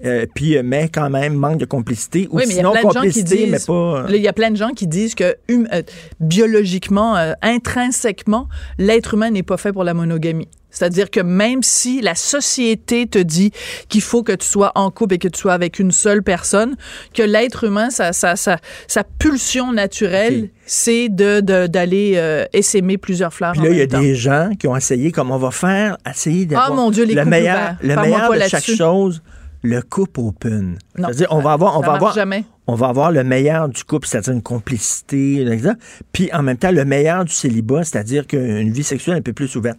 euh, 0.04 0.26
puis 0.34 0.56
euh, 0.56 0.62
mais 0.64 0.88
quand 0.88 1.10
même 1.10 1.34
manque 1.34 1.58
de 1.58 1.64
complicité 1.64 2.28
ou 2.30 2.36
Oui, 2.38 2.44
mais 2.48 2.54
sinon 2.54 2.72
complicité, 2.82 3.36
disent. 3.36 3.50
mais 3.50 3.58
pas. 3.66 4.02
Là, 4.08 4.16
Il 4.16 4.22
y 4.22 4.28
a 4.28 4.32
plein 4.32 4.50
de 4.50 4.56
gens 4.56 4.70
qui 4.70 4.86
disent 4.86 5.14
que 5.14 5.36
hum- 5.50 5.66
euh, 5.72 5.82
biologiquement, 6.20 7.16
euh, 7.16 7.32
intrinsèquement, 7.42 8.48
l'être 8.78 9.14
humain 9.14 9.30
n'est 9.30 9.42
pas 9.42 9.56
fait 9.56 9.72
pour 9.72 9.84
la 9.84 9.94
monogamie. 9.94 10.48
C'est-à-dire 10.70 11.10
que 11.10 11.20
même 11.20 11.62
si 11.62 12.00
la 12.00 12.14
société 12.14 13.06
te 13.06 13.18
dit 13.18 13.50
qu'il 13.88 14.02
faut 14.02 14.22
que 14.22 14.32
tu 14.32 14.46
sois 14.46 14.72
en 14.74 14.90
couple 14.90 15.14
et 15.14 15.18
que 15.18 15.28
tu 15.28 15.38
sois 15.40 15.52
avec 15.52 15.78
une 15.78 15.90
seule 15.92 16.22
personne, 16.22 16.76
que 17.14 17.22
l'être 17.22 17.64
humain, 17.64 17.90
sa, 17.90 18.12
sa, 18.12 18.36
sa, 18.36 18.58
sa 18.86 19.04
pulsion 19.04 19.72
naturelle, 19.72 20.50
c'est 20.66 21.08
de, 21.08 21.40
de- 21.40 21.66
d'aller 21.66 22.12
euh, 22.16 22.44
essaimer 22.52 22.98
plusieurs 22.98 23.34
fleurs 23.34 23.52
Puis 23.52 23.62
là, 23.62 23.70
il 23.70 23.76
y 23.78 23.80
a 23.82 23.86
temps. 23.86 24.00
des 24.00 24.14
gens 24.14 24.50
qui 24.58 24.68
ont 24.68 24.76
essayé, 24.76 25.10
comme 25.12 25.30
on 25.30 25.38
va 25.38 25.50
faire, 25.50 25.96
essayer 26.08 26.46
d'avoir 26.46 26.70
Ah, 26.70 26.74
mon 26.74 26.90
Dieu, 26.90 27.04
les 27.04 27.14
le 27.14 27.24
meilleur, 27.24 27.56
ouverts. 27.56 27.76
le 27.82 27.96
meilleur 27.96 28.32
de 28.32 28.40
chaque 28.48 28.64
chose, 28.70 29.22
le 29.62 29.82
couple 29.82 30.20
open. 30.20 30.78
C'est-à-dire, 30.96 31.26
on 31.30 31.40
va 31.40 31.52
avoir, 31.52 31.76
on 31.76 31.82
va 31.82 31.94
avoir, 31.94 32.14
jamais. 32.14 32.44
on 32.66 32.74
va 32.74 32.86
avoir 32.88 33.10
le 33.12 33.24
meilleur 33.24 33.68
du 33.68 33.82
couple, 33.84 34.06
c'est-à-dire 34.06 34.32
une 34.32 34.42
complicité, 34.42 35.42
exemple. 35.46 35.78
puis 36.12 36.32
en 36.32 36.42
même 36.42 36.56
temps, 36.56 36.70
le 36.70 36.84
meilleur 36.84 37.24
du 37.24 37.32
célibat, 37.32 37.84
c'est-à-dire 37.84 38.26
qu'une 38.26 38.70
vie 38.70 38.84
sexuelle 38.84 39.16
un 39.16 39.22
peu 39.22 39.32
plus 39.32 39.54
ouverte. 39.56 39.78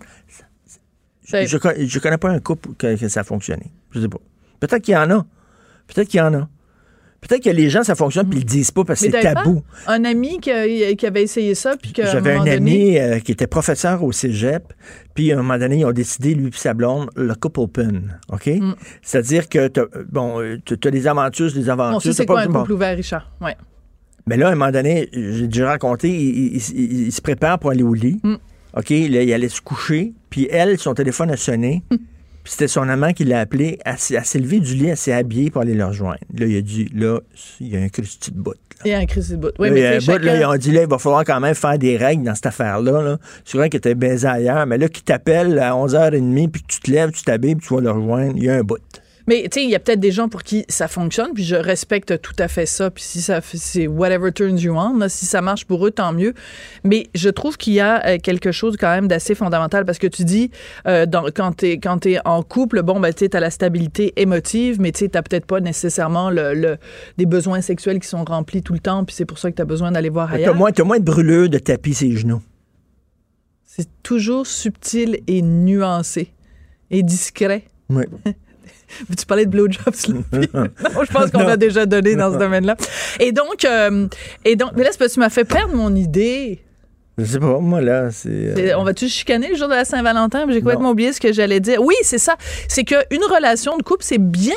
Je, 1.33 1.57
je 1.87 1.99
connais 1.99 2.17
pas 2.17 2.29
un 2.29 2.39
couple 2.39 2.69
que, 2.77 2.95
que 2.95 3.07
ça 3.07 3.21
a 3.21 3.23
fonctionné. 3.23 3.71
Je 3.91 4.01
sais 4.01 4.07
pas. 4.09 4.19
Peut-être 4.59 4.81
qu'il 4.83 4.93
y 4.93 4.97
en 4.97 5.09
a. 5.11 5.25
Peut-être 5.87 6.07
qu'il 6.07 6.19
y 6.19 6.21
en 6.21 6.33
a. 6.33 6.47
Peut-être 7.21 7.43
que 7.43 7.49
les 7.51 7.69
gens, 7.69 7.83
ça 7.83 7.93
fonctionne, 7.93 8.27
puis 8.27 8.39
ils 8.39 8.41
le 8.41 8.47
disent 8.47 8.71
pas 8.71 8.83
parce 8.83 8.99
que 8.99 9.05
c'est 9.05 9.11
pas 9.11 9.35
tabou. 9.35 9.61
Un 9.85 10.05
ami 10.05 10.39
qui, 10.39 10.49
qui 10.95 11.05
avait 11.05 11.21
essayé 11.21 11.53
ça, 11.53 11.75
puis 11.79 11.91
qu'à 11.93 12.07
J'avais 12.11 12.33
un 12.33 12.39
donné- 12.39 12.51
ami 12.51 12.97
euh, 12.97 13.19
qui 13.19 13.31
était 13.31 13.45
professeur 13.45 14.03
au 14.03 14.11
cégep, 14.11 14.73
puis 15.13 15.31
à 15.31 15.35
un 15.35 15.43
moment 15.43 15.59
donné, 15.59 15.77
ils 15.81 15.85
ont 15.85 15.91
décidé, 15.91 16.33
lui 16.33 16.47
et 16.47 16.51
sa 16.55 16.73
blonde, 16.73 17.11
le 17.15 17.35
couple 17.35 17.59
open. 17.59 18.17
OK? 18.29 18.49
C'est-à-dire 19.03 19.49
que, 19.49 19.69
bon, 20.11 20.41
tu 20.65 20.75
as 20.83 20.89
des 20.91 21.05
aventures, 21.05 21.53
des 21.53 21.69
aventures. 21.69 21.97
On 21.97 21.99
sait 21.99 22.13
c'est 22.13 22.25
pas- 22.25 22.33
quoi 22.33 22.41
un 22.41 22.47
bon. 22.47 22.59
couple 22.61 22.71
ouvert, 22.73 22.95
Richard? 22.97 23.31
Ouais. 23.39 23.55
Mais 24.25 24.35
là, 24.37 24.47
à 24.47 24.51
un 24.53 24.55
moment 24.55 24.71
donné, 24.71 25.07
j'ai 25.13 25.47
déjà 25.47 25.67
raconté, 25.67 26.09
il, 26.09 26.55
il- 26.55 26.61
il- 26.75 27.01
il 27.07 27.11
se 27.11 27.21
prépare 27.21 27.59
pour 27.59 27.69
aller 27.69 27.83
au 27.83 27.93
lit. 27.93 28.19
Mm. 28.23 28.35
OK? 28.77 28.89
Là, 28.89 29.21
il 29.21 29.31
allait 29.31 29.49
se 29.49 29.61
coucher, 29.61 30.13
puis 30.31 30.47
elle, 30.49 30.79
son 30.79 30.95
téléphone 30.95 31.29
a 31.29 31.37
sonné. 31.37 31.83
Puis 32.43 32.53
c'était 32.53 32.67
son 32.67 32.89
amant 32.89 33.13
qui 33.13 33.23
l'a 33.23 33.39
appelé. 33.39 33.77
Elle, 33.85 33.97
elle 34.15 34.25
s'est 34.25 34.39
levée 34.39 34.59
du 34.59 34.73
lit, 34.73 34.87
elle 34.87 34.97
s'est 34.97 35.13
habillée 35.13 35.51
pour 35.51 35.61
aller 35.61 35.75
le 35.75 35.85
rejoindre. 35.85 36.17
Là, 36.35 36.47
il 36.47 36.57
a 36.57 36.61
dit, 36.61 36.89
là, 36.95 37.19
il 37.59 37.67
y 37.67 37.77
a 37.77 37.81
un 37.81 37.87
Christy 37.89 38.31
de 38.31 38.39
bout. 38.39 38.55
Il 38.83 38.89
y 38.89 38.95
a 38.95 38.97
un 38.97 39.05
crise 39.05 39.29
de 39.29 39.35
bout. 39.35 39.51
Oui, 39.59 39.67
Là, 39.67 39.73
mais 39.75 39.79
il 39.79 39.83
y 39.83 39.85
a 39.85 39.91
tu 39.91 39.97
un 39.97 39.99
sais, 39.99 40.11
bout, 40.17 40.25
là, 40.25 40.31
chacun- 40.33 40.41
ils 40.41 40.45
ont 40.55 40.57
dit, 40.57 40.71
là, 40.71 40.81
il 40.81 40.87
va 40.87 40.97
falloir 40.97 41.23
quand 41.23 41.39
même 41.39 41.53
faire 41.53 41.77
des 41.77 41.97
règles 41.97 42.23
dans 42.23 42.33
cette 42.33 42.47
affaire-là. 42.47 43.03
Là. 43.03 43.17
C'est 43.45 43.59
vrai 43.59 43.69
que 43.69 43.77
tu 43.77 43.93
baisé 43.93 44.25
ailleurs, 44.27 44.65
mais 44.65 44.79
là, 44.79 44.89
qui 44.89 45.03
t'appelle 45.03 45.59
à 45.59 45.75
11h30, 45.75 46.47
puis 46.49 46.63
que 46.63 46.67
tu 46.67 46.79
te 46.79 46.89
lèves, 46.89 47.11
tu 47.11 47.21
t'habilles, 47.21 47.57
puis 47.57 47.67
tu 47.67 47.75
vas 47.75 47.81
le 47.81 47.91
rejoindre, 47.91 48.33
il 48.35 48.43
y 48.43 48.49
a 48.49 48.55
un 48.55 48.63
bout. 48.63 48.79
Mais 49.31 49.43
tu 49.43 49.61
sais, 49.61 49.63
il 49.63 49.69
y 49.69 49.75
a 49.75 49.79
peut-être 49.79 50.01
des 50.01 50.11
gens 50.11 50.27
pour 50.27 50.43
qui 50.43 50.65
ça 50.67 50.89
fonctionne, 50.89 51.31
puis 51.33 51.45
je 51.45 51.55
respecte 51.55 52.19
tout 52.21 52.33
à 52.37 52.49
fait 52.49 52.65
ça. 52.65 52.91
Puis 52.91 53.01
si 53.01 53.21
ça, 53.21 53.39
c'est 53.41 53.87
whatever 53.87 54.33
turns 54.33 54.57
you 54.59 54.75
on, 54.75 54.97
là, 54.97 55.07
si 55.07 55.25
ça 55.25 55.41
marche 55.41 55.63
pour 55.63 55.87
eux, 55.87 55.91
tant 55.91 56.11
mieux. 56.11 56.33
Mais 56.83 57.07
je 57.15 57.29
trouve 57.29 57.55
qu'il 57.55 57.71
y 57.71 57.79
a 57.79 58.05
euh, 58.05 58.17
quelque 58.21 58.51
chose 58.51 58.75
quand 58.77 58.93
même 58.93 59.07
d'assez 59.07 59.33
fondamental 59.33 59.85
parce 59.85 59.99
que 59.99 60.07
tu 60.07 60.25
dis, 60.25 60.51
euh, 60.85 61.05
dans, 61.05 61.23
quand 61.33 61.53
t'es 61.53 61.77
quand 61.77 61.99
t'es 61.99 62.17
en 62.25 62.43
couple, 62.43 62.81
bon, 62.81 62.99
ben 62.99 63.13
tu 63.13 63.29
as 63.31 63.39
la 63.39 63.51
stabilité 63.51 64.11
émotive, 64.17 64.81
mais 64.81 64.91
tu 64.91 64.99
sais, 64.99 65.07
t'as 65.07 65.21
peut-être 65.21 65.45
pas 65.45 65.61
nécessairement 65.61 66.29
le, 66.29 66.53
le- 66.53 66.77
des 67.17 67.25
besoins 67.25 67.61
sexuels 67.61 68.01
qui 68.01 68.09
sont 68.09 68.25
remplis 68.25 68.61
tout 68.61 68.73
le 68.73 68.79
temps, 68.79 69.05
puis 69.05 69.15
c'est 69.15 69.23
pour 69.23 69.37
ça 69.39 69.49
que 69.49 69.55
tu 69.55 69.61
as 69.61 69.65
besoin 69.65 69.93
d'aller 69.93 70.09
voir 70.09 70.27
T'as 70.27 70.35
ailleurs. 70.35 70.55
moins, 70.55 70.73
t'as 70.73 70.83
moins 70.83 70.99
de 70.99 71.05
brûleux 71.05 71.47
de 71.47 71.57
tapis 71.57 71.93
ses 71.93 72.17
genoux. 72.17 72.41
C'est 73.65 73.87
toujours 74.03 74.45
subtil 74.45 75.21
et 75.27 75.41
nuancé 75.41 76.33
et 76.89 77.01
discret. 77.01 77.63
Oui. 77.89 78.03
Veux-tu 79.09 79.25
parler 79.25 79.45
de 79.45 79.51
blowjobs, 79.51 79.93
Sloppy? 79.93 80.49
non, 80.53 81.03
je 81.03 81.11
pense 81.11 81.31
qu'on 81.31 81.43
l'a 81.43 81.57
déjà 81.57 81.85
donné 81.85 82.15
dans 82.15 82.33
ce 82.33 82.37
domaine-là. 82.37 82.75
Et 83.19 83.31
donc, 83.31 83.65
euh, 83.65 84.07
et 84.45 84.55
donc, 84.55 84.71
mais 84.75 84.83
là, 84.83 84.89
tu 84.91 85.19
m'as 85.19 85.29
fait 85.29 85.45
perdre 85.45 85.75
mon 85.75 85.95
idée. 85.95 86.61
Je 87.17 87.25
sais 87.25 87.39
pas, 87.39 87.59
moi, 87.59 87.81
là, 87.81 88.09
c'est... 88.11 88.29
euh, 88.29 88.77
On 88.77 88.83
va-tu 88.83 89.07
chicaner 89.07 89.49
le 89.49 89.55
jour 89.55 89.67
de 89.67 89.73
la 89.73 89.85
Saint-Valentin? 89.85 90.45
J'ai 90.49 90.61
complètement 90.61 90.91
oublié 90.91 91.13
ce 91.13 91.19
que 91.19 91.33
j'allais 91.33 91.59
dire. 91.59 91.81
Oui, 91.81 91.95
c'est 92.03 92.17
ça. 92.17 92.35
C'est 92.67 92.83
qu'une 92.83 93.23
relation 93.29 93.77
de 93.77 93.83
couple, 93.83 94.03
c'est 94.03 94.17
bien 94.17 94.55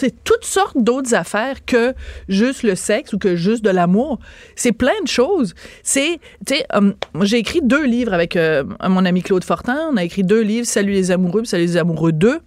c'est 0.00 0.24
toutes 0.24 0.46
sortes 0.46 0.78
d'autres 0.78 1.14
affaires 1.14 1.64
que 1.66 1.92
juste 2.28 2.62
le 2.62 2.74
sexe 2.74 3.12
ou 3.12 3.18
que 3.18 3.36
juste 3.36 3.62
de 3.62 3.68
l'amour. 3.68 4.18
C'est 4.56 4.72
plein 4.72 4.98
de 5.02 5.08
choses. 5.08 5.54
C'est, 5.82 6.18
tu 6.46 6.54
sais, 6.54 6.64
euh, 6.74 6.92
j'ai 7.20 7.36
écrit 7.36 7.60
deux 7.62 7.84
livres 7.84 8.14
avec 8.14 8.34
euh, 8.34 8.64
mon 8.88 9.04
ami 9.04 9.22
Claude 9.22 9.44
Fortin. 9.44 9.90
On 9.92 9.98
a 9.98 10.04
écrit 10.04 10.24
deux 10.24 10.40
livres, 10.40 10.66
Salut 10.66 10.92
les 10.92 11.10
amoureux, 11.10 11.42
puis 11.42 11.48
Salut 11.48 11.64
les 11.64 11.76
amoureux 11.76 12.12
2. 12.12 12.40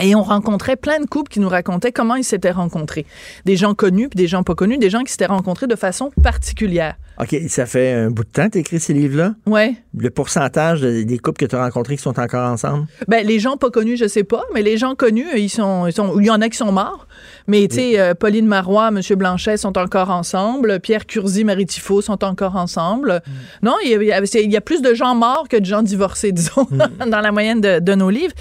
Et 0.00 0.14
on 0.14 0.22
rencontrait 0.22 0.76
plein 0.76 1.00
de 1.00 1.06
couples 1.06 1.30
qui 1.30 1.40
nous 1.40 1.48
racontaient 1.48 1.92
comment 1.92 2.14
ils 2.14 2.24
s'étaient 2.24 2.50
rencontrés. 2.50 3.06
Des 3.44 3.56
gens 3.56 3.74
connus, 3.74 4.08
puis 4.08 4.16
des 4.16 4.26
gens 4.28 4.42
pas 4.42 4.54
connus, 4.54 4.78
des 4.78 4.90
gens 4.90 5.02
qui 5.02 5.10
s'étaient 5.12 5.26
rencontrés 5.26 5.66
de 5.66 5.76
façon 5.76 6.10
particulière. 6.22 6.94
OK, 7.20 7.34
ça 7.48 7.66
fait 7.66 7.92
un 7.92 8.10
bout 8.10 8.22
de 8.24 8.28
temps 8.30 8.46
que 8.46 8.52
tu 8.52 8.58
écrit 8.58 8.78
ces 8.78 8.92
livres-là? 8.94 9.34
Ouais. 9.46 9.74
Le 9.96 10.08
pourcentage 10.10 10.80
de- 10.82 11.02
des 11.02 11.18
couples 11.18 11.38
que 11.44 11.50
tu 11.50 11.56
as 11.56 11.62
rencontrés 11.64 11.96
qui 11.96 12.02
sont 12.02 12.18
encore 12.20 12.48
ensemble? 12.48 12.86
Ben, 13.08 13.26
les 13.26 13.40
gens 13.40 13.56
pas 13.56 13.70
connus, 13.70 13.96
je 13.96 14.06
sais 14.06 14.22
pas, 14.22 14.44
mais 14.54 14.62
les 14.62 14.76
gens 14.76 14.94
connus, 14.94 15.26
ils 15.36 15.48
sont, 15.48 15.86
ils 15.88 15.92
sont, 15.92 16.18
il 16.20 16.26
y 16.26 16.30
en 16.30 16.40
a 16.40 16.48
qui 16.48 16.56
sont 16.56 16.70
morts. 16.70 17.08
Mais, 17.48 17.66
tu 17.66 17.76
sais, 17.76 17.98
euh, 17.98 18.14
Pauline 18.14 18.46
Marois, 18.46 18.88
M. 18.88 19.00
Blanchet 19.16 19.56
sont 19.56 19.76
encore 19.78 20.10
ensemble. 20.10 20.78
Pierre 20.80 21.06
Curzi, 21.06 21.42
Marie 21.44 21.66
Tifo 21.66 22.00
sont 22.02 22.22
encore 22.22 22.54
ensemble. 22.56 23.20
Non, 23.62 23.74
il 23.84 23.90
y, 23.90 24.12
a, 24.12 24.20
il 24.20 24.52
y 24.54 24.60
plus 24.60 24.82
de 24.82 24.94
gens 24.94 25.14
morts 25.14 25.46
que 25.48 25.56
de 25.56 25.64
gens 25.64 25.82
divorcés, 25.82 26.30
disons, 26.30 26.68
dans 27.10 27.20
la 27.20 27.32
moyenne 27.32 27.60
de, 27.60 27.80
de 27.80 27.94
nos 27.94 28.10
livres. 28.10 28.34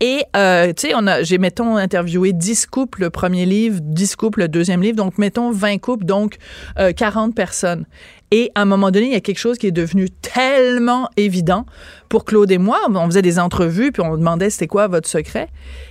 Et, 0.00 0.22
euh, 0.36 0.72
tu 0.72 0.88
sais, 0.88 0.94
on 0.96 1.03
j'ai, 1.22 1.38
mettons, 1.38 1.76
interviewé 1.76 2.32
10 2.32 2.66
couples 2.66 3.02
le 3.02 3.10
premier 3.10 3.46
livre, 3.46 3.78
10 3.80 4.16
couples 4.16 4.40
le 4.40 4.48
deuxième 4.48 4.82
livre. 4.82 4.96
Donc, 4.96 5.18
mettons 5.18 5.50
20 5.50 5.78
couples, 5.78 6.04
donc 6.04 6.36
euh, 6.78 6.92
40 6.92 7.34
personnes. 7.34 7.86
Et 8.30 8.50
à 8.54 8.62
un 8.62 8.64
moment 8.64 8.90
donné, 8.90 9.06
il 9.06 9.12
y 9.12 9.16
a 9.16 9.20
quelque 9.20 9.38
chose 9.38 9.58
qui 9.58 9.66
est 9.66 9.72
devenu 9.72 10.10
tellement 10.10 11.08
évident 11.16 11.66
pour 12.08 12.24
Claude 12.24 12.50
et 12.50 12.58
moi. 12.58 12.80
On 12.88 13.06
faisait 13.06 13.22
des 13.22 13.38
entrevues, 13.38 13.92
puis 13.92 14.02
on 14.02 14.16
demandait 14.16 14.50
c'était 14.50 14.66
quoi 14.66 14.88
votre 14.88 15.08
secret. 15.08 15.48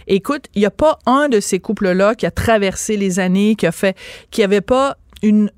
Écoute, 0.07 0.45
il 0.53 0.59
n'y 0.59 0.65
a 0.65 0.71
pas 0.71 0.99
un 1.05 1.29
de 1.29 1.39
ces 1.39 1.59
couples-là 1.59 2.15
qui 2.15 2.25
a 2.25 2.31
traversé 2.31 2.97
les 2.97 3.19
années, 3.19 3.55
qui 3.55 3.65
a 3.65 3.71
fait, 3.71 3.95
qui 4.29 4.41
n'avait 4.41 4.61
pas 4.61 4.97
une 5.21 5.51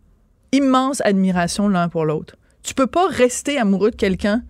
immense 0.51 1.01
admiration 1.01 1.67
l'un 1.67 1.89
pour 1.89 2.05
l'autre. 2.05 2.35
Tu 2.61 2.73
peux 2.73 2.87
pas 2.87 3.07
rester 3.07 3.57
amoureux 3.57 3.91
de 3.91 3.95
quelqu'un 3.95 4.43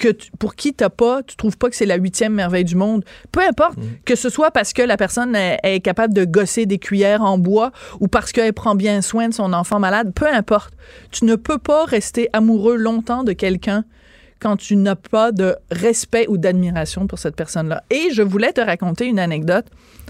que 0.00 0.08
tu- 0.08 0.30
pour 0.38 0.54
qui 0.54 0.72
t'as 0.72 0.88
pas, 0.88 1.22
tu 1.22 1.36
trouves 1.36 1.58
pas 1.58 1.68
que 1.68 1.76
c'est 1.76 1.84
la 1.86 1.96
huitième 1.96 2.32
merveille 2.32 2.64
du 2.64 2.74
monde. 2.74 3.04
Peu 3.32 3.40
importe, 3.42 3.78
que 4.06 4.14
ce 4.16 4.28
soit 4.30 4.50
parce 4.50 4.72
que 4.72 4.80
la 4.82 4.96
personne 4.96 5.36
est, 5.36 5.58
est 5.62 5.80
capable 5.80 6.14
de 6.14 6.24
gosser 6.24 6.64
des 6.66 6.78
cuillères 6.78 7.22
en 7.22 7.36
bois 7.38 7.70
ou 8.00 8.08
parce 8.08 8.32
qu'elle 8.32 8.52
prend 8.54 8.74
bien 8.74 9.02
soin 9.02 9.28
de 9.28 9.34
son 9.34 9.52
enfant 9.52 9.78
malade, 9.78 10.12
peu 10.14 10.26
importe. 10.26 10.72
Tu 11.10 11.24
ne 11.26 11.36
peux 11.36 11.58
pas 11.58 11.84
rester 11.84 12.28
amoureux 12.32 12.76
longtemps 12.76 13.24
de 13.24 13.32
quelqu'un 13.34 13.84
quand 14.40 14.56
tu 14.56 14.74
n'as 14.76 14.94
pas 14.96 15.32
de 15.32 15.54
respect 15.70 16.24
ou 16.28 16.38
d'admiration 16.38 17.06
pour 17.06 17.18
cette 17.18 17.36
personne-là. 17.36 17.84
Et 17.90 18.08
je 18.12 18.22
voulais 18.22 18.52
te 18.54 18.60
raconter 18.62 19.04
une 19.06 19.18
anecdote. 19.18 19.66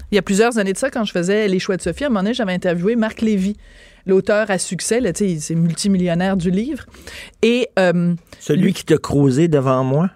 Il 0.09 0.15
y 0.15 0.17
a 0.17 0.21
plusieurs 0.21 0.57
années 0.57 0.71
de 0.73 0.77
ça, 0.77 0.89
quand 0.89 1.03
je 1.03 1.11
faisais 1.11 1.49
Les 1.49 1.59
Choix 1.59 1.75
de 1.75 1.81
Sophie, 1.81 2.05
à 2.05 2.07
un 2.07 2.09
moment 2.09 2.21
donné, 2.21 2.33
j'avais 2.33 2.53
interviewé 2.53 2.95
Marc 2.95 3.19
Lévy, 3.21 3.57
l'auteur 4.05 4.49
à 4.51 4.57
succès, 4.57 4.99
là, 4.99 5.11
c'est 5.13 5.55
multimillionnaire 5.55 6.37
du 6.37 6.51
livre. 6.51 6.85
Et 7.41 7.69
euh, 7.79 8.13
Celui 8.39 8.73
qui 8.73 8.83
t'a 8.85 8.97
croisé 8.97 9.47
devant 9.47 9.83
moi? 9.83 10.09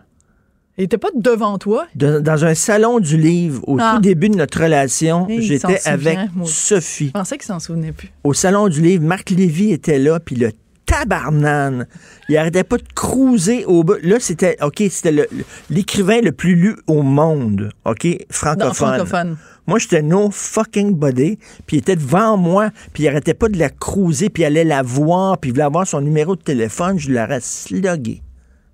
il 0.77 0.83
était 0.83 0.97
pas 0.97 1.07
devant 1.15 1.57
toi. 1.57 1.88
De- 1.95 2.19
dans 2.19 2.43
un 2.43 2.53
salon 2.53 2.99
du 2.99 3.15
livre, 3.17 3.61
au 3.65 3.77
Ah. 3.79 3.93
tout 3.95 4.01
début 4.01 4.27
de 4.27 4.36
notre 4.36 4.61
relation, 4.61 5.25
Et 5.29 5.41
j'étais 5.41 5.79
avec 5.88 6.19
souvient. 6.19 6.45
Sophie. 6.45 7.07
Je 7.07 7.11
pensais 7.11 7.38
qu'il 7.38 7.45
s'en 7.45 7.59
souvenait 7.59 7.93
plus. 7.93 8.09
Au 8.25 8.33
salon 8.33 8.67
du 8.67 8.81
livre, 8.81 9.03
Marc 9.05 9.29
Lévy 9.29 9.71
était 9.71 9.99
là, 9.99 10.19
puis 10.19 10.36
le 10.36 10.51
tabarnane, 10.86 11.88
il 12.29 12.38
arrêtait 12.38 12.63
pas 12.63 12.77
de 12.77 12.83
cruiser 12.93 13.65
au 13.65 13.83
bas. 13.83 13.95
Là, 14.03 14.17
c'était, 14.19 14.57
OK, 14.61 14.83
c'était 14.89 15.11
le- 15.11 15.27
l'écrivain 15.69 16.19
le, 16.21 16.31
plus 16.31 16.55
lu 16.55 16.75
au 16.88 17.01
monde, 17.03 17.69
OK, 17.86 18.07
francophone. 18.29 18.67
Non, 18.67 18.73
francophone. 19.05 19.38
Moi, 19.68 19.80
j'étais 19.80 20.01
no 20.01 20.30
fucking 20.32 20.93
body, 20.93 21.38
puis 21.66 21.78
il 21.78 21.80
était 21.80 21.95
devant 21.95 22.38
moi, 22.38 22.70
puis 22.93 23.03
il 23.03 23.07
arrêtait 23.07 23.34
pas 23.34 23.47
de 23.49 23.57
la 23.57 23.70
cruiser, 23.70 24.30
puis 24.30 24.43
il 24.43 24.45
allait 24.45 24.63
la 24.63 24.82
voir, 24.84 25.38
puis 25.39 25.49
il 25.49 25.53
voulait 25.53 25.63
avoir 25.66 25.88
son 25.88 26.01
numéro 26.01 26.36
de 26.36 26.41
téléphone, 26.41 26.99
je 26.99 27.11
l'aurais 27.11 27.39
slugué. 27.41 28.22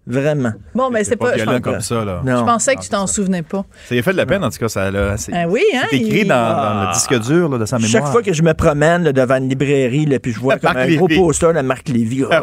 Vraiment. 0.07 0.51
Bon, 0.73 0.89
mais 0.89 1.03
c'est 1.03 1.15
pas. 1.15 1.33
comme 1.61 1.79
ça, 1.79 2.03
là. 2.03 2.21
Non. 2.25 2.39
Je 2.39 2.43
pensais 2.43 2.75
que 2.75 2.81
tu 2.81 2.89
t'en 2.89 3.05
souvenais 3.05 3.43
pas. 3.43 3.63
Ça 3.87 3.93
lui 3.93 3.99
a 3.99 4.03
fait 4.03 4.11
de 4.13 4.17
la 4.17 4.25
peine, 4.25 4.43
en 4.43 4.49
tout 4.49 4.57
cas. 4.57 4.67
Ça, 4.67 4.89
là, 4.89 5.15
c'est 5.15 5.31
Ah 5.31 5.47
oui, 5.47 5.61
hein? 5.75 5.83
c'est 5.91 5.97
écrit 5.97 6.21
il- 6.21 6.27
dans, 6.27 6.35
dans 6.57 6.87
le 6.87 6.93
disque 6.93 7.19
dur 7.21 7.47
là, 7.49 7.59
de 7.59 7.65
sa 7.65 7.77
mémoire. 7.77 7.91
Chaque 7.91 8.07
fois 8.07 8.23
que 8.23 8.33
je 8.33 8.41
me 8.41 8.53
promène 8.55 9.03
là, 9.03 9.13
devant 9.13 9.35
une 9.37 9.47
librairie, 9.47 10.07
là, 10.07 10.17
puis 10.19 10.31
je 10.33 10.39
vois 10.39 10.57
comme 10.59 10.75
un 10.75 10.95
gros 10.95 11.07
poster 11.07 11.53
de 11.53 11.61
Marc 11.61 11.87
Lévy. 11.87 12.23
Ah, 12.31 12.41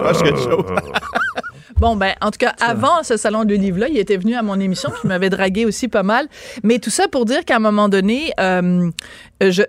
Bon, 1.81 1.95
ben, 1.95 2.15
en 2.21 2.33
tout 2.33 2.39
cas, 2.39 2.55
avant 2.61 3.05
ce 3.05 3.17
salon 3.17 3.45
de 3.45 3.55
livre-là, 3.55 3.87
il 3.89 3.99
était 3.99 4.17
venu 4.17 4.35
à 4.35 4.43
mon 4.43 4.59
émission, 4.59 4.91
puis 4.91 5.03
il 5.05 5.09
m'avait 5.09 5.31
dragué 5.31 5.65
aussi 5.65 5.87
pas 5.87 6.03
mal. 6.03 6.27
Mais 6.65 6.81
tout 6.81 6.91
ça 6.91 7.07
pour 7.07 7.25
dire 7.25 7.45
qu'à 7.45 7.55
un 7.55 7.61
moment 7.61 7.89
donné, 7.89 8.33
euh, 8.41 8.91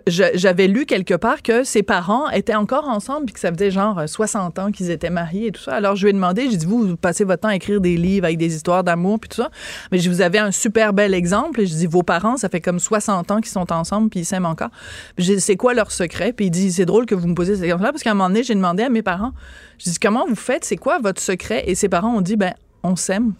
j'avais 0.08 0.68
lu 0.68 0.88
quelque 0.88 1.14
part 1.14 1.44
que 1.44 1.64
ses 1.64 1.84
parents 1.84 2.28
étaient 2.32 2.56
encore 2.56 2.90
ensemble, 2.90 3.26
puis 3.26 3.34
que 3.36 3.40
ça 3.40 3.54
faisait 3.54 3.70
genre 3.70 4.00
euh, 4.00 4.08
60 4.08 4.58
ans 4.58 4.72
qu'ils 4.72 4.90
étaient 4.90 5.12
mariés 5.12 5.48
et 5.48 5.52
tout 5.52 5.62
ça. 5.62 5.74
Alors, 5.74 5.96
je 5.96 6.06
lui 6.06 6.10
ai 6.10 6.14
demandé, 6.14 6.50
j'ai 6.50 6.58
dit, 6.58 6.66
vous, 6.66 6.80
vous 6.80 6.98
passez 6.98 7.26
votre 7.26 7.44
temps 7.44 7.50
à 7.50 7.56
écrire 7.56 7.80
des 7.80 7.96
livres 7.96 8.26
avec 8.26 8.40
des 8.40 8.56
histoires 8.56 8.84
d'amour, 8.84 9.20
puis 9.20 9.30
tout 9.30 9.44
ça. 9.44 9.52
Mais 9.92 10.00
je 10.00 10.10
vous 10.10 10.22
avais 10.22 10.40
un 10.40 10.50
super 10.50 10.94
bel 10.94 11.14
exemple. 11.14 11.62
Et 11.62 11.68
je 11.68 11.76
dis, 11.76 11.86
vos 11.86 12.02
parents, 12.02 12.38
ça 12.38 12.50
fait 12.50 12.62
comme 12.62 12.80
60 12.80 13.30
ans 13.30 13.40
qu'ils 13.40 13.52
sont 13.52 13.72
ensemble, 13.72 14.10
puis 14.10 14.22
ils 14.22 14.26
s'aiment 14.26 14.48
encore. 14.48 14.72
Puis 15.16 15.26
j'ai 15.26 15.36
dit, 15.36 15.42
c'est 15.42 15.58
quoi 15.58 15.76
leur 15.76 15.92
secret? 15.92 16.34
Puis 16.34 16.48
il 16.48 16.52
dit, 16.52 16.72
c'est 16.72 16.86
drôle 16.86 17.06
que 17.06 17.14
vous 17.14 17.28
me 17.28 17.36
posiez 17.36 17.54
cette 17.54 17.66
question-là, 17.66 17.92
parce 17.92 18.02
qu'à 18.02 18.10
un 18.10 18.16
moment 18.16 18.30
donné, 18.30 18.42
j'ai 18.42 18.56
demandé 18.56 18.82
à 18.82 18.90
mes 18.90 19.04
parents, 19.04 19.34
je 19.80 19.90
dis, 19.90 19.98
comment 20.00 20.26
vous 20.28 20.36
faites? 20.36 20.64
C'est 20.66 20.78
quoi 20.78 21.00
votre 21.00 21.22
secret? 21.22 21.64
Et 21.68 21.74
ses 21.76 21.90
parents 21.90 22.16
ont 22.16 22.22
dit, 22.22 22.36
ben, 22.36 22.54
on 22.84 22.96
s'aime. 22.96 23.34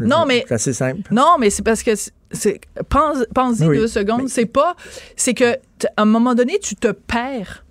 Non, 0.00 0.24
mais 0.26 0.44
C'est 0.48 0.54
assez 0.54 0.72
simple. 0.72 1.12
non, 1.12 1.36
mais 1.40 1.50
c'est 1.50 1.62
parce 1.64 1.82
que 1.82 1.90
c'est- 2.30 2.60
pense 2.88 3.18
pense-y 3.34 3.66
Oui, 3.66 3.76
deux 3.78 3.88
secondes. 3.88 4.28
C'est 4.28 4.46
pas, 4.46 4.76
c'est 5.16 5.34
que 5.34 5.54
à 5.96 6.02
un 6.02 6.04
moment 6.04 6.34
donné 6.36 6.58
tu 6.60 6.76
te 6.76 6.88
perds, 6.92 7.64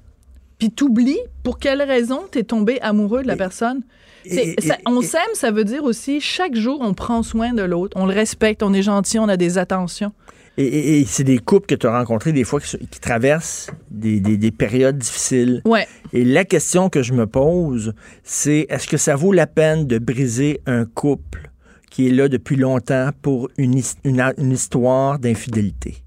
puis 0.60 0.72
t'oublies 0.72 1.20
pour 1.44 1.58
quelle 1.58 1.82
raison 1.82 2.24
t'es 2.30 2.44
tombé 2.44 2.82
amoureux 2.82 3.22
de 3.24 3.28
la 3.28 3.38
personne. 3.38 3.82
Et- 4.26 4.56
ça- 4.62 4.78
on 4.86 5.02
s'aime, 5.02 5.22
ça 5.36 5.52
veut 5.52 5.64
dire 5.64 5.86
aussi 5.86 6.20
chaque 6.20 6.56
jour 6.56 6.80
on 6.82 6.94
prend 6.94 7.24
soin 7.24 7.54
de 7.54 7.64
l'autre, 7.64 7.96
on 7.98 8.06
le 8.06 8.14
respecte, 8.14 8.62
on 8.62 8.74
est 8.74 8.82
gentil, 8.82 9.18
on 9.20 9.30
a 9.30 9.38
des 9.38 9.58
attentions. 9.58 10.12
Et, 10.58 10.64
et- 10.66 11.00
et 11.02 11.06
c'est 11.06 11.24
des 11.24 11.38
couples 11.38 11.68
que 11.68 11.76
tu 11.76 11.86
as 11.88 11.98
rencontrés 11.98 12.32
des 12.34 12.44
fois 12.44 12.60
qui, 12.60 12.78
qui 12.88 13.00
traversent 13.00 13.70
des, 13.92 14.20
des- 14.20 14.38
des 14.38 14.52
périodes 14.52 14.98
difficiles. 14.98 15.62
Ouais. 15.66 15.88
Et 16.14 16.26
la 16.26 16.46
question 16.46 16.90
que 16.90 17.04
je 17.04 17.14
me 17.14 17.28
pose, 17.28 17.94
c'est 18.24 18.66
est-ce 18.70 18.88
que 18.88 18.98
ça 18.98 19.16
vaut 19.16 19.32
la 19.34 19.46
peine 19.48 19.86
de 19.86 20.00
briser 20.00 20.62
un 20.66 20.86
couple 20.86 21.52
qui 21.92 22.08
est 22.08 22.12
là 22.12 22.28
depuis 22.28 22.56
longtemps 22.56 23.10
pour 23.22 23.50
une, 23.58 23.82
une 24.04 24.22
une 24.38 24.52
histoire 24.52 25.20
d'infidélité? 25.20 25.98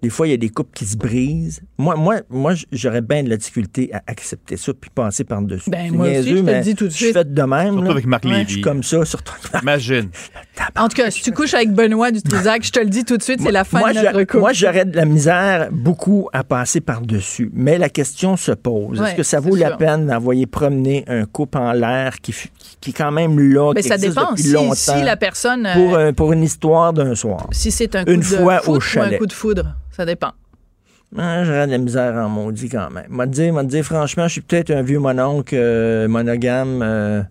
Des 0.00 0.10
fois, 0.10 0.28
il 0.28 0.30
y 0.30 0.34
a 0.34 0.36
des 0.36 0.48
couples 0.48 0.70
qui 0.74 0.84
se 0.84 0.96
brisent. 0.96 1.60
Moi, 1.76 1.96
moi, 1.96 2.16
moi 2.30 2.52
j'aurais 2.70 3.00
bien 3.00 3.24
de 3.24 3.28
la 3.30 3.36
difficulté 3.36 3.90
à 3.92 4.00
accepter 4.06 4.56
ça 4.56 4.72
puis 4.72 4.90
passer 4.94 5.24
par-dessus. 5.24 5.70
Ben, 5.70 5.92
moi 5.92 6.06
aussi, 6.06 6.22
je 6.22 6.28
te 6.30 6.34
le 6.36 6.42
mais 6.42 6.60
dis 6.60 6.74
tout 6.76 6.84
de 6.84 6.90
Je 6.90 6.94
suite. 6.94 7.06
suis 7.08 7.12
fait 7.14 7.34
de 7.34 7.42
même. 7.42 7.72
Surtout 7.72 7.82
là. 7.84 7.90
avec 7.90 8.06
Marc 8.06 8.24
Lévy. 8.24 8.44
Je 8.46 8.52
suis 8.52 8.60
comme 8.60 8.82
ça, 8.84 9.04
surtout 9.04 9.32
avec 9.52 9.62
Imagine. 9.62 10.08
En 10.76 10.88
tout 10.88 10.96
cas, 10.96 11.10
si 11.10 11.22
tu 11.22 11.32
couches 11.32 11.54
avec 11.54 11.72
Benoît 11.72 12.12
du 12.12 12.22
Trisac, 12.22 12.64
je 12.64 12.70
te 12.70 12.78
le 12.78 12.86
dis 12.86 13.04
tout 13.04 13.16
de 13.16 13.22
suite, 13.22 13.40
c'est 13.42 13.50
la 13.50 13.64
fin 13.64 13.80
moi, 13.80 13.92
de 13.92 13.98
notre 13.98 14.20
couple. 14.22 14.38
moi, 14.38 14.52
j'aurais 14.52 14.84
de 14.84 14.96
la 14.96 15.04
misère 15.04 15.68
beaucoup 15.72 16.28
à 16.32 16.44
passer 16.44 16.80
par-dessus. 16.80 17.50
Mais 17.52 17.76
la 17.78 17.88
question 17.88 18.36
se 18.36 18.52
pose. 18.52 19.00
Ouais, 19.00 19.08
Est-ce 19.08 19.16
que 19.16 19.22
ça 19.24 19.40
vaut 19.40 19.56
la 19.56 19.68
sûr. 19.68 19.78
peine 19.78 20.06
d'envoyer 20.06 20.46
promener 20.46 21.04
un 21.08 21.24
couple 21.24 21.58
en 21.58 21.72
l'air 21.72 22.20
qui, 22.20 22.32
qui, 22.32 22.76
qui 22.80 22.90
est 22.90 22.92
quand 22.92 23.10
même 23.12 23.38
là, 23.40 23.72
Mais 23.74 23.82
qui 23.82 23.88
ça 23.88 23.94
existe 23.96 24.14
dépend 24.16 24.30
depuis 24.30 24.42
si, 24.44 24.52
longtemps, 24.52 24.74
si 24.74 25.02
la 25.02 25.16
personne 25.16 25.66
euh, 25.66 25.74
pour, 25.74 25.96
un- 25.98 26.12
pour 26.12 26.32
une 26.32 26.42
histoire 26.44 26.92
d'un 26.92 27.14
soir? 27.16 27.46
si 27.50 27.70
c'est 27.72 27.96
un 27.96 28.04
coup 28.04 28.12
une 28.12 28.20
de 28.20 28.24
fois 28.24 28.60
au 28.68 28.74
ou 28.74 28.76
un 28.76 28.80
chalet. 28.80 29.18
coup 29.18 29.26
de 29.26 29.32
foudre, 29.32 29.76
ça 29.98 30.06
dépend. 30.06 30.32
Ah, 31.18 31.42
J'aurais 31.42 31.66
de 31.66 31.72
la 31.72 31.78
misère 31.78 32.14
en 32.14 32.28
maudit 32.28 32.68
quand 32.68 32.88
même. 32.90 33.06
M'a 33.08 33.26
dit, 33.26 33.50
m'a 33.50 33.64
dit, 33.64 33.82
franchement, 33.82 34.28
je 34.28 34.32
suis 34.32 34.40
peut-être 34.42 34.70
un 34.70 34.82
vieux 34.82 35.00
mononcle 35.00 35.54
euh, 35.58 36.06
monogame. 36.06 36.80
euh, 36.82 37.22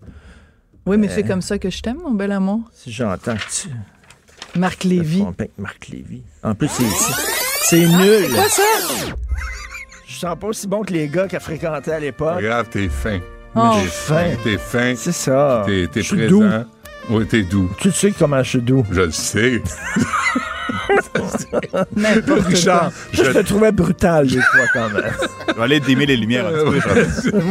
Oui, 0.85 0.97
mais 0.97 1.07
Euh. 1.07 1.11
c'est 1.15 1.23
comme 1.23 1.41
ça 1.41 1.57
que 1.57 1.69
je 1.69 1.81
t'aime, 1.81 1.97
mon 2.03 2.11
bel 2.11 2.31
amour. 2.31 2.59
si 2.73 2.91
j'entends 2.91 3.35
que 3.35 3.49
tu... 3.49 3.69
Marc 4.59 4.83
Lévy. 4.83 5.23
Marc 5.57 5.87
Lévy. 5.87 6.23
En 6.43 6.55
plus, 6.55 6.67
c'est, 6.67 6.83
c'est, 6.83 7.13
c'est 7.63 7.87
nul. 7.87 8.33
Quoi 8.33 8.49
ça? 8.49 8.63
Je 10.07 10.15
sens 10.15 10.35
pas 10.39 10.47
aussi 10.47 10.67
bon 10.67 10.81
que 10.83 10.91
les 10.93 11.07
gars 11.07 11.27
qu'elle 11.27 11.39
fréquentait 11.39 11.91
à 11.93 11.99
l'époque. 11.99 12.35
Regarde, 12.37 12.67
t'es 12.69 12.89
fin. 12.89 13.19
Oh. 13.55 13.71
T'es 13.81 13.87
fin. 13.87 14.25
T'es 14.43 14.57
fin. 14.57 14.93
C'est 14.97 15.11
ça. 15.13 15.63
T'es, 15.65 15.87
présent. 15.87 16.27
doux. 16.27 16.43
Oui, 17.11 17.27
t'es 17.27 17.43
doux. 17.43 17.69
Tu 17.79 17.91
sais 17.91 18.11
comment 18.11 18.41
je 18.43 18.49
suis 18.49 18.61
doux. 18.61 18.83
Je 18.91 19.01
le 19.01 19.11
sais. 19.11 19.61
Richard. 22.47 22.91
Je 23.11 23.23
je 23.23 23.31
te 23.31 23.39
trouvais 23.39 23.71
brutal 23.71 24.27
des 24.27 24.39
fois 24.41 24.65
quand 24.73 24.89
même. 24.89 25.03
Je 25.49 25.53
vais 25.53 25.63
aller 25.63 25.79
démer 25.79 26.05
les 26.05 26.17
lumières 26.17 26.47
un 26.47 26.51
petit 26.71 27.31
peu. 27.31 27.37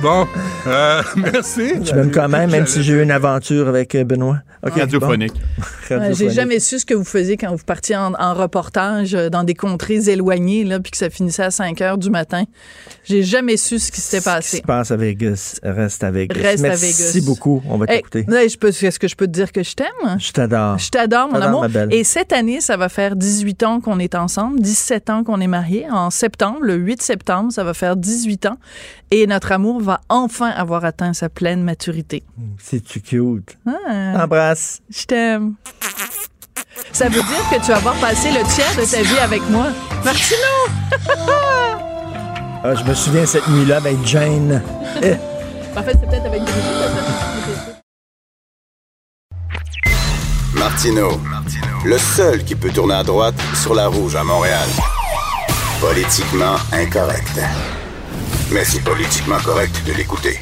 Bon, 0.00 0.26
euh, 0.66 1.02
merci. 1.16 1.72
Tu 1.84 1.94
m'aimes 1.94 2.10
quand 2.10 2.28
même, 2.28 2.50
même 2.50 2.66
si 2.66 2.82
j'ai 2.82 2.94
eu 2.94 3.02
une 3.02 3.10
aventure 3.10 3.68
avec 3.68 3.94
euh, 3.94 4.04
Benoît. 4.04 4.38
Ok, 4.66 4.74
Radiophonique. 4.74 5.32
bon. 5.90 5.96
Ouais, 5.98 6.14
J'ai 6.14 6.30
jamais 6.30 6.58
su 6.60 6.78
ce 6.78 6.86
que 6.86 6.94
vous 6.94 7.04
faisiez 7.04 7.36
quand 7.36 7.50
vous 7.50 7.64
partiez 7.64 7.96
en, 7.96 8.14
en 8.14 8.34
reportage 8.34 9.14
euh, 9.14 9.28
dans 9.28 9.44
des 9.44 9.54
contrées 9.54 10.08
éloignées, 10.08 10.64
là, 10.64 10.80
puis 10.80 10.90
que 10.90 10.96
ça 10.96 11.10
finissait 11.10 11.42
à 11.42 11.50
5 11.50 11.80
heures 11.82 11.98
du 11.98 12.08
matin. 12.10 12.44
J'ai 13.04 13.22
jamais 13.22 13.56
su 13.56 13.78
ce 13.78 13.90
qui 13.92 14.00
s'était 14.00 14.18
Ce 14.20 14.22
qui 14.22 14.30
passé. 14.34 14.56
se 14.58 14.62
passe 14.62 14.90
à 14.90 14.96
Vegas 14.96 15.58
reste 15.62 16.02
à 16.04 16.10
Vegas. 16.10 16.40
Reste 16.40 16.64
à 16.64 16.68
Merci 16.68 17.14
Vegas. 17.14 17.26
beaucoup. 17.26 17.62
On 17.68 17.76
va 17.76 17.86
t'écouter. 17.86 18.26
Est-ce 18.30 18.98
que 18.98 19.08
je 19.08 19.16
peux 19.16 19.26
te 19.26 19.32
dire 19.32 19.52
que 19.52 19.62
je 19.62 19.74
t'aime? 19.74 19.86
Je 20.18 20.32
t'adore. 20.32 20.78
Je 20.78 20.88
t'adore, 20.90 21.28
mon 21.28 21.40
amour. 21.40 21.60
ma 21.62 21.68
belle. 21.68 21.92
Et 21.92 22.04
cette 22.10 22.32
année, 22.32 22.60
ça 22.60 22.76
va 22.76 22.88
faire 22.88 23.14
18 23.14 23.62
ans 23.62 23.80
qu'on 23.80 24.00
est 24.00 24.16
ensemble, 24.16 24.58
17 24.60 25.10
ans 25.10 25.22
qu'on 25.22 25.40
est 25.40 25.46
mariés. 25.46 25.86
En 25.88 26.10
septembre, 26.10 26.58
le 26.62 26.74
8 26.74 27.00
septembre, 27.00 27.52
ça 27.52 27.62
va 27.62 27.72
faire 27.72 27.94
18 27.94 28.46
ans. 28.46 28.56
Et 29.12 29.28
notre 29.28 29.52
amour 29.52 29.80
va 29.80 30.00
enfin 30.08 30.50
avoir 30.50 30.84
atteint 30.84 31.12
sa 31.12 31.28
pleine 31.28 31.62
maturité. 31.62 32.24
C'est-tu 32.58 33.00
cute? 33.00 33.56
Ah, 33.64 34.24
Embrasse. 34.24 34.80
je 34.90 35.04
t'aime. 35.04 35.54
Ça 36.92 37.04
veut 37.04 37.22
dire 37.22 37.48
que 37.48 37.64
tu 37.64 37.70
vas 37.70 37.76
avoir 37.76 37.94
passé 38.00 38.28
le 38.30 38.42
tiers 38.54 38.74
de 38.76 38.90
ta 38.90 39.02
vie 39.02 39.18
avec 39.20 39.48
moi. 39.48 39.68
Martino! 40.04 40.36
Ah, 42.64 42.74
je 42.74 42.82
me 42.82 42.94
souviens 42.94 43.24
cette 43.24 43.46
nuit-là 43.46 43.76
avec 43.76 44.04
Jane. 44.04 44.60
Eh, 45.00 45.14
En 45.78 45.82
fait, 45.84 45.92
c'est 45.92 46.08
peut-être 46.08 46.26
avec 46.26 46.42
Martineau, 50.70 51.20
le 51.84 51.98
seul 51.98 52.44
qui 52.44 52.54
peut 52.54 52.70
tourner 52.70 52.94
à 52.94 53.02
droite 53.02 53.34
sur 53.60 53.74
la 53.74 53.88
rouge 53.88 54.14
à 54.14 54.22
Montréal. 54.22 54.68
Politiquement 55.80 56.54
incorrect. 56.72 57.40
Mais 58.52 58.64
c'est 58.64 58.82
politiquement 58.84 59.38
correct 59.44 59.74
de 59.84 59.92
l'écouter. 59.92 60.38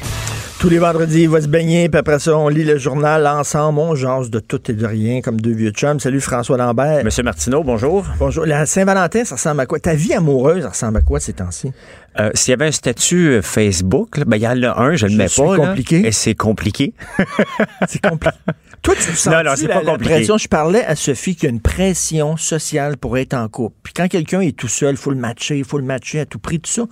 Tous 0.59 0.67
les 0.67 0.77
vendredis, 0.77 1.21
il 1.21 1.29
va 1.29 1.39
se 1.39 1.47
baigner, 1.47 1.87
puis 1.87 1.97
après 1.99 2.19
ça, 2.19 2.37
on 2.37 2.49
lit 2.49 2.65
le 2.65 2.77
journal 2.77 3.25
ensemble. 3.25 3.79
On 3.79 3.95
jase 3.95 4.29
de 4.29 4.39
tout 4.39 4.59
et 4.69 4.73
de 4.73 4.85
rien, 4.85 5.21
comme 5.21 5.39
deux 5.39 5.53
vieux 5.53 5.71
chums. 5.71 6.01
Salut 6.01 6.19
François 6.19 6.57
Lambert. 6.57 7.05
Monsieur 7.05 7.23
Martineau, 7.23 7.63
bonjour. 7.63 8.05
Bonjour. 8.19 8.45
La 8.45 8.65
Saint-Valentin, 8.65 9.23
ça 9.23 9.35
ressemble 9.35 9.61
à 9.61 9.65
quoi? 9.65 9.79
Ta 9.79 9.93
vie 9.93 10.13
amoureuse, 10.13 10.63
ça 10.63 10.69
ressemble 10.69 10.97
à 10.97 11.01
quoi 11.01 11.21
ces 11.21 11.31
temps-ci? 11.31 11.71
Euh, 12.19 12.29
S'il 12.33 12.51
y 12.51 12.53
avait 12.55 12.67
un 12.67 12.71
statut 12.73 13.29
euh, 13.29 13.41
Facebook, 13.41 14.19
ben, 14.27 14.35
il 14.35 14.43
y 14.43 14.47
en 14.49 14.61
a 14.63 14.81
un, 14.81 14.95
je 14.97 15.05
ne 15.05 15.11
le 15.11 15.17
mets 15.17 15.27
suis 15.29 15.41
pas. 15.41 15.55
là. 15.55 15.67
compliqué. 15.67 16.05
et 16.05 16.11
c'est 16.11 16.35
compliqué. 16.35 16.93
C'est 17.87 18.01
compliqué. 18.01 18.35
Toi, 18.81 18.95
tu 18.95 19.15
sens 19.15 19.33
Non, 19.33 19.43
non, 19.43 19.51
c'est 19.55 19.67
pas 19.67 19.81
compliqué. 19.81 20.13
pression? 20.15 20.37
Je 20.37 20.47
parlais 20.49 20.83
à 20.83 20.95
Sophie 20.95 21.35
qu'il 21.35 21.45
y 21.45 21.51
a 21.51 21.53
une 21.53 21.61
pression 21.61 22.35
sociale 22.35 22.97
pour 22.97 23.17
être 23.17 23.33
en 23.33 23.47
couple. 23.47 23.75
Puis 23.83 23.93
quand 23.93 24.07
quelqu'un 24.09 24.41
est 24.41 24.55
tout 24.57 24.67
seul, 24.67 24.91
il 24.95 24.97
faut 24.97 25.11
le 25.11 25.17
matcher, 25.17 25.57
il 25.57 25.63
faut 25.65 25.77
le 25.77 25.83
matcher 25.85 26.19
à 26.21 26.25
tout 26.25 26.39
prix, 26.39 26.59
tout 26.59 26.71
ça. 26.71 26.83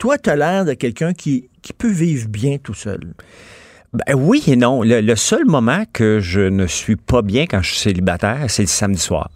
Toi, 0.00 0.18
tu 0.18 0.28
as 0.30 0.34
l'air 0.36 0.64
de 0.64 0.72
quelqu'un 0.72 1.12
qui, 1.12 1.48
qui 1.62 1.72
peut 1.72 1.90
vivre 1.92 2.26
bien 2.28 2.56
tout 2.58 2.74
seul. 2.74 3.00
Ben, 3.92 4.14
oui 4.16 4.42
et 4.48 4.56
non. 4.56 4.82
Le, 4.82 5.00
le 5.00 5.14
seul 5.16 5.44
moment 5.44 5.84
que 5.92 6.18
je 6.20 6.40
ne 6.40 6.66
suis 6.66 6.96
pas 6.96 7.22
bien 7.22 7.44
quand 7.46 7.60
je 7.62 7.70
suis 7.70 7.80
célibataire, 7.80 8.44
c'est 8.48 8.62
le 8.62 8.68
samedi 8.68 8.98
soir. 9.00 9.30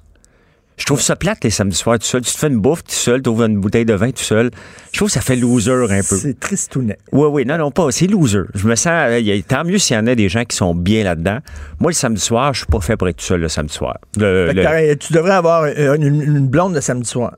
Je 0.76 0.86
trouve 0.86 1.00
ça 1.00 1.14
plate 1.14 1.44
les 1.44 1.50
samedis 1.50 1.76
soirs 1.76 2.00
tout 2.00 2.04
seul. 2.06 2.22
Tu 2.22 2.32
te 2.32 2.36
fais 2.38 2.48
une 2.48 2.58
bouffe 2.58 2.82
tout 2.82 2.90
seul, 2.90 3.22
tu 3.22 3.28
ouvres 3.28 3.44
une 3.44 3.60
bouteille 3.60 3.84
de 3.84 3.94
vin 3.94 4.10
tout 4.10 4.24
seul. 4.24 4.50
Je 4.90 4.98
trouve 4.98 5.06
que 5.08 5.12
ça 5.14 5.20
fait 5.20 5.36
loser 5.36 5.70
un 5.70 5.86
peu. 5.86 6.02
C'est 6.02 6.40
tristounet. 6.40 6.98
Oui, 7.12 7.28
oui, 7.30 7.44
non, 7.46 7.58
non, 7.58 7.70
pas. 7.70 7.92
C'est 7.92 8.08
loser. 8.08 8.40
Je 8.56 8.66
me 8.66 8.74
sens. 8.74 8.92
euh, 8.92 9.40
tant 9.46 9.62
mieux 9.64 9.78
s'il 9.78 9.94
y 9.94 9.98
en 10.00 10.06
a 10.08 10.16
des 10.16 10.28
gens 10.28 10.44
qui 10.44 10.56
sont 10.56 10.74
bien 10.74 11.04
là-dedans. 11.04 11.38
Moi, 11.78 11.92
le 11.92 11.94
samedi 11.94 12.20
soir, 12.20 12.54
je 12.54 12.58
suis 12.60 12.66
pas 12.66 12.80
fait 12.80 12.96
pour 12.96 13.08
être 13.08 13.18
tout 13.18 13.24
seul 13.24 13.40
le 13.40 13.48
samedi 13.48 13.72
soir. 13.72 13.98
Le- 14.18 14.50
le- 14.52 14.94
tu 14.96 15.12
devrais 15.12 15.34
avoir 15.34 15.66
une, 15.66 16.02
une- 16.02 16.48
blonde 16.48 16.74
le 16.74 16.80
samedi 16.80 17.08
soir. 17.08 17.36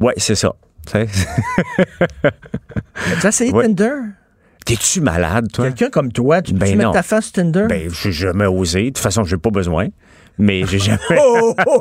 Ouais, 0.00 0.14
c'est 0.16 0.34
ça. 0.34 0.54
Tu. 0.90 1.06
Tu 3.20 3.26
as 3.26 3.28
essayé 3.28 3.52
Ouais. 3.52 3.66
Tinder? 3.66 3.92
T'es-tu 4.66 5.00
malade, 5.00 5.48
toi? 5.52 5.64
Quelqu'un 5.66 5.90
comme 5.90 6.12
toi, 6.12 6.42
tu 6.42 6.52
peux 6.52 6.58
Ben 6.60 6.76
mettre 6.76 6.88
non. 6.88 6.92
ta 6.92 7.02
face 7.02 7.24
sur 7.26 7.32
Tinder? 7.32 7.66
Ben, 7.68 7.88
j'ai 7.90 8.12
jamais 8.12 8.46
osé. 8.46 8.82
De 8.84 8.86
toute 8.88 8.98
façon, 8.98 9.24
j'ai 9.24 9.36
pas 9.38 9.50
besoin. 9.50 9.88
Mais 10.38 10.64
j'ai 10.66 10.78
jamais. 10.78 10.98
oh, 11.18 11.54
oh, 11.66 11.78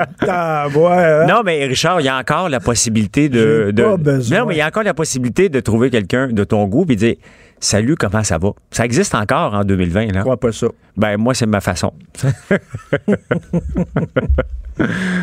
vois, 0.70 0.96
hein? 0.98 1.26
Non, 1.28 1.42
mais 1.46 1.66
Richard, 1.66 2.02
il 2.02 2.06
y 2.06 2.10
a 2.10 2.18
encore 2.18 2.50
la 2.50 2.60
possibilité 2.60 3.30
de. 3.30 3.72
De- 3.74 3.84
pas 3.84 3.98
besoin. 3.98 4.40
Non, 4.40 4.46
mais 4.48 4.56
il 4.56 4.58
y 4.58 4.62
a 4.62 4.68
encore 4.68 4.84
la 4.84 4.94
possibilité 4.94 5.50
de 5.50 5.60
trouver 5.60 5.90
quelqu'un 5.90 6.28
de 6.30 6.44
ton 6.44 6.66
goût 6.68 6.86
et 6.90 6.96
dire 6.96 7.16
Salut, 7.62 7.96
comment 7.98 8.24
ça 8.24 8.38
va? 8.38 8.52
Ça 8.72 8.86
existe 8.86 9.14
encore 9.16 9.54
en 9.54 9.64
2020, 9.66 10.08
là. 10.08 10.12
Je 10.16 10.20
crois 10.22 10.38
pas 10.40 10.52
ça. 10.52 10.68
Ben, 10.96 11.18
moi, 11.18 11.34
c'est 11.34 11.46
ma 11.46 11.60
façon. 11.62 11.94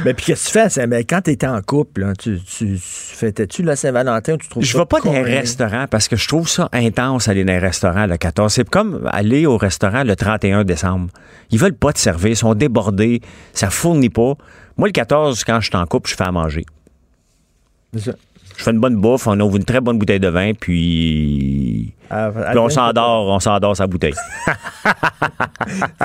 Mais 0.05 0.13
puis 0.13 0.27
qu'est-ce 0.27 0.45
que 0.45 0.49
tu 0.49 0.53
fais? 0.53 0.69
c'est- 0.69 0.87
ben, 0.87 1.03
quand 1.09 1.23
tu 1.23 1.31
étais 1.31 1.47
en 1.47 1.63
couple, 1.63 2.03
là, 2.03 2.13
tu, 2.15 2.39
tu, 2.43 2.75
tu 2.75 2.79
fêtais-tu 2.79 3.63
la 3.63 3.75
Saint-Valentin 3.75 4.35
ou 4.35 4.37
tu 4.37 4.49
trouves 4.51 4.63
Je 4.63 4.71
ça 4.73 4.79
vais 4.79 4.85
pas 4.85 5.01
dans 5.01 5.11
les 5.13 5.21
correct? 5.21 5.35
restaurants 5.41 5.87
parce 5.91 6.09
que 6.09 6.17
je 6.17 6.29
trouve 6.29 6.47
ça 6.47 6.69
intense 6.73 7.29
aller 7.29 7.43
dans 7.43 7.55
les 7.55 7.59
restaurants 7.59 8.05
le 8.07 8.19
14. 8.19 8.53
C'est 8.53 8.69
comme 8.69 9.09
aller 9.11 9.47
au 9.47 9.57
restaurant 9.57 10.05
le 10.05 10.15
31 10.15 10.65
décembre. 10.65 11.09
Ils 11.51 11.59
veulent 11.59 11.73
pas 11.73 11.95
te 11.95 11.99
servir, 11.99 12.33
ils 12.33 12.37
sont 12.37 12.55
débordés, 12.55 13.23
ça 13.55 13.71
fournit 13.71 14.11
pas. 14.11 14.35
Moi, 14.77 14.89
le 14.89 14.93
14, 14.93 15.43
quand 15.45 15.61
je 15.63 15.69
suis 15.69 15.77
en 15.77 15.87
couple, 15.87 16.11
je 16.11 16.17
fais 16.17 16.25
à 16.25 16.33
manger. 16.33 16.67
C'est 17.95 18.11
ça. 18.11 18.13
Je 18.59 18.63
fais 18.65 18.71
une 18.71 18.81
bonne 18.81 18.97
bouffe, 18.97 19.27
on 19.27 19.39
ouvre 19.41 19.57
une 19.57 19.65
très 19.65 19.81
bonne 19.81 19.99
bouteille 19.99 20.21
de 20.21 20.29
vin, 20.29 20.53
puis, 20.59 21.93
À- 22.11 22.27
à 22.27 22.31
puis 22.51 22.59
on 22.59 22.69
s'endort, 22.69 23.29
on 23.29 23.39
s'endort 23.41 23.77
sa 23.77 23.87
bouteille. 23.87 24.15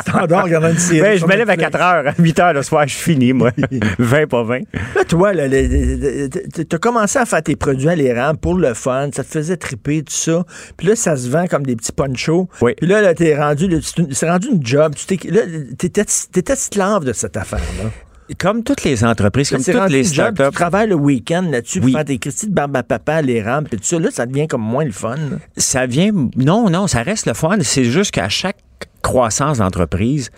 Tu 0.05 0.11
regardant 0.11 0.69
une 0.69 0.77
série. 0.77 1.01
Ben, 1.01 1.17
je 1.19 1.25
me 1.25 1.31
lève 1.35 1.49
à 1.49 1.55
Netflix. 1.55 1.71
4 1.77 1.81
heures, 1.81 2.07
à 2.07 2.13
8 2.21 2.39
heures 2.39 2.53
le 2.53 2.63
soir, 2.63 2.87
je 2.87 2.95
finis, 2.95 3.33
moi. 3.33 3.51
20 3.99 4.27
pas 4.27 4.43
20. 4.43 4.59
Là, 4.95 5.03
toi, 5.07 5.33
les- 5.33 6.29
t'as 6.29 6.77
commencé 6.77 7.19
à 7.19 7.25
faire 7.25 7.43
tes 7.43 7.55
produits 7.55 7.89
à 7.89 7.95
l'érable 7.95 8.39
pour 8.39 8.55
le 8.55 8.73
fun, 8.73 9.09
ça 9.13 9.23
te 9.23 9.29
faisait 9.29 9.57
triper, 9.57 10.01
tout 10.03 10.13
ça. 10.13 10.43
Puis 10.77 10.87
là, 10.87 10.95
ça 10.95 11.15
se 11.15 11.29
vend 11.29 11.45
comme 11.47 11.65
des 11.65 11.75
petits 11.75 11.91
ponchos. 11.91 12.49
Oui. 12.61 12.73
Puis 12.77 12.87
là, 12.87 13.01
là 13.01 13.13
t'es 13.13 13.37
rendu, 13.37 13.67
tu- 13.81 14.07
c'est 14.13 14.29
rendu 14.29 14.47
une 14.51 14.65
job. 14.65 14.93
Tu 14.95 15.05
t'étais, 15.17 16.05
t'étais 16.31 16.53
esclave 16.53 17.05
de 17.05 17.13
cette 17.13 17.37
affaire-là. 17.37 17.89
Comme 18.37 18.63
toutes 18.63 18.83
les 18.83 19.03
entreprises, 19.03 19.49
comme 19.49 19.63
toutes 19.63 19.89
les 19.89 20.03
job, 20.03 20.33
startups. 20.35 20.43
Tu 20.43 20.51
travailles 20.51 20.87
le 20.89 20.95
week-end 20.95 21.47
là-dessus 21.49 21.79
Oui. 21.79 21.91
pour 21.91 21.99
faire 21.99 22.05
tes 22.05 22.17
Christy 22.17 22.47
de 22.47 22.53
barbe 22.53 22.75
à 22.77 22.83
papa 22.83 23.15
à 23.15 23.21
l'érable, 23.21 23.67
puis 23.69 23.77
tout 23.77 23.83
ça. 23.85 23.99
Là, 23.99 24.09
ça 24.11 24.25
devient 24.25 24.47
comme 24.47 24.61
moins 24.61 24.85
le 24.85 24.91
fun. 24.91 25.15
ça 25.57 25.85
vient. 25.85 26.11
Non, 26.35 26.69
non, 26.69 26.87
ça 26.87 27.03
reste 27.03 27.25
le 27.25 27.33
fun. 27.33 27.57
C'est 27.61 27.83
juste 27.85 28.11
qu'à 28.11 28.29
chaque 28.29 28.57
croissance 29.01 29.57
d'entreprise, 29.59 30.29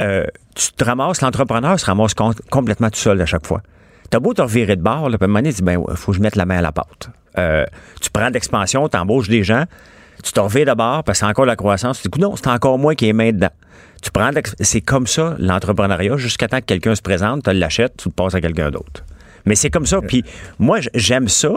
euh, 0.00 0.24
tu 0.54 0.72
te 0.72 0.84
ramasses, 0.84 1.20
l'entrepreneur 1.22 1.78
se 1.80 1.86
ramasse 1.86 2.14
com- 2.14 2.34
complètement 2.50 2.90
tout 2.90 2.98
seul 2.98 3.20
à 3.20 3.26
chaque 3.26 3.46
fois. 3.46 3.62
T'as 4.10 4.20
beau 4.20 4.32
te 4.34 4.42
revirer 4.42 4.76
de 4.76 4.82
bord, 4.82 5.08
là, 5.10 5.18
puis 5.18 5.24
à 5.24 5.26
un 5.26 5.28
moment 5.28 5.40
donné, 5.40 5.50
tu 5.50 5.56
dis, 5.56 5.62
ben, 5.62 5.82
il 5.90 5.96
faut 5.96 6.12
que 6.12 6.18
je 6.18 6.22
mette 6.22 6.36
la 6.36 6.46
main 6.46 6.58
à 6.58 6.62
la 6.62 6.72
pâte. 6.72 7.10
Euh, 7.38 7.64
tu 8.00 8.08
prends 8.10 8.28
de 8.28 8.34
l'expansion, 8.34 8.88
tu 8.88 8.96
embauches 8.96 9.28
des 9.28 9.42
gens, 9.42 9.64
tu 10.22 10.32
te 10.32 10.40
revires 10.40 10.66
de 10.66 10.74
bord 10.74 11.02
parce 11.04 11.18
que 11.18 11.26
c'est 11.26 11.30
encore 11.30 11.44
la 11.44 11.56
croissance. 11.56 12.00
Tu 12.00 12.08
dis, 12.08 12.20
non, 12.20 12.36
c'est 12.36 12.46
encore 12.46 12.78
moi 12.78 12.94
qui 12.94 13.06
ai 13.06 13.12
main 13.12 13.32
dedans. 13.32 13.50
Tu 14.02 14.10
prends 14.10 14.30
C'est 14.60 14.80
comme 14.80 15.06
ça, 15.06 15.36
l'entrepreneuriat, 15.38 16.16
jusqu'à 16.16 16.48
temps 16.48 16.60
que 16.60 16.64
quelqu'un 16.66 16.94
se 16.94 17.02
présente, 17.02 17.44
tu 17.44 17.52
l'achètes, 17.52 17.96
tu 17.98 18.08
le 18.08 18.14
passes 18.14 18.34
à 18.34 18.40
quelqu'un 18.40 18.70
d'autre. 18.70 19.04
Mais 19.46 19.54
c'est 19.54 19.70
comme 19.70 19.86
ça. 19.86 20.00
Puis 20.00 20.24
moi, 20.58 20.78
j'aime 20.94 21.28
ça. 21.28 21.50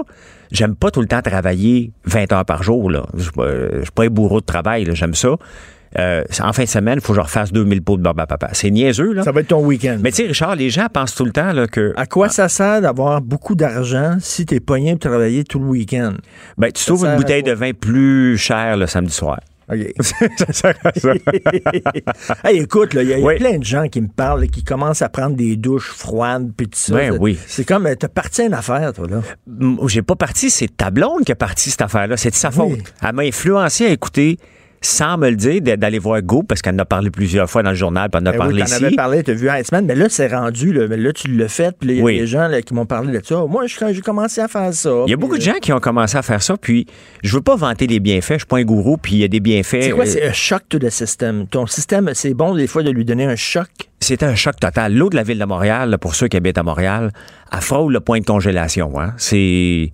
J'aime 0.52 0.76
pas 0.76 0.92
tout 0.92 1.02
le 1.02 1.08
temps 1.08 1.22
travailler 1.22 1.92
20 2.06 2.32
heures 2.34 2.46
par 2.46 2.64
jour. 2.64 2.90
Là. 2.92 3.04
Je 3.16 3.24
suis 3.24 3.32
pas- 3.32 3.50
je 3.78 3.82
suis 3.82 3.92
pas 3.92 4.04
un 4.04 4.10
bourreau 4.10 4.42
de 4.42 4.46
travail. 4.46 4.88
J'aime 4.94 5.16
ça. 5.16 5.30
Euh, 5.98 6.24
en 6.44 6.54
fin 6.54 6.64
de 6.66 6.68
semaine, 6.70 7.00
il 7.00 7.02
faut 7.02 7.14
que 7.14 7.18
je 7.18 7.24
refasse 7.24 7.52
2000 7.52 7.82
pots 7.82 7.98
de 7.98 8.04
barbe 8.04 8.20
à 8.20 8.28
papa. 8.28 8.50
C'est 8.54 8.70
niaiseux, 8.70 9.14
là. 9.14 9.24
Ça 9.24 9.32
va 9.32 9.42
être 9.42 9.48
ton 9.48 9.66
week-end. 9.66 9.98
Mais 10.02 10.12
tu 10.12 10.18
sais, 10.18 10.28
Richard, 10.28 10.56
les 10.56 10.70
gens 10.70 10.86
pensent 10.94 11.16
tout 11.16 11.26
le 11.26 11.32
temps 11.32 11.52
là, 11.52 11.66
que. 11.66 11.94
À 11.98 12.06
quoi 12.06 12.30
ça 12.30 12.48
sert 12.48 12.82
d'avoir 12.82 13.22
beaucoup 13.22 13.56
d'argent 13.56 14.18
si 14.20 14.46
t'es 14.46 14.60
pogné 14.60 14.92
pour 14.92 15.00
travailler 15.10 15.44
tout 15.44 15.58
le 15.58 15.66
week-end? 15.66 16.14
Ben, 16.60 16.72
tu 16.72 16.80
Ça 16.84 16.88
trouves 16.94 17.06
une 17.08 17.16
bouteille 17.16 17.42
de 17.42 17.54
vin 17.54 17.72
plus 17.74 18.38
chère 18.38 18.78
le 18.78 18.86
samedi 18.86 19.14
soir. 19.14 19.40
OK. 19.72 19.94
ça 20.52 20.74
hey, 22.44 22.60
écoute, 22.60 22.92
il 22.94 23.08
y 23.08 23.14
a, 23.14 23.20
y 23.20 23.38
plein 23.38 23.58
de 23.58 23.64
gens 23.64 23.88
qui 23.88 24.02
me 24.02 24.08
parlent, 24.08 24.48
qui 24.48 24.64
commencent 24.64 25.02
à 25.02 25.10
prendre 25.10 25.36
des 25.36 25.56
douches 25.56 25.90
froides, 25.92 26.52
puis 26.56 26.68
tout 26.68 26.78
ça. 26.80 26.96
Ben 26.96 27.18
oui. 27.20 27.38
C'est 27.48 27.66
comme, 27.66 27.86
euh, 27.86 27.96
t'as 27.96 28.08
parti 28.08 28.42
à 28.42 28.46
une 28.46 28.54
affaire, 28.54 28.94
toi, 28.94 29.08
là. 29.08 29.22
J'ai 29.88 30.02
pas 30.02 30.16
parti, 30.16 30.50
c'est 30.50 30.76
ta 30.76 30.90
blonde 30.92 31.24
qui 31.26 31.32
a 31.32 31.36
parti 31.36 31.70
cette 31.70 31.82
affaire-là. 31.82 32.18
C'est 32.18 32.32
de 32.32 32.36
sa 32.36 32.50
Oui. 32.50 32.56
faute. 32.56 32.94
Elle 33.02 33.14
m'a 33.14 33.24
influencé 33.24 33.86
à 33.86 33.90
écouter, 33.90 34.38
sans 34.82 35.18
me 35.18 35.30
le 35.30 35.36
dire, 35.36 35.62
d'aller 35.62 36.00
voir 36.00 36.22
Go, 36.22 36.44
parce 36.44 36.62
qu'elle 36.62 36.76
en 36.76 36.80
a 36.80 36.86
parlé 36.86 37.10
plusieurs 37.12 37.50
fois 37.50 37.64
dans 37.64 37.72
le 37.72 37.76
journal, 37.76 38.10
puis 38.10 38.18
elle 38.22 38.28
en 38.28 38.30
a 38.30 38.32
Ben 38.34 38.38
parlé 38.38 38.54
oui, 38.54 38.60
t'en 38.62 38.66
ici. 38.66 38.86
avais 38.86 38.96
parlé, 38.96 39.24
t'as 39.24 39.34
vu 39.34 39.50
Iceman, 39.50 39.86
mais 39.86 39.96
là, 39.96 40.08
c'est 40.10 40.28
rendu, 40.28 40.72
là, 40.74 40.88
mais 40.88 40.98
là, 40.98 41.12
tu 41.12 41.28
l'as 41.36 41.48
fait, 41.50 41.76
puis 41.78 41.90
il 41.90 41.98
y 41.98 42.00
a 42.00 42.04
Oui. 42.04 42.20
des 42.20 42.28
gens 42.28 42.48
là, 42.48 42.62
qui 42.62 42.74
m'ont 42.74 42.86
parlé 42.86 43.18
de 43.20 43.26
ça. 43.26 43.44
Moi, 43.48 43.68
je- 43.68 43.76
j'ai 43.94 44.02
commencé 44.02 44.40
à 44.42 44.48
faire 44.48 44.74
ça. 44.74 44.90
Il 45.08 45.12
y 45.12 45.14
a 45.14 45.18
beaucoup 45.18 45.38
de 45.38 45.42
euh, 45.42 45.46
gens 45.46 45.60
qui 45.62 45.74
ont 45.74 45.80
commencé 45.80 46.18
à 46.18 46.22
faire 46.22 46.42
ça, 46.42 46.56
puis 46.56 46.86
je 47.24 47.36
veux 47.36 47.42
pas 47.42 47.56
vanter 47.56 47.88
les 47.88 48.00
bienfaits, 48.00 48.34
je 48.34 48.38
suis 48.40 48.46
pas 48.48 48.58
un 48.58 48.64
gourou, 48.64 48.98
puis 48.98 49.16
il 49.16 49.20
y 49.20 49.24
a 49.24 49.28
des 49.28 49.40
bienfaits. 49.42 49.82
C'est 49.82 49.92
quoi, 49.92 50.06
euh, 50.06 50.08
c'est 50.08 50.28
un 50.28 50.34
choc 50.34 50.62
to 50.70 50.80
the 50.80 50.90
system? 50.90 51.46
Ton 51.48 51.66
système, 51.68 52.10
c'est 52.14 52.34
bon 52.34 52.56
des 52.56 52.68
fois 52.68 52.84
de 52.84 52.90
lui 52.92 53.04
donner 53.06 53.26
un 53.26 53.36
choc? 53.36 53.68
C'était 54.00 54.26
un 54.26 54.36
choc 54.36 54.56
total. 54.60 54.96
L'eau 54.96 55.10
de 55.10 55.16
la 55.18 55.24
ville 55.24 55.40
de 55.40 55.46
Montréal, 55.46 55.90
là, 55.90 55.98
pour 55.98 56.16
ceux 56.16 56.28
qui 56.30 56.38
habitent 56.38 56.58
à 56.58 56.64
Montréal, 56.64 57.12
elle 57.52 57.60
frôle 57.62 57.92
le 57.92 58.00
point 58.00 58.20
de 58.22 58.26
congélation. 58.26 58.98
Hein. 59.00 59.14
C'est, 59.18 59.92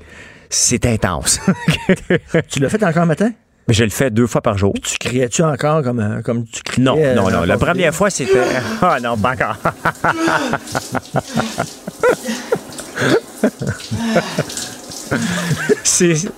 c'est 0.50 0.86
intense. 0.86 1.40
Tu 2.50 2.60
l'as 2.60 2.70
fait 2.70 2.84
encore 2.84 3.04
un 3.04 3.08
matin? 3.08 3.32
Mais 3.68 3.74
je 3.74 3.84
le 3.84 3.90
fais 3.90 4.12
deux 4.12 4.28
fois 4.28 4.42
par 4.42 4.58
jour. 4.58 4.74
Tu 4.82 4.98
criais-tu 5.00 5.42
encore 5.42 5.82
comme, 5.82 6.00
euh, 6.00 6.22
comme 6.22 6.46
tu 6.46 6.62
criais? 6.62 6.84
Non, 6.84 6.96
euh, 7.00 7.16
non, 7.16 7.24
non. 7.24 7.32
dans 7.32 7.46
La 7.46 7.58
première 7.58 7.96
fois, 7.96 8.10
c'était. 8.10 8.40
Ah 8.82 9.00
non, 9.02 9.18
pas 9.18 9.32
encore. 9.32 9.58
C'est- 15.84 16.30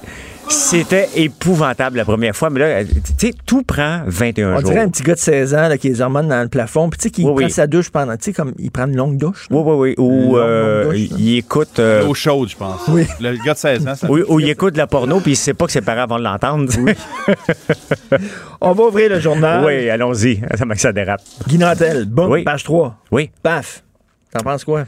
C'était 0.49 1.09
épouvantable 1.15 1.97
la 1.97 2.05
première 2.05 2.35
fois, 2.35 2.49
mais 2.49 2.59
là, 2.59 2.83
tu 2.85 2.91
sais, 3.17 3.33
tout 3.45 3.63
prend 3.63 4.01
21 4.05 4.49
On 4.55 4.59
jours. 4.59 4.69
dirait 4.69 4.81
un 4.83 4.89
petit 4.89 5.03
gars 5.03 5.13
de 5.15 5.19
16 5.19 5.53
ans 5.53 5.67
là, 5.67 5.77
qui 5.77 5.87
a 5.87 5.89
les 5.91 6.01
hormones 6.01 6.29
dans 6.29 6.41
le 6.41 6.47
plafond, 6.47 6.89
puis 6.89 6.97
tu 6.97 7.03
sais, 7.03 7.09
qui 7.11 7.23
Oui, 7.23 7.27
prend 7.35 7.45
oui. 7.45 7.51
sa 7.51 7.67
douche 7.67 7.89
pendant, 7.89 8.15
tu 8.15 8.23
sais, 8.25 8.33
comme 8.33 8.53
il 8.57 8.71
prend 8.71 8.85
une 8.87 8.95
longue 8.95 9.17
douche. 9.17 9.47
Oui, 9.51 9.61
oui, 9.65 9.75
oui. 9.75 9.95
Ou 9.97 10.09
longue, 10.35 10.37
euh, 10.37 10.83
longue 10.85 10.93
douche, 10.93 11.09
là. 11.11 11.15
il 11.19 11.37
écoute. 11.37 11.79
euh, 11.79 12.03
L'eau 12.05 12.13
chaude, 12.13 12.49
je 12.49 12.55
pense. 12.55 12.81
Oui. 12.87 13.05
Le 13.19 13.35
gars 13.45 13.53
de 13.53 13.57
16 13.59 13.87
ans, 13.87 13.95
ça. 13.95 14.07
ou, 14.11 14.19
ou 14.27 14.39
il 14.39 14.49
écoute 14.49 14.73
de 14.73 14.77
la 14.77 14.87
porno, 14.87 15.19
puis 15.19 15.33
il 15.33 15.35
sait 15.35 15.53
pas 15.53 15.65
que 15.65 15.71
ses 15.71 15.81
parents 15.81 16.07
vont 16.07 16.17
l'entendre. 16.17 16.71
On 18.61 18.71
va 18.71 18.83
ouvrir 18.83 19.09
le 19.09 19.19
journal. 19.19 19.63
oui, 19.65 19.89
allons-y. 19.89 20.41
Ça 20.57 20.65
que 20.65 20.79
ça 20.79 20.93
dérape. 20.93 21.21
Guy 21.47 21.57
Nantel, 21.57 22.05
bon, 22.05 22.29
Oui. 22.31 22.43
page 22.43 22.63
3. 22.63 22.95
Oui. 23.11 23.29
Paf. 23.43 23.83
T'en 24.31 24.43
penses 24.43 24.63
quoi? 24.63 24.85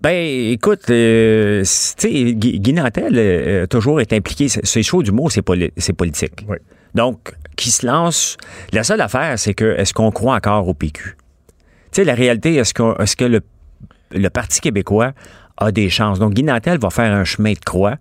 Ben, 0.00 0.52
écoute, 0.52 0.88
euh, 0.90 1.60
tu 1.62 1.66
sais, 1.66 2.34
Guy, 2.34 2.60
Guy 2.60 2.72
Nantel 2.72 3.14
euh, 3.16 3.64
a 3.64 3.66
toujours 3.66 4.00
été 4.00 4.14
impliqué. 4.16 4.48
C'est- 4.48 4.82
chaud 4.82 5.02
du 5.02 5.10
mot, 5.10 5.28
c'est 5.28 5.42
poli- 5.42 5.72
c'est 5.76 5.92
politique. 5.92 6.46
Oui. 6.48 6.56
Donc, 6.94 7.32
qui 7.56 7.70
se 7.70 7.84
lance. 7.84 8.36
La 8.72 8.84
seule 8.84 9.00
affaire, 9.00 9.36
c'est 9.38 9.54
que 9.54 9.74
est-ce 9.76 9.92
qu'on 9.92 10.10
croit 10.12 10.36
encore 10.36 10.68
au 10.68 10.74
PQ? 10.74 11.16
Tu 11.16 11.54
sais, 11.92 12.04
la 12.04 12.14
réalité, 12.14 12.54
est-ce 12.54 12.72
que, 12.74 13.00
est-ce 13.02 13.16
que 13.16 13.24
le, 13.24 13.40
le 14.12 14.28
Parti 14.30 14.60
québécois 14.60 15.12
a 15.56 15.72
des 15.72 15.90
chances? 15.90 16.20
Donc, 16.20 16.34
Guy 16.34 16.44
Nantel 16.44 16.78
va 16.78 16.90
faire 16.90 17.12
un 17.12 17.24
chemin 17.24 17.52
de 17.52 17.58
croix 17.58 17.96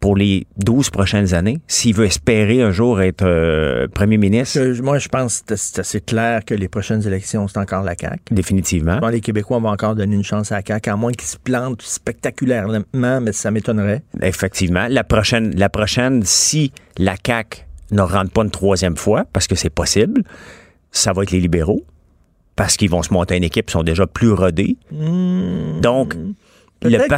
pour 0.00 0.16
les 0.16 0.46
12 0.58 0.90
prochaines 0.90 1.34
années, 1.34 1.58
s'il 1.66 1.94
veut 1.94 2.04
espérer 2.04 2.62
un 2.62 2.70
jour 2.70 3.00
être 3.00 3.24
euh, 3.24 3.88
premier 3.88 4.18
ministre? 4.18 4.58
Euh, 4.60 4.82
moi, 4.82 4.98
je 4.98 5.08
pense 5.08 5.42
que 5.42 5.56
c'est 5.56 5.80
assez 5.80 6.00
clair 6.00 6.44
que 6.44 6.54
les 6.54 6.68
prochaines 6.68 7.06
élections, 7.06 7.48
c'est 7.48 7.58
encore 7.58 7.82
la 7.82 7.94
CAQ. 7.98 8.22
Définitivement. 8.30 8.98
Bon, 8.98 9.08
les 9.08 9.20
Québécois 9.20 9.58
vont 9.58 9.70
encore 9.70 9.94
donner 9.94 10.14
une 10.14 10.24
chance 10.24 10.52
à 10.52 10.56
la 10.56 10.62
CAQ, 10.66 10.90
à 10.90 10.96
moins 10.96 11.12
qu'ils 11.12 11.28
se 11.28 11.38
plantent 11.38 11.82
spectaculairement, 11.82 12.84
mais 12.92 13.32
ça 13.32 13.50
m'étonnerait. 13.50 14.02
Effectivement. 14.22 14.86
La 14.88 15.04
prochaine, 15.04 15.54
la 15.56 15.68
prochaine, 15.68 16.22
si 16.24 16.72
la 16.98 17.14
CAQ 17.24 17.62
ne 17.92 18.02
rentre 18.02 18.30
pas 18.30 18.42
une 18.42 18.50
troisième 18.50 18.96
fois, 18.96 19.24
parce 19.32 19.46
que 19.46 19.54
c'est 19.54 19.70
possible, 19.70 20.22
ça 20.90 21.12
va 21.12 21.22
être 21.22 21.30
les 21.30 21.40
libéraux, 21.40 21.84
parce 22.56 22.76
qu'ils 22.76 22.90
vont 22.90 23.02
se 23.02 23.12
monter 23.12 23.36
une 23.36 23.44
équipe, 23.44 23.68
ils 23.68 23.72
sont 23.72 23.82
déjà 23.82 24.06
plus 24.06 24.32
rodés. 24.32 24.76
Donc, 24.90 26.14
le 26.14 26.34
Peut-être 26.80 27.16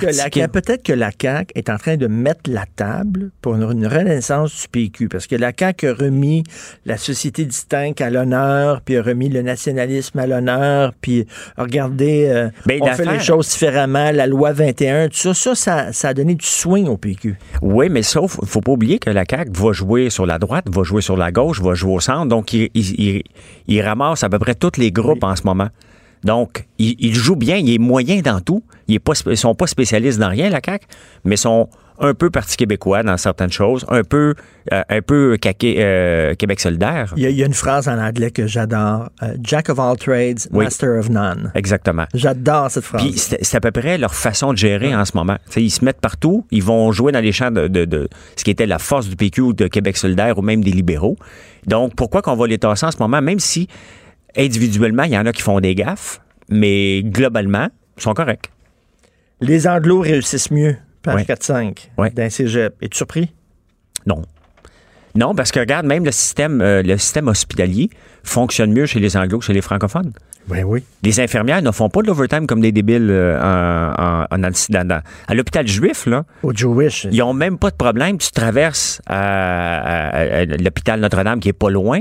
que, 0.82 0.92
la, 0.92 1.10
que 1.10 1.16
CAQ 1.20 1.52
est 1.56 1.68
en 1.68 1.76
train 1.78 1.96
de 1.96 2.06
mettre 2.06 2.48
la 2.48 2.64
table 2.76 3.30
pour 3.42 3.56
une, 3.56 3.62
une 3.64 3.86
renaissance 3.86 4.62
du 4.62 4.68
PQ, 4.68 5.08
parce 5.08 5.26
que 5.26 5.34
la 5.36 5.52
CAQ 5.58 5.88
a 5.88 5.94
remis 5.94 6.44
la 6.86 6.96
société 6.96 7.44
distincte 7.44 8.00
à 8.00 8.08
l'honneur, 8.08 8.80
puis 8.82 8.96
a 8.96 9.02
remis 9.02 9.28
le 9.28 9.42
nationalisme 9.42 10.18
à 10.20 10.26
l'honneur, 10.26 10.92
puis 11.00 11.26
regardez, 11.56 12.26
euh, 12.28 12.48
Ben, 12.66 12.78
on 12.82 12.86
fait 12.94 13.04
les 13.04 13.18
choses 13.18 13.48
différemment, 13.48 14.10
la 14.12 14.26
loi 14.26 14.52
21, 14.52 15.08
tout 15.08 15.16
ça, 15.16 15.34
ça, 15.34 15.54
ça, 15.54 15.92
ça 15.92 16.08
a 16.08 16.14
donné 16.14 16.34
du 16.34 16.46
swing 16.46 16.86
au 16.86 16.96
PQ. 16.96 17.36
Oui, 17.60 17.88
mais 17.90 18.02
sauf, 18.02 18.38
faut 18.44 18.60
pas 18.60 18.72
oublier 18.72 18.98
que 18.98 19.10
la 19.10 19.24
CAQ 19.28 19.50
va 19.52 19.72
jouer 19.72 20.08
sur 20.10 20.24
la 20.24 20.38
droite, 20.38 20.66
va 20.70 20.82
jouer 20.84 21.02
sur 21.02 21.16
la 21.16 21.32
gauche, 21.32 21.60
va 21.60 21.74
jouer 21.74 21.94
au 21.94 22.00
centre. 22.00 22.26
Donc, 22.26 22.52
il, 22.52 22.70
il, 22.74 23.00
il- 23.00 23.22
il 23.66 23.82
ramasse 23.82 24.22
à 24.24 24.28
peu 24.28 24.38
près 24.38 24.54
tous 24.54 24.78
les 24.78 24.90
groupes 24.92 25.24
en 25.24 25.36
ce 25.36 25.42
moment. 25.44 25.68
Donc, 26.24 26.66
il, 26.78 26.96
il 26.98 27.14
joue 27.14 27.36
bien, 27.36 27.56
il 27.56 27.72
est 27.74 27.78
moyen 27.78 28.20
dans 28.20 28.40
tout. 28.40 28.62
Il 28.88 28.94
est 28.96 28.98
pas, 29.00 29.12
sp- 29.12 29.30
ils 29.30 29.36
sont 29.36 29.54
pas 29.54 29.66
spécialistes 29.66 30.18
dans 30.18 30.28
rien, 30.28 30.48
la 30.50 30.60
CAQ, 30.64 30.86
mais 31.24 31.36
sont 31.36 31.68
un 32.00 32.14
peu 32.14 32.30
Parti 32.30 32.56
québécois 32.56 33.02
dans 33.02 33.16
certaines 33.16 33.50
choses, 33.50 33.84
un 33.88 34.04
peu, 34.04 34.34
euh, 34.72 34.82
un 34.88 35.02
peu 35.02 35.36
caqué- 35.36 35.78
euh, 35.78 36.34
Québec 36.36 36.60
solidaire. 36.60 37.12
Il 37.16 37.24
y, 37.24 37.26
a, 37.26 37.30
il 37.30 37.36
y 37.36 37.42
a 37.42 37.46
une 37.46 37.54
phrase 37.54 37.88
en 37.88 37.98
anglais 37.98 38.30
que 38.30 38.46
j'adore. 38.46 39.08
euh, 39.24 39.34
Jack 39.42 39.68
of 39.68 39.80
all 39.80 39.96
trades, 39.96 40.38
Oui. 40.52 40.64
master 40.66 40.90
of 41.00 41.10
none. 41.10 41.50
Exactement. 41.56 42.04
J'adore 42.14 42.70
cette 42.70 42.84
phrase. 42.84 43.02
Puis 43.02 43.14
c'est 43.16 43.54
à 43.56 43.60
peu 43.60 43.72
près 43.72 43.98
leur 43.98 44.14
façon 44.14 44.52
de 44.52 44.58
gérer 44.58 44.94
en 44.94 45.04
ce 45.04 45.16
moment. 45.16 45.38
Ils 45.56 45.70
se 45.72 45.84
mettent 45.84 46.00
partout, 46.00 46.46
ils 46.52 46.62
vont 46.62 46.92
jouer 46.92 47.10
dans 47.10 47.18
les 47.20 47.32
champs 47.32 47.50
de, 47.50 47.66
de- 47.66 47.84
de 47.84 48.08
ce 48.36 48.44
qui 48.44 48.52
était 48.52 48.66
la 48.66 48.78
force 48.78 49.08
du 49.08 49.16
PQ 49.16 49.40
ou 49.40 49.52
de 49.52 49.66
Québec 49.66 49.96
solidaire 49.96 50.38
ou 50.38 50.42
même 50.42 50.62
des 50.62 50.70
libéraux. 50.70 51.16
Donc, 51.66 51.96
pourquoi 51.96 52.22
qu'on 52.22 52.36
va 52.36 52.46
les 52.46 52.58
tasser 52.58 52.86
en 52.86 52.92
ce 52.92 52.98
moment, 53.00 53.20
même 53.20 53.40
si 53.40 53.66
individuellement, 54.38 55.02
il 55.04 55.12
y 55.12 55.18
en 55.18 55.26
a 55.26 55.32
qui 55.32 55.42
font 55.42 55.60
des 55.60 55.74
gaffes, 55.74 56.20
mais 56.48 57.02
globalement, 57.02 57.68
ils 57.96 58.02
sont 58.02 58.14
corrects. 58.14 58.50
Les 59.40 59.66
Anglos 59.68 60.00
réussissent 60.00 60.50
mieux, 60.50 60.76
page 61.02 61.14
Ouais. 61.16 61.24
4-5, 61.24 61.90
Ouais. 61.98 62.10
d'un 62.10 62.28
cégep. 62.30 62.74
Es-tu 62.82 62.96
surpris? 62.96 63.32
Non. 64.06 64.22
Non, 65.14 65.34
parce 65.34 65.50
que 65.52 65.60
regarde, 65.60 65.86
même 65.86 66.04
le 66.04 66.12
système, 66.12 66.60
euh, 66.60 66.82
le 66.82 66.96
système 66.98 67.28
hospitalier 67.28 67.90
fonctionne 68.22 68.72
mieux 68.72 68.86
chez 68.86 69.00
les 69.00 69.16
anglos 69.16 69.38
que 69.38 69.44
chez 69.44 69.52
les 69.52 69.62
francophones. 69.62 70.12
Ben 70.48 70.64
oui. 70.64 70.82
Les 71.02 71.20
infirmières 71.20 71.60
ne 71.60 71.70
font 71.72 71.88
pas 71.90 72.00
de 72.02 72.06
l'overtime 72.06 72.46
comme 72.46 72.60
des 72.60 72.72
débiles 72.72 73.08
euh, 73.10 73.38
en- 73.38 74.24
en- 74.30 74.42
en- 74.42 75.00
à 75.28 75.34
l'hôpital 75.34 75.66
juif, 75.68 76.06
là. 76.06 76.24
Au 76.42 76.54
Jewish. 76.54 77.06
Ils 77.10 77.22
ont 77.22 77.34
même 77.34 77.58
pas 77.58 77.70
de 77.70 77.76
problème. 77.76 78.16
Tu 78.18 78.30
traverses 78.30 79.02
à, 79.06 79.78
à- 79.78 80.18
à 80.40 80.44
l'hôpital 80.46 81.00
Notre-Dame 81.00 81.40
qui 81.40 81.48
est 81.50 81.52
pas 81.52 81.68
loin. 81.70 82.00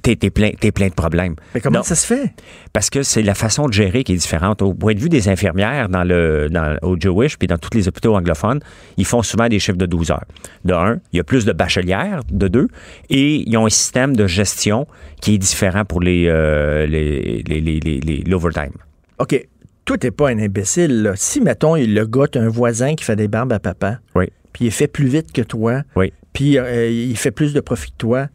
T'es, 0.00 0.16
t'es 0.16 0.30
plein, 0.30 0.50
de 0.50 0.94
problèmes. 0.94 1.34
Mais 1.54 1.60
comment 1.60 1.78
Non, 1.80 1.82
ça 1.84 1.94
se 1.94 2.06
fait? 2.06 2.32
Parce 2.72 2.88
que 2.88 3.02
c'est 3.02 3.22
la 3.22 3.34
façon 3.34 3.68
de 3.68 3.72
gérer 3.72 4.04
qui 4.04 4.14
est 4.14 4.16
différente. 4.16 4.62
Au 4.62 4.72
point 4.74 4.94
de 4.94 4.98
vue 4.98 5.08
des 5.10 5.28
infirmières 5.28 5.88
dans 5.88 6.02
le, 6.02 6.48
dans, 6.50 6.76
au 6.82 6.96
Jewish 6.98 7.36
puis 7.38 7.46
dans 7.46 7.58
tous 7.58 7.76
les 7.76 7.88
hôpitaux 7.88 8.16
anglophones, 8.16 8.60
ils 8.96 9.04
font 9.04 9.22
souvent 9.22 9.48
des 9.48 9.58
chiffres 9.58 9.76
de 9.78 9.86
12 9.86 10.10
heures. 10.10 10.24
De 10.64 10.72
un, 10.72 10.98
il 11.12 11.18
y 11.18 11.20
a 11.20 11.24
plus 11.24 11.44
de 11.44 11.52
bachelières, 11.52 12.22
de 12.30 12.48
deux, 12.48 12.68
et 13.10 13.48
ils 13.48 13.56
ont 13.56 13.66
un 13.66 13.70
système 13.70 14.16
de 14.16 14.26
gestion 14.26 14.86
qui 15.20 15.34
est 15.34 15.38
différent 15.38 15.84
pour 15.84 16.00
les, 16.00 16.26
euh, 16.26 16.86
les, 16.86 17.42
les, 17.46 17.60
les- 17.60 17.80
les- 17.80 18.00
les- 18.00 18.22
l'overtime. 18.24 18.72
OK. 19.18 19.46
Toi, 19.84 19.98
t'es 19.98 20.10
pas 20.12 20.30
un 20.30 20.38
imbécile. 20.38 21.02
là. 21.02 21.12
Si, 21.16 21.40
mettons, 21.40 21.74
le 21.74 22.04
gars, 22.06 22.26
t'as 22.30 22.40
un 22.40 22.48
voisin 22.48 22.94
qui 22.94 23.04
fait 23.04 23.16
des 23.16 23.28
barbes 23.28 23.52
à 23.52 23.58
papa, 23.58 23.98
Oui. 24.14 24.26
puis 24.52 24.66
il 24.66 24.70
fait 24.70 24.86
plus 24.86 25.06
vite 25.06 25.32
que 25.32 25.42
toi, 25.42 25.82
Oui. 25.96 26.12
puis 26.32 26.56
euh, 26.56 26.88
il 26.88 27.16
fait 27.16 27.32
plus 27.32 27.52
de 27.52 27.60
profit 27.60 27.90
que 27.90 27.96
toi, 27.98 28.28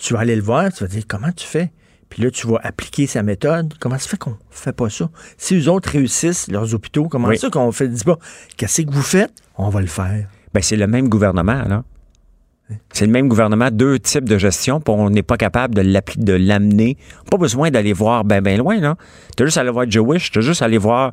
tu 0.00 0.14
vas 0.14 0.20
aller 0.20 0.36
le 0.36 0.42
voir, 0.42 0.72
tu 0.72 0.82
vas 0.84 0.88
dire 0.88 1.04
comment 1.06 1.30
tu 1.32 1.46
fais? 1.46 1.70
Puis 2.08 2.22
là, 2.22 2.30
tu 2.30 2.46
vas 2.48 2.58
appliquer 2.64 3.06
sa 3.06 3.22
méthode. 3.22 3.74
Comment 3.78 3.96
ça 3.98 4.08
fait 4.08 4.16
qu'on 4.18 4.36
fait 4.50 4.72
pas 4.72 4.90
ça? 4.90 5.08
Si 5.38 5.54
eux 5.56 5.68
autres 5.70 5.90
réussissent 5.90 6.48
leurs 6.50 6.74
hôpitaux, 6.74 7.06
comment 7.08 7.28
Oui. 7.28 7.38
ça 7.38 7.50
qu'on 7.50 7.70
fait 7.70 7.86
dit 7.88 8.02
pas 8.02 8.18
qu'est-ce 8.56 8.82
que 8.82 8.90
vous 8.90 9.02
faites? 9.02 9.32
On 9.56 9.68
va 9.68 9.80
le 9.80 9.86
faire. 9.86 10.26
Ben, 10.52 10.60
c'est 10.62 10.76
le 10.76 10.88
même 10.88 11.08
gouvernement, 11.08 11.62
là. 11.68 11.84
C'est 12.92 13.04
le 13.04 13.10
même 13.10 13.26
gouvernement, 13.26 13.68
deux 13.72 13.98
types 13.98 14.28
de 14.28 14.38
gestion, 14.38 14.80
puis 14.80 14.94
on 14.96 15.10
n'est 15.10 15.24
pas 15.24 15.36
capable 15.36 15.74
de 15.74 16.32
l'amener. 16.34 16.96
Pas 17.28 17.36
besoin 17.36 17.68
d'aller 17.72 17.92
voir 17.92 18.24
ben 18.24 18.40
ben 18.40 18.58
loin, 18.58 18.78
là. 18.78 18.94
T'as 19.36 19.44
juste 19.44 19.56
à 19.58 19.62
aller 19.62 19.70
voir 19.70 19.90
Jewish, 19.90 20.30
t'as 20.30 20.40
juste 20.40 20.62
à 20.62 20.66
aller 20.66 20.78
voir, 20.78 21.12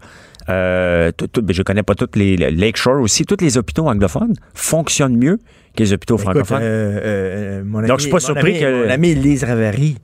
euh, 0.50 1.12
tout- 1.18 1.26
tout- 1.26 1.42
ben, 1.42 1.54
je 1.56 1.64
connais 1.64 1.82
pas 1.82 1.96
toutes 1.96 2.16
les, 2.16 2.38
le 2.38 2.50
Lakeshore 2.50 3.02
aussi, 3.02 3.26
tous 3.26 3.38
les 3.44 3.58
hôpitaux 3.58 3.88
anglophones 3.90 4.36
fonctionnent 4.54 5.18
mieux 5.18 5.40
les 5.80 5.94
hôpitaux 5.94 6.18
francophones. 6.18 6.60
euh, 6.62 7.00
euh, 7.04 7.64
mon 7.66 7.80
ami, 7.80 7.88
Donc, 7.88 7.98
je 8.00 8.04
suis 8.04 8.12
pas 8.12 8.20
surpris 8.20 8.52
ami- 8.52 8.60
que- 8.60 8.86
Mon 8.86 8.90
amie 8.92 9.16
Lise 9.16 9.44
Ravary, 9.44 9.98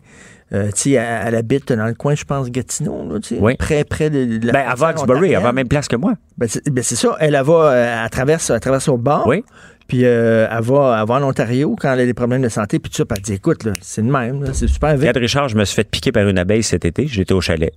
euh, 0.54 0.68
tu 0.68 0.72
sais, 0.76 0.92
elle, 0.92 1.28
elle 1.28 1.36
habite 1.36 1.72
dans 1.74 1.86
le 1.88 1.94
coin, 1.94 2.16
je 2.16 2.24
pense, 2.26 2.50
Gatineau, 2.52 3.08
là, 3.12 3.20
tu 3.20 3.36
sais, 3.36 3.42
Oui. 3.42 3.56
près, 3.58 3.84
près 3.84 4.10
de, 4.10 4.38
de 4.38 4.46
la 4.48 4.54
ben, 4.54 4.60
à 4.68 4.76
frontière 4.76 5.06
Voxbury, 5.06 5.30
elle 5.32 5.38
va 5.38 5.44
à 5.44 5.46
la 5.48 5.54
même 5.54 5.68
place 5.68 5.88
que 5.88 5.96
moi. 5.96 6.14
Ben, 6.38 6.48
c'est 6.50 6.70
ben, 6.70 6.84
ça. 6.84 7.16
Elle, 7.20 7.36
elle 7.36 7.44
va, 7.44 7.54
euh, 7.54 8.04
elle 8.04 8.10
traverse, 8.10 8.50
elle 8.50 8.60
traverse 8.60 8.88
au 8.88 8.98
bord. 8.98 9.26
Oui. 9.28 9.44
Puis 9.88 10.06
euh, 10.06 10.48
elle, 10.50 10.64
va, 10.64 10.98
elle 11.02 11.08
va 11.08 11.16
en 11.16 11.24
Ontario 11.24 11.76
quand 11.80 11.92
elle 11.94 12.00
a 12.00 12.06
des 12.06 12.14
problèmes 12.14 12.42
de 12.42 12.48
santé. 12.50 12.80
Puis 12.80 12.90
tout 12.90 12.98
ça, 12.98 13.04
elle 13.16 13.22
dit 13.22 13.34
écoute, 13.34 13.68
c'est 13.82 14.02
le 14.02 14.10
même, 14.12 14.46
c'est 14.54 14.68
super 14.68 14.92
vite. 14.92 15.00
Regarde, 15.02 15.18
Richard, 15.18 15.50
je 15.50 15.58
me 15.58 15.66
suis 15.66 15.76
fait 15.76 15.84
piquer 15.90 16.12
par 16.14 16.26
une 16.28 16.38
abeille 16.38 16.64
cet 16.64 16.86
été. 16.86 17.06
J'étais 17.08 17.34
au 17.34 17.42
chalet. 17.42 17.74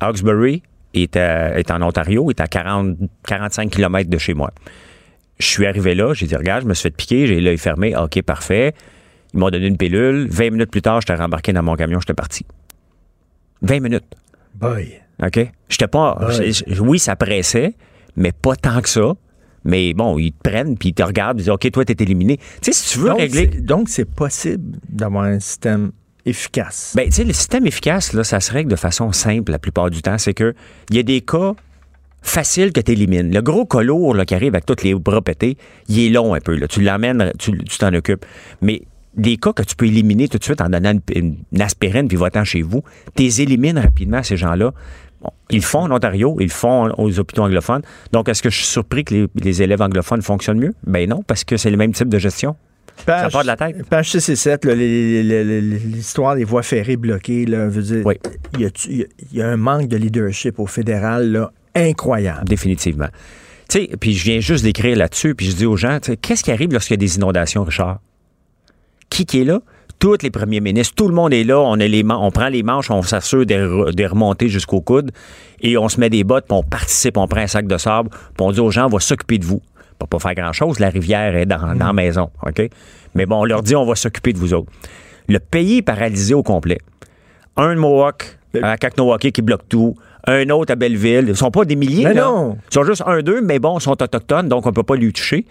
Hawkesbury 0.00 0.62
est, 0.94 1.16
à- 1.16 1.58
est 1.58 1.70
en 1.70 1.82
Ontario, 1.82 2.30
est 2.30 2.40
à 2.40 2.46
40, 2.46 2.96
45 3.26 3.70
km 3.70 4.08
de 4.08 4.18
chez 4.18 4.34
moi. 4.34 4.52
Je 5.40 5.46
suis 5.46 5.66
arrivé 5.66 5.94
là, 5.94 6.12
j'ai 6.12 6.26
dit, 6.26 6.36
regarde, 6.36 6.62
je 6.62 6.68
me 6.68 6.74
suis 6.74 6.82
fait 6.82 6.96
piquer, 6.96 7.26
j'ai 7.26 7.40
l'œil 7.40 7.58
fermé. 7.58 7.96
OK, 7.96 8.20
parfait. 8.22 8.74
Ils 9.32 9.40
m'ont 9.40 9.48
donné 9.48 9.66
une 9.66 9.78
pilule. 9.78 10.28
20 10.30 10.50
minutes 10.50 10.70
plus 10.70 10.82
tard, 10.82 11.00
j'étais 11.00 11.14
rembarqué 11.14 11.52
dans 11.52 11.62
mon 11.62 11.76
camion, 11.76 11.98
j'étais 11.98 12.14
parti. 12.14 12.44
20 13.62 13.80
minutes. 13.80 14.04
Boy. 14.54 15.00
OK? 15.22 15.50
J'étais 15.68 15.88
pas. 15.88 16.28
Oui, 16.80 16.98
ça 16.98 17.16
pressait, 17.16 17.74
mais 18.16 18.32
pas 18.32 18.54
tant 18.54 18.82
que 18.82 18.88
ça. 18.88 19.14
Mais 19.64 19.92
bon, 19.94 20.18
ils 20.18 20.32
te 20.32 20.48
prennent, 20.48 20.76
puis 20.76 20.90
ils 20.90 20.94
te 20.94 21.02
regardent, 21.02 21.38
ils 21.38 21.44
disent 21.44 21.50
OK, 21.50 21.70
toi, 21.70 21.84
t'es 21.84 21.96
éliminé. 22.02 22.36
Tu 22.36 22.44
sais, 22.62 22.72
si 22.72 22.92
tu 22.92 22.98
veux 22.98 23.08
donc, 23.08 23.20
régler. 23.20 23.46
donc, 23.46 23.88
c'est 23.88 24.06
possible 24.06 24.78
d'avoir 24.88 25.24
un 25.24 25.40
système 25.40 25.92
efficace. 26.24 26.92
Ben, 26.96 27.06
tu 27.06 27.12
sais, 27.12 27.24
le 27.24 27.32
système 27.32 27.66
efficace, 27.66 28.12
là, 28.12 28.24
ça 28.24 28.40
se 28.40 28.52
règle 28.52 28.70
de 28.70 28.76
façon 28.76 29.12
simple 29.12 29.52
la 29.52 29.58
plupart 29.58 29.90
du 29.90 30.02
temps. 30.02 30.18
C'est 30.18 30.34
que 30.34 30.54
il 30.90 30.96
y 30.96 30.98
a 30.98 31.02
des 31.02 31.20
cas 31.20 31.54
faciles 32.22 32.72
que 32.72 32.80
tu 32.80 32.92
élimines. 32.92 33.32
Le 33.32 33.40
gros 33.42 33.66
lourd 33.82 34.14
là, 34.14 34.24
qui 34.24 34.34
arrive 34.34 34.54
avec 34.54 34.66
tous 34.66 34.82
les 34.84 34.94
bras 34.94 35.20
pétés, 35.22 35.56
il 35.88 36.00
est 36.06 36.10
long 36.10 36.34
un 36.34 36.40
peu. 36.40 36.54
Là. 36.56 36.66
Tu 36.68 36.80
l'emmènes, 36.82 37.32
tu 37.38 37.56
tu 37.64 37.78
t'en 37.78 37.92
occupes. 37.94 38.24
Mais 38.60 38.82
des 39.16 39.36
cas 39.36 39.52
que 39.52 39.62
tu 39.62 39.74
peux 39.74 39.86
éliminer 39.86 40.28
tout 40.28 40.38
de 40.38 40.44
suite 40.44 40.60
en 40.60 40.68
donnant 40.68 40.92
une, 40.92 41.00
une- 41.14 41.36
une 41.52 41.62
aspirine 41.62 42.06
puis 42.08 42.16
va-t'en 42.16 42.44
chez 42.44 42.62
vous, 42.62 42.82
tu 43.16 43.22
les 43.24 43.42
élimines 43.42 43.78
rapidement, 43.78 44.22
ces 44.22 44.36
gens-là. 44.36 44.72
Bon, 45.22 45.30
ils 45.50 45.56
le 45.56 45.62
font 45.62 45.80
en 45.80 45.90
Ontario, 45.90 46.36
ils 46.40 46.44
le 46.44 46.48
font 46.50 46.92
aux 46.96 47.18
hôpitaux 47.18 47.42
anglophones. 47.42 47.82
Donc, 48.12 48.28
est-ce 48.28 48.42
que 48.42 48.48
je 48.50 48.56
suis 48.56 48.66
surpris 48.66 49.04
que 49.04 49.14
les, 49.14 49.26
les 49.42 49.62
élèves 49.62 49.82
anglophones 49.82 50.22
fonctionnent 50.22 50.60
mieux? 50.60 50.74
Ben 50.86 51.08
non, 51.08 51.22
parce 51.22 51.44
que 51.44 51.56
c'est 51.56 51.70
le 51.70 51.76
même 51.76 51.92
type 51.92 52.08
de 52.08 52.18
gestion. 52.18 52.56
ça 53.06 53.28
part 53.30 53.42
de 53.42 53.46
la 53.48 53.56
tête. 53.56 53.84
Page 53.88 54.10
6 54.12 54.28
et 54.30 54.36
7, 54.36 54.64
là, 54.64 54.74
les- 54.74 55.22
les- 55.22 55.44
les- 55.44 55.60
l'histoire 55.60 56.36
des 56.36 56.44
voies 56.44 56.62
ferrées 56.62 56.96
bloquées, 56.96 57.44
là, 57.46 57.66
veut 57.68 57.82
dire, 57.82 58.02
il, 58.54 58.60
y 58.60 58.64
a, 58.64 58.70
il 58.88 58.96
y 58.96 59.02
a- 59.02 59.06
il 59.32 59.38
y 59.38 59.42
a 59.42 59.48
un 59.48 59.56
manque 59.56 59.88
de 59.88 59.96
leadership 59.96 60.58
au 60.58 60.66
fédéral 60.66 61.32
là, 61.32 61.52
incroyable. 61.74 62.48
Définitivement. 62.48 63.08
Tu 63.68 63.80
sais, 63.80 63.90
puis 64.00 64.14
je 64.14 64.24
viens 64.24 64.40
juste 64.40 64.64
d'écrire 64.64 64.96
là-dessus, 64.96 65.34
puis 65.34 65.46
je 65.46 65.56
dis 65.56 65.66
aux 65.66 65.76
gens, 65.76 65.98
qu'est-ce 66.20 66.42
qui 66.42 66.50
arrive 66.50 66.72
lorsqu'il 66.72 66.94
y 66.94 66.98
a 66.98 67.04
des 67.06 67.16
inondations, 67.16 67.62
Richard? 67.64 68.00
Qui 69.10 69.26
qui 69.26 69.42
est 69.42 69.44
là? 69.44 69.60
Tous 69.98 70.16
les 70.22 70.30
premiers 70.30 70.60
ministres, 70.60 70.94
tout 70.96 71.08
le 71.08 71.14
monde 71.14 71.32
est 71.32 71.44
là, 71.44 71.60
on, 71.60 71.74
a 71.74 71.86
les 71.86 72.02
on 72.08 72.30
prend 72.30 72.48
les 72.48 72.62
manches, 72.62 72.90
on 72.90 73.02
s'assure 73.02 73.44
de, 73.44 73.54
re- 73.54 73.94
de 73.94 74.04
remonter 74.06 74.48
jusqu'au 74.48 74.80
coude, 74.80 75.12
et 75.60 75.76
on 75.76 75.88
se 75.88 76.00
met 76.00 76.08
des 76.08 76.24
bottes, 76.24 76.46
puis 76.48 76.56
on 76.56 76.62
participe, 76.62 77.16
on 77.18 77.28
prend 77.28 77.42
un 77.42 77.46
sac 77.46 77.66
de 77.66 77.76
sable, 77.76 78.08
puis 78.10 78.40
on 78.40 78.50
dit 78.50 78.60
aux 78.60 78.70
gens, 78.70 78.86
on 78.86 78.88
va 78.88 78.98
s'occuper 78.98 79.38
de 79.38 79.44
vous. 79.44 79.60
On 80.00 80.04
va 80.04 80.06
pas 80.06 80.18
faire 80.18 80.34
grand-chose, 80.34 80.78
la 80.78 80.88
rivière 80.88 81.36
est 81.36 81.44
dans, 81.44 81.74
dans 81.74 81.86
la 81.86 81.92
maison, 81.92 82.30
OK? 82.46 82.62
Mais 83.14 83.26
bon, 83.26 83.40
on 83.40 83.44
leur 83.44 83.62
dit, 83.62 83.76
on 83.76 83.84
va 83.84 83.94
s'occuper 83.94 84.32
de 84.32 84.38
vous 84.38 84.54
autres. 84.54 84.72
Le 85.28 85.38
pays 85.38 85.78
est 85.78 85.82
paralysé 85.82 86.32
au 86.32 86.42
complet. 86.42 86.78
Un 87.56 87.74
de 87.74 87.80
Mohawk, 87.80 88.38
à 88.62 88.78
Kaknawake 88.78 89.30
qui 89.32 89.42
bloque 89.42 89.68
tout. 89.68 89.94
Un 90.26 90.48
autre 90.50 90.72
à 90.72 90.76
Belleville. 90.76 91.26
Ils 91.28 91.36
sont 91.36 91.50
pas 91.50 91.64
des 91.64 91.76
milliers, 91.76 92.04
Mais 92.04 92.14
là. 92.14 92.22
non. 92.24 92.58
Ils 92.70 92.74
sont 92.74 92.84
juste 92.84 93.02
un, 93.06 93.20
deux, 93.22 93.40
mais 93.40 93.58
bon, 93.58 93.78
ils 93.78 93.82
sont 93.82 94.00
autochtones, 94.00 94.48
donc 94.48 94.66
on 94.66 94.72
peut 94.72 94.82
pas 94.82 94.96
lui 94.96 95.12
toucher. 95.12 95.46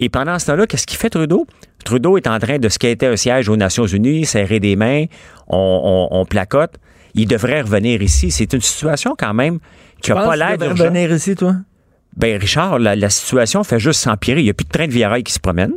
Et 0.00 0.08
pendant 0.08 0.38
ce 0.38 0.46
temps-là, 0.46 0.66
qu'est-ce 0.66 0.86
qu'il 0.86 0.96
fait 0.98 1.10
Trudeau? 1.10 1.46
Trudeau 1.84 2.16
est 2.16 2.26
en 2.26 2.38
train 2.38 2.58
de 2.58 2.68
skater 2.68 3.06
un 3.06 3.16
siège 3.16 3.48
aux 3.48 3.56
Nations 3.56 3.86
Unies, 3.86 4.24
serrer 4.26 4.60
des 4.60 4.76
mains, 4.76 5.04
on, 5.48 6.08
on- 6.12 6.20
on 6.20 6.24
placote. 6.24 6.74
Il 7.14 7.26
devrait 7.26 7.62
revenir 7.62 8.00
ici. 8.02 8.30
C'est 8.30 8.52
une 8.52 8.60
situation 8.60 9.14
quand 9.18 9.34
même 9.34 9.58
qui 10.02 10.10
n'a 10.12 10.16
pas 10.22 10.36
l'air 10.36 10.56
d'urgent. 10.58 10.84
revenir 10.84 11.10
ici, 11.12 11.34
toi? 11.34 11.56
Ben, 12.16 12.38
Richard, 12.40 12.78
la, 12.78 12.94
la 12.96 13.10
situation 13.10 13.64
fait 13.64 13.78
juste 13.80 14.00
s'empirer. 14.00 14.40
Il 14.40 14.44
n'y 14.44 14.50
a 14.50 14.54
plus 14.54 14.64
de 14.64 14.70
train 14.70 14.86
de 14.86 15.04
rail 15.04 15.22
qui 15.24 15.32
se 15.32 15.40
promène. 15.40 15.72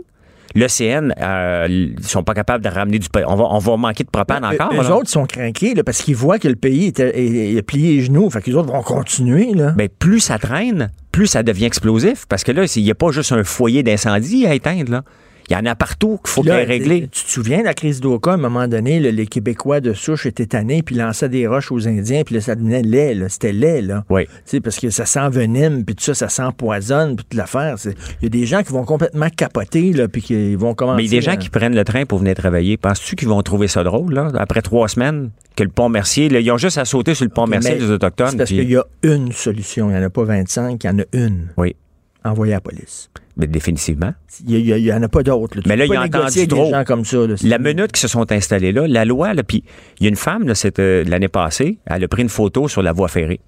L'OCN, 0.56 1.14
euh, 1.22 1.68
ils 1.70 2.04
sont 2.04 2.24
pas 2.24 2.34
capables 2.34 2.64
de 2.64 2.70
ramener 2.70 3.00
du 3.00 3.10
pain. 3.10 3.24
On 3.28 3.36
va, 3.36 3.46
on 3.52 3.58
va 3.60 3.78
manquer 3.78 4.04
de 4.04 4.10
propane 4.10 4.44
encore. 4.44 4.74
Les 4.74 4.90
autres 4.90 5.10
sont 5.10 5.26
craqués 5.26 5.74
là, 5.74 5.84
parce 5.84 6.02
qu'ils 6.02 6.16
voient 6.16 6.40
que 6.40 6.48
le 6.48 6.56
pays 6.56 6.88
est, 6.88 7.00
est- 7.00 7.18
est- 7.18 7.54
est 7.56 7.62
plié 7.62 7.98
les 7.98 8.02
genoux. 8.04 8.30
Fait 8.30 8.42
que 8.42 8.50
les 8.50 8.56
autres 8.56 8.72
vont 8.72 8.82
continuer. 8.82 9.54
Là. 9.54 9.72
Ben, 9.72 9.88
plus 10.00 10.20
ça 10.20 10.38
traîne, 10.38 10.92
plus 11.12 11.28
ça 11.28 11.44
devient 11.44 11.66
explosif. 11.66 12.26
Parce 12.28 12.44
que 12.44 12.52
là, 12.52 12.64
il 12.76 12.84
n'y 12.84 12.92
a 12.92 12.96
pas 12.96 13.12
juste 13.12 13.32
un 13.32 13.44
foyer 13.44 13.84
d'incendie 13.84 14.46
à 14.46 14.54
éteindre. 14.54 14.92
Là. 14.92 15.04
Il 15.50 15.54
y 15.54 15.56
en 15.56 15.66
a 15.66 15.76
partout 15.76 16.20
qu'il 16.24 16.30
faut 16.30 16.42
qu'il 16.42 16.52
régler. 16.52 17.08
Tu 17.12 17.24
te 17.26 17.30
souviens 17.30 17.60
de 17.60 17.66
la 17.66 17.74
crise 17.74 18.00
d'Oka, 18.00 18.32
à 18.32 18.34
un 18.36 18.38
moment 18.38 18.68
donné, 18.68 19.00
là, 19.00 19.12
les 19.12 19.28
Québécois 19.28 19.82
de 19.82 19.94
souche 19.94 20.26
étaient 20.26 20.46
tannés, 20.46 20.82
puis 20.84 20.96
lançaient 20.96 21.30
des 21.30 21.48
roches 21.48 21.72
aux 21.72 21.88
Indiens, 21.88 22.24
puis 22.24 22.36
là, 22.36 22.42
ça 22.42 22.56
devenait 22.56 22.82
laid. 22.84 23.28
C'était 23.30 23.52
laid, 23.52 23.82
là. 23.82 24.04
Oui. 24.10 24.26
Tu 24.26 24.32
sais, 24.46 24.62
parce 24.62 24.80
que 24.80 24.90
ça 24.90 25.06
s'envenime, 25.06 25.84
puis 25.84 25.96
tout 25.96 26.04
ça, 26.04 26.14
ça 26.14 26.30
s'empoisonne, 26.30 27.16
puis 27.16 27.26
toute 27.30 27.38
l'affaire. 27.38 27.76
Il 27.86 27.94
y 28.24 28.26
a 28.28 28.30
des 28.30 28.46
gens 28.46 28.64
qui 28.64 28.72
vont 28.72 28.86
complètement 28.86 29.30
capoter, 29.30 29.94
là, 29.94 30.08
puis 30.08 30.22
qui 30.22 30.56
vont 30.56 30.74
commencer... 30.74 30.98
Mais 30.98 31.06
il 31.06 31.14
y 31.14 31.18
a 31.18 31.20
des 31.20 31.26
gens 31.26 31.34
à- 31.34 31.38
qui 31.38 31.50
prennent 31.50 31.76
le 31.76 31.84
train 31.84 32.06
pour 32.06 32.20
venir 32.20 32.36
travailler. 32.36 32.78
Penses-tu 32.78 33.16
qu'ils 33.16 33.28
vont 33.28 33.42
trouver 33.42 33.68
ça 33.68 33.84
drôle, 33.84 34.14
là, 34.14 34.30
après 34.38 34.62
trois 34.62 34.88
semaines, 34.88 35.32
que 35.56 35.64
le 35.64 35.70
pont 35.70 35.90
Mercier, 35.90 36.30
là, 36.30 36.40
ils 36.40 36.52
ont 36.52 36.58
juste 36.58 36.78
à 36.78 36.86
sauter 36.86 37.14
sur 37.14 37.26
le 37.26 37.32
pont 37.32 37.46
Mercier 37.48 37.76
des 37.76 37.90
Autochtones. 37.92 38.38
Parce 38.38 38.50
puis- 38.50 38.60
qu'il 38.60 38.70
y 38.72 38.78
a 38.78 38.86
une 39.04 39.32
solution. 39.32 39.90
Il 39.90 39.94
n'y 39.98 40.00
en 40.00 40.04
a 40.06 40.10
pas 40.10 40.24
25, 40.24 40.84
il 40.84 40.88
y 40.88 40.90
en 40.90 41.00
a 41.00 41.04
une. 41.14 41.48
Oui. 41.58 41.76
Envoyer 42.24 42.54
la 42.54 42.62
police. 42.62 43.10
Mais 43.42 43.48
définitivement. 43.48 44.14
Il 44.48 44.64
n'y 44.64 44.94
en 44.94 45.02
a 45.04 45.08
pas 45.10 45.24
d'autres. 45.24 45.60
Tu 45.62 45.68
Mais 45.68 45.76
là, 45.76 45.86
il 45.86 45.90
pas 45.90 46.02
a 46.02 46.06
entendu 46.06 46.48
trop. 46.48 46.70
gens 46.72 46.84
comme 46.84 47.04
ça. 47.04 47.18
là. 47.28 47.36
La 47.44 47.58
minute 47.58 47.92
qui 47.92 48.00
se 48.00 48.08
sont 48.08 48.32
installés 48.32 48.72
là, 48.72 48.88
la 48.88 49.04
loi, 49.04 49.34
là, 49.34 49.42
puis 49.44 49.64
il 50.00 50.04
y 50.04 50.06
a 50.06 50.10
une 50.10 50.16
femme, 50.16 50.54
c'était 50.56 51.04
l'année 51.04 51.28
passée, 51.28 51.80
elle 51.88 52.04
a 52.04 52.08
pris 52.08 52.22
une 52.22 52.30
photo 52.30 52.68
sur 52.68 52.82
la 52.84 52.94
voie 52.94 53.08
ferrée. 53.08 53.40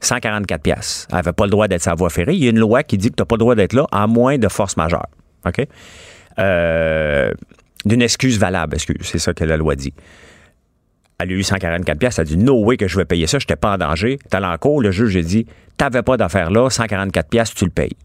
144 0.00 0.62
pièces. 0.62 1.06
Elle 1.10 1.16
n'avait 1.16 1.32
pas 1.32 1.44
le 1.44 1.50
droit 1.50 1.68
d'être 1.68 1.82
sur 1.82 1.90
la 1.90 1.96
voie 1.96 2.08
ferrée. 2.10 2.34
Il 2.34 2.42
y 2.42 2.46
a 2.46 2.50
une 2.50 2.58
loi 2.58 2.82
qui 2.82 2.96
dit 2.98 3.10
que 3.10 3.16
tu 3.16 3.20
n'as 3.20 3.26
pas 3.26 3.34
le 3.36 3.40
droit 3.40 3.54
d'être 3.54 3.72
là 3.74 3.84
à 3.92 4.06
moins 4.06 4.38
de 4.38 4.48
force 4.48 4.76
majeure. 4.76 5.06
OK? 5.46 5.66
Euh, 6.38 7.30
D'une 7.84 8.02
excuse 8.02 8.38
valable, 8.38 8.74
excuse. 8.76 8.96
C'est 9.02 9.18
ça 9.18 9.34
que 9.34 9.44
la 9.44 9.56
loi 9.56 9.74
dit. 9.76 9.92
Elle 11.18 11.30
a 11.30 11.32
eu 11.32 11.42
144 11.42 11.98
pièces. 11.98 12.18
Elle 12.18 12.22
a 12.22 12.24
dit 12.26 12.36
no 12.36 12.62
way 12.64 12.76
que 12.76 12.86
je 12.86 12.96
vais 12.96 13.04
payer 13.04 13.26
ça. 13.26 13.38
Je 13.40 13.44
n'étais 13.44 13.56
pas 13.56 13.74
en 13.74 13.78
danger. 13.78 14.18
T'es 14.30 14.36
en 14.38 14.56
cours. 14.56 14.80
Le 14.80 14.92
juge 14.92 15.16
a 15.16 15.22
dit 15.22 15.46
t'avais 15.76 16.02
pas 16.02 16.16
d'affaire 16.16 16.50
là. 16.52 16.70
144 16.70 17.28
pièces, 17.28 17.52
tu 17.54 17.64
le 17.64 17.70
payes. 17.72 17.96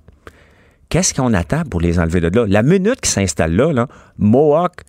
Qu'est-ce 0.90 1.14
qu'on 1.14 1.34
attend 1.34 1.64
pour 1.64 1.82
les 1.82 2.00
enlever 2.00 2.22
de 2.22 2.28
là? 2.28 2.46
La 2.48 2.64
minute 2.64 3.02
qu'ils 3.02 3.12
s'installent 3.12 3.56
là, 3.56 3.74
là, 3.74 3.88
Mohawk, 4.18 4.84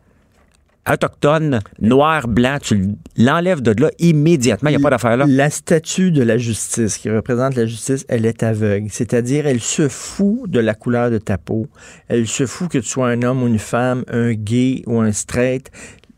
autochtone, 0.90 1.60
noir, 1.80 2.28
blanc, 2.28 2.58
tu 2.60 2.90
l'enlèves 3.16 3.62
de 3.62 3.80
là 3.80 3.90
immédiatement. 3.98 4.70
Il 4.70 4.76
n'y 4.76 4.82
a 4.82 4.82
pas 4.82 4.90
d'affaire 4.90 5.16
là. 5.16 5.24
La 5.26 5.50
statue 5.50 6.10
de 6.10 6.22
la 6.22 6.36
justice, 6.36 6.98
qui 6.98 7.10
représente 7.10 7.56
la 7.56 7.66
justice, 7.66 8.04
elle 8.08 8.26
est 8.26 8.42
aveugle. 8.42 8.88
C'est-à-dire, 8.90 9.46
elle 9.46 9.60
se 9.60 9.88
fout 9.88 10.50
de 10.50 10.60
la 10.60 10.74
couleur 10.74 11.10
de 11.10 11.18
ta 11.18 11.38
peau. 11.38 11.66
Elle 12.08 12.26
se 12.26 12.46
fout 12.46 12.70
que 12.70 12.78
tu 12.78 12.88
sois 12.88 13.08
un 13.08 13.22
homme 13.22 13.42
ou 13.42 13.46
une 13.46 13.58
femme, 13.58 14.04
un 14.08 14.34
gay 14.34 14.82
ou 14.86 15.00
un 15.00 15.12
straight. 15.12 15.70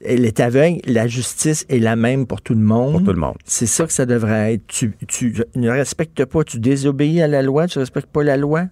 Elle 0.05 0.25
est 0.25 0.41
aveugle. 0.41 0.81
La 0.87 1.07
justice 1.07 1.65
est 1.69 1.79
la 1.79 1.97
même 1.97 2.27
pour 2.27 2.43
tout 2.43 2.55
le 2.55 2.61
monde. 2.61 2.93
Pour 2.93 3.05
tout 3.05 3.13
le 3.13 3.21
monde. 3.21 3.37
C'est 3.45 3.67
ça 3.67 3.87
que 3.87 3.93
ça 3.93 4.05
devrait 4.05 4.55
être. 4.55 4.67
Tu, 4.67 4.95
tu 5.07 5.35
ne 5.55 5.71
respectes 5.71 6.25
pas, 6.25 6.45
tu 6.45 6.59
désobéis 6.59 7.23
à 7.23 7.29
la 7.29 7.43
loi, 7.43 7.67
tu 7.67 7.79
ne 7.79 7.83
respectes 7.83 8.11
pas 8.11 8.23
la 8.23 8.37
loi, 8.37 8.67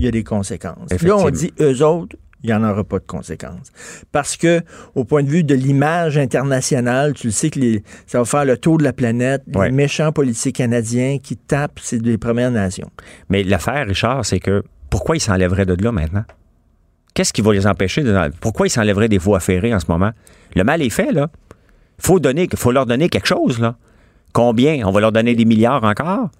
il 0.00 0.04
y 0.04 0.08
a 0.08 0.10
des 0.10 0.24
conséquences. 0.24 0.90
Là, 1.02 1.16
on 1.16 1.30
dit, 1.30 1.52
eux 1.60 1.84
autres, 1.84 2.16
il 2.42 2.46
n'y 2.48 2.54
en 2.54 2.64
aura 2.68 2.84
pas 2.84 2.98
de 2.98 3.04
conséquences. 3.06 3.70
Parce 4.12 4.36
que, 4.38 4.62
au 4.94 5.04
point 5.04 5.22
de 5.22 5.28
vue 5.28 5.44
de 5.44 5.54
l'image 5.54 6.16
internationale, 6.16 7.12
tu 7.12 7.26
le 7.26 7.32
sais 7.32 7.50
que 7.50 7.58
les- 7.60 7.82
ça 8.06 8.18
va 8.18 8.24
faire 8.24 8.44
le 8.46 8.56
tour 8.56 8.78
de 8.78 8.84
la 8.84 8.92
planète. 8.94 9.42
Ouais. 9.54 9.66
Les 9.68 9.72
méchants 9.76 10.10
policiers 10.10 10.52
canadiens 10.52 11.18
qui 11.22 11.36
tapent, 11.36 11.78
c'est 11.82 11.98
des 12.00 12.16
Premières 12.16 12.50
Nations. 12.50 12.90
Mais 13.28 13.42
l'affaire, 13.42 13.86
Richard, 13.86 14.24
c'est 14.24 14.40
que 14.40 14.62
pourquoi 14.88 15.16
ils 15.16 15.20
s'enlèveraient 15.20 15.66
de 15.66 15.76
là 15.84 15.92
maintenant? 15.92 16.24
Qu'est-ce 17.12 17.32
qui 17.32 17.42
va 17.42 17.52
les 17.52 17.66
empêcher 17.66 18.02
de. 18.02 18.16
Pourquoi 18.40 18.66
ils 18.68 18.70
s'enlèveraient 18.70 19.08
des 19.08 19.18
voies 19.18 19.40
ferrées 19.40 19.74
en 19.74 19.80
ce 19.80 19.86
moment? 19.88 20.12
Le 20.56 20.64
mal 20.64 20.80
est 20.80 20.90
fait, 20.90 21.12
là. 21.12 21.28
Faut 21.98 22.20
donner, 22.20 22.48
faut 22.54 22.72
leur 22.72 22.86
donner 22.86 23.08
quelque 23.10 23.26
chose, 23.26 23.60
là. 23.60 23.76
Combien? 24.32 24.86
On 24.86 24.92
va 24.92 25.00
leur 25.00 25.12
donner 25.12 25.34
des 25.34 25.44
milliards 25.44 25.84
encore? 25.84 26.30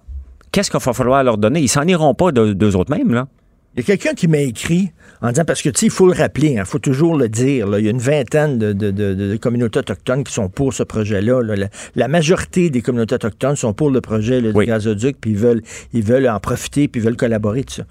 Qu'est-ce 0.51 0.71
qu'il 0.71 0.79
va 0.79 0.93
falloir 0.93 1.23
leur 1.23 1.37
donner? 1.37 1.59
Ils 1.59 1.67
s'en 1.67 1.83
iront 1.83 2.13
pas 2.15 2.31
de- 2.31 2.53
d'eux 2.53 2.75
autres 2.75 2.89
mêmes, 2.95 3.13
là. 3.13 3.27
Il 3.75 3.79
y 3.79 3.83
a 3.83 3.83
quelqu'un 3.85 4.13
qui 4.13 4.27
m'a 4.27 4.39
écrit 4.39 4.91
en 5.21 5.29
disant, 5.29 5.45
parce 5.45 5.61
que, 5.61 5.69
tu 5.69 5.79
sais, 5.81 5.85
il 5.85 5.91
faut 5.91 6.07
le 6.07 6.13
rappeler, 6.13 6.55
il 6.59 6.65
faut 6.65 6.79
toujours 6.79 7.15
le 7.15 7.29
dire, 7.29 7.67
là, 7.67 7.79
il 7.79 7.85
y 7.85 7.87
a 7.87 7.91
une 7.91 7.99
vingtaine 7.99 8.57
de, 8.57 8.73
de- 8.73 8.91
de- 8.91 9.13
de 9.13 9.37
communautés 9.37 9.79
autochtones 9.79 10.23
qui 10.25 10.33
sont 10.33 10.49
pour 10.49 10.73
ce 10.73 10.83
projet-là. 10.83 11.41
là. 11.41 11.55
La, 11.55 11.67
la 11.95 12.07
majorité 12.09 12.69
des 12.69 12.81
communautés 12.81 13.15
autochtones 13.15 13.55
sont 13.55 13.73
pour 13.73 13.89
le 13.91 14.01
projet 14.01 14.41
là, 14.41 14.51
du 14.51 14.65
gazoduc, 14.65 15.17
puis 15.21 15.31
ils 15.31 15.37
veulent, 15.37 15.61
ils 15.93 16.03
veulent 16.03 16.27
en 16.27 16.39
profiter, 16.39 16.87
puis 16.87 16.99
ils 16.99 17.03
veulent 17.05 17.15
collaborer, 17.17 17.63
tout 17.63 17.75
ça. 17.75 17.83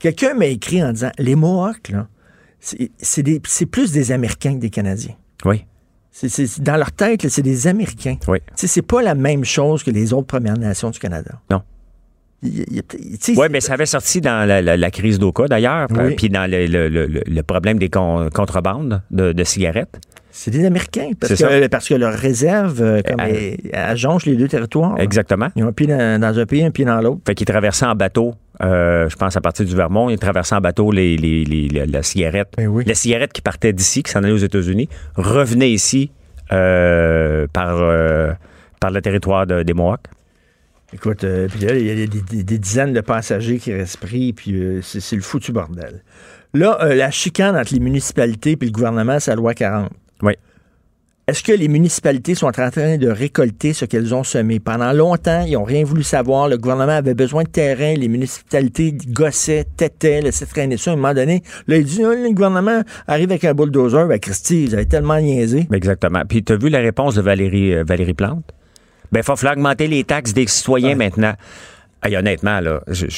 Quelqu'un 0.00 0.34
m'a 0.34 0.46
écrit 0.46 0.82
en 0.82 0.92
disant, 0.92 1.12
les 1.18 1.36
Mohawks, 1.36 1.90
là, 1.90 2.08
c'est 2.58 3.66
plus 3.66 3.92
des 3.92 4.10
Américains 4.12 4.54
que 4.54 4.60
des 4.60 4.70
Canadiens. 4.70 5.14
Oui. 5.44 5.64
Dans 6.60 6.76
leur 6.76 6.92
tête, 6.92 7.26
c'est 7.28 7.42
des 7.42 7.66
Américains. 7.66 8.16
Oui. 8.28 8.38
Tu 8.48 8.52
sais, 8.56 8.66
C'est 8.66 8.82
pas 8.82 9.02
la 9.02 9.14
même 9.14 9.44
chose 9.44 9.82
que 9.82 9.90
les 9.90 10.12
autres 10.12 10.26
Premières 10.26 10.58
Nations 10.58 10.90
du 10.90 10.98
Canada. 10.98 11.40
Non. 11.50 11.62
Oui, 12.42 13.46
mais 13.50 13.60
ça 13.60 13.74
avait 13.74 13.86
sorti 13.86 14.20
dans 14.20 14.46
la, 14.46 14.60
la- 14.60 14.76
la 14.76 14.90
crise 14.90 15.18
d'Oka, 15.18 15.46
d'ailleurs, 15.46 15.86
Oui. 15.90 16.14
puis 16.16 16.28
dans 16.28 16.50
le, 16.50 16.66
le- 16.66 16.88
le- 16.88 17.06
le 17.26 17.42
problème 17.42 17.78
des 17.78 17.88
con- 17.88 18.28
contrebandes 18.34 19.02
de, 19.10 19.32
de 19.32 19.44
cigarettes. 19.44 20.00
C'est 20.34 20.50
des 20.50 20.64
Américains, 20.64 21.10
parce 21.20 21.34
que, 21.34 21.66
parce 21.68 21.88
que 21.88 21.94
leur 21.94 22.14
réserve, 22.14 22.80
euh, 22.82 23.02
comme 23.06 23.20
Euh, 23.20 23.24
elle, 23.28 23.70
elle 23.70 23.96
jonche 23.98 24.24
les 24.24 24.34
deux 24.34 24.48
territoires. 24.48 24.98
Exactement. 24.98 25.48
Ils 25.56 25.62
ont 25.62 25.68
un 25.68 25.72
pied 25.72 25.86
dans, 25.86 26.18
dans 26.20 26.38
un 26.38 26.46
pays, 26.46 26.64
un 26.64 26.70
pied 26.70 26.86
dans 26.86 27.00
l'autre. 27.02 27.20
Fait 27.26 27.34
qu'ils 27.34 27.46
traversaient 27.46 27.84
en 27.84 27.94
bateau, 27.94 28.34
euh, 28.62 29.08
je 29.10 29.16
pense 29.16 29.36
à 29.36 29.42
partir 29.42 29.66
du 29.66 29.76
Vermont, 29.76 30.08
ils 30.08 30.18
traversaient 30.18 30.54
en 30.54 30.60
bateau 30.62 30.90
les, 30.90 31.16
les- 31.18 31.44
les- 31.44 31.68
la, 31.68 31.84
la 31.84 32.02
cigarette. 32.02 32.48
La 32.86 32.94
cigarette 32.94 33.32
qui 33.34 33.42
partait 33.42 33.74
d'ici, 33.74 34.02
qui 34.02 34.10
s'en 34.10 34.22
allait 34.22 34.32
aux 34.32 34.36
États-Unis, 34.38 34.88
revenait 35.16 35.70
ici 35.70 36.10
euh, 36.50 37.46
par, 37.52 37.76
euh, 37.78 38.32
par 38.80 38.90
le 38.90 39.00
territoire 39.02 39.46
de- 39.46 39.62
des 39.62 39.74
Mohawks. 39.74 40.06
Écoute, 40.94 41.24
euh, 41.24 41.48
puis 41.48 41.60
là, 41.64 41.74
il 41.76 41.86
y 41.86 41.90
a 41.90 41.94
des, 41.94 42.06
des- 42.06 42.44
des 42.44 42.58
dizaines 42.58 42.92
de 42.92 43.00
passagers 43.00 43.58
qui 43.58 43.72
restent 43.72 43.96
pris, 43.98 44.32
puis 44.32 44.52
euh, 44.54 44.80
c'est 44.82 45.16
le 45.16 45.22
foutu 45.22 45.50
bordel. 45.52 46.02
Là, 46.54 46.78
euh, 46.82 46.94
la 46.94 47.10
chicane 47.10 47.56
entre 47.56 47.72
les 47.72 47.80
municipalités 47.80 48.56
puis 48.56 48.68
le 48.68 48.72
gouvernement, 48.72 49.18
c'est 49.18 49.30
la 49.30 49.36
loi 49.36 49.54
40. 49.54 49.90
Oui. 50.22 50.34
Est-ce 51.28 51.42
que 51.44 51.52
les 51.52 51.68
municipalités 51.68 52.34
sont 52.34 52.48
en 52.48 52.70
train 52.70 52.98
de 52.98 53.08
récolter 53.08 53.72
ce 53.72 53.84
qu'elles 53.86 54.12
ont 54.12 54.24
semé? 54.24 54.58
Pendant 54.60 54.92
longtemps, 54.92 55.44
ils 55.46 55.52
n'ont 55.52 55.62
rien 55.64 55.82
voulu 55.84 56.02
savoir. 56.02 56.48
Le 56.48 56.58
gouvernement 56.58 56.92
avait 56.92 57.14
besoin 57.14 57.44
de 57.44 57.48
terrain. 57.48 57.94
Les 57.94 58.08
municipalités 58.08 58.92
gossaient, 59.08 59.64
têtaient, 59.76 60.20
laissaient 60.20 60.46
traîner 60.46 60.76
ça. 60.76 60.90
À 60.90 60.94
un 60.94 60.96
moment 60.96 61.14
donné, 61.14 61.42
là, 61.68 61.76
il 61.76 61.84
dit, 61.84 62.02
Ah, 62.04 62.12
le 62.14 62.32
gouvernement 62.34 62.82
arrive 63.06 63.30
avec 63.30 63.44
un 63.44 63.54
bulldozer. 63.54 64.06
Ben, 64.08 64.18
Christy, 64.18 64.64
ils 64.64 64.74
avaient 64.74 64.84
tellement 64.84 65.18
niaisé. 65.20 65.68
Exactement. 65.72 66.22
Puis 66.28 66.42
tu 66.42 66.52
as 66.52 66.56
vu 66.56 66.68
la 66.68 66.80
réponse 66.80 67.14
de 67.14 67.22
Valérie, 67.22 67.72
euh, 67.72 67.84
Valérie 67.86 68.14
Plante? 68.14 68.52
Ben, 69.12 69.20
il 69.20 69.22
va 69.24 69.36
falloir 69.36 69.54
augmenter 69.56 69.86
les 69.88 70.04
taxes 70.04 70.32
des 70.32 70.46
citoyens 70.46 70.94
maintenant. 70.96 71.34
Hey, 72.04 72.16
honnêtement, 72.16 72.58
là, 72.60 72.80
je, 72.88 73.06
je- 73.08 73.16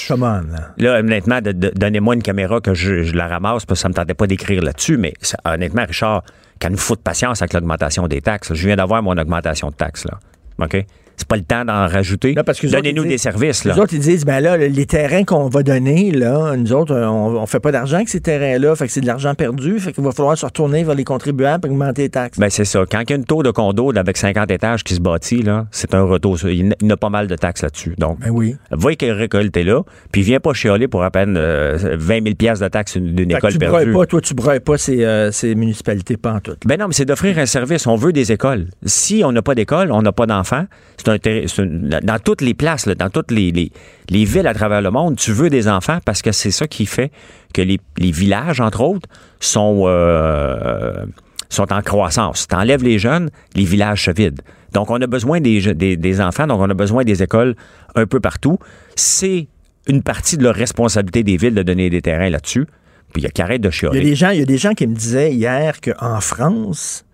là, 0.77 0.99
honnêtement, 0.99 1.41
de- 1.41 1.53
de- 1.53 1.73
donnez-moi 1.75 2.17
une 2.17 2.23
caméra 2.23 2.61
que 2.61 2.75
je, 2.75 3.03
je 3.05 3.15
la 3.15 3.29
ramasse 3.29 3.65
parce 3.65 3.79
que 3.79 3.83
ça 3.83 3.89
me 3.89 3.95
tentait 3.95 4.13
pas 4.15 4.27
d'écrire 4.27 4.63
là-dessus, 4.63 4.99
mais 4.99 5.15
ça- 5.23 5.39
honnêtement, 5.47 5.85
Richard, 5.87 6.23
qu'elle 6.59 6.73
nous 6.73 6.79
fout 6.79 6.99
de 6.99 7.03
patience 7.03 7.41
avec 7.41 7.55
l'augmentation 7.55 8.07
des 8.09 8.21
taxes. 8.21 8.53
Je 8.53 8.67
viens 8.67 8.77
d'avoir 8.77 9.03
mon 9.03 9.17
augmentation 9.17 9.71
de 9.71 9.75
taxes, 9.75 10.05
là. 10.05 10.19
OK? 10.65 10.85
C'est 11.17 11.29
pas 11.29 11.37
le 11.37 11.43
temps 11.43 11.65
d'en 11.65 11.87
rajouter. 11.87 12.35
Donnez-nous 12.65 13.05
des 13.05 13.19
services, 13.19 13.65
là. 13.65 13.75
Les 13.75 13.81
autres, 13.81 13.95
ils 13.95 14.01
disent, 14.01 14.25
ben 14.25 14.41
là, 14.41 14.57
les 14.57 14.87
terrains 14.87 15.25
qu'on 15.25 15.49
va 15.49 15.63
donner, 15.63 16.11
là, 16.11 16.57
nous 16.57 16.73
autres, 16.73 16.95
on, 16.95 17.37
on 17.41 17.47
fait 17.47 17.61
pas 17.61 17.71
d'argent 17.73 17.97
avec 17.97 18.09
ces 18.09 18.21
terrains-là, 18.21 18.75
fait 18.75 18.87
que 18.87 18.93
c'est 18.93 19.01
de 19.01 19.07
l'argent 19.07 19.35
perdu, 19.35 19.79
fait 19.79 19.93
qu'il 19.93 20.03
va 20.05 20.13
falloir 20.13 20.37
se 20.37 20.45
retourner 20.45 20.83
vers 20.85 20.95
les 20.95 21.05
contribuables 21.05 21.67
et 21.67 21.71
augmenter 21.71 22.03
les 22.03 22.09
taxes. 22.11 22.39
Ben, 22.39 22.51
c'est 22.51 22.65
ça. 22.65 22.85
Quand 22.91 23.01
il 23.03 23.11
y 23.11 23.13
a 23.13 23.17
une 23.17 23.25
tour 23.25 23.43
de 23.43 23.51
condo 23.51 23.93
avec 23.97 24.17
50 24.17 24.51
étages 24.51 24.83
qui 24.85 24.95
se 24.95 25.01
bâtit, 25.01 25.43
là, 25.43 25.67
c'est 25.71 25.95
un 25.95 26.03
retour. 26.03 26.39
Il 26.49 26.75
y 26.83 26.93
a- 26.93 26.97
pas 26.97 27.11
mal 27.11 27.27
de 27.27 27.35
taxes 27.37 27.63
là-dessus. 27.63 27.95
Donc, 27.99 28.21
Ben 28.21 28.31
oui. 28.31 28.57
va 28.71 28.91
y 28.93 29.11
récolter 29.11 29.65
là, 29.65 29.83
puis 30.13 30.23
viens 30.23 30.41
pas 30.41 30.53
chialer 30.55 30.89
pour 30.89 31.03
à 31.05 31.11
peine 31.11 31.37
euh, 31.37 31.77
20 31.99 32.23
000 32.25 32.35
piastres 32.37 32.65
de 32.65 32.69
taxes 32.71 32.97
d'une 32.97 33.31
école 33.31 33.53
tu 33.53 33.59
perdue. 33.59 33.93
pas, 33.93 34.07
toi, 34.07 34.21
tu 34.21 34.33
broyes 34.35 34.61
pas 34.61 34.79
ces, 34.79 35.05
euh, 35.05 35.31
ces 35.33 35.55
municipalités 35.55 36.17
pas 36.17 36.33
en 36.35 36.41
tout. 36.41 36.55
Ben 36.65 36.79
non, 36.79 36.87
mais 36.89 36.95
c'est 36.95 37.05
d'offrir 37.05 37.39
un 37.39 37.47
service. 37.47 37.87
On 37.87 37.97
veut 37.97 38.13
des 38.13 38.33
écoles. 38.33 38.69
Si 38.85 39.23
on 39.25 39.33
n'a 39.33 39.43
pas 39.43 39.55
d'école, 39.55 39.91
on 39.93 40.03
n'a 40.03 40.13
pas 40.13 40.27
d'enfants. 40.27 40.65
C'est 41.05 42.05
dans 42.05 42.19
toutes 42.19 42.41
les 42.41 42.55
places, 42.55 42.89
dans 42.89 43.11
toutes 43.11 43.31
les, 43.31 43.51
les- 43.53 43.71
les 44.11 44.25
villes 44.25 44.47
à 44.47 44.55
travers 44.55 44.81
le 44.83 44.91
monde, 44.91 45.17
tu 45.17 45.33
veux 45.33 45.51
des 45.51 45.69
enfants 45.69 45.99
parce 46.05 46.23
que 46.23 46.33
c'est 46.33 46.51
ça 46.51 46.67
qui 46.67 46.87
fait 46.87 47.11
que 47.53 47.63
les, 47.63 47.79
villages, 47.99 48.61
entre 48.61 48.81
autres, 48.81 49.09
sont, 49.41 49.85
euh, 49.87 51.05
sont 51.49 51.73
en 51.73 51.83
croissance. 51.83 52.49
Tu 52.49 52.57
enlèves 52.57 52.83
les 52.83 52.99
jeunes, 52.99 53.31
les 53.55 53.65
villages 53.65 54.05
se 54.05 54.11
vident. 54.11 54.43
Donc, 54.73 54.91
on 54.91 55.01
a 55.01 55.07
besoin 55.07 55.41
des, 55.41 56.21
enfants, 56.21 56.47
donc 56.47 56.61
on 56.61 56.69
a 56.69 56.75
besoin 56.75 57.05
des 57.05 57.23
écoles 57.23 57.55
un 57.95 58.07
peu 58.07 58.19
partout. 58.21 58.59
C'est 58.97 59.47
une 59.87 60.03
partie 60.03 60.37
de 60.37 60.43
leur 60.43 60.55
responsabilité 60.55 61.23
des 61.23 61.37
villes 61.37 61.55
de 61.55 61.63
donner 61.63 61.91
des 61.91 62.03
terrains 62.03 62.31
là-dessus. 62.31 62.67
Puis 63.13 63.23
il 63.23 63.25
y 63.25 63.29
a 63.29 63.31
qu'arrête 63.31 63.61
de 63.61 63.71
Il 63.93 64.03
des 64.03 64.15
gens, 64.17 64.31
il 64.31 64.41
y 64.41 64.43
a 64.43 64.47
des 64.47 64.59
gens 64.59 64.73
qui 64.75 64.87
me 64.89 64.95
disaient 64.95 65.33
hier 65.33 65.81
qu'en 65.81 66.21
France, 66.21 67.05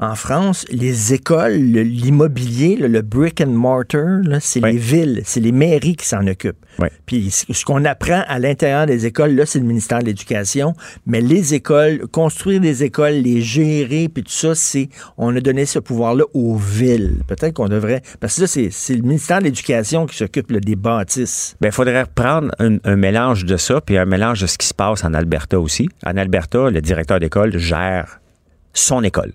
en 0.00 0.16
France, 0.16 0.64
les 0.70 1.14
écoles, 1.14 1.56
le- 1.56 1.82
l'immobilier, 1.82 2.76
le, 2.76 2.88
le 2.88 3.02
brick 3.02 3.40
and 3.40 3.50
mortar, 3.50 4.20
là, 4.24 4.38
c'est 4.40 4.60
les 4.60 4.76
villes, 4.76 5.22
c'est 5.24 5.40
les 5.40 5.52
mairies 5.52 5.94
qui 5.96 6.06
s'en 6.06 6.26
occupent. 6.26 6.56
Puis 7.06 7.30
ce 7.30 7.64
qu'on 7.64 7.84
apprend 7.84 8.24
à 8.26 8.40
l'intérieur 8.40 8.86
des 8.86 9.06
écoles, 9.06 9.36
là, 9.36 9.46
c'est 9.46 9.60
le 9.60 9.64
ministère 9.66 10.00
de 10.00 10.06
l'Éducation, 10.06 10.74
mais 11.06 11.20
les 11.20 11.54
écoles, 11.54 12.08
construire 12.10 12.60
des 12.60 12.82
écoles, 12.82 13.14
les 13.14 13.40
gérer, 13.40 14.08
puis 14.08 14.24
tout 14.24 14.32
ça, 14.32 14.56
c'est, 14.56 14.88
on 15.16 15.34
a 15.36 15.40
donné 15.40 15.64
ce 15.66 15.78
pouvoir-là 15.78 16.24
aux 16.34 16.56
villes. 16.56 17.18
Peut-être 17.28 17.54
qu'on 17.54 17.68
devrait, 17.68 18.02
parce 18.18 18.36
que 18.40 18.46
ça, 18.46 18.60
c'est 18.72 18.94
le 18.96 19.02
ministère 19.02 19.38
de 19.38 19.44
l'Éducation 19.44 20.06
qui 20.06 20.16
s'occupe 20.16 20.50
là, 20.50 20.58
des 20.58 20.74
bâtisses. 20.76 21.54
Ben, 21.60 21.68
il 21.68 21.72
faudrait 21.72 22.06
prendre 22.12 22.50
un, 22.58 22.78
un 22.82 22.96
mélange 22.96 23.44
de 23.44 23.56
ça, 23.56 23.80
puis 23.80 23.96
un 23.96 24.06
mélange 24.06 24.40
de 24.40 24.48
ce 24.48 24.58
qui 24.58 24.66
se 24.66 24.74
passe 24.74 25.04
en 25.04 25.14
Alberta 25.14 25.60
aussi. 25.60 25.88
En 26.04 26.16
Alberta, 26.16 26.70
le 26.70 26.80
directeur 26.80 27.20
d'école 27.20 27.56
gère 27.58 28.18
son 28.72 29.04
école. 29.04 29.32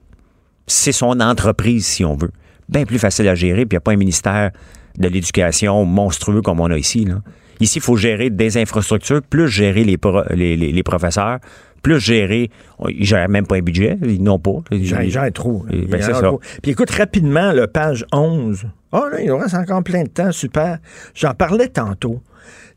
C'est 0.71 0.91
son 0.91 1.19
entreprise, 1.19 1.85
si 1.85 2.05
on 2.05 2.15
veut. 2.15 2.31
Bien 2.69 2.85
plus 2.85 2.99
facile 2.99 3.27
à 3.27 3.35
gérer, 3.35 3.65
puis 3.65 3.73
il 3.75 3.75
n'y 3.75 3.77
a 3.77 3.81
pas 3.81 3.91
un 3.93 3.97
ministère 3.97 4.51
de 4.97 5.07
l'éducation 5.07 5.83
monstrueux 5.85 6.41
comme 6.41 6.59
on 6.59 6.69
a 6.69 6.77
ici. 6.77 7.05
Là. 7.05 7.15
Ici, 7.59 7.79
il 7.79 7.81
faut 7.81 7.97
gérer 7.97 8.29
des 8.29 8.57
infrastructures, 8.57 9.21
plus 9.21 9.47
gérer 9.49 9.83
les, 9.83 9.97
pro- 9.97 10.23
les, 10.29 10.55
les- 10.55 10.71
les 10.71 10.83
professeurs, 10.83 11.39
plus 11.81 11.99
gérer. 11.99 12.49
Ils 12.87 12.99
ne 12.99 13.05
gèrent 13.05 13.29
même 13.29 13.47
pas 13.47 13.55
un 13.55 13.61
budget, 13.61 13.97
ils 14.03 14.21
n'ont 14.21 14.37
pas. 14.39 14.51
Ils 14.71 14.85
J'en 14.85 15.01
j'en 15.09 15.31
trop. 15.31 15.65
Ben, 15.69 16.01
trop. 16.21 16.39
Puis 16.61 16.71
écoute, 16.71 16.91
rapidement, 16.91 17.51
le 17.51 17.67
page 17.67 18.05
11. 18.13 18.65
Ah 18.91 19.03
là, 19.11 19.21
il 19.21 19.27
nous 19.27 19.37
reste 19.37 19.55
encore 19.55 19.83
plein 19.83 20.03
de 20.03 20.09
temps, 20.09 20.31
super. 20.31 20.77
J'en 21.15 21.33
parlais 21.33 21.67
tantôt. 21.69 22.21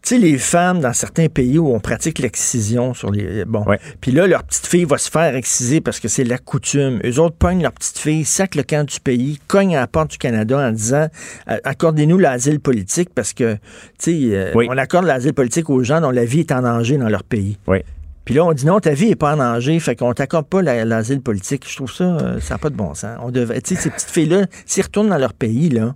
Tu 0.04 0.16
sais, 0.16 0.18
les 0.18 0.36
femmes 0.36 0.80
dans 0.80 0.92
certains 0.92 1.28
pays 1.28 1.60
où 1.60 1.72
on 1.72 1.78
pratique 1.78 2.18
l'excision 2.18 2.92
sur 2.92 3.12
les. 3.12 3.44
Bon. 3.44 3.64
Puis 4.00 4.10
là, 4.10 4.26
leur 4.26 4.42
petite 4.42 4.66
fille 4.66 4.84
va 4.84 4.98
se 4.98 5.08
faire 5.08 5.36
exciser 5.36 5.80
parce 5.80 6.00
que 6.00 6.08
c'est 6.08 6.24
la 6.24 6.38
coutume. 6.38 6.98
Eux 7.04 7.20
autres 7.20 7.36
pognent 7.36 7.62
leur 7.62 7.70
petite 7.72 7.98
fille, 7.98 8.24
sacent 8.24 8.56
le 8.56 8.64
camp 8.64 8.84
du 8.84 8.98
pays, 8.98 9.38
cognent 9.46 9.76
à 9.76 9.80
la 9.80 9.86
porte 9.86 10.10
du 10.10 10.18
Canada 10.18 10.58
en 10.58 10.72
disant 10.72 11.06
euh, 11.48 11.56
accordez-nous 11.62 12.18
l'asile 12.18 12.58
politique 12.58 13.10
parce 13.14 13.32
que, 13.32 13.54
tu 13.54 13.60
sais, 13.98 14.36
euh, 14.36 14.52
on 14.68 14.76
accorde 14.76 15.04
l'asile 15.06 15.34
politique 15.34 15.70
aux 15.70 15.84
gens 15.84 16.00
dont 16.00 16.10
la 16.10 16.24
vie 16.24 16.40
est 16.40 16.50
en 16.50 16.62
danger 16.62 16.96
dans 16.98 17.08
leur 17.08 17.22
pays. 17.22 17.56
Oui. 17.68 17.78
Puis 18.24 18.34
là, 18.34 18.44
on 18.44 18.52
dit 18.52 18.66
non, 18.66 18.80
ta 18.80 18.94
vie 18.94 19.08
n'est 19.10 19.16
pas 19.16 19.34
en 19.34 19.36
danger, 19.36 19.78
fait 19.78 19.94
qu'on 19.94 20.12
t'accorde 20.14 20.46
pas 20.46 20.62
la- 20.62 20.84
l'asile 20.84 21.20
politique. 21.20 21.64
Je 21.68 21.76
trouve 21.76 21.92
ça, 21.92 22.04
euh, 22.04 22.40
ça 22.40 22.54
n'a 22.54 22.58
pas 22.58 22.70
de 22.70 22.76
bon 22.76 22.94
sens. 22.94 23.18
On 23.22 23.30
devait, 23.30 23.60
tu 23.60 23.76
sais, 23.76 23.80
ces 23.82 23.90
petites 23.90 24.10
filles-là, 24.10 24.46
s'ils 24.66 24.82
retournent 24.82 25.10
dans 25.10 25.18
leur 25.18 25.32
pays, 25.32 25.68
là, 25.70 25.94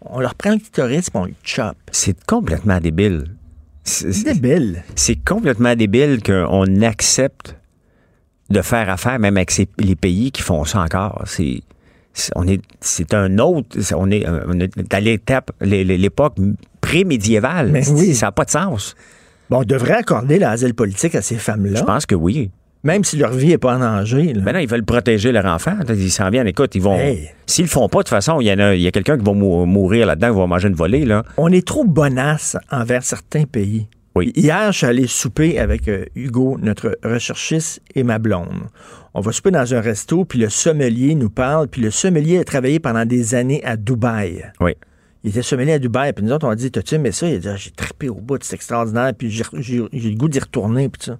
on 0.00 0.20
leur 0.20 0.34
prend 0.34 0.50
le 0.52 0.58
clitoris 0.58 1.10
puis 1.10 1.20
on 1.20 1.26
le 1.26 1.34
chope. 1.44 1.76
C'est 1.90 2.16
complètement 2.24 2.78
débile. 2.80 3.24
C'est 3.84 4.24
débile. 4.24 4.84
C'est 4.94 5.16
complètement 5.24 5.74
débile 5.74 6.22
qu'on 6.22 6.82
accepte 6.82 7.56
de 8.50 8.60
faire 8.62 8.88
affaire 8.90 9.18
même 9.18 9.36
avec 9.36 9.50
ces- 9.50 9.68
les 9.78 9.96
pays 9.96 10.30
qui 10.30 10.42
font 10.42 10.64
ça 10.64 10.80
encore. 10.82 11.22
C'est 11.26 11.60
on 12.36 12.46
est 12.46 12.60
c'est 12.80 13.14
un 13.14 13.38
autre 13.38 13.78
on 13.96 14.10
est, 14.10 14.26
on 14.28 14.60
est 14.60 14.94
à 14.94 15.00
l'étape 15.00 15.50
l'é- 15.60 15.82
l'é- 15.84 15.96
l'époque 15.98 16.36
pré-médiévale. 16.80 17.72
Oui. 17.92 18.14
Ça 18.14 18.26
n'a 18.26 18.32
pas 18.32 18.44
de 18.44 18.50
sens. 18.50 18.94
Bon, 19.50 19.60
on 19.60 19.64
devrait 19.64 19.94
accorder 19.94 20.38
l'asile 20.38 20.74
politique 20.74 21.14
à 21.14 21.22
ces 21.22 21.36
femmes-là. 21.36 21.80
Je 21.80 21.84
pense 21.84 22.06
que 22.06 22.14
oui. 22.14 22.50
Même 22.84 23.04
si 23.04 23.16
leur 23.16 23.32
vie 23.32 23.48
n'est 23.48 23.58
pas 23.58 23.76
en 23.76 23.78
danger. 23.78 24.32
là. 24.32 24.40
Ben 24.42 24.52
non, 24.54 24.58
ils 24.58 24.68
veulent 24.68 24.84
protéger 24.84 25.30
leur 25.30 25.44
enfant. 25.46 25.76
Ils 25.88 26.10
s'en 26.10 26.30
viennent. 26.30 26.48
Écoute, 26.48 26.74
ils 26.74 26.82
vont. 26.82 26.98
Hey. 26.98 27.30
S'ils 27.46 27.66
le 27.66 27.70
font 27.70 27.88
pas, 27.88 27.98
de 27.98 28.02
toute 28.02 28.08
façon, 28.10 28.40
il 28.40 28.46
y, 28.48 28.52
en 28.52 28.58
a, 28.58 28.74
y 28.74 28.86
a 28.86 28.90
quelqu'un 28.90 29.16
qui 29.16 29.24
va 29.24 29.32
mou- 29.32 29.66
mourir 29.66 30.06
là-dedans, 30.06 30.32
qui 30.32 30.38
va 30.40 30.46
manger 30.48 30.68
une 30.68 30.74
volée. 30.74 31.04
Là. 31.04 31.22
On 31.36 31.52
est 31.52 31.64
trop 31.66 31.84
bonasse 31.84 32.56
envers 32.70 33.04
certains 33.04 33.44
pays. 33.44 33.86
Oui. 34.16 34.32
Hier, 34.34 34.72
je 34.72 34.78
suis 34.78 34.86
allé 34.86 35.06
souper 35.06 35.58
avec 35.58 35.88
euh, 35.88 36.04
Hugo, 36.16 36.58
notre 36.60 36.98
recherchiste, 37.04 37.80
et 37.94 38.02
ma 38.02 38.18
blonde. 38.18 38.64
On 39.14 39.20
va 39.20 39.32
souper 39.32 39.50
dans 39.52 39.74
un 39.74 39.80
resto, 39.80 40.24
puis 40.24 40.38
le 40.38 40.48
sommelier 40.50 41.14
nous 41.14 41.30
parle, 41.30 41.68
puis 41.68 41.80
le 41.80 41.90
sommelier 41.90 42.38
a 42.40 42.44
travaillé 42.44 42.78
pendant 42.80 43.04
des 43.06 43.34
années 43.34 43.62
à 43.64 43.76
Dubaï. 43.76 44.44
Oui. 44.60 44.72
Il 45.24 45.30
était 45.30 45.42
sommelier 45.42 45.72
à 45.74 45.78
Dubaï, 45.78 46.12
puis 46.12 46.24
nous 46.24 46.32
autres, 46.32 46.46
on 46.46 46.50
a 46.50 46.56
dit 46.56 46.70
T'as-tu 46.70 46.96
aimé 46.96 47.12
ça? 47.12 47.28
Il 47.28 47.36
a 47.36 47.38
dit 47.38 47.48
Ah, 47.48 47.56
J'ai 47.56 47.70
trippé 47.70 48.08
au 48.08 48.16
bout, 48.16 48.42
c'est 48.42 48.54
extraordinaire, 48.56 49.12
puis 49.16 49.30
j'ai 49.30 49.44
le 49.78 50.14
goût 50.16 50.28
d'y 50.28 50.40
retourner, 50.40 50.88
puis 50.88 51.02
ça. 51.06 51.18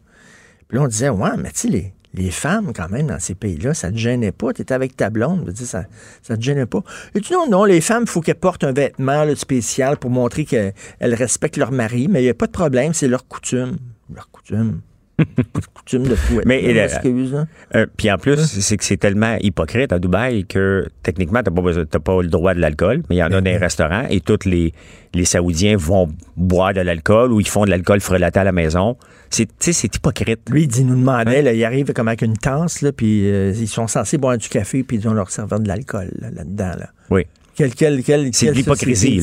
Là, 0.73 0.82
on 0.82 0.89
disait 0.89 1.11
Ouais, 1.11 1.36
mais 1.39 1.51
tu 1.51 1.61
sais, 1.61 1.69
les, 1.69 1.93
les 2.15 2.31
femmes, 2.31 2.73
quand 2.74 2.90
même, 2.90 3.07
dans 3.07 3.19
ces 3.19 3.35
pays-là, 3.35 3.74
ça 3.74 3.90
te 3.90 3.97
gênait 3.97 4.32
pas. 4.32 4.53
Tu 4.53 4.62
étais 4.62 4.74
avec 4.74 4.97
ta 4.97 5.11
blonde, 5.11 5.53
ça, 5.55 5.85
ça 6.23 6.36
te 6.36 6.43
gênait 6.43 6.66
pas. 6.66 6.82
Et 7.15 7.20
tu 7.20 7.32
non, 7.32 7.49
non, 7.49 7.65
les 7.65 7.81
femmes, 7.81 8.05
il 8.07 8.11
faut 8.11 8.20
qu'elles 8.20 8.35
portent 8.35 8.65
un 8.65 8.73
vêtement 8.73 9.24
spécial 9.35 9.97
pour 9.99 10.11
montrer 10.11 10.44
qu'elles 10.44 10.74
elles 10.99 11.15
respectent 11.15 11.57
leur 11.57 11.73
mari, 11.73 12.09
mais 12.09 12.20
il 12.20 12.24
n'y 12.24 12.31
a 12.31 12.35
pas 12.35 12.47
de 12.47 12.53
problème, 12.53 12.93
c'est 12.93 13.09
leur 13.09 13.27
coutume. 13.27 13.77
Leur 14.15 14.31
coutume. 14.31 14.81
Coutume 15.74 16.05
de 16.05 16.14
fouette. 16.14 16.47
Mais 16.47 16.72
là, 16.72 16.86
euh, 17.05 17.36
hein. 17.36 17.47
euh, 17.74 17.86
puis 17.97 18.10
en 18.10 18.16
plus, 18.18 18.39
c'est 18.39 18.76
que 18.76 18.84
c'est 18.84 18.97
tellement 18.97 19.36
hypocrite 19.40 19.93
à 19.93 19.98
Dubaï 19.98 20.44
que 20.44 20.89
techniquement, 21.02 21.43
t'as 21.43 21.51
pas, 21.51 21.62
besoin- 21.62 21.84
pas 21.84 22.22
le 22.22 22.28
droit 22.28 22.55
de 22.55 22.60
l'alcool, 22.60 23.02
mais 23.09 23.16
il 23.16 23.18
y 23.18 23.22
en 23.22 23.26
a 23.26 23.40
dans 23.40 23.44
les 23.44 23.56
restaurants 23.56 24.06
et 24.09 24.20
tous 24.20 24.44
les, 24.47 24.72
les 25.14 25.24
Saoudiens 25.24 25.76
vont 25.76 26.09
boire 26.36 26.72
de 26.72 26.80
l'alcool 26.80 27.32
ou 27.32 27.40
ils 27.40 27.48
font 27.48 27.64
de 27.64 27.70
l'alcool 27.70 28.01
frelaté 28.01 28.40
à 28.40 28.44
la 28.44 28.52
maison. 28.52 28.97
C'est, 29.30 29.47
tu 29.47 29.52
sais, 29.60 29.72
c'est 29.72 29.94
hypocrite. 29.94 30.40
Lui, 30.51 30.62
il 30.62 30.68
dit, 30.68 30.84
nous 30.84 30.97
demandait, 30.97 31.43
là, 31.43 31.52
il 31.52 31.64
arrive 31.64 31.93
comme 31.93 32.09
avec 32.09 32.22
une 32.22 32.36
tasse, 32.36 32.82
là, 32.82 32.93
puis 32.93 33.30
euh, 33.30 33.52
ils 33.55 33.68
sont 33.68 33.86
censés 33.86 34.18
boire 34.18 34.39
du 34.39 34.48
café, 34.48 34.82
puis 34.82 34.97
ils 34.97 35.09
ont 35.09 35.14
leur 35.14 35.30
serveur 35.30 35.60
de 35.60 35.68
l'alcool 35.68 36.10
là, 36.18 36.30
là-dedans. 36.30 36.72
Là 36.78 36.90
Oui. 37.10 37.26
Quel, 37.55 37.74
quel, 37.74 38.02
quel, 38.02 38.30
C'est 38.32 38.47
de 38.47 38.52
l'hypocrisie. 38.52 39.20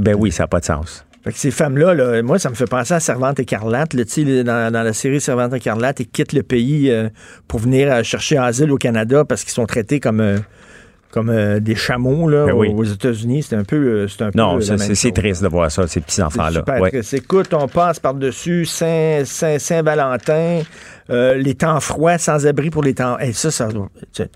Ben 0.00 0.16
oui, 0.18 0.32
ça 0.32 0.44
n'a 0.44 0.48
pas 0.48 0.60
de 0.60 0.64
sens. 0.64 1.04
Fait 1.28 1.34
que 1.34 1.38
ces 1.40 1.50
femmes-là, 1.50 1.92
là, 1.92 2.22
moi, 2.22 2.38
ça 2.38 2.48
me 2.48 2.54
fait 2.54 2.64
penser 2.64 2.94
à 2.94 3.00
Servante 3.00 3.38
écarlate. 3.38 3.92
Là, 3.92 4.04
dans, 4.44 4.72
dans 4.72 4.82
la 4.82 4.92
série 4.94 5.20
Servante 5.20 5.52
écarlate, 5.52 6.00
ils 6.00 6.08
quittent 6.08 6.32
le 6.32 6.42
pays 6.42 6.90
euh, 6.90 7.10
pour 7.46 7.60
venir 7.60 7.92
euh, 7.92 8.02
chercher 8.02 8.38
asile 8.38 8.72
au 8.72 8.78
Canada 8.78 9.26
parce 9.26 9.44
qu'ils 9.44 9.52
sont 9.52 9.66
traités 9.66 10.00
comme, 10.00 10.20
euh, 10.20 10.38
comme 11.10 11.28
euh, 11.28 11.60
des 11.60 11.74
chameaux 11.74 12.30
là, 12.30 12.46
Ben 12.46 12.54
oui. 12.54 12.68
aux 12.74 12.82
États-Unis. 12.84 13.42
C'est 13.42 13.56
un 13.56 13.64
peu, 13.64 14.08
c'est 14.08 14.22
un 14.24 14.30
Non, 14.34 14.58
c'est, 14.62 14.78
c'est- 14.78 14.94
c'est 14.94 15.10
triste 15.12 15.42
de 15.42 15.48
voir 15.48 15.70
ça, 15.70 15.82
ces 15.86 15.94
C'est 15.94 16.00
petits-enfants-là. 16.00 16.60
super 16.66 16.80
Ouais. 16.80 16.90
Écoute, 17.12 17.52
on 17.52 17.68
passe 17.68 18.00
par-dessus 18.00 18.64
Saint, 18.64 19.20
Saint, 19.26 19.58
Saint-Valentin, 19.58 20.62
euh, 21.10 21.34
les 21.34 21.54
temps 21.56 21.80
froids, 21.80 22.16
sans 22.16 22.46
abri 22.46 22.70
pour 22.70 22.82
les 22.82 22.94
temps. 22.94 23.18
Hey, 23.18 23.34
ça, 23.34 23.50
ça, 23.50 23.68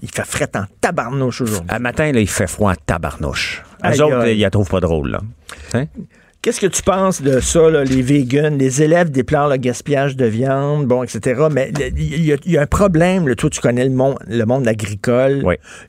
il 0.02 0.10
fait 0.10 0.27
fret 0.27 0.51
en 0.56 0.64
tabarnouche 0.82 1.40
aujourd'hui. 1.40 1.70
À 1.70 1.78
matin, 1.78 2.12
là, 2.12 2.20
il 2.20 2.28
fait 2.28 2.47
froid 2.47 2.73
en 2.73 2.77
tabarnouche. 2.85 3.62
Eux 3.82 4.02
autres, 4.02 4.27
ils 4.27 4.40
la 4.40 4.51
trouvent 4.51 4.69
pas 4.69 4.81
drôle, 4.81 5.12
là. 5.12 5.20
Hein? 5.73 5.86
Qu'est-ce 6.43 6.60
que 6.60 6.66
tu 6.66 6.82
penses 6.82 7.23
de 7.23 7.39
ça, 7.39 7.70
là, 7.70 7.85
les 7.85 8.02
vegans? 8.02 8.56
Les 8.59 8.82
élèves 8.82 9.12
déplorent 9.12 9.48
le 9.48 9.59
gaspillage 9.59 10.16
de 10.16 10.24
viande, 10.24 10.86
bon, 10.89 11.05
etc. 11.05 11.40
Mais 11.52 11.70
il 11.97 12.24
y, 12.24 12.32
a- 12.32 12.36
il 12.44 12.51
y 12.51 12.59
a 12.59 12.62
un 12.62 12.66
problème, 12.66 13.28
là, 13.28 13.36
toi, 13.36 13.48
tu 13.48 13.60
connais 13.60 13.85
le 13.85 13.93
monde, 13.94 14.16
le 14.27 14.44
monde 14.44 14.66
agricole. 14.66 15.43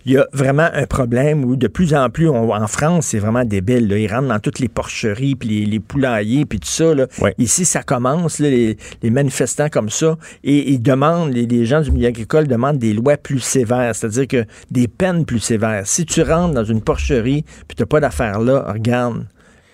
Il 0.06 0.12
y 0.12 0.18
a 0.20 0.28
vraiment 0.32 0.70
un 0.72 0.86
problème 0.86 1.44
où 1.44 1.56
de 1.56 1.68
plus 1.68 1.96
en 1.96 2.08
plus, 2.12 2.30
on- 2.30 2.54
en 2.54 2.68
France, 2.68 3.08
c'est 3.08 3.18
vraiment 3.18 3.46
débile. 3.46 3.88
Là. 3.88 3.98
Ils 3.98 4.08
rentrent 4.14 4.28
dans 4.28 4.38
toutes 4.40 4.60
les 4.60 4.68
porcheries, 4.68 5.34
puis 5.34 5.50
les, 5.50 5.66
les 5.66 5.80
poulaillers, 5.80 6.46
puis 6.46 6.60
tout 6.60 6.68
ça. 6.70 6.94
Là. 6.94 7.08
Ici, 7.40 7.66
ça 7.66 7.82
commence, 7.82 8.38
là, 8.38 8.52
les, 8.52 8.78
les 9.02 9.10
manifestants 9.10 9.70
comme 9.70 9.90
ça, 9.90 10.20
et 10.44 10.70
ils 10.72 10.80
demandent, 10.84 11.34
les, 11.34 11.48
les 11.48 11.66
gens 11.66 11.82
du 11.82 11.90
milieu 11.90 12.10
agricole 12.10 12.48
demandent 12.48 12.78
des 12.78 12.94
lois 12.94 13.18
plus 13.18 13.40
sévères, 13.40 13.96
c'est-à-dire 13.96 14.28
que 14.28 14.46
des 14.70 14.88
peines 14.88 15.26
plus 15.26 15.40
sévères. 15.40 15.82
Si 15.86 16.06
tu 16.06 16.22
rentres 16.22 16.54
dans 16.54 16.64
une 16.64 16.82
porcherie, 16.82 17.44
puis 17.68 17.76
tu 17.76 17.82
n'as 17.82 17.88
pas 17.88 18.00
d'affaires 18.00 18.40
là, 18.40 18.72
regarde, 18.72 19.26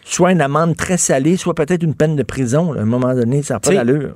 soit 0.10 0.32
une 0.32 0.42
amende 0.42 0.76
très 0.76 0.98
salée, 0.98 1.38
soit 1.38 1.54
peut-être 1.54 1.84
une 1.84 1.94
peine 1.94 2.16
de 2.16 2.24
prison. 2.24 2.74
là. 2.74 2.82
À 2.82 2.84
un 2.84 2.88
moment 2.88 3.14
donné, 3.14 3.44
ça 3.44 3.56
n'a 3.56 3.60
pas 3.60 3.74
d'allure. 3.74 4.16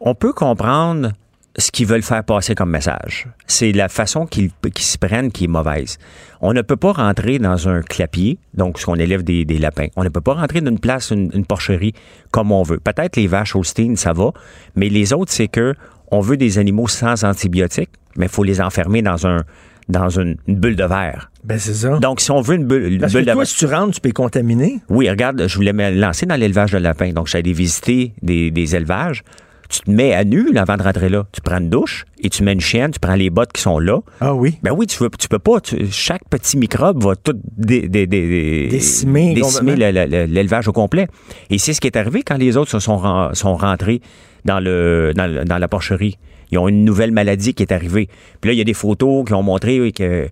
on, 0.00 0.14
peut 0.14 0.32
comprendre 0.32 1.12
ce 1.56 1.70
qu'ils 1.70 1.86
veulent 1.86 2.02
faire 2.02 2.24
passer 2.24 2.54
comme 2.54 2.70
message. 2.70 3.28
C'est 3.46 3.72
la 3.72 3.88
façon 3.88 4.26
qu'ils 4.26 4.50
s'y 4.76 4.98
prennent 4.98 5.30
qui 5.30 5.44
est 5.44 5.48
mauvaise. 5.48 5.98
On 6.40 6.52
ne 6.52 6.62
peut 6.62 6.76
pas 6.76 6.92
rentrer 6.92 7.38
dans 7.38 7.68
un 7.68 7.80
clapier, 7.80 8.38
donc 8.54 8.78
ce 8.78 8.86
qu'on 8.86 8.96
élève 8.96 9.22
des, 9.22 9.44
des 9.44 9.58
lapins. 9.58 9.86
On 9.96 10.04
ne 10.04 10.08
peut 10.08 10.20
pas 10.20 10.34
rentrer 10.34 10.60
dans 10.60 10.70
une 10.70 10.80
place, 10.80 11.10
une, 11.10 11.30
une 11.32 11.46
porcherie, 11.46 11.94
comme 12.30 12.52
on 12.52 12.62
veut. 12.62 12.78
Peut-être 12.78 13.16
les 13.16 13.26
vaches 13.26 13.54
Holstein, 13.56 13.94
ça 13.96 14.12
va, 14.12 14.32
mais 14.74 14.88
les 14.88 15.12
autres, 15.12 15.32
c'est 15.32 15.48
que 15.48 15.74
on 16.10 16.20
veut 16.20 16.36
des 16.36 16.58
animaux 16.58 16.88
sans 16.88 17.24
antibiotiques, 17.24 17.90
mais 18.16 18.26
il 18.26 18.32
faut 18.32 18.44
les 18.44 18.60
enfermer 18.60 19.02
dans 19.02 19.26
un 19.26 19.42
dans 19.88 20.08
une, 20.10 20.36
une 20.46 20.56
bulle 20.56 20.76
de 20.76 20.84
verre. 20.84 21.30
Ben, 21.44 21.58
c'est 21.58 21.74
ça. 21.74 21.98
Donc, 21.98 22.20
si 22.20 22.30
on 22.30 22.40
veut 22.40 22.56
une 22.56 22.64
bulle, 22.66 22.92
une 22.94 23.00
Parce 23.00 23.12
bulle 23.12 23.22
que 23.22 23.26
de 23.28 23.32
toi, 23.32 23.42
verre- 23.42 23.48
si 23.48 23.56
tu 23.56 23.66
rentres, 23.66 23.94
tu 23.94 24.00
peux 24.00 24.10
contaminer. 24.12 24.80
oui, 24.88 25.08
regarde, 25.08 25.46
je 25.46 25.54
voulais 25.54 25.72
me 25.72 25.90
lancer 25.92 26.26
dans 26.26 26.34
l'élevage 26.36 26.72
de 26.72 26.78
lapins. 26.78 27.12
Donc, 27.12 27.28
j'allais 27.28 27.52
visiter 27.52 28.12
des, 28.22 28.50
des 28.50 28.74
élevages. 28.74 29.22
Tu 29.68 29.80
te 29.80 29.90
mets 29.90 30.14
à 30.14 30.22
nu 30.22 30.52
là, 30.52 30.62
avant 30.62 30.76
de 30.76 30.82
rentrer 30.84 31.08
là. 31.08 31.26
Tu 31.32 31.40
prends 31.40 31.58
une 31.58 31.70
douche 31.70 32.04
et 32.20 32.30
tu 32.30 32.44
mets 32.44 32.52
une 32.52 32.60
chienne, 32.60 32.92
tu 32.92 33.00
prends 33.00 33.16
les 33.16 33.30
bottes 33.30 33.52
qui 33.52 33.60
sont 33.62 33.80
là. 33.80 33.98
Ah 34.20 34.32
oui? 34.32 34.58
Ben 34.62 34.70
oui, 34.72 34.86
tu, 34.86 34.96
veux, 35.02 35.10
tu 35.18 35.26
peux 35.26 35.40
pas. 35.40 35.60
tu- 35.60 35.88
chaque 35.90 36.22
petit 36.30 36.56
microbe 36.56 37.02
va 37.02 37.16
tout 37.16 37.34
dé- 37.56 37.88
dé- 37.88 38.06
dé- 38.06 38.68
Décimer 38.70 39.34
décimer 39.34 39.74
l'élevage 39.74 40.68
au 40.68 40.72
complet. 40.72 41.08
Et 41.50 41.58
c'est 41.58 41.72
ce 41.72 41.80
qui 41.80 41.88
est 41.88 41.96
arrivé 41.96 42.22
quand 42.22 42.36
les 42.36 42.56
autres 42.56 42.70
se 42.70 42.78
sont, 42.78 42.96
ren- 42.96 43.30
sont 43.34 43.56
rentrés 43.56 44.00
dans, 44.44 44.60
le, 44.60 45.12
dans, 45.16 45.26
le- 45.26 45.44
dans 45.44 45.58
la 45.58 45.66
porcherie. 45.66 46.16
Ils 46.50 46.58
ont 46.58 46.68
une 46.68 46.84
nouvelle 46.84 47.10
maladie 47.12 47.54
qui 47.54 47.62
est 47.62 47.72
arrivée. 47.72 48.08
Puis 48.40 48.48
là, 48.50 48.52
il 48.54 48.58
y 48.58 48.60
a 48.60 48.64
des 48.64 48.74
photos 48.74 49.24
qui 49.26 49.32
ont 49.34 49.42
montré 49.42 49.92
que 49.92 50.28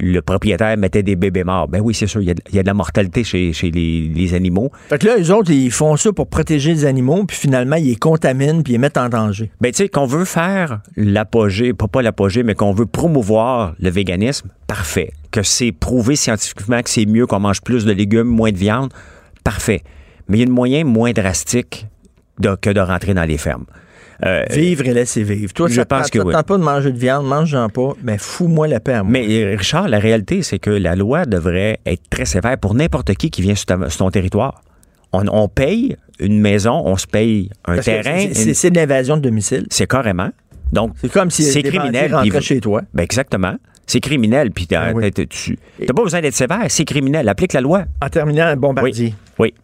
le 0.00 0.20
propriétaire 0.22 0.76
mettait 0.76 1.02
des 1.02 1.16
bébés 1.16 1.42
morts. 1.44 1.66
Ben 1.68 1.80
oui, 1.80 1.92
c'est 1.92 2.06
sûr, 2.06 2.20
il 2.22 2.28
y 2.28 2.30
a, 2.30 2.34
de- 2.34 2.42
il 2.50 2.54
y 2.54 2.58
a 2.58 2.62
de 2.62 2.66
la 2.68 2.74
mortalité 2.74 3.24
chez, 3.24 3.52
chez 3.52 3.70
les, 3.70 4.02
les 4.14 4.32
animaux. 4.34 4.70
Fait 4.88 4.98
que 4.98 5.06
là, 5.06 5.16
eux 5.18 5.32
autres, 5.34 5.50
ils 5.50 5.72
font 5.72 5.96
ça 5.96 6.12
pour 6.12 6.28
protéger 6.28 6.72
les 6.72 6.84
animaux, 6.84 7.24
puis 7.24 7.36
finalement, 7.36 7.74
ils 7.76 7.88
les 7.88 7.96
contaminent, 7.96 8.62
puis 8.62 8.72
ils 8.72 8.76
les 8.76 8.78
mettent 8.78 8.96
en 8.96 9.08
danger. 9.08 9.50
Ben, 9.60 9.72
tu 9.72 9.78
sais, 9.78 9.88
qu'on 9.88 10.06
veut 10.06 10.24
faire 10.24 10.80
l'apogée, 10.96 11.72
pas 11.74 11.88
pas 11.88 12.00
l'apogée, 12.02 12.44
mais 12.44 12.54
qu'on 12.54 12.72
veut 12.72 12.86
promouvoir 12.86 13.74
le 13.80 13.90
véganisme, 13.90 14.50
parfait. 14.68 15.10
Que 15.32 15.42
c'est 15.42 15.72
prouvé 15.72 16.14
scientifiquement 16.14 16.80
que 16.82 16.90
c'est 16.90 17.04
mieux 17.06 17.26
qu'on 17.26 17.40
mange 17.40 17.60
plus 17.62 17.84
de 17.84 17.92
légumes, 17.92 18.28
moins 18.28 18.52
de 18.52 18.56
viande, 18.56 18.92
parfait. 19.42 19.82
Mais 20.28 20.38
il 20.38 20.40
y 20.42 20.44
a 20.44 20.48
un 20.48 20.52
moyen 20.52 20.84
moins 20.84 21.10
drastique 21.12 21.86
de- 22.38 22.54
que 22.54 22.70
de 22.70 22.80
rentrer 22.80 23.14
dans 23.14 23.24
les 23.24 23.36
fermes. 23.38 23.64
Euh, 24.26 24.44
Vivre 24.50 24.84
et 24.86 24.92
laisser 24.94 25.22
vivre. 25.22 25.52
Toi, 25.52 25.68
je 25.68 25.74
ça 25.76 25.84
pense 25.84 26.10
que 26.10 26.18
oui. 26.18 26.32
pas 26.32 26.42
de 26.58 26.62
manger 26.62 26.90
de 26.90 26.98
viande, 26.98 27.24
mange-en 27.26 27.68
pas, 27.68 27.92
mais 28.02 28.18
fous-moi 28.18 28.66
la 28.66 28.80
paix 28.80 28.94
à 28.94 29.02
moi. 29.04 29.12
Mais 29.12 29.26
euh, 29.44 29.54
Richard, 29.56 29.88
la 29.88 30.00
réalité, 30.00 30.42
c'est 30.42 30.58
que 30.58 30.70
la 30.70 30.96
loi 30.96 31.24
devrait 31.24 31.78
être 31.86 32.02
très 32.10 32.24
sévère 32.24 32.58
pour 32.58 32.74
n'importe 32.74 33.14
qui 33.14 33.30
qui 33.30 33.42
vient 33.42 33.54
sur, 33.54 33.66
ta- 33.66 33.88
sur 33.88 33.98
ton 33.98 34.10
territoire. 34.10 34.62
On, 35.12 35.24
on 35.28 35.48
paye 35.48 35.96
une 36.18 36.40
maison, 36.40 36.82
on 36.84 36.96
se 36.96 37.06
paye 37.06 37.48
un 37.64 37.74
Parce 37.76 37.84
terrain. 37.86 38.18
c'est- 38.32 38.64
une- 38.68 38.74
de 38.74 38.80
l'invasion 38.80 39.16
de 39.16 39.22
domicile. 39.22 39.66
C'est 39.70 39.86
carrément. 39.86 40.30
Donc, 40.72 40.92
C'est 41.00 41.10
comme 41.12 41.30
si 41.30 41.44
c'est 41.44 41.62
criminel. 41.62 42.12
puis- 42.20 42.42
chez 42.42 42.60
toi. 42.60 42.82
Ben 42.92 43.02
exactement. 43.04 43.54
C'est 43.86 44.00
criminel. 44.00 44.50
Puis 44.50 44.66
t'as 44.66 44.92
Ben 44.92 44.96
oui. 44.96 45.10
t'as- 45.12 45.24
tu 45.24 45.56
n'as 45.80 45.94
pas 45.94 46.02
besoin 46.02 46.20
d'être 46.20 46.34
sévère. 46.34 46.64
C'est 46.68 46.84
criminel. 46.84 47.26
Applique 47.28 47.54
la 47.54 47.60
loi. 47.62 47.84
En 48.02 48.08
terminant, 48.08 48.54
Bombardier. 48.56 49.14
Oui. 49.38 49.54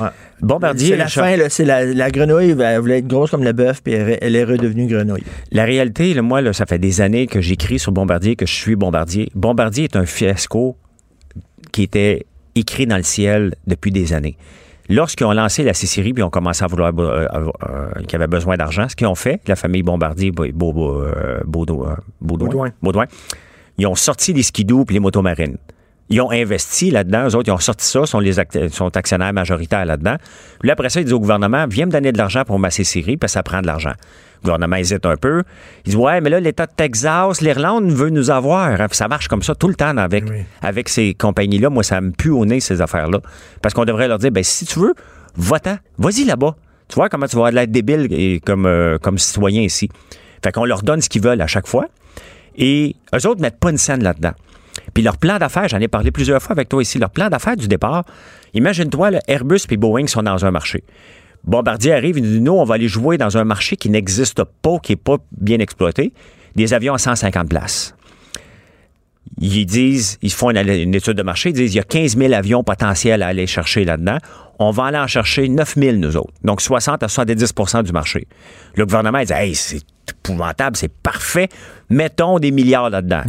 Ouais. 0.00 0.08
Bombardier. 0.40 0.88
C'est 0.90 0.96
la 0.96 1.04
Richard. 1.04 1.24
fin, 1.24 1.36
là, 1.36 1.48
c'est 1.48 1.64
la, 1.64 1.84
la 1.84 2.10
grenouille, 2.10 2.56
elle 2.60 2.80
voulait 2.80 2.98
être 2.98 3.06
grosse 3.06 3.30
comme 3.30 3.44
le 3.44 3.52
bœuf, 3.52 3.82
puis 3.82 3.92
elle, 3.94 4.18
elle 4.20 4.36
est 4.36 4.44
redevenue 4.44 4.86
grenouille. 4.86 5.22
La 5.52 5.64
réalité, 5.64 6.14
là, 6.14 6.22
moi, 6.22 6.40
là, 6.40 6.52
ça 6.52 6.66
fait 6.66 6.78
des 6.78 7.00
années 7.00 7.26
que 7.26 7.40
j'écris 7.40 7.78
sur 7.78 7.92
Bombardier, 7.92 8.34
que 8.36 8.46
je 8.46 8.52
suis 8.54 8.74
Bombardier. 8.76 9.30
Bombardier 9.34 9.84
est 9.84 9.96
un 9.96 10.06
fiasco 10.06 10.76
qui 11.70 11.82
était 11.84 12.26
écrit 12.54 12.86
dans 12.86 12.96
le 12.96 13.02
ciel 13.02 13.54
depuis 13.66 13.92
des 13.92 14.12
années. 14.12 14.36
Lorsqu'ils 14.88 15.24
ont 15.26 15.32
lancé 15.32 15.62
la 15.62 15.74
Cicérie, 15.74 16.12
puis 16.12 16.22
ont 16.24 16.28
commencé 16.28 16.64
à 16.64 16.66
vouloir 16.66 16.92
euh, 16.98 17.26
euh, 17.30 17.88
qu'ils 18.06 18.16
avaient 18.16 18.26
besoin 18.26 18.56
d'argent, 18.56 18.88
ce 18.88 18.96
qu'ils 18.96 19.06
ont 19.06 19.14
fait, 19.14 19.40
la 19.46 19.56
famille 19.56 19.82
Bombardier, 19.82 20.32
euh, 20.38 20.50
Baudou- 20.52 21.06
Baudouin, 21.46 21.96
Baudouin. 22.20 22.72
Baudouin, 22.82 23.06
ils 23.78 23.86
ont 23.86 23.94
sorti 23.94 24.32
les 24.32 24.42
skidoo 24.42 24.84
puis 24.84 24.94
les 24.94 25.00
motos 25.00 25.22
marines. 25.22 25.56
Ils 26.12 26.20
ont 26.20 26.30
investi 26.30 26.90
là-dedans. 26.90 27.26
Eux 27.28 27.34
autres, 27.36 27.48
ils 27.48 27.52
ont 27.52 27.58
sorti 27.58 27.86
ça, 27.86 28.04
sont, 28.04 28.20
les 28.20 28.38
act- 28.38 28.68
sont 28.68 28.94
actionnaires 28.96 29.32
majoritaires 29.32 29.86
là-dedans. 29.86 30.16
Puis 30.60 30.66
là, 30.68 30.74
après 30.74 30.90
ça, 30.90 31.00
ils 31.00 31.04
disent 31.04 31.14
au 31.14 31.20
gouvernement, 31.20 31.66
viens 31.66 31.86
me 31.86 31.90
donner 31.90 32.12
de 32.12 32.18
l'argent 32.18 32.44
pour 32.44 32.58
ma 32.58 32.70
Cicérie, 32.70 33.16
parce 33.16 33.32
que 33.32 33.34
ça 33.38 33.42
prend 33.42 33.62
de 33.62 33.66
l'argent. 33.66 33.92
Le 34.42 34.44
gouvernement 34.44 34.76
hésite 34.76 35.06
un 35.06 35.16
peu. 35.16 35.42
Il 35.86 35.92
dit, 35.92 35.96
ouais, 35.96 36.20
mais 36.20 36.28
là, 36.28 36.38
l'État 36.38 36.66
de 36.66 36.72
Texas, 36.76 37.40
l'Irlande 37.40 37.90
veut 37.90 38.10
nous 38.10 38.28
avoir. 38.30 38.78
Hein. 38.78 38.86
Ça 38.90 39.08
marche 39.08 39.28
comme 39.28 39.42
ça 39.42 39.54
tout 39.54 39.68
le 39.68 39.74
temps 39.74 39.96
avec, 39.96 40.24
avec 40.60 40.90
ces 40.90 41.14
compagnies-là. 41.14 41.70
Moi, 41.70 41.82
ça 41.82 42.00
me 42.02 42.10
pue 42.10 42.30
au 42.30 42.44
nez, 42.44 42.60
ces 42.60 42.82
affaires-là. 42.82 43.20
Parce 43.62 43.72
qu'on 43.72 43.84
devrait 43.86 44.06
leur 44.08 44.18
dire, 44.18 44.32
ben 44.32 44.44
si 44.44 44.66
tu 44.66 44.80
veux, 44.80 44.94
va-t'en. 45.36 45.78
Vas-y 45.98 46.24
là-bas. 46.24 46.56
Tu 46.88 46.96
vois 46.96 47.08
comment 47.08 47.26
tu 47.26 47.36
vas 47.36 47.48
être 47.50 47.70
débile 47.70 48.08
et 48.10 48.40
comme, 48.40 48.66
euh, 48.66 48.98
comme 48.98 49.16
citoyen 49.16 49.62
ici. 49.62 49.88
Fait 50.44 50.52
qu'on 50.52 50.66
leur 50.66 50.82
donne 50.82 51.00
ce 51.00 51.08
qu'ils 51.08 51.22
veulent 51.22 51.40
à 51.40 51.46
chaque 51.46 51.66
fois. 51.66 51.86
Et 52.58 52.96
eux 53.14 53.26
autres 53.26 53.40
mettent 53.40 53.58
pas 53.60 53.70
une 53.70 53.78
scène 53.78 54.02
là-dedans. 54.02 54.32
Puis 54.94 55.02
leur 55.02 55.16
plan 55.16 55.38
d'affaires, 55.38 55.68
j'en 55.68 55.80
ai 55.80 55.88
parlé 55.88 56.10
plusieurs 56.10 56.42
fois 56.42 56.52
avec 56.52 56.68
toi 56.68 56.82
ici, 56.82 56.98
leur 56.98 57.10
plan 57.10 57.28
d'affaires 57.28 57.56
du 57.56 57.68
départ, 57.68 58.04
imagine-toi, 58.54 59.10
Airbus 59.26 59.60
et 59.70 59.76
Boeing 59.76 60.06
sont 60.06 60.22
dans 60.22 60.44
un 60.44 60.50
marché. 60.50 60.84
Bombardier 61.44 61.92
arrive, 61.92 62.18
il 62.18 62.24
dit, 62.24 62.40
nous, 62.40 62.52
on 62.52 62.64
va 62.64 62.76
aller 62.76 62.88
jouer 62.88 63.18
dans 63.18 63.36
un 63.36 63.44
marché 63.44 63.76
qui 63.76 63.90
n'existe 63.90 64.44
pas, 64.44 64.78
qui 64.80 64.92
n'est 64.92 64.96
pas 64.96 65.16
bien 65.32 65.58
exploité, 65.58 66.12
des 66.54 66.74
avions 66.74 66.94
à 66.94 66.98
150 66.98 67.48
places. 67.48 67.94
Ils 69.40 69.66
disent, 69.66 70.18
ils 70.22 70.32
font 70.32 70.50
une, 70.50 70.94
étude 70.94 71.14
de 71.14 71.22
marché, 71.22 71.50
ils 71.50 71.54
disent, 71.54 71.72
il 71.72 71.76
y 71.76 71.80
a 71.80 71.84
15 71.84 72.16
000 72.16 72.32
avions 72.32 72.62
potentiels 72.62 73.22
à 73.22 73.28
aller 73.28 73.46
chercher 73.46 73.84
là-dedans. 73.84 74.18
On 74.58 74.70
va 74.70 74.84
aller 74.84 74.98
en 74.98 75.06
chercher 75.06 75.48
9 75.48 75.74
000, 75.76 75.96
nous 75.96 76.16
autres. 76.16 76.32
Donc, 76.44 76.60
60 76.60 77.02
à 77.02 77.06
70% 77.06 77.82
du 77.82 77.92
marché. 77.92 78.28
Le 78.76 78.84
gouvernement, 78.84 79.18
il 79.18 79.26
dit, 79.26 79.32
hey, 79.32 79.54
c'est 79.54 79.80
épouvantable, 80.08 80.76
c'est 80.76 80.92
parfait. 80.92 81.48
Mettons 81.88 82.38
des 82.38 82.50
milliards 82.52 82.90
là-dedans. 82.90 83.22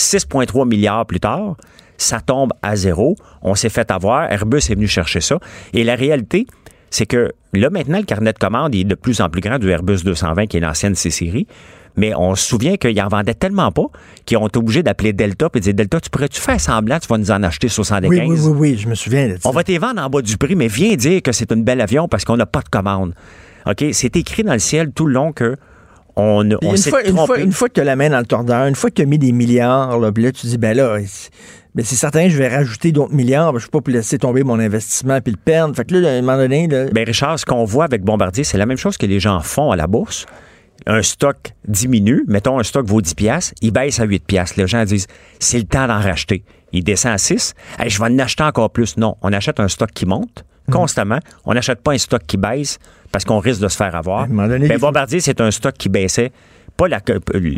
6,3 0.00 0.66
milliards 0.66 1.06
plus 1.06 1.20
tard, 1.20 1.56
ça 1.98 2.20
tombe 2.20 2.52
à 2.62 2.76
zéro. 2.76 3.16
On 3.42 3.54
s'est 3.54 3.68
fait 3.68 3.90
avoir. 3.90 4.32
Airbus 4.32 4.58
est 4.70 4.74
venu 4.74 4.88
chercher 4.88 5.20
ça. 5.20 5.38
Et 5.72 5.84
la 5.84 5.94
réalité, 5.94 6.46
c'est 6.90 7.06
que 7.06 7.32
là, 7.52 7.70
maintenant, 7.70 7.98
le 7.98 8.04
carnet 8.04 8.32
de 8.32 8.38
commandes 8.38 8.74
est 8.74 8.84
de 8.84 8.94
plus 8.94 9.20
en 9.20 9.28
plus 9.28 9.40
grand 9.40 9.58
du 9.58 9.68
Airbus 9.68 10.02
220, 10.02 10.46
qui 10.46 10.56
est 10.56 10.60
l'ancienne 10.60 10.94
C-Série. 10.94 11.46
Mais 11.96 12.14
on 12.14 12.34
se 12.36 12.46
souvient 12.46 12.76
qu'ils 12.76 13.00
en 13.02 13.08
vendaient 13.08 13.34
tellement 13.34 13.72
pas 13.72 13.86
qu'ils 14.24 14.38
ont 14.38 14.46
été 14.46 14.58
obligés 14.58 14.82
d'appeler 14.82 15.12
Delta 15.12 15.48
et 15.52 15.58
de 15.58 15.64
dire 15.64 15.74
Delta, 15.74 16.00
tu 16.00 16.08
pourrais-tu 16.08 16.40
faire 16.40 16.60
semblant, 16.60 16.98
tu 17.00 17.08
vas 17.08 17.18
nous 17.18 17.30
en 17.32 17.42
acheter 17.42 17.68
75? 17.68 18.10
Oui, 18.10 18.20
oui, 18.26 18.38
oui, 18.40 18.56
oui, 18.56 18.78
je 18.78 18.88
me 18.88 18.94
souviens 18.94 19.28
de 19.28 19.34
ça. 19.34 19.48
On 19.48 19.52
va 19.52 19.64
te 19.64 19.72
vendre 19.72 20.00
en 20.00 20.08
bas 20.08 20.22
du 20.22 20.38
prix, 20.38 20.54
mais 20.54 20.68
viens 20.68 20.94
dire 20.94 21.20
que 21.20 21.32
c'est 21.32 21.50
un 21.52 21.56
bel 21.56 21.80
avion 21.80 22.06
parce 22.08 22.24
qu'on 22.24 22.36
n'a 22.36 22.46
pas 22.46 22.60
de 22.60 22.68
commande. 22.68 23.12
OK? 23.66 23.84
C'est 23.92 24.16
écrit 24.16 24.44
dans 24.44 24.52
le 24.52 24.60
ciel 24.60 24.92
tout 24.92 25.06
le 25.06 25.14
long 25.14 25.32
que 25.32 25.56
on, 26.20 26.50
on 26.62 26.74
une, 26.74 26.76
fois, 26.76 27.02
une, 27.02 27.14
trompé. 27.14 27.26
fois, 27.26 27.40
une 27.40 27.52
fois 27.52 27.68
que 27.68 27.74
tu 27.74 27.80
as 27.80 27.84
la 27.84 27.96
main 27.96 28.10
dans 28.10 28.18
le 28.18 28.26
tordeur, 28.26 28.66
une 28.66 28.74
fois 28.74 28.90
que 28.90 28.96
tu 28.96 29.02
as 29.02 29.06
mis 29.06 29.18
des 29.18 29.32
milliards, 29.32 29.98
là, 29.98 30.12
puis 30.12 30.22
là, 30.24 30.32
tu 30.32 30.46
dis, 30.46 30.58
ben 30.58 30.76
là, 30.76 30.98
c'est 31.06 31.30
ben 31.74 31.84
c'est 31.84 31.96
certain, 31.96 32.28
je 32.28 32.36
vais 32.36 32.48
rajouter 32.48 32.90
d'autres 32.90 33.14
milliards. 33.14 33.52
ben, 33.52 33.60
je 33.60 33.66
ne 33.66 33.70
peux 33.70 33.80
pas 33.80 33.92
laisser 33.92 34.18
tomber 34.18 34.42
mon 34.42 34.58
investissement 34.58 35.20
puis 35.20 35.32
le 35.32 35.38
perdre. 35.38 35.74
Fait 35.76 35.84
que 35.84 35.94
là, 35.94 36.08
à 36.08 36.12
un 36.12 36.20
moment 36.20 36.36
donné, 36.36 36.66
là, 36.66 36.86
Ben 36.92 37.04
Richard, 37.04 37.38
ce 37.38 37.46
qu'on 37.46 37.64
voit 37.64 37.84
avec 37.84 38.02
Bombardier, 38.02 38.42
c'est 38.42 38.58
la 38.58 38.66
même 38.66 38.76
chose 38.76 38.96
que 38.96 39.06
les 39.06 39.20
gens 39.20 39.40
font 39.40 39.70
à 39.70 39.76
la 39.76 39.86
bourse. 39.86 40.26
Un 40.86 41.02
stock 41.02 41.52
diminue, 41.68 42.24
mettons 42.26 42.58
un 42.58 42.62
stock 42.64 42.86
vaut 42.86 43.00
10 43.02 43.14
pièces, 43.14 43.54
il 43.60 43.70
baisse 43.70 44.00
à 44.00 44.04
8 44.04 44.24
pièces. 44.24 44.56
Les 44.56 44.66
gens 44.66 44.84
disent 44.84 45.06
c'est 45.38 45.58
le 45.58 45.64
temps 45.64 45.86
d'en 45.86 46.00
racheter. 46.00 46.42
Il 46.72 46.82
descend 46.82 47.12
à 47.12 47.18
6, 47.18 47.54
Hey, 47.78 47.90
je 47.90 47.98
vais 47.98 48.06
en 48.06 48.18
acheter 48.18 48.42
encore 48.42 48.70
plus. 48.70 48.96
Non, 48.96 49.16
on 49.22 49.32
achète 49.32 49.60
un 49.60 49.68
stock 49.68 49.90
qui 49.92 50.06
monte 50.06 50.44
constamment. 50.70 51.18
On 51.44 51.54
n'achète 51.54 51.82
pas 51.82 51.92
un 51.92 51.98
stock 51.98 52.22
qui 52.26 52.36
baisse 52.36 52.78
parce 53.12 53.24
qu'on 53.24 53.38
risque 53.38 53.60
de 53.60 53.68
se 53.68 53.76
faire 53.76 53.94
avoir. 53.94 54.26
donné, 54.28 54.68
Ben, 54.68 54.78
Bombardier, 54.78 55.20
c'est 55.20 55.40
un 55.40 55.50
stock 55.50 55.74
qui 55.74 55.88
baissait. 55.88 56.32
Pas 56.76 56.88
la, 56.88 57.00
co- 57.00 57.12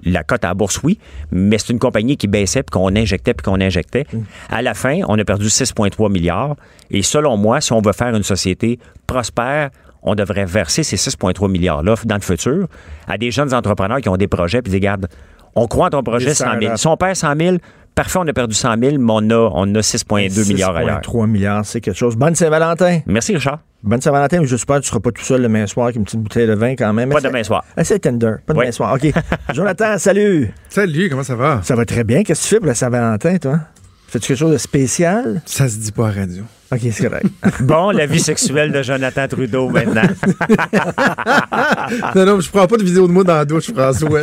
la 0.05 0.25
cote 0.25 0.45
à 0.45 0.49
la 0.49 0.55
bourse, 0.55 0.81
oui, 0.83 0.99
mais 1.31 1.59
c'est 1.59 1.73
une 1.73 1.79
compagnie 1.79 2.17
qui 2.17 2.27
baissait, 2.27 2.63
puis 2.65 2.71
qu'on 2.73 2.97
injectait, 2.97 3.35
puis 3.35 3.45
qu'on 3.45 3.61
injectait. 3.61 4.05
À 4.51 4.63
la 4.63 4.75
fin, 4.75 5.01
on 5.07 5.17
a 5.19 5.25
perdu 5.25 5.47
6,3 5.47 6.11
milliards. 6.11 6.57
Et 6.91 7.03
selon 7.03 7.37
moi, 7.37 7.61
si 7.61 7.73
on 7.73 7.81
veut 7.81 7.93
faire 7.93 8.15
une 8.17 8.23
société 8.25 8.81
prospère, 9.07 9.71
on 10.03 10.17
devrait 10.17 10.47
verser 10.47 10.83
ces 10.83 10.97
6,3 10.97 11.49
milliards-là 11.49 11.95
dans 12.05 12.17
le 12.17 12.21
futur 12.21 12.67
à 13.07 13.17
des 13.19 13.31
jeunes 13.31 13.55
entrepreneurs 13.55 14.01
qui 14.01 14.09
ont 14.09 14.17
des 14.17 14.27
projets, 14.29 14.61
puis 14.63 14.73
des 14.73 14.81
gardes. 14.81 15.07
On 15.55 15.67
croit 15.69 15.87
en 15.87 15.91
ton 15.91 16.03
projet 16.03 16.27
Des 16.27 16.35
100 16.35 16.45
000. 16.45 16.61
startups. 16.61 16.81
Si 16.81 16.87
on 16.89 16.97
perd 16.97 17.15
100 17.15 17.35
000, 17.39 17.57
parfait, 17.95 18.19
on 18.21 18.27
a 18.27 18.33
perdu 18.33 18.55
100 18.55 18.79
000, 18.79 18.99
mais 18.99 19.13
on 19.13 19.31
a, 19.31 19.51
on 19.55 19.75
a 19.75 19.81
6,2 19.81 20.49
milliards 20.49 20.77
ailleurs. 20.77 21.01
6,3 21.01 21.27
milliards, 21.29 21.65
c'est 21.67 21.81
quelque 21.81 21.97
chose. 21.97 22.17
Bonne 22.17 22.35
Saint-Valentin. 22.35 23.01
Merci, 23.07 23.35
Richard. 23.35 23.61
Bonne 23.83 24.01
Saint-Valentin, 24.01 24.41
mais 24.41 24.47
j'espère 24.47 24.77
que 24.77 24.83
tu 24.83 24.87
ne 24.87 24.91
seras 24.91 25.01
pas 25.01 25.11
tout 25.11 25.25
seul 25.25 25.43
demain 25.43 25.67
soir 25.67 25.87
avec 25.87 25.97
une 25.97 26.05
petite 26.05 26.21
bouteille 26.21 26.47
de 26.47 26.55
vin 26.55 26.77
quand 26.77 26.93
même. 26.93 27.11
Pas 27.11 27.21
demain 27.21 27.43
soir. 27.43 27.65
Essaie 27.77 27.99
Tinder. 27.99 28.35
Pas 28.47 28.53
demain 28.55 28.67
Oui. 28.67 28.73
soir. 28.73 28.95
OK. 28.95 29.13
Jonathan, 29.55 29.99
salut. 29.99 30.53
Salut, 30.69 31.09
comment 31.11 31.25
ça 31.25 31.35
va? 31.35 31.61
Ça 31.65 31.75
va 31.75 31.85
très 31.85 32.05
bien. 32.05 32.23
Qu'est-ce 32.23 32.43
que 32.43 32.49
tu 32.49 32.55
fais 32.55 32.59
pour 32.61 32.69
la 32.69 32.75
Saint-Valentin, 32.77 33.39
toi? 33.39 33.59
Fais-tu 34.07 34.29
quelque 34.29 34.39
chose 34.39 34.53
de 34.53 34.59
spécial? 34.59 35.43
Ça 35.47 35.69
se 35.69 35.79
dit 35.79 35.91
pas 35.91 36.09
à 36.09 36.13
radio. 36.13 36.45
OK, 36.71 36.81
c'est 36.93 37.09
correct. 37.09 37.27
Bon, 37.61 37.91
la 37.91 38.07
vie 38.07 38.21
sexuelle 38.21 38.71
de 38.73 38.83
Jonathan 38.83 39.27
Trudeau 39.27 39.69
maintenant. 39.69 40.03
non, 42.15 42.27
non, 42.27 42.41
je 42.41 42.51
prends 42.51 42.67
pas 42.67 42.77
de 42.77 42.85
vidéo 42.85 43.07
de 43.07 43.13
moi 43.13 43.25
dans 43.25 43.35
la 43.35 43.45
douche, 43.45 43.73
François. 43.73 44.21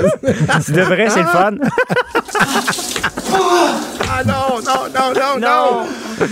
tu 0.66 0.72
devrais, 0.72 1.10
c'est 1.10 1.22
le 1.22 1.28
fun. 1.28 1.52
Oh. 3.42 3.89
Ah 4.22 4.24
non, 4.26 4.60
non, 4.66 4.90
non, 4.94 5.40
non, 5.40 5.40
non! 5.40 6.28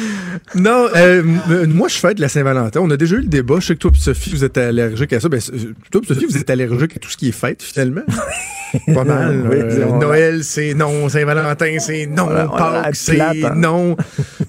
Non, 0.56 0.88
euh, 0.96 1.24
euh, 1.50 1.68
moi, 1.68 1.88
je 1.88 1.96
fête 1.98 2.20
la 2.20 2.28
Saint-Valentin. 2.28 2.82
On 2.82 2.90
a 2.92 2.98
déjà 2.98 3.16
eu 3.16 3.22
le 3.22 3.28
débat. 3.28 3.60
Je 3.62 3.68
sais 3.68 3.74
que 3.76 3.80
toi 3.80 3.92
et 3.94 3.98
Sophie, 4.00 4.32
vous 4.32 4.44
êtes 4.44 4.58
allergique 4.58 5.14
à 5.14 5.20
ça. 5.22 5.30
Ben, 5.30 5.40
euh, 5.54 5.74
toi 5.92 6.02
et 6.04 6.08
Sophie, 6.08 6.26
vous 6.26 6.38
êtes 6.38 6.50
allergique 6.50 6.98
à 6.98 7.00
tout 7.00 7.10
ce 7.10 7.16
qui 7.16 7.30
est 7.30 7.34
fête, 7.34 7.62
finalement. 7.64 8.02
Pas 8.94 9.04
mal. 9.06 9.48
Oui, 9.50 9.56
Euh. 9.62 9.98
Noël, 10.00 10.44
c'est 10.44 10.74
non. 10.74 11.08
Saint-Valentin, 11.08 11.78
c'est 11.80 12.06
non. 12.08 12.28
Pâques, 12.28 12.96
c'est 12.98 13.22
hein. 13.22 13.54
non. 13.56 13.96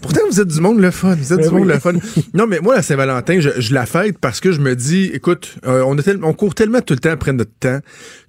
Pourtant, 0.00 0.20
vous 0.30 0.40
êtes 0.40 0.48
du 0.48 0.60
monde 0.60 0.80
le 0.80 0.90
fun. 0.90 1.14
Vous 1.14 1.32
êtes 1.32 1.40
du 1.48 1.50
monde 1.54 1.68
le 1.68 1.78
fun. 1.78 1.92
Non, 2.34 2.46
mais 2.48 2.58
moi, 2.60 2.74
la 2.74 2.82
Saint-Valentin, 2.82 3.38
je, 3.38 3.50
je 3.58 3.72
la 3.74 3.86
fête 3.86 4.18
parce 4.18 4.40
que 4.40 4.50
je 4.50 4.60
me 4.60 4.74
dis, 4.74 5.10
écoute, 5.14 5.56
euh, 5.66 5.84
on, 5.86 5.96
a 5.98 6.02
tel- 6.02 6.18
on 6.24 6.32
court 6.32 6.54
tellement 6.56 6.80
tout 6.80 6.94
le 6.94 7.00
temps 7.00 7.10
après 7.12 7.32
notre 7.32 7.52
temps 7.60 7.78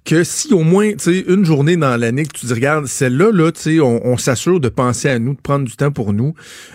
que 0.04 0.24
si 0.24 0.54
au 0.54 0.60
moins, 0.62 0.92
tu 0.92 0.98
sais, 0.98 1.24
une 1.28 1.44
journée 1.44 1.76
dans 1.76 1.94
l'année 2.00 2.24
que 2.24 2.32
tu 2.38 2.46
dis, 2.46 2.52
regarde, 2.54 2.86
celle-là, 2.86 3.30
là, 3.32 3.52
tu 3.52 3.60
sais, 3.60 3.80
on, 3.80 4.06
on 4.06 4.16
s'assure 4.16 4.58
de 4.60 4.68
penser 4.70 4.99
à 5.08 5.18
nous, 5.18 5.34
de 5.34 5.40
prendre 5.40 5.64
du 5.64 5.74
temps 5.76 5.90
pour 5.90 6.12
nous. 6.12 6.34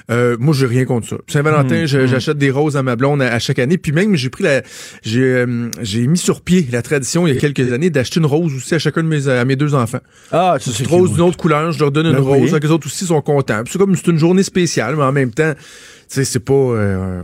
Euh, 0.10 0.36
moi, 0.40 0.54
j'ai 0.54 0.66
rien 0.66 0.86
contre 0.86 1.08
ça. 1.08 1.16
Saint-Valentin, 1.28 1.84
Hmm, 1.84 1.86
je- 1.86 2.08
j'achète 2.08 2.38
des 2.38 2.50
roses 2.52 2.76
à 2.78 2.84
ma 2.84 2.96
blonde 2.96 3.22
à, 3.22 3.34
à 3.34 3.40
chaque 3.40 3.60
année. 3.60 3.78
Puis 3.78 3.92
même, 3.92 4.16
j'ai 4.16 4.30
pris 4.30 4.44
la, 4.44 4.62
j'ai, 5.04 5.22
euh, 5.22 5.70
j'ai 5.82 6.08
mis 6.08 6.18
sur 6.18 6.42
pied 6.42 6.68
la 6.72 6.82
tradition 6.82 7.28
il 7.28 7.34
y 7.34 7.38
a 7.38 7.40
quelques 7.40 7.72
années 7.72 7.90
d'acheter 7.90 8.20
une 8.20 8.26
rose 8.26 8.54
aussi 8.56 8.74
à 8.76 8.80
chacun 8.80 9.04
de 9.04 9.08
mes, 9.08 9.28
à 9.28 9.46
mes 9.46 9.56
deux 9.56 9.76
enfants. 9.76 10.00
Ah, 10.32 10.54
Une 10.56 10.60
c'est 10.62 10.72
petite 10.72 10.88
rose 10.88 11.12
d'une 11.14 11.22
autre 11.22 11.38
couleur, 11.38 11.72
je 11.72 11.80
leur 11.80 11.92
donne 11.92 12.08
une 12.08 12.14
Ben 12.14 12.20
oui. 12.20 12.40
rose. 12.50 12.60
Les 12.62 12.72
autres 12.72 12.88
aussi 12.88 13.06
sont 13.06 13.22
contents. 13.22 13.62
C'est 13.70 13.78
comme 13.78 13.96
c'est 13.96 14.08
une 14.08 14.18
journée 14.20 14.44
spéciale, 14.44 14.96
mais 14.96 15.04
en 15.04 15.12
même 15.12 15.32
temps, 15.32 15.54
tu 15.54 15.60
sais, 16.08 16.24
c'est 16.26 16.40
pas. 16.40 16.54
euh, 16.54 17.22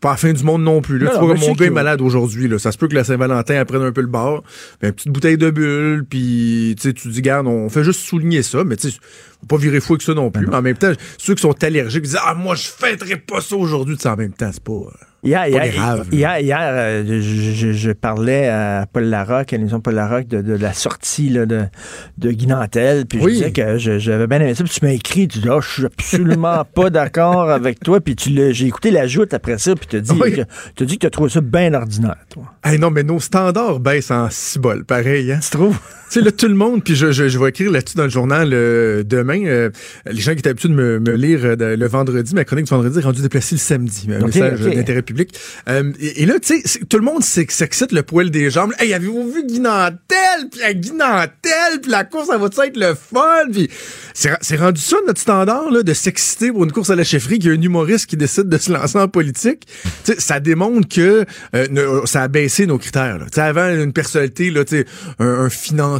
pas 0.00 0.10
la 0.10 0.16
fin 0.16 0.32
du 0.32 0.44
monde 0.44 0.62
non 0.62 0.80
plus. 0.80 0.98
Là. 0.98 1.06
Non, 1.06 1.18
tu 1.18 1.24
vois, 1.24 1.34
mais 1.34 1.40
mon 1.40 1.52
gars 1.52 1.66
est 1.66 1.70
malade 1.70 2.00
aujourd'hui. 2.00 2.48
Là. 2.48 2.58
Ça 2.58 2.72
se 2.72 2.78
peut 2.78 2.88
que 2.88 2.94
la 2.94 3.04
Saint-Valentin 3.04 3.64
prenne 3.64 3.82
un 3.82 3.92
peu 3.92 4.00
le 4.00 4.06
bord. 4.06 4.42
Ben, 4.80 4.88
une 4.88 4.94
petite 4.94 5.12
bouteille 5.12 5.38
de 5.38 5.50
bulle, 5.50 6.04
puis 6.08 6.74
tu 6.76 6.88
sais, 6.88 6.94
tu 6.94 7.08
dis, 7.08 7.22
garde, 7.22 7.46
on 7.46 7.68
fait 7.68 7.84
juste 7.84 8.00
souligner 8.00 8.42
ça, 8.42 8.64
mais 8.64 8.76
tu 8.76 8.90
sais, 8.90 8.98
faut 9.40 9.46
pas 9.46 9.56
virer 9.56 9.80
fou 9.80 9.94
avec 9.94 10.02
ça 10.02 10.14
non 10.14 10.28
Ben 10.28 10.40
plus. 10.40 10.48
Mais 10.48 10.56
en 10.56 10.62
même 10.62 10.76
temps, 10.76 10.92
ceux 11.18 11.34
qui 11.34 11.42
sont 11.42 11.64
allergiques 11.64 12.02
disent, 12.02 12.18
ah, 12.22 12.34
moi, 12.34 12.54
je 12.54 12.68
fêterai 12.68 13.16
pas 13.16 13.40
ça 13.40 13.56
aujourd'hui. 13.56 13.96
Tu 13.96 14.02
sais, 14.02 14.08
En 14.08 14.16
même 14.16 14.32
temps, 14.32 14.50
c'est 14.52 14.62
pas. 14.62 14.92
Hier, 15.26 15.40
pas 15.40 15.48
hier, 15.48 15.72
grave. 15.74 16.06
hier, 16.12 16.38
hier, 16.40 16.58
euh, 16.62 17.04
je, 17.06 17.52
je- 17.52 17.72
je 17.72 17.90
parlais 17.90 18.48
à 18.48 18.86
Paul 18.92 19.04
Larocque, 19.04 19.52
à 19.52 19.56
l'émission 19.56 19.80
Paul 19.80 19.94
Larocque, 19.94 20.28
de, 20.28 20.40
de 20.40 20.54
la 20.54 20.72
sortie 20.72 21.28
là, 21.28 21.46
de, 21.46 21.62
de 22.18 22.30
Guy 22.30 22.46
Nantel, 22.46 23.06
puis 23.06 23.18
je 23.18 23.24
Oui. 23.24 23.32
disais 23.34 23.52
que 23.52 23.76
je- 23.78 23.98
j'avais 23.98 24.26
bien 24.26 24.40
aimé 24.40 24.54
ça, 24.54 24.62
puis 24.64 24.72
tu 24.72 24.84
m'as 24.84 24.92
écrit, 24.92 25.26
tu 25.28 25.40
dis, 25.40 25.48
ah, 25.50 25.58
je 25.60 25.68
suis 25.68 25.84
absolument 25.84 26.64
pas 26.74 26.90
d'accord 26.90 27.50
avec 27.50 27.80
toi, 27.80 28.00
puis 28.00 28.14
tu 28.16 28.30
l'as- 28.30 28.52
j'ai 28.52 28.66
écouté 28.66 28.90
la 28.90 29.06
joute 29.06 29.34
après 29.34 29.58
ça, 29.58 29.74
puis 29.74 29.86
tu 29.86 29.96
as 29.96 30.00
dit, 30.00 30.12
Oui. 30.20 30.32
que- 30.32 30.42
t'as 30.76 30.84
dit 30.84 30.94
que 30.94 31.00
tu 31.00 31.06
as 31.06 31.10
trouvé 31.10 31.28
ça 31.30 31.40
bien 31.40 31.74
ordinaire, 31.74 32.16
toi. 32.30 32.44
Hey, 32.64 32.78
non, 32.78 32.90
mais 32.90 33.02
nos 33.02 33.18
standards 33.20 33.80
baissent 33.80 34.10
en 34.10 34.28
cibole, 34.30 34.84
pareil. 34.84 35.32
Hein? 35.32 35.40
Tu 35.42 35.50
trouves? 35.50 35.78
Tu 36.08 36.20
sais, 36.20 36.24
là, 36.24 36.30
tout 36.30 36.46
le 36.46 36.54
monde, 36.54 36.84
puis 36.84 36.94
je, 36.94 37.10
je, 37.10 37.28
je 37.28 37.38
vais 37.38 37.48
écrire 37.48 37.70
là-dessus 37.70 37.96
dans 37.96 38.04
le 38.04 38.10
journal 38.10 38.50
euh, 38.52 39.02
demain. 39.02 39.44
euh, 39.44 39.70
les 40.08 40.20
gens 40.20 40.32
qui 40.34 40.38
étaient 40.38 40.50
habitués 40.50 40.68
de 40.68 40.74
me, 40.74 41.00
me 41.00 41.12
lire 41.16 41.40
euh, 41.44 41.76
le 41.76 41.86
vendredi, 41.88 42.32
ma 42.34 42.44
chronique 42.44 42.66
du 42.66 42.70
vendredi 42.70 42.98
est 43.00 43.02
rendue 43.02 43.22
déplacée 43.22 43.56
le 43.56 43.60
samedi. 43.60 44.06
Un 44.12 44.20
Ok, 44.20 44.26
message 44.26 44.66
ok. 44.66 44.74
d'intérêt 44.74 45.02
public. 45.02 45.36
Euh, 45.68 45.92
et, 45.98 46.22
et 46.22 46.26
là, 46.26 46.34
tu 46.38 46.60
sais, 46.64 46.78
tout 46.88 46.98
le 46.98 47.04
monde 47.04 47.24
s'ex- 47.24 47.54
s'excite 47.56 47.90
le 47.90 48.02
poil 48.04 48.30
des 48.30 48.50
jambes. 48.50 48.72
Hey, 48.78 48.94
avez-vous 48.94 49.32
vu 49.32 49.44
Guy 49.46 49.58
Nantel? 49.58 49.98
Puis 50.52 50.60
la 50.60 50.74
Guy 50.74 50.92
Nantel, 50.92 51.80
puis 51.82 51.90
la 51.90 52.04
course, 52.04 52.28
ça 52.28 52.38
va 52.38 52.46
être 52.46 52.76
le 52.76 52.94
fun? 52.94 53.50
Puis 53.52 53.68
c'est 54.14 54.56
rendu 54.56 54.80
ça, 54.80 54.96
notre 55.08 55.20
standard, 55.20 55.70
là, 55.72 55.82
de 55.82 55.92
s'exciter 55.92 56.52
pour 56.52 56.62
une 56.64 56.72
course 56.72 56.90
à 56.90 56.94
la 56.96 57.04
chefferie, 57.04 57.38
qu'il 57.40 57.50
y 57.50 57.54
a 57.54 57.58
un 57.58 57.60
humoriste 57.60 58.06
qui 58.06 58.16
décide 58.16 58.48
de 58.48 58.58
se 58.58 58.72
lancer 58.72 58.96
en 58.98 59.08
politique. 59.08 59.66
Tu 60.04 60.12
sais, 60.14 60.20
ça 60.20 60.38
démontre 60.38 60.88
que 60.88 61.24
euh, 61.54 61.66
ne- 61.70 62.06
ça 62.06 62.22
a 62.22 62.28
baissé 62.28 62.66
nos 62.66 62.78
critères. 62.78 63.18
Tu 63.24 63.34
sais, 63.34 63.40
avant, 63.40 63.68
une 63.74 63.92
personnalité, 63.92 64.50
là, 64.50 64.64
tu 64.64 64.76
sais, 64.78 64.86
un, 65.18 65.26
un 65.26 65.50
financier, 65.50 65.95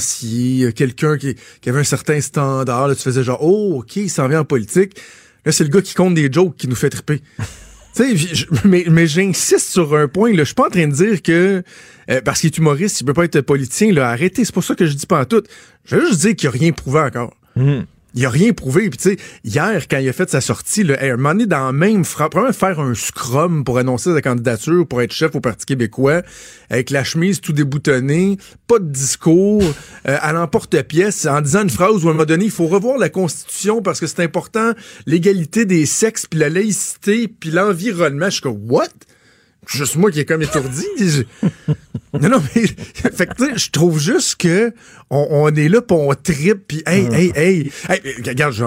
euh, 0.64 0.73
quelqu'un 0.73 1.16
qui, 1.18 1.35
qui 1.60 1.68
avait 1.68 1.81
un 1.81 1.85
certain 1.85 2.20
standard, 2.20 2.89
là, 2.89 2.94
tu 2.94 3.02
faisais 3.02 3.23
genre, 3.23 3.39
oh, 3.43 3.78
OK, 3.81 3.97
il 3.97 4.10
s'en 4.10 4.28
vient 4.28 4.40
en 4.40 4.44
politique. 4.44 4.97
Là, 5.44 5.52
c'est 5.52 5.64
le 5.64 5.70
gars 5.70 5.82
qui 5.82 5.94
compte 5.94 6.14
des 6.14 6.31
jokes 6.32 6.56
qui 6.56 6.68
nous 6.68 6.74
fait 6.77 6.90
triper. 6.90 7.20
Je- 7.98 8.44
mais, 8.64 8.85
mais 8.90 9.06
j'insiste 9.06 9.70
sur 9.70 9.97
un 9.97 10.06
point. 10.06 10.35
Je 10.36 10.44
suis 10.44 10.55
pas 10.55 10.66
en 10.66 10.70
train 10.70 10.86
de 10.86 10.93
dire 10.93 11.23
que 11.23 11.62
euh, 12.10 12.20
parce 12.23 12.40
qu'il 12.40 12.48
est 12.48 12.59
humoriste, 12.59 13.01
il 13.01 13.05
peut 13.05 13.14
pas 13.14 13.24
être 13.24 13.40
politicien. 13.40 13.90
Là, 13.90 14.10
arrêtez. 14.10 14.44
C'est 14.44 14.55
pas 14.55 14.60
ça 14.60 14.74
que 14.74 14.85
je 14.85 14.93
dis 14.93 15.06
pas 15.06 15.23
en 15.23 15.24
tout. 15.24 15.43
Je 15.86 15.97
veux 15.97 16.06
juste 16.09 16.20
dire 16.20 16.36
qu'il 16.36 16.47
a 16.48 16.52
rien 16.52 16.73
prouvé 16.73 17.01
encore. 17.01 17.35
Il 18.17 18.25
a 18.25 18.31
rien 18.31 18.53
prouvé. 18.53 18.89
Puis 18.89 18.99
tu 18.99 19.11
sais, 19.11 19.17
hier, 19.45 19.87
quand 19.89 19.99
il 19.99 20.09
a 20.09 20.13
fait 20.13 20.29
sa 20.29 20.41
sortie, 20.41 20.85
un 21.01 21.17
moment 21.17 21.33
donné, 21.33 21.47
dans 21.47 21.67
la 21.67 21.73
même 21.73 22.05
phrase, 22.05 22.31
probablement 22.31 22.53
faire 22.53 22.81
un 22.81 22.95
scrum 22.95 23.63
pour 23.63 23.79
annoncer 23.79 24.13
sa 24.13 24.23
candidature 24.23 24.87
pour 24.89 25.03
être 25.03 25.13
chef 25.13 25.35
au 25.35 25.41
Parti 25.41 25.67
québécois, 25.67 26.23
avec 26.71 26.91
la 26.91 27.05
chemise 27.05 27.41
tout 27.43 27.53
déboutonnée, 27.53 28.39
pas 28.67 28.79
de 28.79 28.89
discours, 28.89 29.63
euh, 30.09 30.17
à 30.21 30.33
l'emporte-pièce, 30.33 31.27
en 31.27 31.43
disant 31.43 31.63
une 31.63 31.71
phrase 31.71 32.05
où 32.05 32.09
à 32.09 32.11
un 32.11 32.15
moment 32.15 32.25
donné, 32.25 32.47
il 32.47 32.51
faut 32.51 32.67
revoir 32.67 32.97
la 32.99 33.11
Constitution 33.11 33.83
parce 33.83 34.01
que 34.01 34.07
c'est 34.07 34.23
important, 34.23 34.73
l'égalité 35.05 35.67
des 35.67 35.85
sexes, 35.85 36.27
puis 36.27 36.41
la 36.41 36.49
laïcité, 36.49 37.29
puis 37.29 37.51
l'environnement. 37.51 38.27
Je 38.27 38.31
suis 38.31 38.41
comme, 38.41 38.71
what? 38.71 38.89
Juste 39.67 39.97
moi 39.97 40.11
qui 40.11 40.21
est 40.21 40.25
comme 40.25 40.43
étourdi. 40.43 40.87
Non, 42.21 42.29
non, 42.29 42.43
mais 42.55 42.67
fait 43.13 43.27
que, 43.27 43.59
je 43.59 43.71
trouve 43.71 43.99
juste 43.99 44.37
que 44.37 44.73
on, 45.11 45.27
on 45.31 45.55
est 45.55 45.69
là 45.69 45.83
pour 45.83 46.01
on 46.01 46.15
trip 46.15 46.67
puis 46.67 46.83
hey, 46.87 47.07
hey, 47.13 47.33
hey, 47.35 47.73
hey, 47.89 48.01
regarde, 48.27 48.53
je 48.53 48.65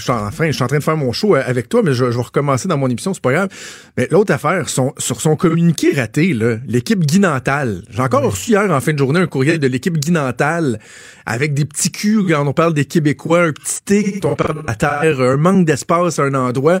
suis 0.00 0.10
en 0.12 0.30
train, 0.30 0.78
de 0.78 0.82
faire 0.82 0.96
mon 0.96 1.12
show 1.12 1.34
euh, 1.34 1.42
avec 1.44 1.68
toi, 1.68 1.82
mais 1.82 1.92
je, 1.92 2.10
je 2.10 2.16
vais 2.16 2.22
recommencer 2.22 2.68
dans 2.68 2.78
mon 2.78 2.88
émission, 2.88 3.12
c'est 3.12 3.22
pas 3.22 3.32
grave. 3.32 3.48
Mais 3.96 4.08
l'autre 4.10 4.32
affaire, 4.32 4.68
son, 4.68 4.92
sur 4.98 5.20
son 5.20 5.36
communiqué 5.36 5.92
raté, 5.92 6.32
là, 6.32 6.56
l'équipe 6.66 7.00
Guy 7.00 7.18
Nantal. 7.18 7.82
J'ai 7.90 8.02
encore 8.02 8.22
reçu 8.22 8.52
hier 8.52 8.70
en 8.70 8.80
fin 8.80 8.92
de 8.92 8.98
journée 8.98 9.20
un 9.20 9.26
courriel 9.26 9.58
de 9.58 9.66
l'équipe 9.66 9.96
Guy 9.98 10.12
Nantal 10.12 10.78
avec 11.26 11.54
des 11.54 11.64
petits 11.64 11.90
culs 11.90 12.26
quand 12.28 12.46
on 12.46 12.52
parle 12.52 12.74
des 12.74 12.84
Québécois, 12.84 13.44
un 13.44 13.52
petit 13.52 13.82
thé 13.84 14.20
quand 14.20 14.32
on 14.32 14.36
parle 14.36 14.62
de 14.62 14.66
la 14.66 14.74
terre, 14.74 15.20
un 15.20 15.36
manque 15.36 15.66
d'espace 15.66 16.18
à 16.18 16.24
un 16.24 16.34
endroit. 16.34 16.80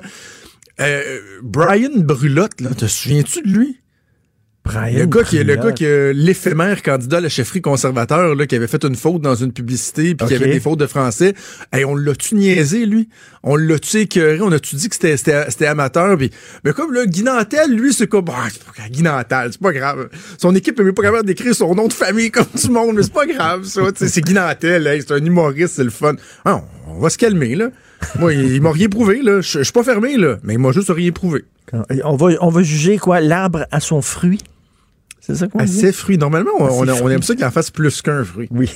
Euh, 0.80 1.20
Brian 1.42 1.90
Brulotte, 1.96 2.60
là, 2.60 2.70
te 2.70 2.86
souviens-tu 2.86 3.42
de 3.42 3.48
lui? 3.48 3.78
Brian 4.64 4.96
le 5.00 5.06
gars 5.06 5.24
qui 5.24 5.38
est 5.38 5.42
le 5.42 5.56
gars 5.56 5.72
qui 5.72 5.84
est 5.84 6.12
l'éphémère 6.12 6.84
candidat 6.84 7.16
à 7.16 7.20
la 7.20 7.28
chefferie 7.28 7.60
conservateur 7.60 8.36
là, 8.36 8.46
qui 8.46 8.54
avait 8.54 8.68
fait 8.68 8.84
une 8.84 8.94
faute 8.94 9.20
dans 9.20 9.34
une 9.34 9.52
publicité 9.52 10.14
puis 10.14 10.28
qui 10.28 10.34
avait 10.36 10.52
des 10.52 10.60
fautes 10.60 10.78
de 10.78 10.86
français. 10.86 11.34
Et 11.76 11.84
on 11.84 11.96
l'a-tu 11.96 12.36
niaisé 12.36 12.86
lui? 12.86 13.08
On 13.42 13.56
l'a-tu 13.56 13.96
écœuré? 13.96 14.40
On 14.40 14.52
a-tu 14.52 14.76
dit 14.76 14.88
que 14.88 14.94
c'était 14.94 15.66
amateur? 15.66 16.16
Puis 16.16 16.30
mais 16.64 16.72
comme 16.72 16.92
le 16.92 17.06
Guy 17.06 17.24
Nantel, 17.24 17.74
lui 17.74 17.92
c'est 17.92 18.06
comme 18.06 18.24
bah, 18.26 18.34
c'est 18.52 18.62
pas- 18.62 18.88
Guy 18.88 19.02
Nantel, 19.02 19.48
c'est 19.50 19.60
pas 19.60 19.72
grave. 19.72 20.08
Son 20.38 20.54
équipe 20.54 20.78
est 20.78 20.84
même 20.84 20.94
pas 20.94 21.02
capable 21.02 21.26
d'écrire 21.26 21.56
son 21.56 21.74
nom 21.74 21.88
de 21.88 21.92
famille 21.92 22.30
comme 22.30 22.46
tout 22.46 22.68
le 22.68 22.72
monde, 22.74 22.94
mais 22.94 23.02
c'est 23.02 23.12
pas 23.12 23.26
grave 23.26 23.64
ça, 23.64 23.82
c'est 23.96 24.20
Guy 24.20 24.34
Nantel, 24.34 24.86
hey, 24.86 25.02
c'est 25.02 25.12
un 25.12 25.24
humoriste, 25.24 25.74
c'est 25.74 25.84
le 25.84 25.90
fun. 25.90 26.14
Ah, 26.44 26.62
on, 26.86 26.98
on 26.98 27.00
va 27.00 27.10
se 27.10 27.18
calmer 27.18 27.56
là. 27.56 27.70
Moi, 28.18 28.34
il, 28.34 28.60
m'a 28.60 28.72
rien 28.72 28.88
prouvé 28.88 29.22
là, 29.22 29.40
je 29.40 29.58
je 29.58 29.62
suis 29.62 29.72
pas 29.72 29.82
fermé 29.82 30.16
là, 30.16 30.36
mais 30.42 30.54
il 30.54 30.58
m'a 30.58 30.72
juste 30.72 30.90
rien 30.90 31.10
prouvé. 31.12 31.44
On 32.04 32.16
va, 32.16 32.28
on 32.40 32.48
va 32.48 32.62
juger 32.62 32.98
quoi? 32.98 33.20
L'arbre 33.20 33.66
à 33.70 33.80
son 33.80 34.02
fruit? 34.02 34.40
C'est 35.24 35.36
ça 35.36 35.46
qu'on 35.46 35.62
dit? 35.62 35.72
ses 35.72 35.92
fruits. 35.92 36.18
Normalement, 36.18 36.50
on, 36.58 36.84
aime 37.08 37.22
ça 37.22 37.36
qu'il 37.36 37.44
en 37.44 37.50
fasse 37.52 37.70
plus 37.70 38.02
qu'un 38.02 38.24
fruit. 38.24 38.48
Oui. 38.50 38.68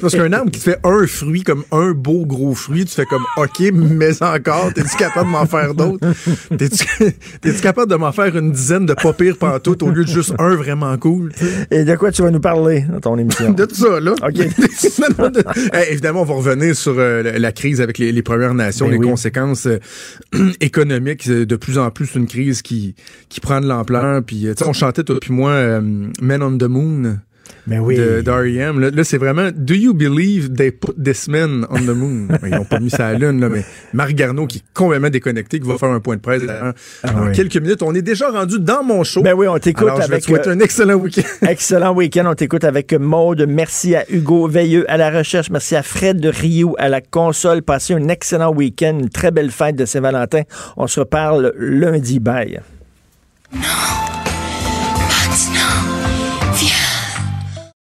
Parce 0.00 0.16
qu'un 0.16 0.32
arbre 0.32 0.50
qui 0.50 0.58
te 0.58 0.64
fait 0.64 0.78
un 0.82 1.06
fruit, 1.06 1.44
comme 1.44 1.62
un 1.70 1.92
beau 1.92 2.26
gros 2.26 2.52
fruit, 2.54 2.84
tu 2.84 2.92
fais 2.94 3.04
comme, 3.04 3.22
OK, 3.36 3.60
mais 3.72 4.20
encore, 4.20 4.72
t'es-tu 4.74 4.96
capable 4.96 5.26
de 5.26 5.32
m'en 5.32 5.46
faire 5.46 5.72
d'autres? 5.74 6.04
T'es-tu 6.58 7.60
capable 7.62 7.90
de 7.90 7.96
m'en 7.96 8.10
faire 8.10 8.36
une 8.36 8.50
dizaine 8.50 8.86
de 8.86 8.94
pas 8.94 9.12
pires 9.12 9.36
pantoutes 9.38 9.84
au 9.84 9.90
lieu 9.90 10.04
de 10.04 10.10
juste 10.10 10.34
un 10.40 10.56
vraiment 10.56 10.96
cool? 10.98 11.30
Et 11.70 11.84
de 11.84 11.94
quoi 11.94 12.10
tu 12.10 12.22
vas 12.22 12.30
nous 12.32 12.40
parler 12.40 12.84
dans 12.92 13.00
ton 13.00 13.16
émission? 13.18 13.52
De 13.52 13.64
tout 13.64 13.76
ça, 13.76 14.00
là. 14.00 14.14
OK. 14.20 14.38
Évidemment, 15.90 16.22
on 16.22 16.24
va 16.24 16.34
revenir 16.34 16.74
sur 16.74 16.94
euh, 16.98 17.22
la, 17.22 17.52
crise 17.52 17.80
avec 17.80 17.98
les, 17.98 18.10
les 18.10 18.22
Premières 18.22 18.54
Nations, 18.54 18.86
Ben 18.86 18.92
les 18.92 18.98
oui. 18.98 19.06
conséquences 19.08 19.66
euh, 19.66 19.78
économiques. 20.60 21.28
euh, 21.28 21.46
De 21.46 21.56
plus 21.56 21.78
en 21.78 21.90
plus, 21.90 22.14
une 22.16 22.26
crise 22.26 22.62
qui, 22.62 22.94
qui 23.28 23.40
prend 23.40 23.60
de 23.60 23.66
l'ampleur. 23.66 24.22
Puis, 24.24 24.46
euh, 24.48 24.54
tu 24.54 24.64
sais, 24.64 24.68
on 24.68 24.72
chantait, 24.72 25.04
toi 25.04 25.18
puis 25.20 25.32
moi, 25.32 25.50
euh, 25.50 25.80
Men 26.20 26.42
on 26.42 26.58
the 26.58 26.64
Moon. 26.64 27.18
Ben 27.66 27.80
oui. 27.80 27.96
de 27.96 28.20
d'R.E.M. 28.20 28.78
Là, 28.78 28.90
là, 28.90 29.04
c'est 29.04 29.16
vraiment 29.16 29.50
Do 29.54 29.74
you 29.74 29.94
believe 29.94 30.54
they 30.54 30.70
put 30.70 30.92
this 31.02 31.28
man 31.28 31.66
on 31.70 31.80
the 31.80 31.96
moon? 31.96 32.28
Ils 32.42 32.50
n'ont 32.50 32.64
pas 32.64 32.78
mis 32.78 32.90
ça 32.90 33.06
à 33.06 33.12
la 33.12 33.18
lune, 33.18 33.40
là, 33.40 33.48
mais 33.48 33.64
Marc 33.94 34.12
Garneau, 34.12 34.46
qui 34.46 34.58
est 34.58 34.64
complètement 34.74 35.08
déconnecté, 35.08 35.60
qui 35.60 35.66
va 35.66 35.78
faire 35.78 35.88
un 35.88 36.00
point 36.00 36.16
de 36.16 36.20
presse 36.20 36.42
dans, 36.42 36.72
dans 37.04 37.26
oui. 37.26 37.32
quelques 37.32 37.56
minutes. 37.56 37.82
On 37.82 37.94
est 37.94 38.02
déjà 38.02 38.28
rendu 38.28 38.60
dans 38.60 38.84
mon 38.84 39.02
show. 39.02 39.22
Ben 39.22 39.32
oui, 39.32 39.46
on 39.48 39.58
t'écoute 39.58 39.88
Alors, 39.88 40.02
je 40.02 40.10
vais 40.10 40.20
te 40.20 40.48
euh, 40.48 40.52
un 40.52 40.60
excellent 40.60 40.94
week-end. 40.94 41.22
Excellent 41.48 41.94
week-end. 41.94 42.24
On 42.26 42.34
t'écoute 42.34 42.64
avec 42.64 42.92
Maude. 42.92 43.46
Merci 43.48 43.94
à 43.94 44.04
Hugo 44.10 44.46
Veilleux 44.46 44.90
à 44.90 44.98
la 44.98 45.10
recherche. 45.10 45.48
Merci 45.50 45.74
à 45.74 45.82
Fred 45.82 46.20
de 46.20 46.28
Rio 46.28 46.74
à 46.78 46.90
la 46.90 47.00
console. 47.00 47.62
Passez 47.62 47.94
un 47.94 48.08
excellent 48.08 48.52
week-end, 48.52 48.98
une 49.00 49.08
très 49.10 49.30
belle 49.30 49.50
fête 49.50 49.76
de 49.76 49.86
Saint-Valentin. 49.86 50.42
On 50.76 50.86
se 50.86 51.00
reparle 51.00 51.54
lundi. 51.56 52.20
Bye. 52.20 52.60